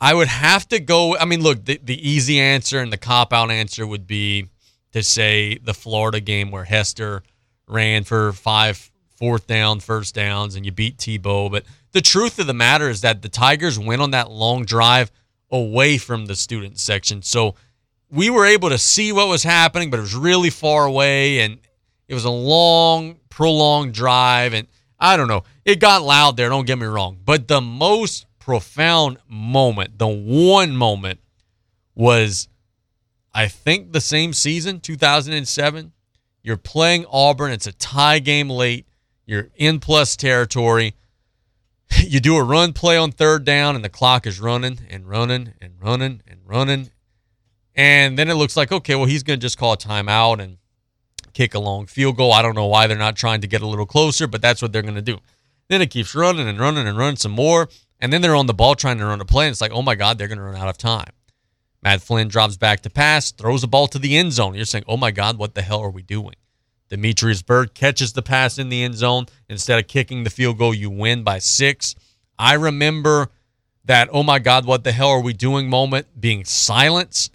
I 0.00 0.14
would 0.14 0.28
have 0.28 0.66
to 0.68 0.80
go. 0.80 1.16
I 1.16 1.24
mean, 1.24 1.42
look, 1.42 1.64
the, 1.64 1.78
the 1.82 2.08
easy 2.08 2.40
answer 2.40 2.80
and 2.80 2.92
the 2.92 2.96
cop 2.96 3.32
out 3.32 3.50
answer 3.50 3.86
would 3.86 4.06
be 4.06 4.48
to 4.92 5.02
say 5.02 5.58
the 5.58 5.74
Florida 5.74 6.20
game 6.20 6.50
where 6.50 6.64
Hester 6.64 7.22
ran 7.66 8.04
for 8.04 8.32
five 8.32 8.90
fourth 9.16 9.46
down, 9.46 9.80
first 9.80 10.14
downs, 10.14 10.54
and 10.54 10.64
you 10.64 10.72
beat 10.72 10.96
Tebow. 10.96 11.50
But 11.50 11.64
the 11.92 12.00
truth 12.00 12.38
of 12.38 12.46
the 12.46 12.54
matter 12.54 12.88
is 12.88 13.00
that 13.00 13.22
the 13.22 13.28
Tigers 13.28 13.78
went 13.78 14.02
on 14.02 14.12
that 14.12 14.30
long 14.30 14.64
drive 14.64 15.10
away 15.50 15.98
from 15.98 16.26
the 16.26 16.36
student 16.36 16.78
section. 16.78 17.22
So 17.22 17.54
we 18.10 18.30
were 18.30 18.46
able 18.46 18.68
to 18.68 18.78
see 18.78 19.12
what 19.12 19.28
was 19.28 19.42
happening, 19.42 19.90
but 19.90 19.98
it 19.98 20.02
was 20.02 20.14
really 20.14 20.50
far 20.50 20.84
away 20.84 21.40
and 21.40 21.58
it 22.08 22.14
was 22.14 22.24
a 22.24 22.30
long, 22.30 23.18
prolonged 23.28 23.94
drive. 23.94 24.52
And 24.52 24.66
I 24.98 25.16
don't 25.16 25.28
know, 25.28 25.44
it 25.64 25.80
got 25.80 26.02
loud 26.02 26.36
there, 26.36 26.48
don't 26.48 26.66
get 26.66 26.78
me 26.78 26.86
wrong. 26.86 27.18
But 27.24 27.48
the 27.48 27.60
most 27.60 28.26
profound 28.38 29.18
moment, 29.28 29.98
the 29.98 30.08
one 30.08 30.76
moment 30.76 31.20
was, 31.94 32.48
I 33.32 33.48
think, 33.48 33.92
the 33.92 34.00
same 34.00 34.32
season, 34.32 34.80
2007. 34.80 35.92
You're 36.42 36.56
playing 36.56 37.04
Auburn, 37.10 37.52
it's 37.52 37.66
a 37.66 37.72
tie 37.72 38.18
game 38.18 38.48
late, 38.48 38.86
you're 39.26 39.50
in 39.56 39.78
plus 39.78 40.16
territory. 40.16 40.94
You 42.10 42.18
do 42.18 42.36
a 42.36 42.42
run 42.42 42.72
play 42.72 42.96
on 42.96 43.12
third 43.12 43.44
down, 43.44 43.76
and 43.76 43.84
the 43.84 43.88
clock 43.88 44.26
is 44.26 44.40
running 44.40 44.80
and 44.88 45.08
running 45.08 45.54
and 45.60 45.74
running 45.80 46.22
and 46.26 46.40
running. 46.44 46.90
And 47.74 48.18
then 48.18 48.28
it 48.28 48.34
looks 48.34 48.56
like, 48.56 48.72
okay, 48.72 48.94
well, 48.94 49.04
he's 49.04 49.22
going 49.22 49.38
to 49.38 49.44
just 49.44 49.58
call 49.58 49.74
a 49.74 49.76
timeout 49.76 50.40
and 50.40 50.58
kick 51.32 51.54
a 51.54 51.58
long 51.58 51.86
field 51.86 52.16
goal. 52.16 52.32
I 52.32 52.42
don't 52.42 52.56
know 52.56 52.66
why 52.66 52.86
they're 52.86 52.98
not 52.98 53.16
trying 53.16 53.40
to 53.42 53.46
get 53.46 53.62
a 53.62 53.66
little 53.66 53.86
closer, 53.86 54.26
but 54.26 54.42
that's 54.42 54.60
what 54.60 54.72
they're 54.72 54.82
going 54.82 54.94
to 54.96 55.02
do. 55.02 55.18
Then 55.68 55.82
it 55.82 55.90
keeps 55.90 56.14
running 56.14 56.48
and 56.48 56.58
running 56.58 56.86
and 56.86 56.98
running 56.98 57.16
some 57.16 57.32
more. 57.32 57.68
And 58.00 58.12
then 58.12 58.22
they're 58.22 58.34
on 58.34 58.46
the 58.46 58.54
ball 58.54 58.74
trying 58.74 58.98
to 58.98 59.06
run 59.06 59.20
a 59.20 59.24
play. 59.24 59.46
And 59.46 59.52
it's 59.52 59.60
like, 59.60 59.72
oh 59.72 59.82
my 59.82 59.94
God, 59.94 60.18
they're 60.18 60.28
going 60.28 60.38
to 60.38 60.44
run 60.44 60.56
out 60.56 60.68
of 60.68 60.78
time. 60.78 61.12
Matt 61.82 62.02
Flynn 62.02 62.28
drops 62.28 62.56
back 62.56 62.80
to 62.82 62.90
pass, 62.90 63.30
throws 63.30 63.62
the 63.62 63.68
ball 63.68 63.86
to 63.88 63.98
the 63.98 64.16
end 64.16 64.32
zone. 64.32 64.54
You're 64.54 64.64
saying, 64.64 64.84
oh 64.86 64.96
my 64.96 65.10
God, 65.10 65.38
what 65.38 65.54
the 65.54 65.62
hell 65.62 65.80
are 65.80 65.90
we 65.90 66.02
doing? 66.02 66.34
Demetrius 66.90 67.40
Byrd 67.40 67.72
catches 67.72 68.12
the 68.12 68.22
pass 68.22 68.58
in 68.58 68.68
the 68.68 68.82
end 68.82 68.96
zone. 68.96 69.26
Instead 69.48 69.78
of 69.78 69.86
kicking 69.86 70.24
the 70.24 70.30
field 70.30 70.58
goal, 70.58 70.74
you 70.74 70.90
win 70.90 71.22
by 71.22 71.38
six. 71.38 71.94
I 72.38 72.54
remember 72.54 73.30
that, 73.84 74.08
oh 74.12 74.22
my 74.22 74.40
God, 74.40 74.66
what 74.66 74.84
the 74.84 74.92
hell 74.92 75.08
are 75.08 75.20
we 75.20 75.32
doing 75.32 75.70
moment 75.70 76.20
being 76.20 76.44
silence. 76.44 77.30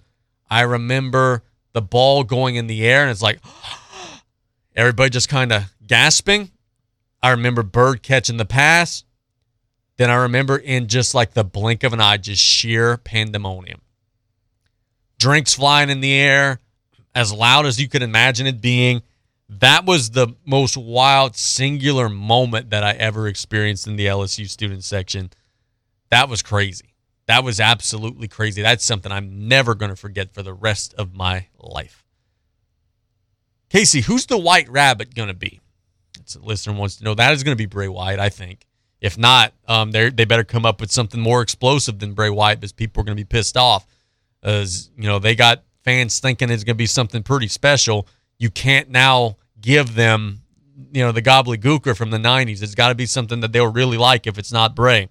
I 0.48 0.62
remember 0.62 1.42
the 1.72 1.82
ball 1.82 2.22
going 2.22 2.56
in 2.56 2.66
the 2.66 2.86
air 2.86 3.02
and 3.02 3.10
it's 3.10 3.22
like 3.22 3.40
everybody 4.76 5.10
just 5.10 5.28
kind 5.28 5.52
of 5.52 5.74
gasping. 5.84 6.50
I 7.22 7.30
remember 7.30 7.62
Byrd 7.62 8.02
catching 8.02 8.36
the 8.36 8.44
pass. 8.44 9.04
Then 9.96 10.10
I 10.10 10.16
remember 10.16 10.58
in 10.58 10.88
just 10.88 11.14
like 11.14 11.32
the 11.32 11.44
blink 11.44 11.82
of 11.82 11.92
an 11.94 12.00
eye, 12.00 12.18
just 12.18 12.42
sheer 12.42 12.98
pandemonium. 12.98 13.80
Drinks 15.18 15.54
flying 15.54 15.88
in 15.88 16.00
the 16.00 16.12
air, 16.12 16.60
as 17.14 17.32
loud 17.32 17.64
as 17.64 17.80
you 17.80 17.88
could 17.88 18.02
imagine 18.02 18.46
it 18.46 18.60
being. 18.60 19.02
That 19.48 19.86
was 19.86 20.10
the 20.10 20.28
most 20.44 20.76
wild, 20.76 21.36
singular 21.36 22.08
moment 22.08 22.70
that 22.70 22.82
I 22.82 22.92
ever 22.92 23.28
experienced 23.28 23.86
in 23.86 23.96
the 23.96 24.06
LSU 24.06 24.48
student 24.48 24.82
section. 24.82 25.30
That 26.10 26.28
was 26.28 26.42
crazy. 26.42 26.94
That 27.26 27.44
was 27.44 27.60
absolutely 27.60 28.28
crazy. 28.28 28.62
That's 28.62 28.84
something 28.84 29.10
I'm 29.10 29.48
never 29.48 29.74
going 29.74 29.90
to 29.90 29.96
forget 29.96 30.32
for 30.32 30.42
the 30.42 30.52
rest 30.52 30.94
of 30.94 31.14
my 31.14 31.46
life. 31.58 32.04
Casey, 33.68 34.00
who's 34.00 34.26
the 34.26 34.38
white 34.38 34.68
rabbit 34.68 35.14
going 35.14 35.28
to 35.28 35.34
be? 35.34 35.60
It's 36.20 36.36
a 36.36 36.40
listener 36.40 36.74
wants 36.74 36.96
to 36.96 37.04
know. 37.04 37.14
That 37.14 37.32
is 37.32 37.42
going 37.42 37.56
to 37.56 37.60
be 37.60 37.66
Bray 37.66 37.88
Wyatt, 37.88 38.20
I 38.20 38.28
think. 38.28 38.66
If 39.00 39.18
not, 39.18 39.52
um, 39.68 39.90
they 39.92 40.08
they 40.10 40.24
better 40.24 40.44
come 40.44 40.64
up 40.64 40.80
with 40.80 40.90
something 40.90 41.20
more 41.20 41.42
explosive 41.42 41.98
than 41.98 42.14
Bray 42.14 42.30
Wyatt 42.30 42.60
because 42.60 42.72
people 42.72 43.00
are 43.00 43.04
going 43.04 43.16
to 43.16 43.20
be 43.20 43.26
pissed 43.26 43.56
off. 43.56 43.86
As 44.42 44.90
you 44.96 45.06
know, 45.06 45.18
they 45.18 45.34
got 45.34 45.62
fans 45.84 46.18
thinking 46.18 46.50
it's 46.50 46.64
going 46.64 46.74
to 46.74 46.78
be 46.78 46.86
something 46.86 47.22
pretty 47.22 47.48
special. 47.48 48.08
You 48.38 48.50
can't 48.50 48.90
now 48.90 49.36
give 49.60 49.94
them, 49.94 50.42
you 50.92 51.02
know, 51.02 51.12
the 51.12 51.22
Gobbledy 51.22 51.58
Gooker 51.58 51.96
from 51.96 52.10
the 52.10 52.18
'90s. 52.18 52.62
It's 52.62 52.74
got 52.74 52.88
to 52.88 52.94
be 52.94 53.06
something 53.06 53.40
that 53.40 53.52
they'll 53.52 53.70
really 53.70 53.96
like. 53.96 54.26
If 54.26 54.38
it's 54.38 54.52
not 54.52 54.74
Bray. 54.74 55.08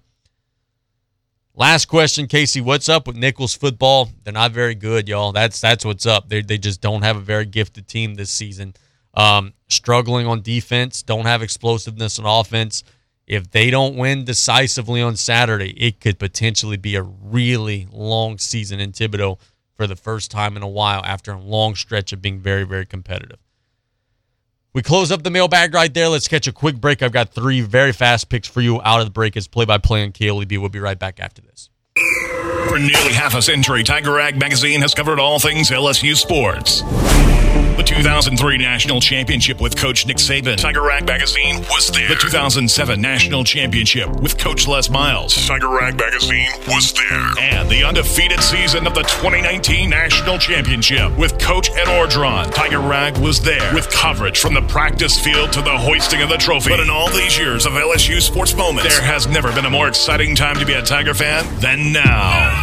Last 1.58 1.86
question, 1.86 2.26
Casey. 2.26 2.60
What's 2.60 2.88
up 2.88 3.06
with 3.06 3.16
Nichols 3.16 3.54
football? 3.54 4.10
They're 4.22 4.32
not 4.32 4.52
very 4.52 4.74
good, 4.74 5.08
y'all. 5.08 5.32
That's 5.32 5.58
that's 5.58 5.86
what's 5.86 6.04
up. 6.04 6.28
They 6.28 6.42
they 6.42 6.58
just 6.58 6.82
don't 6.82 7.02
have 7.02 7.16
a 7.16 7.20
very 7.20 7.46
gifted 7.46 7.88
team 7.88 8.14
this 8.14 8.30
season. 8.30 8.74
Um, 9.14 9.54
struggling 9.68 10.26
on 10.26 10.42
defense, 10.42 11.02
don't 11.02 11.24
have 11.24 11.40
explosiveness 11.40 12.18
on 12.18 12.26
offense. 12.26 12.84
If 13.26 13.50
they 13.50 13.70
don't 13.70 13.96
win 13.96 14.24
decisively 14.24 15.00
on 15.00 15.16
Saturday, 15.16 15.70
it 15.70 16.00
could 16.00 16.18
potentially 16.18 16.76
be 16.76 16.94
a 16.94 17.02
really 17.02 17.88
long 17.90 18.36
season 18.36 18.78
in 18.78 18.92
Thibodaux 18.92 19.38
for 19.76 19.86
the 19.86 19.96
first 19.96 20.30
time 20.30 20.56
in 20.56 20.62
a 20.62 20.68
while 20.68 21.02
after 21.04 21.32
a 21.32 21.38
long 21.38 21.74
stretch 21.74 22.12
of 22.12 22.22
being 22.22 22.40
very, 22.40 22.64
very 22.64 22.86
competitive. 22.86 23.38
We 24.72 24.82
close 24.82 25.10
up 25.10 25.22
the 25.22 25.30
mailbag 25.30 25.72
right 25.72 25.92
there. 25.92 26.08
Let's 26.08 26.28
catch 26.28 26.46
a 26.46 26.52
quick 26.52 26.76
break. 26.76 27.02
I've 27.02 27.12
got 27.12 27.30
three 27.30 27.62
very 27.62 27.92
fast 27.92 28.28
picks 28.28 28.46
for 28.46 28.60
you 28.60 28.80
out 28.82 29.00
of 29.00 29.06
the 29.06 29.10
break 29.10 29.36
as 29.36 29.48
play 29.48 29.64
by 29.64 29.78
play 29.78 30.02
on 30.02 30.12
KLEB. 30.12 30.58
We'll 30.58 30.68
be 30.68 30.80
right 30.80 30.98
back 30.98 31.18
after 31.18 31.40
this. 31.40 31.70
For 32.68 32.80
nearly 32.80 33.12
half 33.12 33.34
a 33.34 33.42
century, 33.42 33.84
Tiger 33.84 34.12
Rag 34.12 34.38
magazine 34.38 34.80
has 34.80 34.92
covered 34.92 35.20
all 35.20 35.38
things 35.38 35.70
LSU 35.70 36.16
sports. 36.16 36.82
The 37.76 37.82
2003 37.82 38.56
National 38.56 39.02
Championship 39.02 39.60
with 39.60 39.76
Coach 39.76 40.06
Nick 40.06 40.16
Saban. 40.16 40.56
Tiger 40.56 40.80
Rag 40.80 41.06
Magazine 41.06 41.58
was 41.70 41.88
there. 41.88 42.08
The 42.08 42.14
2007 42.14 43.00
National 43.02 43.44
Championship 43.44 44.08
with 44.22 44.38
Coach 44.38 44.66
Les 44.66 44.88
Miles. 44.88 45.46
Tiger 45.46 45.68
Rag 45.68 45.98
Magazine 45.98 46.48
was 46.66 46.94
there. 46.94 47.32
And 47.38 47.68
the 47.68 47.84
undefeated 47.84 48.42
season 48.42 48.86
of 48.86 48.94
the 48.94 49.02
2019 49.02 49.90
National 49.90 50.38
Championship 50.38 51.14
with 51.18 51.38
Coach 51.38 51.68
Ed 51.72 51.88
Orgeron. 51.88 52.50
Tiger 52.54 52.80
Rag 52.80 53.18
was 53.18 53.42
there 53.42 53.74
with 53.74 53.90
coverage 53.90 54.40
from 54.40 54.54
the 54.54 54.62
practice 54.62 55.22
field 55.22 55.52
to 55.52 55.60
the 55.60 55.76
hoisting 55.76 56.22
of 56.22 56.30
the 56.30 56.38
trophy. 56.38 56.70
But 56.70 56.80
in 56.80 56.88
all 56.88 57.10
these 57.10 57.38
years 57.38 57.66
of 57.66 57.72
LSU 57.72 58.22
sports 58.22 58.56
moments, 58.56 58.96
there 58.96 59.06
has 59.06 59.26
never 59.26 59.52
been 59.52 59.66
a 59.66 59.70
more 59.70 59.86
exciting 59.86 60.34
time 60.34 60.56
to 60.56 60.64
be 60.64 60.72
a 60.72 60.82
Tiger 60.82 61.12
fan 61.12 61.44
than 61.60 61.92
now. 61.92 62.55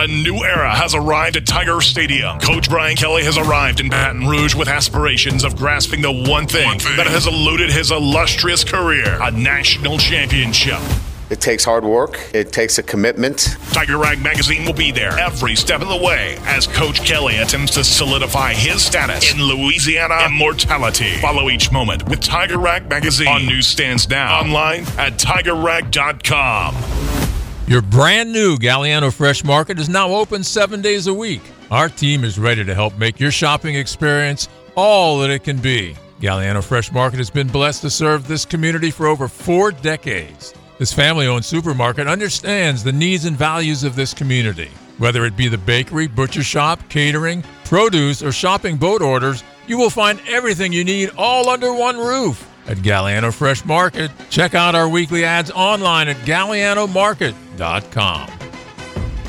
A 0.00 0.06
new 0.06 0.42
era 0.46 0.74
has 0.74 0.94
arrived 0.94 1.36
at 1.36 1.46
Tiger 1.46 1.82
Stadium. 1.82 2.38
Coach 2.38 2.70
Brian 2.70 2.96
Kelly 2.96 3.22
has 3.24 3.36
arrived 3.36 3.80
in 3.80 3.90
Baton 3.90 4.26
Rouge 4.26 4.54
with 4.54 4.66
aspirations 4.66 5.44
of 5.44 5.56
grasping 5.56 6.00
the 6.00 6.10
one 6.10 6.46
thing, 6.46 6.78
that 6.96 7.06
has 7.06 7.26
eluded 7.26 7.70
his 7.70 7.90
illustrious 7.90 8.64
career 8.64 9.18
a 9.20 9.30
national 9.30 9.98
championship. 9.98 10.78
It 11.28 11.42
takes 11.42 11.66
hard 11.66 11.84
work. 11.84 12.18
It 12.32 12.50
takes 12.50 12.78
a 12.78 12.82
commitment. 12.82 13.58
Tiger 13.72 13.98
Rag 13.98 14.22
Magazine 14.22 14.64
will 14.64 14.72
be 14.72 14.90
there 14.90 15.18
every 15.18 15.54
step 15.54 15.82
of 15.82 15.88
the 15.88 15.98
way 15.98 16.38
as 16.46 16.66
Coach 16.66 17.04
Kelly 17.04 17.36
attempts 17.36 17.74
to 17.74 17.84
solidify 17.84 18.54
his 18.54 18.82
status 18.82 19.34
in 19.34 19.42
Louisiana 19.42 20.24
immortality. 20.24 21.18
Follow 21.18 21.50
each 21.50 21.70
moment 21.70 22.08
with 22.08 22.20
Tiger 22.20 22.58
Rag 22.58 22.88
Magazine 22.88 23.28
on 23.28 23.44
newsstands 23.44 24.08
now, 24.08 24.40
online 24.40 24.84
at 24.96 25.18
tigerrag.com. 25.18 27.29
Your 27.70 27.82
brand 27.82 28.32
new 28.32 28.56
Galliano 28.56 29.14
Fresh 29.14 29.44
Market 29.44 29.78
is 29.78 29.88
now 29.88 30.08
open 30.08 30.42
seven 30.42 30.82
days 30.82 31.06
a 31.06 31.14
week. 31.14 31.40
Our 31.70 31.88
team 31.88 32.24
is 32.24 32.36
ready 32.36 32.64
to 32.64 32.74
help 32.74 32.98
make 32.98 33.20
your 33.20 33.30
shopping 33.30 33.76
experience 33.76 34.48
all 34.74 35.20
that 35.20 35.30
it 35.30 35.44
can 35.44 35.58
be. 35.58 35.94
Galliano 36.20 36.64
Fresh 36.64 36.90
Market 36.90 37.18
has 37.18 37.30
been 37.30 37.46
blessed 37.46 37.82
to 37.82 37.88
serve 37.88 38.26
this 38.26 38.44
community 38.44 38.90
for 38.90 39.06
over 39.06 39.28
four 39.28 39.70
decades. 39.70 40.52
This 40.80 40.92
family 40.92 41.28
owned 41.28 41.44
supermarket 41.44 42.08
understands 42.08 42.82
the 42.82 42.90
needs 42.90 43.24
and 43.24 43.36
values 43.36 43.84
of 43.84 43.94
this 43.94 44.14
community. 44.14 44.70
Whether 44.98 45.24
it 45.24 45.36
be 45.36 45.46
the 45.46 45.56
bakery, 45.56 46.08
butcher 46.08 46.42
shop, 46.42 46.80
catering, 46.88 47.44
produce, 47.66 48.20
or 48.20 48.32
shopping 48.32 48.78
boat 48.78 49.00
orders, 49.00 49.44
you 49.68 49.78
will 49.78 49.90
find 49.90 50.20
everything 50.26 50.72
you 50.72 50.82
need 50.82 51.12
all 51.16 51.48
under 51.48 51.72
one 51.72 51.98
roof 51.98 52.49
at 52.66 52.78
Galliano 52.78 53.32
Fresh 53.32 53.64
Market. 53.64 54.10
Check 54.30 54.54
out 54.54 54.74
our 54.74 54.88
weekly 54.88 55.24
ads 55.24 55.50
online 55.50 56.08
at 56.08 56.16
gallianomarket.com. 56.18 58.30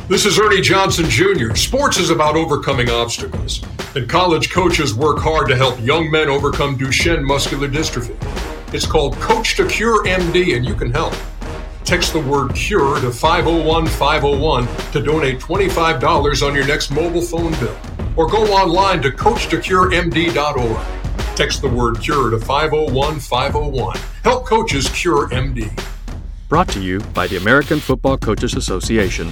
This 0.07 0.25
is 0.25 0.37
Ernie 0.37 0.61
Johnson 0.61 1.09
Jr. 1.09 1.55
Sports 1.55 1.97
is 1.97 2.09
about 2.09 2.35
overcoming 2.35 2.89
obstacles, 2.89 3.63
and 3.95 4.09
college 4.09 4.51
coaches 4.51 4.93
work 4.93 5.19
hard 5.19 5.47
to 5.47 5.55
help 5.55 5.79
young 5.81 6.11
men 6.11 6.29
overcome 6.29 6.77
Duchenne 6.77 7.23
muscular 7.23 7.69
dystrophy. 7.69 8.17
It's 8.73 8.85
called 8.85 9.15
Coach 9.15 9.55
to 9.55 9.65
Cure 9.67 10.03
MD, 10.05 10.57
and 10.57 10.65
you 10.65 10.75
can 10.75 10.91
help. 10.91 11.13
Text 11.85 12.11
the 12.13 12.19
word 12.19 12.53
CURE 12.55 12.99
to 13.01 13.11
501 13.11 13.87
501 13.87 14.67
to 14.91 15.01
donate 15.01 15.39
$25 15.39 16.47
on 16.47 16.55
your 16.55 16.65
next 16.65 16.91
mobile 16.91 17.21
phone 17.21 17.51
bill, 17.59 17.75
or 18.15 18.27
go 18.27 18.43
online 18.53 19.01
to 19.01 19.11
CoachToCureMD.org. 19.11 21.00
Text 21.35 21.61
the 21.61 21.69
word 21.69 21.99
CURE 22.01 22.31
to 22.31 22.39
501 22.39 23.19
501. 23.19 23.97
Help 24.23 24.45
coaches 24.45 24.89
cure 24.89 25.29
MD. 25.29 25.71
Brought 26.49 26.67
to 26.69 26.81
you 26.81 26.99
by 27.13 27.27
the 27.27 27.37
American 27.37 27.79
Football 27.79 28.17
Coaches 28.17 28.55
Association 28.55 29.31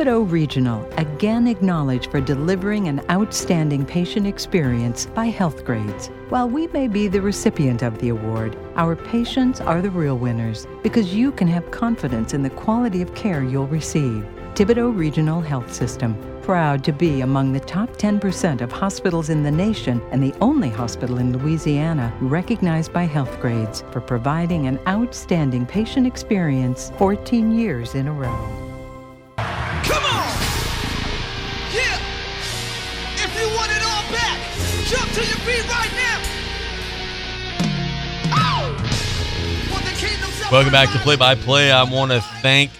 Thibodaux 0.00 0.30
Regional, 0.30 0.88
again 0.96 1.46
acknowledged 1.46 2.10
for 2.10 2.22
delivering 2.22 2.88
an 2.88 3.02
outstanding 3.10 3.84
patient 3.84 4.26
experience 4.26 5.04
by 5.04 5.26
Health 5.26 5.62
Grades. 5.62 6.06
While 6.30 6.48
we 6.48 6.68
may 6.68 6.88
be 6.88 7.06
the 7.06 7.20
recipient 7.20 7.82
of 7.82 7.98
the 7.98 8.08
award, 8.08 8.56
our 8.76 8.96
patients 8.96 9.60
are 9.60 9.82
the 9.82 9.90
real 9.90 10.16
winners 10.16 10.66
because 10.82 11.14
you 11.14 11.32
can 11.32 11.46
have 11.48 11.70
confidence 11.70 12.32
in 12.32 12.42
the 12.42 12.48
quality 12.48 13.02
of 13.02 13.14
care 13.14 13.42
you'll 13.42 13.66
receive. 13.66 14.24
Thibodaux 14.54 14.96
Regional 14.96 15.42
Health 15.42 15.70
System, 15.70 16.16
proud 16.40 16.82
to 16.84 16.94
be 16.94 17.20
among 17.20 17.52
the 17.52 17.60
top 17.60 17.90
10% 17.98 18.62
of 18.62 18.72
hospitals 18.72 19.28
in 19.28 19.42
the 19.42 19.50
nation 19.50 20.00
and 20.12 20.22
the 20.22 20.34
only 20.40 20.70
hospital 20.70 21.18
in 21.18 21.36
Louisiana 21.36 22.10
recognized 22.22 22.94
by 22.94 23.04
Health 23.04 23.38
Grades 23.38 23.84
for 23.90 24.00
providing 24.00 24.66
an 24.66 24.80
outstanding 24.88 25.66
patient 25.66 26.06
experience 26.06 26.90
14 26.96 27.52
years 27.52 27.94
in 27.94 28.08
a 28.08 28.12
row. 28.12 28.69
Come 29.84 30.04
on! 30.04 30.32
Yeah! 31.72 31.98
If 33.16 33.30
you 33.38 33.48
want 33.56 33.70
it 33.72 33.82
all 33.82 34.04
back, 34.10 34.38
jump 34.86 35.10
to 35.12 35.20
your 35.20 35.38
feet 35.46 35.66
right 35.68 35.92
now! 35.94 36.18
Oh! 38.32 39.70
Want 39.72 39.84
the 39.84 39.92
kingdom 39.92 40.30
Welcome 40.50 40.72
back 40.72 40.92
to 40.92 40.98
Play 40.98 41.16
by 41.16 41.34
Play. 41.34 41.70
I 41.70 41.84
want 41.84 42.10
to 42.10 42.20
thank 42.42 42.70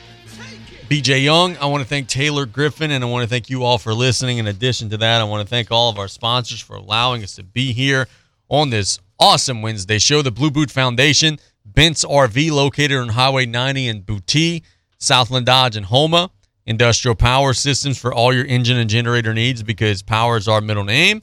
BJ 0.89 1.23
Young. 1.23 1.57
I 1.59 1.67
want 1.67 1.85
to 1.85 1.89
thank 1.89 2.09
Taylor 2.09 2.45
Griffin, 2.45 2.91
and 2.91 3.05
I 3.05 3.07
want 3.07 3.23
to 3.23 3.29
thank 3.29 3.49
you 3.49 3.63
all 3.63 3.79
for 3.79 3.95
listening. 3.95 4.39
In 4.39 4.49
addition 4.49 4.91
to 4.91 4.97
that, 4.97 5.21
I 5.21 5.25
want 5.25 5.47
to 5.47 5.49
thank 5.49 5.71
all 5.71 5.89
of 5.89 5.97
our 5.97 6.09
sponsors 6.09 6.61
for 6.61 6.75
allowing 6.75 7.23
us 7.23 7.37
to 7.37 7.45
be 7.45 7.73
here 7.73 8.09
on 8.49 8.71
this 8.71 8.99
awesome 9.21 9.63
Wednesday 9.63 9.99
show. 9.99 10.21
The 10.21 10.33
Blue 10.33 10.51
Boot 10.51 10.69
Foundation, 10.69 11.39
Bent's 11.65 12.05
RV, 12.05 12.51
located 12.51 12.99
on 12.99 13.11
Highway 13.11 13.47
90 13.47 13.87
in 13.87 14.03
Boutte, 14.03 14.63
Southland 14.99 15.47
Dodge, 15.47 15.77
and 15.77 15.87
Houma. 15.87 16.33
Industrial 16.71 17.17
Power 17.17 17.53
Systems 17.53 17.99
for 17.99 18.15
all 18.15 18.33
your 18.33 18.45
engine 18.45 18.79
and 18.79 18.89
generator 18.89 19.35
needs 19.35 19.61
because 19.61 20.03
power 20.03 20.37
is 20.37 20.47
our 20.47 20.61
middle 20.61 20.85
name. 20.85 21.21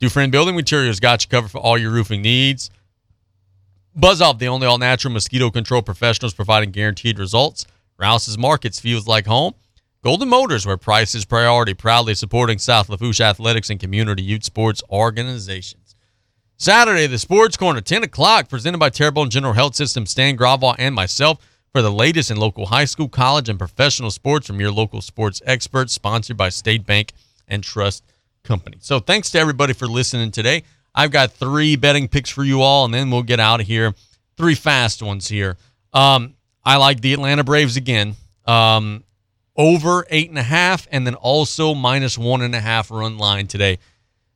Dufrene 0.00 0.30
Building 0.30 0.56
Materials 0.56 0.98
got 0.98 1.22
you 1.22 1.28
covered 1.28 1.50
for 1.50 1.58
all 1.58 1.76
your 1.76 1.90
roofing 1.90 2.22
needs. 2.22 2.70
Buzz 3.94 4.22
Off, 4.22 4.38
the 4.38 4.48
only 4.48 4.66
all 4.66 4.78
natural 4.78 5.12
mosquito 5.12 5.50
control 5.50 5.82
professionals 5.82 6.32
providing 6.32 6.70
guaranteed 6.70 7.18
results. 7.18 7.66
Rouse's 7.98 8.38
Markets 8.38 8.80
feels 8.80 9.06
like 9.06 9.26
home. 9.26 9.52
Golden 10.02 10.30
Motors, 10.30 10.64
where 10.64 10.78
price 10.78 11.14
is 11.14 11.26
priority, 11.26 11.74
proudly 11.74 12.14
supporting 12.14 12.58
South 12.58 12.88
Lafourche 12.88 13.20
athletics 13.20 13.68
and 13.68 13.78
community 13.78 14.22
youth 14.22 14.44
sports 14.44 14.82
organizations. 14.88 15.96
Saturday, 16.56 17.06
the 17.06 17.18
Sports 17.18 17.58
Corner, 17.58 17.82
10 17.82 18.04
o'clock, 18.04 18.48
presented 18.48 18.78
by 18.78 18.88
Terrebonne 18.88 19.28
General 19.28 19.52
Health 19.52 19.74
System, 19.74 20.06
Stan 20.06 20.34
Gravois, 20.34 20.76
and 20.78 20.94
myself 20.94 21.38
for 21.72 21.82
the 21.82 21.92
latest 21.92 22.30
in 22.30 22.36
local 22.36 22.66
high 22.66 22.84
school, 22.84 23.08
college, 23.08 23.48
and 23.48 23.58
professional 23.58 24.10
sports 24.10 24.46
from 24.46 24.60
your 24.60 24.70
local 24.72 25.00
sports 25.00 25.42
experts, 25.44 25.92
sponsored 25.92 26.36
by 26.36 26.48
State 26.48 26.86
Bank 26.86 27.12
and 27.46 27.62
Trust 27.62 28.04
Company. 28.42 28.78
So 28.80 28.98
thanks 29.00 29.30
to 29.32 29.38
everybody 29.38 29.72
for 29.72 29.86
listening 29.86 30.30
today. 30.30 30.62
I've 30.94 31.10
got 31.10 31.32
three 31.32 31.76
betting 31.76 32.08
picks 32.08 32.30
for 32.30 32.44
you 32.44 32.62
all, 32.62 32.84
and 32.84 32.92
then 32.92 33.10
we'll 33.10 33.22
get 33.22 33.40
out 33.40 33.60
of 33.60 33.66
here. 33.66 33.94
Three 34.36 34.54
fast 34.54 35.02
ones 35.02 35.28
here. 35.28 35.56
Um, 35.92 36.34
I 36.64 36.76
like 36.76 37.00
the 37.00 37.12
Atlanta 37.12 37.44
Braves 37.44 37.76
again. 37.76 38.16
Um, 38.46 39.04
over 39.56 40.06
eight 40.10 40.28
and 40.28 40.38
a 40.38 40.42
half, 40.42 40.86
and 40.90 41.06
then 41.06 41.14
also 41.14 41.74
minus 41.74 42.16
one 42.16 42.42
and 42.42 42.54
a 42.54 42.60
half 42.60 42.90
run 42.90 43.18
line 43.18 43.46
today. 43.46 43.78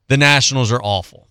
The 0.08 0.16
Nationals 0.16 0.72
are 0.72 0.82
awful. 0.82 1.28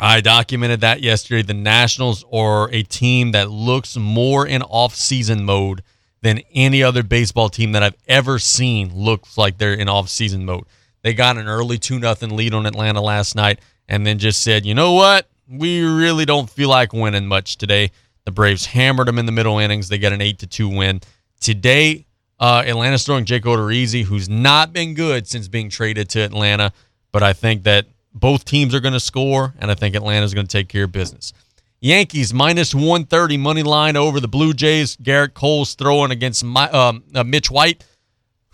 I 0.00 0.20
documented 0.20 0.80
that 0.82 1.00
yesterday. 1.00 1.42
The 1.42 1.54
Nationals 1.54 2.24
are 2.32 2.70
a 2.70 2.82
team 2.82 3.32
that 3.32 3.50
looks 3.50 3.96
more 3.96 4.46
in 4.46 4.62
off-season 4.62 5.44
mode 5.44 5.82
than 6.22 6.40
any 6.52 6.82
other 6.82 7.02
baseball 7.02 7.48
team 7.48 7.72
that 7.72 7.82
I've 7.82 7.96
ever 8.06 8.38
seen 8.38 8.94
looks 8.94 9.36
like 9.36 9.58
they're 9.58 9.74
in 9.74 9.88
off-season 9.88 10.44
mode. 10.44 10.64
They 11.02 11.14
got 11.14 11.36
an 11.36 11.48
early 11.48 11.78
2 11.78 11.98
nothing 11.98 12.36
lead 12.36 12.54
on 12.54 12.66
Atlanta 12.66 13.00
last 13.00 13.34
night 13.34 13.60
and 13.88 14.06
then 14.06 14.18
just 14.18 14.42
said, 14.42 14.66
"You 14.66 14.74
know 14.74 14.92
what? 14.92 15.28
We 15.48 15.80
really 15.82 16.24
don't 16.24 16.50
feel 16.50 16.68
like 16.68 16.92
winning 16.92 17.26
much 17.26 17.56
today." 17.56 17.90
The 18.24 18.32
Braves 18.32 18.66
hammered 18.66 19.08
them 19.08 19.18
in 19.18 19.26
the 19.26 19.32
middle 19.32 19.58
innings. 19.58 19.88
They 19.88 19.98
got 19.98 20.12
an 20.12 20.20
8 20.20 20.38
to 20.40 20.46
2 20.46 20.68
win. 20.68 21.00
Today, 21.40 22.06
uh, 22.38 22.62
Atlanta's 22.66 23.04
throwing 23.04 23.24
Jake 23.24 23.44
Odorizzi, 23.44 24.04
who's 24.04 24.28
not 24.28 24.72
been 24.72 24.94
good 24.94 25.26
since 25.26 25.48
being 25.48 25.70
traded 25.70 26.08
to 26.10 26.20
Atlanta, 26.20 26.72
but 27.10 27.22
I 27.22 27.32
think 27.32 27.62
that 27.62 27.86
both 28.14 28.44
teams 28.44 28.74
are 28.74 28.80
going 28.80 28.94
to 28.94 29.00
score, 29.00 29.54
and 29.58 29.70
I 29.70 29.74
think 29.74 29.94
Atlanta's 29.94 30.34
going 30.34 30.46
to 30.46 30.52
take 30.52 30.68
care 30.68 30.84
of 30.84 30.92
business. 30.92 31.32
Yankees 31.80 32.34
minus 32.34 32.74
130 32.74 33.36
money 33.36 33.62
line 33.62 33.96
over 33.96 34.18
the 34.18 34.28
Blue 34.28 34.52
Jays. 34.52 34.96
Gerrit 34.96 35.34
Cole's 35.34 35.74
throwing 35.74 36.10
against 36.10 36.42
my, 36.44 36.68
um, 36.70 37.04
uh, 37.14 37.22
Mitch 37.22 37.50
White. 37.50 37.84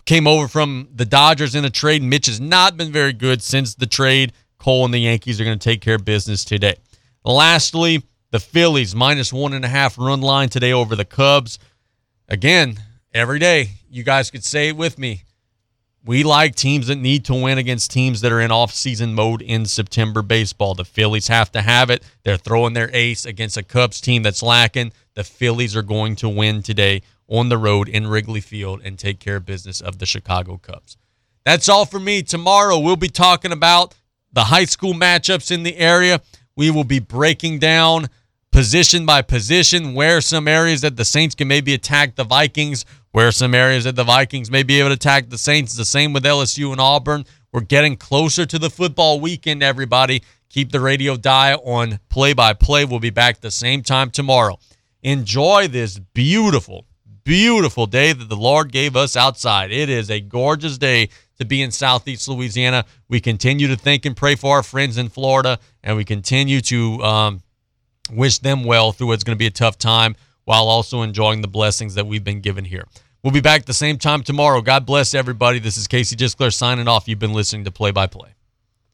Came 0.05 0.27
over 0.27 0.47
from 0.47 0.89
the 0.93 1.05
Dodgers 1.05 1.55
in 1.55 1.65
a 1.65 1.69
trade. 1.71 2.03
Mitch 2.03 2.27
has 2.27 2.39
not 2.39 2.77
been 2.77 2.91
very 2.91 3.13
good 3.13 3.41
since 3.41 3.73
the 3.73 3.87
trade. 3.87 4.33
Cole 4.59 4.85
and 4.85 4.93
the 4.93 4.99
Yankees 4.99 5.41
are 5.41 5.43
going 5.43 5.57
to 5.57 5.63
take 5.63 5.81
care 5.81 5.95
of 5.95 6.05
business 6.05 6.45
today. 6.45 6.75
Lastly, 7.23 8.03
the 8.29 8.39
Phillies 8.39 8.93
minus 8.93 9.33
one 9.33 9.53
and 9.53 9.65
a 9.65 9.67
half 9.67 9.97
run 9.97 10.21
line 10.21 10.49
today 10.49 10.73
over 10.73 10.95
the 10.95 11.05
Cubs. 11.05 11.57
Again, 12.29 12.79
every 13.13 13.39
day, 13.39 13.69
you 13.89 14.03
guys 14.03 14.29
could 14.29 14.43
say 14.43 14.69
it 14.69 14.77
with 14.77 14.99
me. 14.99 15.24
We 16.05 16.23
like 16.23 16.53
teams 16.53 16.85
that 16.85 16.97
need 16.97 17.25
to 17.25 17.33
win 17.33 17.57
against 17.57 17.89
teams 17.89 18.21
that 18.21 18.31
are 18.31 18.39
in 18.39 18.51
off-season 18.51 19.15
mode 19.15 19.41
in 19.41 19.65
September 19.65 20.21
baseball. 20.21 20.75
The 20.75 20.85
Phillies 20.85 21.29
have 21.29 21.51
to 21.53 21.63
have 21.63 21.89
it. 21.89 22.03
They're 22.23 22.37
throwing 22.37 22.73
their 22.73 22.91
ace 22.93 23.25
against 23.25 23.57
a 23.57 23.63
Cubs 23.63 23.99
team 23.99 24.21
that's 24.21 24.43
lacking. 24.43 24.93
The 25.15 25.23
Phillies 25.23 25.75
are 25.75 25.81
going 25.81 26.15
to 26.17 26.29
win 26.29 26.61
today 26.61 27.01
on 27.27 27.49
the 27.49 27.57
road 27.57 27.89
in 27.89 28.05
Wrigley 28.05 28.39
Field 28.39 28.81
and 28.83 28.99
take 28.99 29.19
care 29.19 29.37
of 29.37 29.47
business 29.47 29.81
of 29.81 29.97
the 29.97 30.05
Chicago 30.05 30.57
Cubs. 30.57 30.95
That's 31.43 31.69
all 31.69 31.85
for 31.85 31.99
me. 31.99 32.21
Tomorrow 32.21 32.77
we'll 32.77 32.97
be 32.97 33.09
talking 33.09 33.51
about 33.51 33.95
the 34.31 34.43
high 34.43 34.65
school 34.65 34.93
matchups 34.93 35.49
in 35.49 35.63
the 35.63 35.77
area. 35.77 36.21
We 36.55 36.69
will 36.69 36.83
be 36.83 36.99
breaking 36.99 37.57
down 37.57 38.09
position 38.55 39.05
by 39.05 39.21
position 39.21 39.93
where 39.93 40.21
some 40.21 40.47
areas 40.47 40.79
that 40.79 40.95
the 40.95 41.03
Saints 41.03 41.35
can 41.35 41.45
maybe 41.45 41.73
attack 41.73 42.15
the 42.15 42.23
Vikings, 42.23 42.85
where 43.11 43.29
some 43.33 43.53
areas 43.53 43.83
that 43.83 43.97
the 43.97 44.03
Vikings 44.05 44.49
may 44.49 44.63
be 44.63 44.79
able 44.79 44.91
to 44.91 44.93
attack 44.93 45.27
the 45.27 45.37
Saints. 45.37 45.75
The 45.75 45.83
same 45.83 46.13
with 46.13 46.23
LSU 46.23 46.71
and 46.71 46.79
Auburn. 46.79 47.25
We're 47.51 47.59
getting 47.59 47.97
closer 47.97 48.45
to 48.45 48.57
the 48.57 48.69
football 48.69 49.19
weekend, 49.19 49.61
everybody. 49.61 50.23
Keep 50.47 50.71
the 50.71 50.79
radio 50.79 51.17
dial 51.17 51.59
on 51.65 51.99
play 52.07 52.31
by 52.31 52.53
play. 52.53 52.85
We'll 52.85 53.01
be 53.01 53.09
back 53.09 53.41
the 53.41 53.51
same 53.51 53.83
time 53.83 54.09
tomorrow. 54.09 54.57
Enjoy 55.03 55.67
this 55.67 55.99
beautiful, 55.99 56.85
beautiful 57.25 57.87
day 57.87 58.13
that 58.13 58.29
the 58.29 58.37
Lord 58.37 58.71
gave 58.71 58.95
us 58.95 59.17
outside. 59.17 59.73
It 59.73 59.89
is 59.89 60.09
a 60.09 60.21
gorgeous 60.21 60.77
day 60.77 61.09
to 61.39 61.45
be 61.45 61.61
in 61.61 61.71
Southeast 61.71 62.29
Louisiana. 62.29 62.85
We 63.09 63.19
continue 63.19 63.67
to 63.67 63.75
think 63.75 64.05
and 64.05 64.15
pray 64.15 64.35
for 64.35 64.55
our 64.55 64.63
friends 64.63 64.97
in 64.97 65.09
Florida, 65.09 65.59
and 65.83 65.97
we 65.97 66.05
continue 66.05 66.61
to 66.61 67.03
um, 67.03 67.41
wish 68.11 68.39
them 68.39 68.63
well 68.63 68.91
through 68.91 69.07
what's 69.07 69.23
going 69.23 69.35
to 69.35 69.39
be 69.39 69.47
a 69.47 69.51
tough 69.51 69.77
time 69.77 70.15
while 70.45 70.67
also 70.67 71.01
enjoying 71.01 71.41
the 71.41 71.47
blessings 71.47 71.95
that 71.95 72.07
we've 72.07 72.23
been 72.23 72.41
given 72.41 72.65
here. 72.65 72.85
We'll 73.23 73.33
be 73.33 73.41
back 73.41 73.61
at 73.61 73.65
the 73.65 73.73
same 73.73 73.97
time 73.97 74.21
tomorrow. 74.21 74.61
God 74.61 74.85
bless 74.85 75.15
everybody. 75.15 75.57
This 75.57 75.77
is 75.77 75.87
Casey 75.87 76.15
Gisclair 76.15 76.53
signing 76.53 76.87
off. 76.87 77.07
You've 77.07 77.19
been 77.19 77.33
listening 77.33 77.63
to 77.65 77.71
Play 77.71 77.91
by 77.91 78.05
Play. 78.05 78.35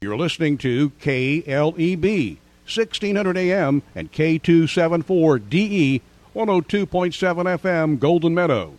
You're 0.00 0.16
listening 0.16 0.56
to 0.58 0.90
KLEB, 0.90 2.38
1600 2.64 3.36
AM 3.36 3.82
and 3.94 4.10
K274DE, 4.10 6.00
102.7 6.34 7.58
FM, 7.58 7.98
Golden 7.98 8.34
Meadow. 8.34 8.78